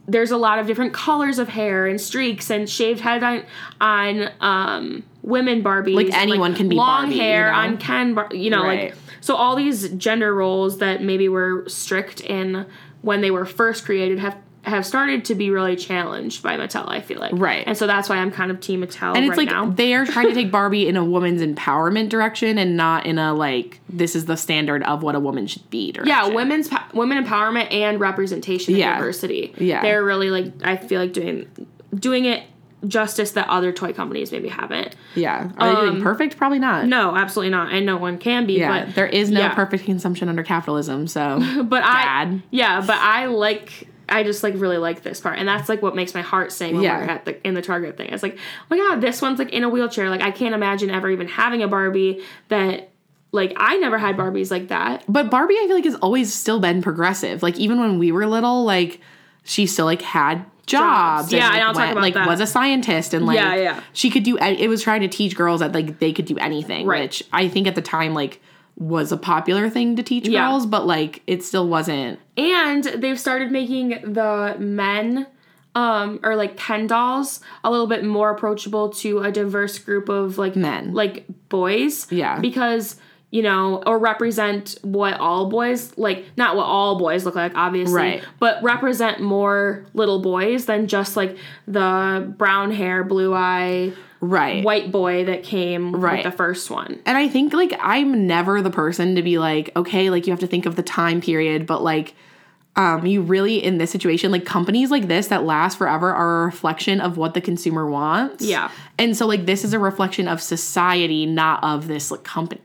there's 0.09 0.31
a 0.33 0.37
lot 0.37 0.59
of 0.59 0.67
different 0.67 0.93
colors 0.93 1.39
of 1.39 1.49
hair 1.49 1.87
and 1.87 2.01
streaks 2.01 2.51
and 2.51 2.69
shaved 2.69 3.01
head 3.01 3.23
on 3.23 3.43
on 3.81 4.31
um, 4.41 5.03
women 5.23 5.63
Barbies. 5.63 5.95
Like, 5.95 6.13
anyone 6.13 6.55
can 6.55 6.69
be 6.69 6.75
long 6.77 7.03
Barbie, 7.07 7.19
hair 7.19 7.47
you 7.47 7.53
know? 7.53 7.59
on 7.59 7.77
Ken. 7.79 8.15
Bar- 8.15 8.31
you 8.33 8.51
know, 8.51 8.63
Right. 8.65 8.91
like 8.91 8.95
so 9.21 9.35
all 9.37 9.55
these 9.57 9.89
gender 9.91 10.35
roles 10.35 10.79
that 10.79 11.03
maybe 11.03 11.29
were 11.29 11.65
strict 11.69 12.21
in 12.21 12.67
when 13.03 13.21
they 13.21 13.31
were 13.31 13.45
first 13.45 13.85
created 13.85 14.19
have 14.19 14.37
have 14.67 14.85
started 14.85 15.25
to 15.27 15.35
be 15.35 15.51
really 15.51 15.77
challenged 15.77 16.43
by 16.43 16.57
Mattel. 16.57 16.89
I 16.89 17.01
feel 17.01 17.19
like 17.21 17.33
Right. 17.35 17.63
and 17.67 17.77
so 17.79 17.87
that's 17.87 18.09
why 18.09 18.17
I'm 18.17 18.31
kind 18.31 18.51
of 18.51 18.61
Team 18.61 18.83
Mattel 18.83 19.15
and 19.17 19.25
it's 19.25 19.31
right 19.31 19.47
like 19.47 19.49
now. 19.49 19.71
they 19.71 19.95
are 19.95 20.05
trying 20.05 20.29
to 20.29 20.35
take 20.35 20.51
Barbie 20.59 20.89
in 20.89 20.97
a 20.97 21.05
woman's 21.05 21.41
empowerment 21.41 22.09
direction 22.09 22.59
and 22.59 22.77
not 22.77 23.07
in 23.07 23.19
a 23.19 23.33
like 23.33 23.81
this 23.89 24.15
is 24.17 24.27
the 24.27 24.37
standard 24.37 24.83
of 24.83 25.03
what 25.03 25.15
a 25.15 25.21
woman 25.21 25.47
should 25.47 25.69
be 25.71 25.93
direction. 25.93 26.09
Yeah, 26.09 26.29
women's 26.35 26.69
women 26.93 27.23
empowerment 27.25 27.73
and 27.73 28.01
representation 28.01 28.75
and 28.75 28.79
Yeah. 28.81 28.95
diversity. 28.99 29.55
Yeah. 29.57 29.83
they're 29.83 30.05
really 30.05 30.31
like 30.31 30.53
I 30.65 30.77
feel 30.77 31.01
like 31.01 31.13
doing 31.13 31.47
doing 31.95 32.25
it 32.25 32.43
justice 32.87 33.33
that 33.33 33.49
other 33.49 33.73
toy 33.73 33.93
companies 33.93 34.31
maybe 34.31 34.49
haven't. 34.49 34.95
Yeah. 35.15 35.51
Are 35.59 35.75
they 35.75 35.91
doing 35.91 36.03
perfect? 36.03 36.37
Probably 36.37 36.59
not. 36.59 36.85
Um, 36.85 36.89
No, 36.91 37.17
absolutely 37.17 37.51
not, 37.51 37.73
and 37.73 37.87
no 37.87 37.97
one 37.97 38.19
can 38.19 38.47
be. 38.47 38.55
Yeah. 38.59 38.85
but 38.87 38.95
there 38.95 39.07
is 39.07 39.31
no 39.31 39.41
yeah. 39.41 39.55
perfect 39.55 39.85
consumption 39.85 40.29
under 40.29 40.43
capitalism, 40.43 41.07
so 41.09 41.41
But 41.65 41.83
I 41.85 42.41
yeah, 42.51 42.81
but 42.87 42.97
I 42.99 43.27
like. 43.27 43.89
I 44.09 44.23
just 44.23 44.43
like 44.43 44.55
really 44.57 44.79
like 44.79 45.03
this 45.03 45.21
part, 45.21 45.39
and 45.39 45.47
that's 45.49 45.69
like 45.69 45.83
what 45.83 45.95
makes 45.97 46.15
my 46.15 46.23
heart 46.23 46.53
sing 46.53 46.75
when 46.75 46.85
Yeah. 46.85 46.99
we're 46.99 47.11
at 47.11 47.25
the 47.25 47.47
in 47.47 47.55
the 47.55 47.63
Target 47.63 47.97
thing. 47.97 48.09
It's 48.11 48.23
like, 48.23 48.37
oh 48.39 48.65
my 48.71 48.77
god, 48.77 49.01
this 49.01 49.21
one's 49.21 49.39
like 49.39 49.51
in 49.51 49.65
a 49.65 49.69
wheelchair. 49.69 50.09
Like 50.11 50.23
I 50.23 50.31
can't 50.31 50.55
imagine 50.55 50.91
ever 50.91 51.11
even 51.11 51.29
having 51.29 51.63
a 51.63 51.69
Barbie 51.69 52.23
that, 52.49 52.91
like 53.33 53.53
I 53.57 53.77
never 53.79 53.99
had 53.99 54.17
Barbies 54.17 54.51
like 54.51 54.69
that. 54.69 55.05
But 55.09 55.31
Barbie, 55.31 55.55
I 55.55 55.65
feel 55.67 55.75
like 55.77 55.85
has 55.85 55.97
always 55.97 56.33
still 56.33 56.61
been 56.61 56.83
progressive. 56.83 57.43
Like 57.43 57.59
even 57.59 57.81
when 57.81 57.99
we 57.99 58.13
were 58.13 58.27
little, 58.27 58.65
like 58.65 59.01
she 59.45 59.67
still 59.67 59.87
like 59.87 60.03
had 60.03 60.45
jobs. 60.67 61.31
Jobs. 61.31 61.33
Yeah, 61.33 61.47
and, 61.47 61.55
and 61.55 61.55
like, 61.55 61.63
I'll 61.63 61.73
talk 61.75 61.81
went- 61.81 61.93
about 61.93 62.03
like 62.03 62.15
that. 62.15 62.27
was 62.29 62.41
a 62.41 62.47
scientist 62.47 63.15
and 63.15 63.27
like 63.27 63.37
Yeah, 63.37 63.55
yeah. 63.55 63.81
she 63.93 64.11
could 64.11 64.23
do. 64.25 64.37
It 64.39 64.69
was 64.69 64.83
trying 64.83 65.03
to 65.03 65.09
teach 65.09 65.37
girls 65.37 65.61
that 65.61 65.73
like 65.73 65.99
they 65.99 66.13
could 66.13 66.25
do 66.27 66.37
anything, 66.39 66.87
Right. 66.87 67.03
which 67.03 67.23
I 67.33 67.49
think 67.49 67.67
at 67.67 67.75
the 67.75 67.83
time 67.83 68.15
like 68.15 68.41
was 68.77 69.11
a 69.11 69.17
popular 69.17 69.71
thing 69.71 69.97
to 69.97 70.03
teach 70.03 70.29
Yeah. 70.29 70.49
girls, 70.51 70.67
but 70.67 70.87
like 70.87 71.23
it 71.27 71.43
still 71.43 71.67
wasn't. 71.67 72.19
And 72.37 72.85
they've 72.85 73.19
started 73.19 73.51
making 73.51 73.91
the 74.13 74.57
men 74.59 75.27
um 75.75 76.21
or 76.23 76.37
like 76.37 76.57
Ken 76.57 76.87
dolls 76.87 77.41
a 77.65 77.71
little 77.71 77.87
bit 77.87 78.05
more 78.05 78.31
approachable 78.31 78.89
to 78.91 79.21
a 79.21 79.33
diverse 79.33 79.79
group 79.79 80.09
of 80.09 80.39
like 80.39 80.57
Men. 80.57 80.93
like 80.95 81.25
boys. 81.49 82.07
Yeah. 82.13 82.39
Because 82.39 82.97
you 83.33 83.43
know, 83.43 83.83
or 83.87 83.99
represent 83.99 84.79
what 84.83 85.15
all 85.15 85.51
boys 85.51 85.93
like, 85.99 86.25
not 86.37 86.55
what 86.57 86.63
all 86.65 86.97
boys 86.97 87.25
look 87.25 87.35
like, 87.35 87.53
obviously, 87.57 87.95
Right. 87.95 88.25
but 88.39 88.63
represent 88.63 89.21
more 89.21 89.85
little 89.95 90.21
boys 90.23 90.67
than 90.67 90.87
just 90.87 91.17
like 91.17 91.37
the 91.67 92.33
brown 92.39 92.71
hair, 92.71 93.03
blue 93.03 93.35
eye, 93.35 93.93
Right. 94.21 94.65
white 94.65 94.91
boy 94.91 95.25
that 95.27 95.43
came 95.43 95.93
Right. 95.95 96.25
with 96.25 96.33
the 96.33 96.37
first 96.37 96.71
one. 96.71 96.99
And 97.07 97.19
I 97.19 97.29
think 97.29 97.53
like 97.53 97.79
I'm 97.81 98.27
never 98.27 98.63
the 98.63 98.71
person 98.71 99.15
to 99.17 99.23
be 99.23 99.39
like, 99.39 99.71
okay, 99.77 100.09
like 100.11 100.27
you 100.27 100.33
have 100.33 100.41
to 100.41 100.47
think 100.47 100.67
of 100.67 100.77
the 100.77 100.83
time 100.83 101.21
period, 101.21 101.67
but 101.67 101.83
like 101.83 102.15
um 102.77 103.07
you 103.07 103.23
really 103.23 103.63
in 103.63 103.79
this 103.79 103.91
situation, 103.91 104.31
like 104.31 104.45
companies 104.45 104.91
like 104.91 105.09
this 105.09 105.29
that 105.29 105.45
last 105.45 105.79
forever 105.79 106.13
are 106.13 106.43
a 106.43 106.45
reflection 106.47 107.01
of 107.01 107.17
what 107.17 107.35
the 107.35 107.41
consumer 107.41 107.87
wants. 107.87 108.45
Yeah. 108.45 108.71
And 108.99 109.17
so 109.17 109.27
like 109.27 109.47
this 109.47 109.65
is 109.65 109.73
a 109.73 109.79
reflection 109.79 110.29
of 110.29 110.43
society, 110.43 111.27
not 111.27 111.63
of 111.65 111.87
this 111.89 112.11
like 112.11 112.23
company. 112.25 112.61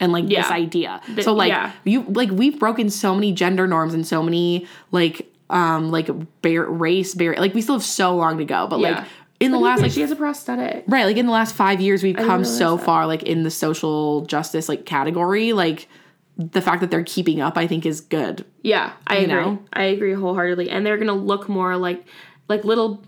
And 0.00 0.12
like 0.12 0.24
this 0.24 0.32
Yeah. 0.32 0.48
idea. 0.50 1.00
so 1.20 1.32
like 1.34 1.48
yeah. 1.48 1.72
you 1.84 2.02
like 2.08 2.30
we've 2.30 2.58
broken 2.58 2.90
so 2.90 3.14
many 3.14 3.32
gender 3.32 3.66
norms 3.66 3.94
and 3.94 4.06
so 4.06 4.22
many 4.22 4.66
like 4.90 5.30
um 5.50 5.90
like 5.90 6.08
bar- 6.42 6.64
race 6.70 7.14
barrier 7.14 7.38
like 7.40 7.54
we 7.54 7.60
still 7.62 7.76
have 7.76 7.84
so 7.84 8.16
long 8.16 8.38
to 8.38 8.44
go. 8.44 8.66
But 8.66 8.80
Yeah. 8.80 8.90
like 9.00 9.04
in 9.40 9.50
the 9.52 9.58
last 9.58 9.82
like 9.82 9.92
she 9.92 10.00
has 10.00 10.10
a 10.10 10.16
prosthetic. 10.16 10.84
Right, 10.86 11.04
like 11.04 11.16
in 11.16 11.26
the 11.26 11.32
last 11.32 11.54
five 11.54 11.80
years, 11.80 12.02
we've 12.02 12.16
come 12.16 12.44
so 12.44 12.76
that. 12.76 12.84
far, 12.84 13.06
like 13.06 13.22
in 13.24 13.42
the 13.42 13.50
social 13.50 14.22
justice 14.26 14.68
like 14.68 14.86
category. 14.86 15.52
Like 15.52 15.88
the 16.36 16.60
fact 16.60 16.80
that 16.80 16.90
they're 16.90 17.04
keeping 17.04 17.40
up, 17.40 17.56
I 17.56 17.66
think, 17.66 17.86
is 17.86 18.00
good. 18.00 18.44
Yeah, 18.62 18.92
I 19.06 19.16
agree. 19.16 19.26
know? 19.34 19.58
I 19.72 19.84
agree 19.84 20.14
wholeheartedly. 20.14 20.70
And 20.70 20.84
they're 20.86 20.98
gonna 20.98 21.12
look 21.12 21.48
more 21.48 21.76
like 21.76 22.04
like 22.48 22.64
little 22.64 23.02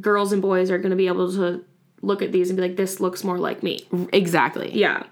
girls 0.00 0.32
and 0.32 0.40
boys 0.42 0.70
are 0.70 0.78
gonna 0.78 0.96
be 0.96 1.06
able 1.08 1.32
to 1.32 1.64
look 2.02 2.22
at 2.22 2.32
these 2.32 2.48
and 2.50 2.56
be 2.56 2.62
like, 2.62 2.76
this 2.76 3.00
looks 3.00 3.22
more 3.24 3.38
like 3.38 3.62
me. 3.62 3.80
Exactly. 4.12 4.70
Yeah. 4.72 5.04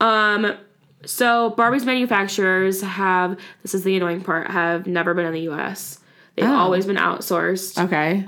Um 0.00 0.54
so 1.04 1.50
Barbie's 1.50 1.84
manufacturers 1.86 2.80
have 2.82 3.38
this 3.62 3.74
is 3.74 3.84
the 3.84 3.96
annoying 3.96 4.22
part, 4.22 4.50
have 4.50 4.86
never 4.86 5.14
been 5.14 5.24
in 5.26 5.32
the 5.32 5.48
US. 5.50 6.00
They've 6.34 6.44
Oh. 6.46 6.54
always 6.54 6.84
been 6.84 6.96
outsourced 6.96 7.82
Okay. 7.84 8.26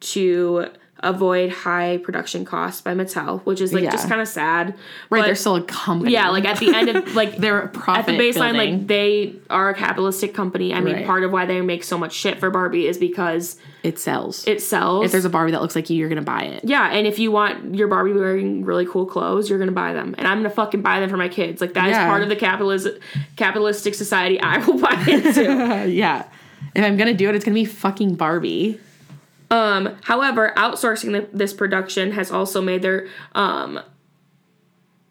To 0.00 0.66
avoid 1.00 1.50
high 1.52 1.98
production 1.98 2.42
costs 2.46 2.80
by 2.80 2.94
Mattel, 2.94 3.42
which 3.42 3.60
is 3.60 3.70
like 3.74 3.84
Yeah. 3.84 3.90
just 3.90 4.08
kind 4.08 4.18
of 4.20 4.26
sad. 4.26 4.68
right. 5.10 5.20
But- 5.20 5.26
they're 5.26 5.34
still 5.34 5.56
a 5.56 5.62
company. 5.62 6.10
yeah, 6.12 6.30
like 6.30 6.46
at 6.46 6.58
the 6.58 6.74
end 6.74 6.88
of 6.88 7.14
like 7.14 7.36
they're 7.42 7.60
a 7.60 7.64
at 7.66 7.72
profit. 7.74 8.06
the 8.06 8.12
baseline, 8.18 8.52
building. 8.54 8.78
like 8.78 8.86
they 8.86 9.34
are 9.50 9.68
a 9.68 9.74
capitalistic 9.74 10.32
company. 10.32 10.72
I 10.72 10.80
mean, 10.80 10.94
Right. 10.94 11.06
part 11.06 11.22
of 11.22 11.32
why 11.32 11.44
they 11.44 11.60
make 11.60 11.84
so 11.84 11.98
much 11.98 12.14
shit 12.14 12.38
for 12.40 12.48
Barbie 12.48 12.86
is 12.86 12.96
because 12.96 13.58
it 13.82 13.98
sells. 13.98 14.46
it 14.48 14.62
sells. 14.62 15.04
if 15.04 15.12
there's 15.12 15.26
a 15.26 15.30
Barbie 15.30 15.52
that 15.52 15.60
looks 15.60 15.76
like 15.76 15.90
you, 15.90 15.96
you're 15.98 16.08
gonna 16.08 16.22
buy 16.22 16.40
it. 16.44 16.64
yeah, 16.64 16.88
and 16.90 17.06
if 17.06 17.18
you 17.18 17.30
want 17.30 17.74
your 17.74 17.88
Barbie 17.88 18.14
wearing 18.14 18.64
really 18.64 18.86
cool 18.86 19.04
clothes, 19.04 19.50
you're 19.50 19.58
gonna 19.58 19.72
buy 19.72 19.92
them, 19.92 20.14
and 20.16 20.26
I'm 20.26 20.38
gonna 20.38 20.48
fucking 20.50 20.80
buy 20.80 21.00
them 21.00 21.10
for 21.10 21.18
my 21.18 21.28
kids. 21.28 21.60
Like 21.60 21.74
that 21.74 21.88
is 21.88 21.92
Yeah. 21.92 22.06
part 22.08 22.22
of 22.22 22.30
the 22.30 22.36
capitalist 22.36 22.88
capitalistic 23.36 23.94
society 23.94 24.40
I 24.40 24.58
will 24.64 24.78
buy 24.78 25.04
into. 25.06 25.50
Uh, 25.50 25.84
yeah. 25.84 26.24
If 26.74 26.82
I'm 26.84 26.96
gonna 26.96 27.12
do 27.14 27.28
it, 27.28 27.34
it's 27.34 27.44
gonna 27.44 27.54
be 27.54 27.66
fucking 27.66 28.14
Barbie. 28.14 28.80
Um, 29.50 29.96
however, 30.04 30.52
outsourcing 30.56 31.12
the, 31.12 31.28
this 31.36 31.52
production 31.52 32.12
has 32.12 32.30
also 32.30 32.60
made 32.60 32.82
their 32.82 33.08
um 33.34 33.80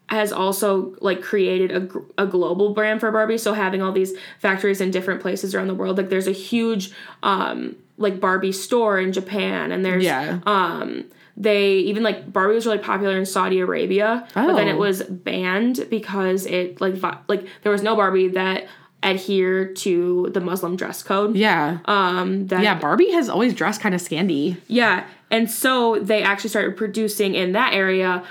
has 0.08 0.30
also 0.30 0.94
like 1.00 1.20
created 1.20 1.72
a, 1.72 2.22
a 2.22 2.26
global 2.26 2.72
brand 2.72 3.00
for 3.00 3.10
Barbie. 3.10 3.38
So 3.38 3.54
having 3.54 3.82
all 3.82 3.90
these 3.90 4.14
factories 4.38 4.80
in 4.80 4.92
different 4.92 5.20
places 5.20 5.54
around 5.54 5.66
the 5.66 5.74
world, 5.74 5.96
like 5.96 6.10
there's 6.10 6.28
a 6.28 6.32
huge 6.32 6.92
um 7.22 7.76
like 7.98 8.20
Barbie 8.20 8.52
store 8.52 9.00
in 9.00 9.12
Japan, 9.12 9.72
and 9.72 9.84
there's 9.84 10.04
Yeah. 10.04 10.38
um 10.46 11.04
they 11.36 11.72
even 11.78 12.02
like 12.02 12.32
Barbie 12.32 12.54
was 12.54 12.66
really 12.66 12.78
popular 12.78 13.18
in 13.18 13.26
Saudi 13.26 13.58
Arabia, 13.58 14.26
but 14.34 14.54
then 14.54 14.68
Oh. 14.68 14.70
it 14.70 14.78
was 14.78 15.02
banned 15.02 15.86
because 15.90 16.46
it 16.46 16.80
like 16.80 16.94
vi- 16.94 17.18
like 17.28 17.46
there 17.62 17.72
was 17.72 17.82
no 17.82 17.96
Barbie 17.96 18.28
that 18.28 18.68
adhered 19.02 19.76
to 19.76 20.28
the 20.32 20.40
Muslim 20.40 20.76
dress 20.76 21.02
code. 21.02 21.36
Yeah. 21.36 21.78
Um, 21.84 22.46
that 22.48 22.62
yeah. 22.62 22.78
Barbie 22.78 23.12
has 23.12 23.28
always 23.28 23.54
dressed 23.54 23.80
kind 23.80 23.94
of 23.94 24.00
scandy, 24.00 24.56
yeah, 24.66 25.06
and 25.30 25.50
so 25.50 25.98
they 26.00 26.22
actually 26.22 26.50
started 26.50 26.76
producing 26.76 27.34
in 27.34 27.52
that 27.52 27.72
area 27.74 28.24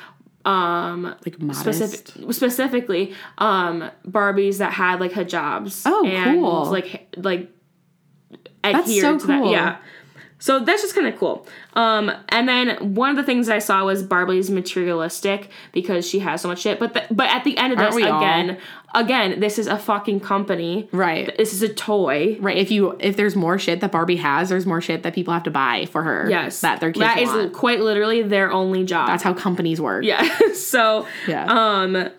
um 0.45 1.16
like 1.26 1.41
modest. 1.41 1.59
specific 1.61 2.34
specifically 2.34 3.16
um 3.39 3.89
Barbies 4.07 4.59
that 4.59 4.74
had 4.74 4.99
like 4.99 5.11
hijabs. 5.11 5.82
Oh, 5.86 6.05
and 6.05 6.39
cool. 6.39 6.66
Like 6.66 7.16
like 7.18 7.49
adhere 8.63 9.01
so 9.01 9.20
to 9.20 9.28
that. 9.28 9.45
Yeah. 9.47 9.78
So 10.46 10.60
that's 10.60 10.84
just 10.84 10.93
kind 10.93 11.08
of 11.08 11.18
cool. 11.18 11.48
Um, 11.74 12.12
and 12.30 12.48
then 12.48 12.93
one 12.93 13.10
of 13.10 13.16
the 13.16 13.24
things 13.24 13.48
that 13.48 13.56
I 13.56 13.58
saw 13.58 13.84
was 13.84 14.04
Barbie's 14.04 14.52
materialistic 14.52 15.50
because 15.72 16.08
she 16.08 16.20
has 16.20 16.39
so 16.39 16.48
much 16.50 16.60
shit. 16.62 16.78
But 16.78 16.93
the, 16.93 17.04
but 17.10 17.28
at 17.32 17.43
the 17.43 17.58
end 17.58 17.74
of 17.74 17.80
Aren't 17.80 17.93
this, 17.93 17.96
we 17.96 18.08
all? 18.08 18.20
again, 18.22 18.60
again, 18.93 19.39
this 19.39 19.58
is 19.58 19.66
a 19.66 19.76
fucking 19.76 20.20
company. 20.20 20.88
Right. 20.91 21.36
This 21.36 21.52
is 21.52 21.64
a 21.64 21.70
toy. 21.74 22.38
Right. 22.39 22.58
If 22.58 22.70
you 22.70 22.96
if 23.00 23.18
there's 23.18 23.36
more 23.36 23.58
shit 23.58 23.82
that 23.82 23.91
Barbie 23.91 24.18
has, 24.18 24.50
there's 24.50 24.68
more 24.68 24.82
shit 24.82 25.02
that 25.02 25.16
people 25.16 25.34
have 25.34 25.41
to 25.46 25.52
buy 25.52 25.88
for 25.88 26.04
her. 26.04 26.30
Yes, 26.30 26.62
That 26.62 26.80
their 26.80 26.91
kids 26.91 27.00
That 27.00 27.18
is 27.18 27.52
quite 27.58 27.80
literally 27.80 28.22
their 28.22 28.52
only 28.52 28.84
job. 28.84 29.08
That's 29.08 29.24
how 29.24 29.34
companies 29.34 29.82
work. 29.82 30.04
Yeah. 30.04 30.30
so 30.54 31.08
Yeah. 31.28 31.46
um 31.50 32.10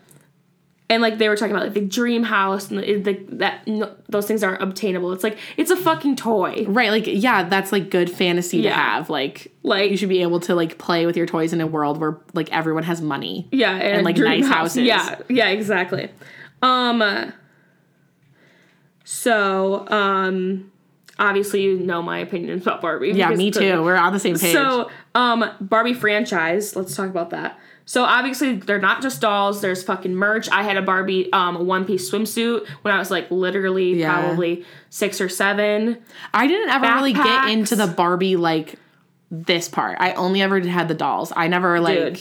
and 0.88 1.02
like 1.02 1.18
they 1.18 1.28
were 1.28 1.36
talking 1.36 1.50
about 1.54 1.64
like 1.64 1.74
the 1.74 1.80
dream 1.80 2.22
house 2.22 2.70
and 2.70 2.78
the, 2.80 2.94
the 3.00 3.12
that 3.36 3.66
no, 3.66 3.94
those 4.08 4.26
things 4.26 4.44
aren't 4.44 4.62
obtainable. 4.62 5.12
It's 5.12 5.24
like 5.24 5.36
it's 5.56 5.70
a 5.70 5.76
fucking 5.76 6.16
toy. 6.16 6.64
Right, 6.68 6.90
like 6.90 7.04
yeah, 7.06 7.42
that's 7.48 7.72
like 7.72 7.90
good 7.90 8.08
fantasy 8.10 8.62
to 8.62 8.70
have. 8.70 9.10
Like 9.10 9.52
Like- 9.62 9.90
you 9.90 9.96
should 9.96 10.08
be 10.08 10.22
able 10.22 10.38
to 10.40 10.54
like 10.54 10.78
play 10.78 11.04
with 11.06 11.16
your 11.16 11.26
toys 11.26 11.52
in 11.52 11.60
a 11.60 11.66
world 11.66 11.98
where 11.98 12.18
like 12.34 12.52
everyone 12.52 12.84
has 12.84 13.00
money. 13.00 13.48
Yeah, 13.50 13.72
and, 13.74 13.82
And, 13.96 14.04
like, 14.04 14.16
dream 14.16 14.40
nice 14.42 14.48
house. 14.48 14.56
houses. 14.76 14.84
Yeah, 14.84 15.18
yeah, 15.28 15.48
exactly. 15.48 16.08
Um 16.62 17.32
so 19.04 19.86
um 19.88 20.70
obviously 21.18 21.62
you 21.62 21.78
know 21.78 22.02
my 22.02 22.18
opinions 22.18 22.62
about 22.62 22.80
Barbie. 22.82 23.10
Yeah, 23.12 23.30
me 23.30 23.50
too. 23.50 23.82
We're 23.82 23.96
on 23.96 24.12
the 24.12 24.20
same 24.20 24.38
page. 24.38 24.52
So, 24.52 24.90
um, 25.14 25.50
Barbie 25.60 25.94
franchise. 25.94 26.76
Let's 26.76 26.94
talk 26.94 27.08
about 27.08 27.30
that. 27.30 27.58
So 27.88 28.02
obviously 28.02 28.56
they're 28.56 28.80
not 28.80 29.00
just 29.00 29.20
dolls. 29.20 29.60
There's 29.62 29.82
fucking 29.84 30.14
merch. 30.14 30.48
I 30.50 30.64
had 30.64 30.76
a 30.76 30.82
Barbie 30.82 31.32
um 31.32 31.66
one 31.66 31.84
piece 31.84 32.10
swimsuit 32.10 32.66
when 32.82 32.92
I 32.92 32.98
was 32.98 33.10
like 33.10 33.30
literally 33.30 33.94
Yeah. 34.00 34.12
probably 34.20 34.64
six 34.90 35.20
or 35.20 35.28
seven. 35.28 35.98
I 36.34 36.46
didn't 36.48 36.70
ever 36.70 36.86
really 36.94 37.12
get 37.12 37.48
into 37.48 37.76
the 37.76 37.86
Barbie 37.86 38.36
like 38.36 38.74
this 39.30 39.68
part. 39.68 39.98
I 40.00 40.12
only 40.14 40.42
ever 40.42 40.60
had 40.60 40.88
the 40.88 40.94
dolls. 40.94 41.32
I 41.36 41.46
never 41.48 41.80
like 41.80 41.96
Dude. 41.98 42.20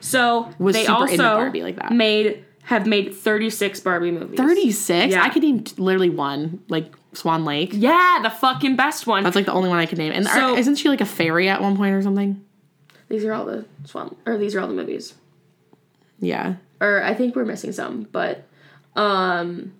So 0.00 0.50
Was 0.58 0.74
they 0.74 0.82
super 0.84 0.92
also 0.94 1.12
into 1.12 1.22
Barbie 1.24 1.62
like 1.62 1.76
that. 1.76 1.92
made 1.92 2.44
have 2.64 2.86
made 2.86 3.14
36 3.14 3.80
Barbie 3.80 4.10
movies. 4.10 4.38
36. 4.38 5.12
Yeah. 5.12 5.22
I 5.22 5.28
could 5.28 5.42
name 5.42 5.64
literally 5.76 6.08
one, 6.10 6.60
like 6.68 6.94
Swan 7.12 7.44
Lake. 7.44 7.70
Yeah, 7.72 8.20
the 8.22 8.30
fucking 8.30 8.76
best 8.76 9.06
one. 9.06 9.22
That's 9.22 9.36
like 9.36 9.44
the 9.46 9.52
only 9.52 9.68
one 9.68 9.78
I 9.78 9.84
could 9.86 9.98
name. 9.98 10.12
And 10.12 10.26
So- 10.26 10.54
are- 10.54 10.58
isn't 10.58 10.76
she 10.76 10.88
like 10.88 11.02
a 11.02 11.06
fairy 11.06 11.48
at 11.50 11.60
one 11.60 11.76
point 11.76 11.94
or 11.94 12.00
something? 12.02 12.40
These 13.14 13.24
are 13.24 13.32
all 13.32 13.44
the 13.44 13.64
swam 13.84 14.16
or 14.26 14.36
these 14.38 14.54
are 14.54 14.60
all 14.60 14.68
the 14.68 14.74
movies. 14.74 15.14
Yeah. 16.20 16.54
or 16.80 17.02
I 17.02 17.14
think 17.14 17.36
we're 17.36 17.44
missing 17.44 17.72
some, 17.72 18.08
but 18.12 18.44
um 18.96 19.72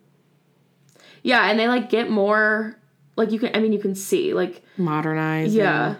yeah, 1.22 1.48
and 1.50 1.58
they 1.58 1.68
like 1.68 1.88
get 1.90 2.10
more 2.10 2.76
like 3.16 3.30
you 3.32 3.38
can 3.38 3.54
I 3.54 3.60
mean 3.60 3.72
you 3.72 3.78
can 3.78 3.94
see 3.94 4.34
like 4.34 4.62
Modernized. 4.76 5.52
yeah. 5.54 5.96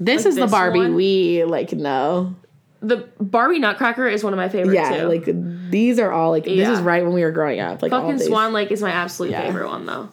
This 0.00 0.24
Like 0.24 0.30
is 0.30 0.36
the 0.36 0.46
Barbie 0.48 0.78
one? 0.80 0.94
we 0.94 1.44
like 1.44 1.72
know. 1.72 2.34
The 2.80 3.08
Barbie 3.20 3.60
Nutcracker 3.60 4.08
is 4.08 4.24
one 4.24 4.32
of 4.32 4.36
my 4.38 4.48
favorites 4.48 4.74
Yeah, 4.74 5.02
too. 5.02 5.08
like 5.08 5.70
these 5.70 6.00
are 6.00 6.10
all 6.10 6.30
like 6.30 6.44
this 6.44 6.68
is 6.68 6.80
right 6.80 7.04
when 7.04 7.12
we 7.14 7.22
were 7.22 7.30
growing 7.30 7.60
up. 7.60 7.80
Like 7.80 7.92
fucking. 7.92 8.18
Swan 8.18 8.52
Lake 8.52 8.72
is 8.72 8.82
my 8.82 8.90
absolute 8.90 9.30
Yeah. 9.30 9.42
favorite 9.42 9.68
one 9.68 9.86
though. 9.86 10.08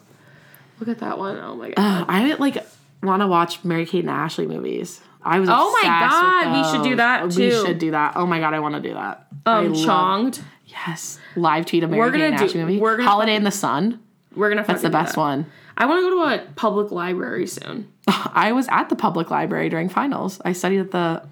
Look 0.78 0.88
at 0.88 1.00
that 1.00 1.18
one. 1.18 1.36
Oh 1.38 1.56
my 1.56 1.70
god. 1.70 1.78
Uh, 1.78 2.04
I 2.08 2.32
like 2.34 2.64
want 3.02 3.22
to 3.22 3.26
watch 3.26 3.64
Mary 3.64 3.84
Kate 3.86 4.00
and 4.04 4.10
Ashley 4.10 4.46
movies. 4.46 5.00
I 5.22 5.40
was. 5.40 5.48
Oh 5.52 5.70
my 5.82 5.88
God, 5.88 6.56
we 6.56 6.72
should 6.72 6.84
do 6.90 6.96
that, 6.96 7.26
We 7.28 7.50
should 7.50 7.78
do 7.78 7.90
that. 7.92 8.14
Oh 8.16 8.26
my 8.26 8.40
god, 8.40 8.54
I 8.54 8.60
want 8.60 8.74
to 8.76 8.80
do 8.80 8.94
that. 8.94 9.26
Um 9.46 9.72
love- 9.72 9.84
Chonged. 9.84 10.40
Yes, 10.66 11.18
live 11.36 11.66
tweet 11.66 11.82
a 11.82 11.88
Mary 11.88 12.00
We're 12.00 12.10
gonna 12.12 12.48
do- 12.48 12.58
movie. 12.58 12.78
we're 12.78 12.96
gonna 12.96 13.08
Holiday 13.08 13.34
in 13.34 13.44
the 13.44 13.50
Sun. 13.50 13.98
We're 14.36 14.48
gonna 14.50 14.64
That's 14.64 14.82
the 14.82 14.90
best 14.90 15.14
that. 15.16 15.20
one. 15.20 15.46
I 15.76 15.86
want 15.86 15.98
to 16.04 16.10
go 16.10 16.10
to 16.36 16.42
a 16.42 16.46
public 16.54 16.90
library 16.92 17.46
soon. 17.46 17.88
I 18.06 18.52
was 18.52 18.68
at 18.70 18.88
the 18.88 18.96
public 18.96 19.30
library 19.30 19.68
during 19.68 19.88
finals. 19.88 20.40
I 20.44 20.52
studied 20.52 20.78
at 20.80 20.90
the 20.92 21.22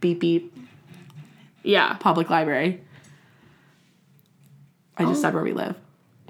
beep 0.00 0.20
beep 0.20 0.52
Yeah. 1.62 1.94
public 1.94 2.30
library. 2.30 2.80
I 4.96 5.04
just 5.04 5.20
said 5.22 5.34
where 5.34 5.42
we 5.44 5.52
live. 5.52 5.76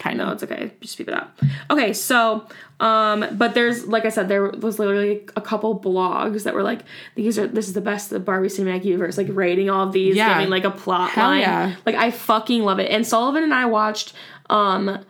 Kind 0.01 0.18
No, 0.18 0.24
of. 0.28 0.32
it's 0.32 0.42
okay. 0.42 0.72
Just 0.80 0.96
keep 0.96 1.07
it 1.09 1.14
up. 1.14 1.38
Okay, 1.70 1.92
so 1.92 2.46
um, 2.80 3.24
but 3.32 3.55
there's 3.55 3.86
like 3.86 4.05
I 4.07 4.09
said, 4.09 4.28
there 4.28 4.44
was 4.48 4.78
literally 4.78 5.22
a 5.36 5.40
couple 5.42 5.78
blogs 5.78 6.42
that 6.44 6.55
were 6.55 6.62
like, 6.62 6.80
these 7.14 7.38
are 7.38 7.46
this 7.46 7.68
is 7.68 7.74
the 7.74 7.80
best 7.82 8.07
of 8.11 8.14
the 8.14 8.20
Barbie 8.20 8.48
cinematic 8.48 8.84
universe, 8.84 9.16
like 9.18 9.28
rating 9.30 9.68
all 9.70 9.86
of 9.86 9.92
these, 9.92 10.16
Yeah. 10.16 10.32
giving 10.38 10.51
like 10.51 10.64
a 10.64 10.70
plot 10.70 11.11
Hell 11.11 11.28
line. 11.28 11.40
yeah. 11.40 11.76
Like 11.86 11.94
I 11.96 12.11
fucking 12.11 12.62
love 12.64 12.78
it. 12.80 12.90
And 12.90 13.07
Sullivan 13.07 13.42
and 13.44 13.53
I 13.55 13.66
watched 13.66 14.14
um 14.48 15.05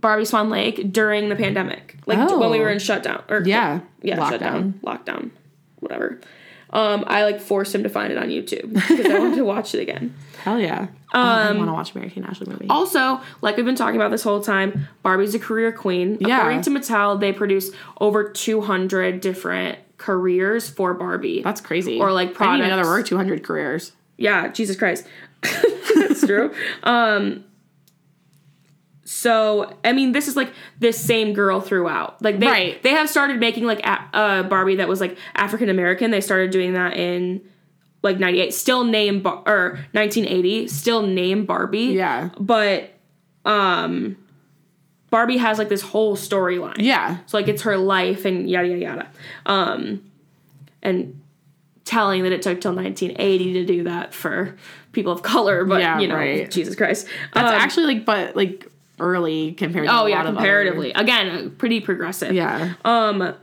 Barbie 0.00 0.26
Swan 0.26 0.50
Lake 0.50 0.92
during 0.92 1.30
the 1.30 1.36
pandemic. 1.36 1.96
Like 2.06 2.18
Oh. 2.18 2.38
when 2.38 2.50
we 2.50 2.60
were 2.60 2.68
in 2.68 2.78
shutdown 2.78 3.22
or 3.30 3.42
Yeah. 3.46 3.80
yeah, 4.02 4.18
Lockdown. 4.18 4.28
shutdown, 4.30 4.80
lockdown, 4.84 5.30
whatever. 5.80 6.20
Um, 6.74 7.04
I 7.06 7.24
like 7.24 7.40
forced 7.40 7.74
him 7.74 7.84
to 7.84 7.88
find 7.88 8.12
it 8.12 8.18
on 8.18 8.28
YouTube 8.28 8.72
because 8.74 9.06
I 9.06 9.18
wanted 9.18 9.36
to 9.36 9.44
watch 9.44 9.74
it 9.74 9.80
again. 9.80 10.14
Hell 10.42 10.60
yeah. 10.60 10.88
Oh, 11.14 11.20
I 11.20 11.52
want 11.52 11.68
to 11.68 11.72
watch 11.72 11.94
American 11.94 12.24
Ashley 12.24 12.48
movie. 12.50 12.66
Also, 12.68 13.20
like 13.40 13.56
we've 13.56 13.64
been 13.64 13.76
talking 13.76 13.96
about 13.96 14.10
this 14.10 14.24
whole 14.24 14.40
time, 14.40 14.88
Barbie's 15.02 15.34
a 15.34 15.38
career 15.38 15.70
queen. 15.72 16.18
Yeah. 16.20 16.38
According 16.38 16.62
to 16.62 16.70
Mattel, 16.70 17.18
they 17.20 17.32
produce 17.32 17.70
over 18.00 18.28
200 18.28 19.20
different 19.20 19.78
careers 19.96 20.68
for 20.68 20.92
Barbie. 20.92 21.42
That's 21.42 21.60
crazy. 21.60 22.00
Or, 22.00 22.12
like, 22.12 22.38
I 22.40 22.56
didn't 22.56 22.68
know 22.70 22.76
there 22.82 22.86
were 22.90 23.02
200 23.02 23.44
careers. 23.44 23.92
yeah, 24.18 24.48
Jesus 24.48 24.76
Christ. 24.76 25.06
That's 25.42 26.26
true. 26.26 26.52
Um 26.82 27.44
so 29.04 29.76
I 29.84 29.92
mean 29.92 30.12
this 30.12 30.28
is 30.28 30.36
like 30.36 30.52
this 30.78 30.98
same 30.98 31.32
girl 31.34 31.60
throughout. 31.60 32.22
Like 32.22 32.38
they 32.38 32.46
Right. 32.46 32.82
they 32.82 32.90
have 32.90 33.08
started 33.10 33.38
making 33.40 33.64
like 33.64 33.84
a 33.86 34.00
uh, 34.12 34.42
Barbie 34.44 34.76
that 34.76 34.88
was 34.88 35.00
like 35.00 35.16
African 35.34 35.68
American. 35.68 36.10
They 36.10 36.20
started 36.20 36.50
doing 36.50 36.72
that 36.74 36.96
in 36.96 37.42
like 38.02 38.18
98. 38.18 38.52
Still 38.54 38.84
name 38.84 39.20
Bar- 39.22 39.42
or 39.46 39.78
1980, 39.92 40.68
still 40.68 41.02
name 41.02 41.44
Barbie. 41.46 41.94
Yeah. 41.94 42.30
But 42.40 42.92
um 43.44 44.16
Barbie 45.10 45.36
has 45.36 45.58
like 45.58 45.68
this 45.68 45.82
whole 45.82 46.16
storyline. 46.16 46.76
Yeah. 46.78 47.18
So 47.26 47.36
like 47.36 47.46
it's 47.48 47.62
her 47.62 47.76
life 47.76 48.24
and 48.24 48.48
yada 48.50 48.66
yada 48.68 48.80
yada. 48.80 49.08
Um, 49.46 50.02
and 50.82 51.20
telling 51.84 52.22
that 52.24 52.32
it 52.32 52.42
took 52.42 52.60
till 52.60 52.74
1980 52.74 53.52
to 53.52 53.64
do 53.64 53.84
that 53.84 54.12
for 54.14 54.56
people 54.92 55.12
of 55.12 55.22
color, 55.22 55.64
but 55.64 55.80
Yeah, 55.80 55.98
you 56.00 56.08
know, 56.08 56.16
right. 56.16 56.50
Jesus 56.50 56.74
Christ. 56.74 57.06
That's 57.32 57.48
Um, 57.50 57.54
actually 57.60 57.86
like, 57.94 58.04
but 58.06 58.34
like 58.34 58.66
early 59.00 59.52
compared 59.52 59.86
to 59.86 59.92
oh 59.92 60.06
a 60.06 60.10
yeah, 60.10 60.16
lot 60.16 60.26
of 60.26 60.28
other- 60.30 60.36
comparatively. 60.38 60.92
Again, 60.92 61.50
pretty 61.58 61.80
progressive. 61.80 62.32
yeah. 62.32 62.74
Um, 62.84 63.34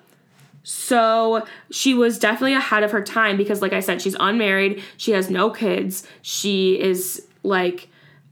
so 0.63 1.45
she 1.71 1.93
was 1.93 2.19
definitely 2.19 2.53
ahead 2.53 2.83
of 2.83 2.91
her 2.91 3.01
time 3.01 3.35
because, 3.37 3.61
like 3.61 3.73
I 3.73 3.79
said, 3.79 4.01
she's 4.01 4.15
unmarried. 4.19 4.83
She 4.97 5.11
has 5.11 5.29
no 5.29 5.49
kids. 5.49 6.07
She 6.21 6.79
is 6.79 7.25
like 7.43 7.89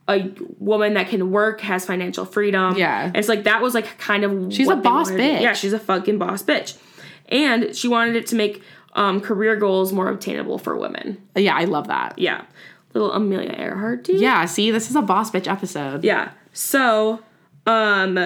a 0.07 0.32
woman 0.59 0.93
that 0.93 1.07
can 1.09 1.32
work, 1.32 1.61
has 1.61 1.86
financial 1.86 2.26
freedom. 2.26 2.76
Yeah. 2.78 3.05
And 3.05 3.15
it's 3.17 3.28
like 3.30 3.43
that 3.45 3.61
was 3.61 3.74
like 3.74 3.97
kind 3.97 4.24
of 4.24 4.53
She's 4.53 4.67
a 4.70 4.76
boss 4.76 5.09
bitch. 5.11 5.41
Yeah, 5.41 5.53
she's 5.53 5.74
a 5.74 5.80
fucking 5.80 6.17
boss 6.20 6.43
bitch. 6.43 6.78
And 7.30 7.76
she 7.76 7.88
wanted 7.88 8.15
it 8.15 8.28
to 8.28 8.36
make 8.36 8.63
um, 8.93 9.22
career 9.22 9.55
goals 9.55 9.91
more 9.93 10.07
obtainable 10.09 10.57
for 10.57 10.76
women. 10.78 11.22
yeah, 11.36 11.55
I 11.55 11.65
love 11.65 11.88
that. 11.88 12.17
Yeah. 12.17 12.45
Little 12.95 13.11
Amelia 13.11 13.53
Earhart, 13.55 14.03
dude. 14.03 14.20
Yeah, 14.20 14.45
see, 14.45 14.72
this 14.72 14.89
is 14.89 14.95
a 14.95 15.01
boss 15.03 15.30
bitch 15.30 15.47
episode. 15.47 16.03
Yeah. 16.03 16.32
So, 16.54 17.22
um 17.66 18.18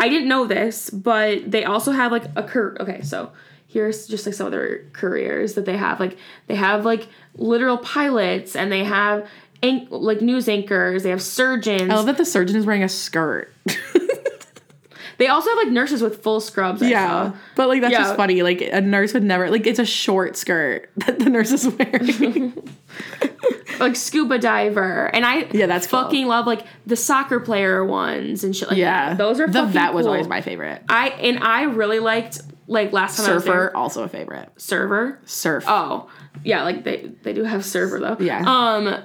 I 0.00 0.08
didn't 0.08 0.28
know 0.28 0.46
this, 0.46 0.90
but 0.90 1.50
they 1.50 1.64
also 1.64 1.92
have 1.92 2.12
like 2.12 2.24
a 2.36 2.42
career. 2.42 2.76
Okay, 2.80 3.00
so 3.02 3.32
here's 3.66 4.06
just 4.06 4.26
like 4.26 4.34
some 4.34 4.46
of 4.46 4.52
their 4.52 4.84
careers 4.92 5.54
that 5.54 5.64
they 5.64 5.76
have. 5.76 5.98
Like 6.00 6.18
they 6.46 6.56
have 6.56 6.84
like 6.84 7.08
literal 7.36 7.78
pilots, 7.78 8.54
and 8.56 8.70
they 8.70 8.84
have 8.84 9.26
anch- 9.62 9.90
like 9.90 10.20
news 10.20 10.48
anchors. 10.48 11.04
They 11.04 11.10
have 11.10 11.22
surgeons. 11.22 11.90
I 11.90 11.94
love 11.94 12.06
that 12.06 12.16
the 12.18 12.24
surgeon 12.24 12.56
is 12.56 12.66
wearing 12.66 12.82
a 12.82 12.88
skirt. 12.88 13.52
they 15.18 15.28
also 15.28 15.48
have 15.50 15.58
like 15.58 15.68
nurses 15.68 16.02
with 16.02 16.22
full 16.22 16.40
scrubs. 16.40 16.82
I 16.82 16.88
yeah. 16.88 17.08
saw. 17.30 17.36
But 17.56 17.68
like 17.68 17.80
that's 17.80 17.92
Yeah. 17.92 18.02
just 18.02 18.16
funny. 18.16 18.42
Like 18.42 18.60
a 18.60 18.80
nurse 18.80 19.14
would 19.14 19.22
never 19.24 19.48
like 19.50 19.66
it's 19.66 19.78
a 19.78 19.86
short 19.86 20.36
skirt 20.36 20.90
that 20.96 21.18
the 21.20 21.30
nurse 21.30 21.52
is 21.52 21.68
wearing. 21.68 22.52
like 23.80 23.96
scuba 23.96 24.38
diver, 24.38 25.06
and 25.14 25.24
I 25.24 25.46
Yeah, 25.52 25.66
that's 25.66 25.86
cool. 25.86 26.02
fucking 26.02 26.26
love 26.26 26.46
like 26.46 26.66
the 26.86 26.96
soccer 26.96 27.40
player 27.40 27.84
ones 27.84 28.44
and 28.44 28.54
shit 28.54 28.68
like 28.68 28.78
yeah. 28.78 29.10
that. 29.10 29.18
Those 29.18 29.40
are 29.40 29.46
the 29.46 29.52
fucking 29.52 29.72
vet 29.72 29.94
was 29.94 30.04
cool. 30.04 30.12
always 30.12 30.28
my 30.28 30.40
favorite. 30.40 30.82
I 30.88 31.08
and 31.10 31.38
I 31.42 31.62
really 31.62 31.98
liked 31.98 32.40
like 32.66 32.92
last 32.92 33.18
time 33.18 33.30
I 33.30 33.34
was 33.34 33.44
Surfer, 33.44 33.52
there. 33.52 33.76
also 33.76 34.02
a 34.04 34.08
favorite. 34.08 34.48
Server. 34.56 35.20
Surf. 35.24 35.64
Oh, 35.66 36.10
yeah, 36.42 36.62
like 36.64 36.84
they 36.84 37.10
they 37.22 37.32
do 37.32 37.44
have 37.44 37.64
server 37.64 37.98
though. 38.00 38.16
Yeah. 38.18 38.42
Um, 38.46 39.02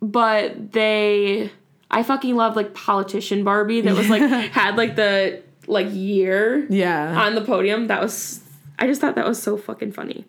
but 0.00 0.72
they, 0.72 1.50
I 1.90 2.02
fucking 2.02 2.34
love 2.36 2.56
like 2.56 2.74
politician 2.74 3.44
Barbie 3.44 3.80
that 3.82 3.94
was 3.94 4.08
like 4.08 4.22
had 4.52 4.76
like 4.76 4.96
the 4.96 5.42
like 5.66 5.86
year 5.90 6.66
yeah. 6.68 7.22
on 7.22 7.34
the 7.34 7.40
podium. 7.40 7.86
That 7.86 8.02
was 8.02 8.40
I 8.78 8.86
just 8.86 9.00
thought 9.00 9.14
that 9.14 9.26
was 9.26 9.42
so 9.42 9.56
fucking 9.56 9.92
funny. 9.92 10.24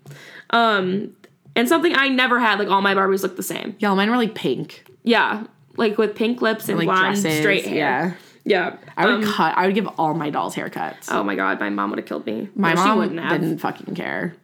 Um, 0.52 1.16
and 1.56 1.68
something 1.70 1.95
I 1.95 2.08
never 2.10 2.39
had. 2.39 2.60
Like 2.60 2.70
all 2.70 2.82
my 2.82 2.93
Barbies 2.93 3.24
look 3.24 3.36
the 3.38 3.43
same. 3.43 3.76
Y'all, 3.80 3.95
mine 3.95 4.10
were 4.10 4.18
like 4.18 4.36
pink. 4.36 4.86
Yeah, 5.03 5.45
like 5.78 5.97
with 5.97 6.16
pink 6.16 6.41
lips 6.41 6.68
and 6.70 6.78
Like 6.78 6.88
blonde 6.88 7.22
dresses. 7.22 7.39
straight 7.39 7.66
hair. 7.66 7.76
Yeah. 7.78 8.14
Yeah. 8.47 8.78
I 8.95 9.06
would 9.08 9.16
Um, 9.16 9.24
cut 9.24 9.58
I 9.58 9.66
would 9.66 9.76
give 9.76 9.88
all 9.97 10.14
my 10.14 10.30
dolls 10.30 10.56
haircuts. 10.56 11.08
Oh 11.10 11.24
my 11.24 11.36
god, 11.36 11.60
my 11.60 11.70
mom 11.70 11.89
would 11.89 11.99
have 11.99 12.08
killed 12.08 12.26
me. 12.28 12.49
my 12.56 12.74
No, 12.74 12.84
mom 12.84 12.93
she 12.95 12.99
wouldn't 12.99 13.20
have. 13.20 13.41
didn't 13.41 13.58
fucking 13.58 13.95
care. 13.95 14.36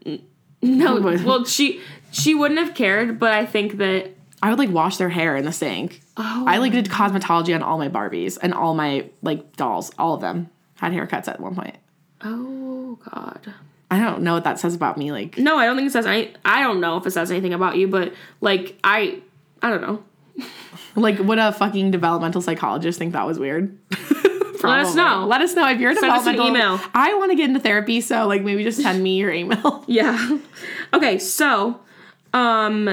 No, 0.64 1.00
well, 1.26 1.46
she 1.46 1.82
she 2.12 2.34
wouldn't 2.36 2.60
have 2.60 2.74
cared, 2.76 3.20
but 3.20 3.32
I 3.34 3.46
think 3.46 3.78
that 3.78 4.10
I 4.44 4.50
would 4.50 4.58
like 4.60 4.70
wash 4.72 4.98
their 4.98 5.10
hair 5.10 5.36
in 5.36 5.46
the 5.46 5.52
sink. 5.52 6.02
Oh. 6.18 6.46
I 6.48 6.58
like 6.58 6.72
did 6.72 6.86
cosmetology 6.88 7.54
on 7.54 7.62
all 7.62 7.78
my 7.78 7.90
Barbies 7.90 8.38
and 8.42 8.54
all 8.56 8.74
my 8.74 9.06
like 9.22 9.56
dolls. 9.56 9.92
All 10.00 10.16
of 10.16 10.22
them 10.22 10.50
had 10.76 10.92
haircuts 10.94 11.28
at 11.28 11.40
one 11.40 11.54
point. 11.56 11.76
oh 12.24 12.98
god. 13.12 13.54
I 13.92 14.00
don't 14.00 14.22
know 14.24 14.34
what 14.36 14.46
that 14.46 14.58
says 14.58 14.74
about 14.74 14.98
me. 14.98 15.12
Like, 15.12 15.38
No, 15.38 15.58
I 15.58 15.66
don't 15.66 15.76
think 15.76 15.88
it 15.90 15.92
says 15.92 16.06
any. 16.08 16.34
I 16.46 16.62
don't 16.64 16.80
know 16.80 16.98
if 16.98 17.06
it 17.06 17.12
says 17.12 17.30
anything 17.30 17.54
about 17.54 17.76
you, 17.76 17.88
but 17.88 18.14
like 18.40 18.80
I, 18.84 19.22
I 19.62 19.70
don't 19.70 19.82
know. 19.82 20.04
like 20.96 21.20
would 21.20 21.38
a 21.38 21.52
fucking 21.52 21.92
developmental 21.92 22.42
psychologist 22.42 22.98
think 22.98 23.12
that 23.14 23.28
was 23.28 23.38
weird? 23.38 23.78
Let 24.64 24.80
us 24.86 24.96
know. 24.96 25.26
Let 25.28 25.42
us 25.42 25.56
know 25.56 25.68
if 25.70 25.80
you're 25.80 25.92
a 25.92 25.96
Send 25.96 26.12
us 26.12 26.26
an 26.28 26.34
developmental. 26.34 26.76
email. 26.78 26.90
I 26.94 27.16
want 27.16 27.32
to 27.32 27.36
get 27.36 27.50
into 27.50 27.60
therapy, 27.60 28.00
so 28.00 28.28
like 28.28 28.44
maybe 28.44 28.64
just 28.64 28.80
send 28.82 29.02
me 29.04 29.18
your 29.18 29.32
email. 29.32 29.84
Yeah. 29.88 30.38
Okay, 30.94 31.18
so, 31.18 31.82
um, 32.32 32.88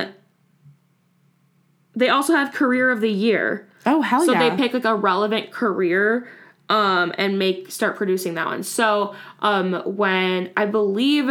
they 1.94 2.08
also 2.08 2.32
have 2.34 2.52
career 2.54 2.90
of 2.90 3.00
the 3.02 3.10
year. 3.10 3.68
Oh 3.86 4.00
hell 4.00 4.24
So 4.24 4.32
yeah! 4.32 4.48
So 4.50 4.56
they 4.56 4.62
pick 4.62 4.72
like 4.74 4.84
a 4.86 4.94
relevant 4.96 5.50
career 5.52 6.28
um 6.68 7.12
and 7.16 7.38
make 7.38 7.70
start 7.70 7.96
producing 7.96 8.34
that 8.34 8.46
one. 8.46 8.62
So 8.62 9.14
um 9.40 9.82
when 9.84 10.50
I 10.56 10.66
believe 10.66 11.28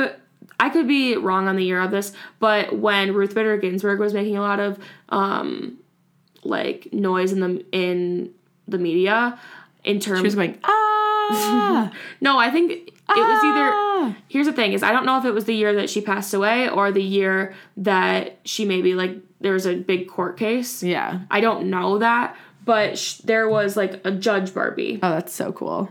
I 0.59 0.69
could 0.69 0.87
be 0.87 1.15
wrong 1.15 1.47
on 1.47 1.55
the 1.55 1.63
year 1.63 1.81
of 1.81 1.91
this, 1.91 2.13
but 2.39 2.77
when 2.77 3.13
Ruth 3.13 3.35
Bader 3.35 3.57
Ginsburg 3.57 3.99
was 3.99 4.13
making 4.13 4.37
a 4.37 4.41
lot 4.41 4.59
of 4.59 4.79
um 5.09 5.77
like 6.43 6.91
noise 6.93 7.31
in 7.31 7.39
the 7.39 7.65
in 7.71 8.33
the 8.67 8.77
media 8.77 9.39
in 9.83 9.99
terms 9.99 10.19
she 10.19 10.25
was 10.25 10.35
going 10.35 10.57
ah. 10.63 11.91
No, 12.21 12.37
I 12.39 12.49
think 12.49 12.71
it 12.71 12.95
was 13.09 13.43
either 13.43 13.71
ah." 13.73 14.15
here's 14.27 14.47
the 14.47 14.53
thing 14.53 14.73
is 14.73 14.83
I 14.83 14.91
don't 14.91 15.05
know 15.05 15.17
if 15.17 15.25
it 15.25 15.31
was 15.31 15.45
the 15.45 15.55
year 15.55 15.73
that 15.75 15.89
she 15.89 16.01
passed 16.01 16.33
away 16.33 16.69
or 16.69 16.91
the 16.91 17.03
year 17.03 17.53
that 17.77 18.39
she 18.43 18.65
maybe 18.65 18.93
like 18.93 19.17
there 19.39 19.53
was 19.53 19.65
a 19.65 19.75
big 19.75 20.07
court 20.07 20.37
case. 20.37 20.81
Yeah. 20.83 21.19
I 21.29 21.41
don't 21.41 21.69
know 21.69 21.99
that, 21.99 22.35
but 22.67 22.99
sh- 22.99 23.17
there 23.23 23.49
was 23.49 23.75
like 23.75 23.99
a 24.05 24.11
judge 24.11 24.53
Barbie, 24.53 24.99
Oh, 25.01 25.09
that's 25.09 25.33
so 25.33 25.51
cool. 25.51 25.89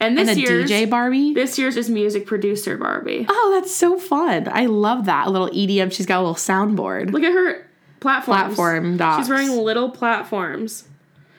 and 0.00 0.18
this 0.18 0.28
And 0.28 0.36
a 0.36 0.40
year's 0.40 0.70
DJ 0.70 0.90
Barbie. 0.90 1.32
this 1.32 1.58
year's 1.58 1.76
is 1.78 1.88
music 1.88 2.26
producer 2.26 2.76
Barbie. 2.76 3.24
Oh, 3.28 3.58
that's 3.58 3.74
so 3.74 3.98
fun. 3.98 4.48
I 4.52 4.66
love 4.66 5.06
that. 5.06 5.28
A 5.28 5.30
little 5.30 5.48
EDM. 5.48 5.90
She's 5.92 6.04
got 6.06 6.18
a 6.18 6.22
little 6.26 6.34
soundboard. 6.34 7.10
Look 7.12 7.22
at 7.22 7.32
her 7.32 7.66
platforms. 8.00 8.54
Platform 8.56 8.96
docs. 8.98 9.22
She's 9.22 9.30
wearing 9.30 9.50
little 9.50 9.90
platforms, 9.90 10.84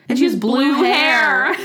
and 0.08 0.18
she 0.18 0.24
has 0.24 0.34
blue, 0.34 0.72
hair. 0.72 1.54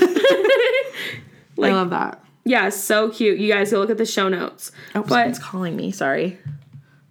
Like- 1.56 1.72
I 1.72 1.74
love 1.74 1.90
that. 1.90 2.24
yeah, 2.44 2.70
so 2.70 3.10
cute. 3.10 3.38
You 3.38 3.52
guys 3.52 3.70
go 3.70 3.80
look 3.80 3.90
at 3.90 3.98
the 3.98 4.06
show 4.06 4.28
notes. 4.30 4.72
Oh, 4.94 5.02
but 5.02 5.08
someone's 5.08 5.38
calling 5.38 5.76
me. 5.76 5.90
Sorry. 5.92 6.38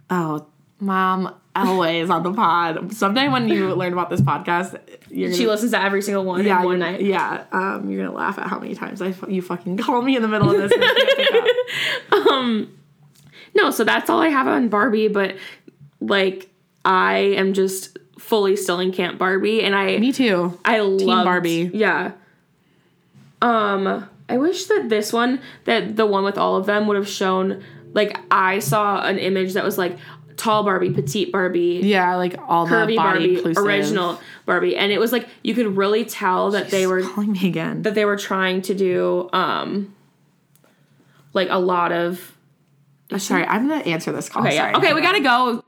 Oh, 0.10 0.48
mom, 0.80 1.36
always 1.68 2.10
on 2.10 2.24
the 2.24 2.34
pod. 2.34 2.94
Someday 2.94 3.28
when 3.28 3.50
you 3.50 3.74
learn 3.76 3.94
about 3.94 4.10
this 4.10 4.22
podcast, 4.22 4.80
you're 5.10 5.32
she 5.32 5.40
gonna, 5.40 5.52
listens 5.52 5.72
to 5.72 5.82
every 5.82 6.02
single 6.02 6.26
one 6.26 6.46
yeah, 6.46 6.64
one 6.64 6.80
night. 6.80 7.02
Yeah, 7.02 7.46
um, 7.52 7.90
you're 7.90 8.06
gonna 8.06 8.16
laugh 8.16 8.38
at 8.38 8.48
how 8.48 8.60
many 8.60 8.76
times 8.76 9.02
I 9.02 9.14
you 9.28 9.42
fucking 9.42 9.78
call 9.78 10.02
me 10.02 10.16
in 10.16 10.22
the 10.22 10.28
middle 10.28 10.50
of 10.50 10.58
this. 10.58 10.72
and 10.72 10.84
I 10.84 10.94
can't 10.94 11.18
pick 11.18 12.22
up. 12.22 12.68
No, 13.56 13.72
so 13.72 13.84
that's 13.84 14.10
all 14.10 14.22
I 14.22 14.30
have 14.30 14.48
on 14.48 14.70
Barbie, 14.70 15.08
but 15.08 15.36
like 16.00 16.50
I 16.86 17.18
am 17.18 17.54
just 17.54 17.98
fully 18.18 18.56
still 18.56 18.80
in 18.80 18.92
Camp 18.92 19.18
Barbie 19.18 19.64
and 19.64 19.76
I 19.76 19.98
me 19.98 20.12
too. 20.12 20.60
I 20.64 20.80
love 20.80 21.26
Barbie. 21.26 21.72
Yeah. 21.74 22.14
Um 23.42 24.08
I 24.28 24.38
wish 24.38 24.66
that 24.66 24.90
this 24.90 25.12
one 25.12 25.42
that 25.66 25.96
the 25.96 26.06
one 26.06 26.24
with 26.24 26.38
all 26.38 26.58
of 26.58 26.66
them 26.66 26.88
would 26.88 26.98
have 26.98 27.10
shown 27.10 27.64
like 27.94 28.18
I 28.30 28.60
saw 28.60 29.02
an 29.02 29.18
image 29.18 29.54
that 29.54 29.64
was 29.64 29.78
like 29.78 29.98
tall 30.40 30.64
Barbie, 30.64 30.90
petite 30.90 31.32
Barbie, 31.32 31.82
Yeah, 31.84 32.16
like 32.16 32.36
all 32.48 32.66
the 32.66 32.74
curvy 32.74 32.96
body 32.96 32.96
Barbie, 32.96 33.36
inclusive. 33.36 33.64
original 33.64 34.20
Barbie, 34.46 34.76
and 34.76 34.92
it 34.92 35.00
was 35.00 35.12
like 35.12 35.28
you 35.44 35.54
could 35.54 35.76
really 35.78 36.06
tell 36.06 36.52
that 36.52 36.70
they 36.72 36.88
were 36.88 37.02
calling 37.04 37.34
me 37.34 37.48
again. 37.48 37.82
that 37.84 37.94
they 37.94 38.06
were 38.06 38.16
trying 38.18 38.62
to 38.64 38.74
do 38.74 39.30
um 39.34 39.94
like 41.34 41.50
a 41.52 41.60
lot 41.60 41.92
of 41.92 42.36
Sorry, 43.18 43.44
I'm 43.44 43.68
gonna 43.68 43.84
answer 43.84 44.12
this 44.12 44.30
call. 44.30 44.46
Okay, 44.46 44.56
yeah. 44.56 44.78
Okay, 44.78 44.94
we 44.94 45.02
gotta 45.02 45.20
go. 45.20 45.64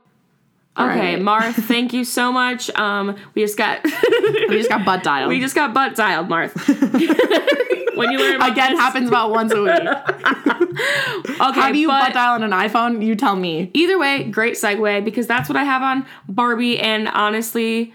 Okay, 0.78 1.16
right. 1.16 1.18
Marth, 1.20 1.54
thank 1.54 1.92
you 1.92 2.04
so 2.04 2.32
much. 2.32 2.70
Um, 2.70 3.16
we 3.34 3.42
just 3.42 3.58
got 3.58 3.80
We 4.48 4.56
just 4.56 4.70
got 4.70 4.84
butt 4.86 5.02
dialed. 5.02 5.28
we 5.34 5.38
just 5.40 5.54
got 5.54 5.74
butt 5.74 5.94
dialed, 5.96 6.28
Marth. 6.28 6.54
when 8.02 8.12
you 8.12 8.18
learn 8.18 8.42
Again, 8.42 8.76
happens 8.76 9.08
about 9.08 9.30
once 9.30 9.52
a 9.52 9.62
week. 9.62 9.72
okay, 9.72 11.34
How 11.60 11.72
do 11.72 11.78
you 11.78 11.88
but 11.88 12.00
butt 12.06 12.12
dial 12.14 12.34
on 12.34 12.42
an 12.42 12.50
iPhone? 12.50 13.04
You 13.04 13.14
tell 13.14 13.36
me. 13.36 13.70
either 13.74 13.98
way, 13.98 14.24
great 14.24 14.54
segue 14.54 15.04
because 15.04 15.26
that's 15.26 15.48
what 15.48 15.56
I 15.56 15.64
have 15.64 15.82
on 15.82 16.06
Barbie, 16.28 16.78
and 16.78 17.08
honestly, 17.08 17.94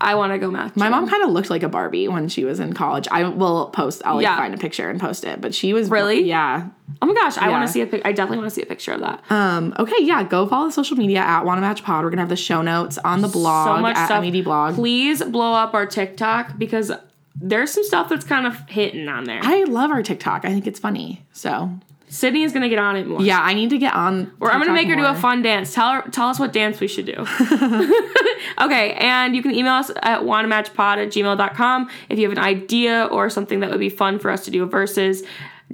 I 0.00 0.14
want 0.14 0.32
to 0.32 0.38
go 0.38 0.48
match. 0.50 0.76
My 0.76 0.88
mom 0.88 1.08
kind 1.08 1.24
of 1.24 1.30
looked 1.30 1.50
like 1.50 1.64
a 1.64 1.68
Barbie 1.68 2.06
when 2.06 2.28
she 2.28 2.44
was 2.44 2.60
in 2.60 2.72
college. 2.72 3.08
I 3.10 3.24
will 3.28 3.66
post. 3.70 4.00
I'll 4.04 4.14
like 4.16 4.22
Yeah. 4.22 4.36
find 4.36 4.54
a 4.54 4.56
picture 4.58 4.88
and 4.88 5.00
post 5.00 5.24
it. 5.24 5.40
But 5.40 5.54
she 5.56 5.72
was 5.72 5.90
Really? 5.90 6.22
yeah. 6.22 6.68
Oh 7.02 7.06
my 7.06 7.14
gosh, 7.14 7.36
I 7.36 7.48
want 7.48 7.66
to 7.66 7.72
see 7.72 7.80
a 7.80 7.86
pic. 7.86 8.02
I 8.04 8.12
definitely 8.12 8.38
want 8.38 8.48
to 8.50 8.54
see 8.54 8.62
a 8.62 8.66
picture 8.66 8.92
of 8.92 9.00
that. 9.00 9.24
Um. 9.30 9.74
Okay. 9.78 9.96
Yeah. 10.00 10.22
Go 10.22 10.46
follow 10.46 10.66
the 10.66 10.72
social 10.72 10.96
media 10.96 11.18
at 11.18 11.44
Wanna 11.44 11.60
Match 11.62 11.82
Pod. 11.82 12.04
We're 12.04 12.10
gonna 12.10 12.22
have 12.22 12.28
the 12.28 12.36
show 12.36 12.62
notes 12.62 12.96
on 12.98 13.22
the 13.22 13.28
blog 13.28 13.76
so 13.78 13.82
much 13.82 13.96
at 13.96 14.06
stuff. 14.06 14.22
MED 14.22 14.44
blog. 14.44 14.76
Please 14.76 15.22
blow 15.24 15.52
up 15.52 15.74
our 15.74 15.84
TikTok 15.86 16.58
because 16.58 16.92
there's 17.40 17.70
some 17.70 17.84
stuff 17.84 18.08
that's 18.08 18.24
kind 18.24 18.46
of 18.46 18.68
hitting 18.68 19.08
on 19.08 19.24
there. 19.24 19.40
I 19.42 19.64
love 19.64 19.90
our 19.90 20.02
TikTok. 20.02 20.44
I 20.44 20.48
think 20.50 20.66
it's 20.66 20.80
funny. 20.80 21.24
So 21.32 21.70
Sydney 22.08 22.42
is 22.42 22.52
gonna 22.52 22.68
get 22.68 22.78
on 22.78 22.96
it 22.96 23.06
more. 23.06 23.20
yeah, 23.22 23.40
I 23.40 23.54
need 23.54 23.70
to 23.70 23.78
get 23.78 23.94
on. 23.94 24.32
Or 24.40 24.50
I'm 24.50 24.60
gonna 24.60 24.72
make 24.72 24.88
her 24.88 24.96
do 24.96 25.04
a 25.04 25.14
fun 25.14 25.42
dance. 25.42 25.74
Tell 25.74 25.92
her, 25.92 26.02
tell 26.10 26.28
us 26.28 26.38
what 26.38 26.52
dance 26.52 26.80
we 26.80 26.88
should 26.88 27.06
do. 27.06 27.12
okay, 28.60 28.92
and 28.94 29.36
you 29.36 29.42
can 29.42 29.54
email 29.54 29.74
us 29.74 29.90
at 30.02 30.22
wannamatchpod 30.22 30.96
at 30.98 31.08
gmail.com 31.08 31.90
if 32.08 32.18
you 32.18 32.28
have 32.28 32.36
an 32.36 32.42
idea 32.42 33.04
or 33.10 33.28
something 33.28 33.60
that 33.60 33.70
would 33.70 33.80
be 33.80 33.90
fun 33.90 34.18
for 34.18 34.30
us 34.30 34.44
to 34.46 34.50
do 34.50 34.64
versus. 34.66 35.22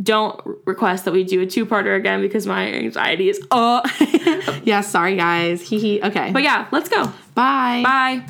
Don't 0.03 0.41
request 0.67 1.05
that 1.05 1.13
we 1.13 1.23
do 1.23 1.41
a 1.43 1.47
two-parter 1.47 1.97
again 1.97 2.21
because 2.21 2.49
my 2.49 2.67
anxiety 2.67 3.29
is 3.29 3.41
oh. 3.53 3.81
Yeah. 4.65 4.81
Sorry, 4.81 5.15
guys. 5.15 5.63
Hee 5.63 5.79
hee. 5.79 6.03
Okay. 6.03 6.33
But 6.33 6.43
yeah, 6.43 6.67
let's 6.73 6.89
go. 6.89 7.05
bye. 7.37 7.83
Bye. 7.85 8.27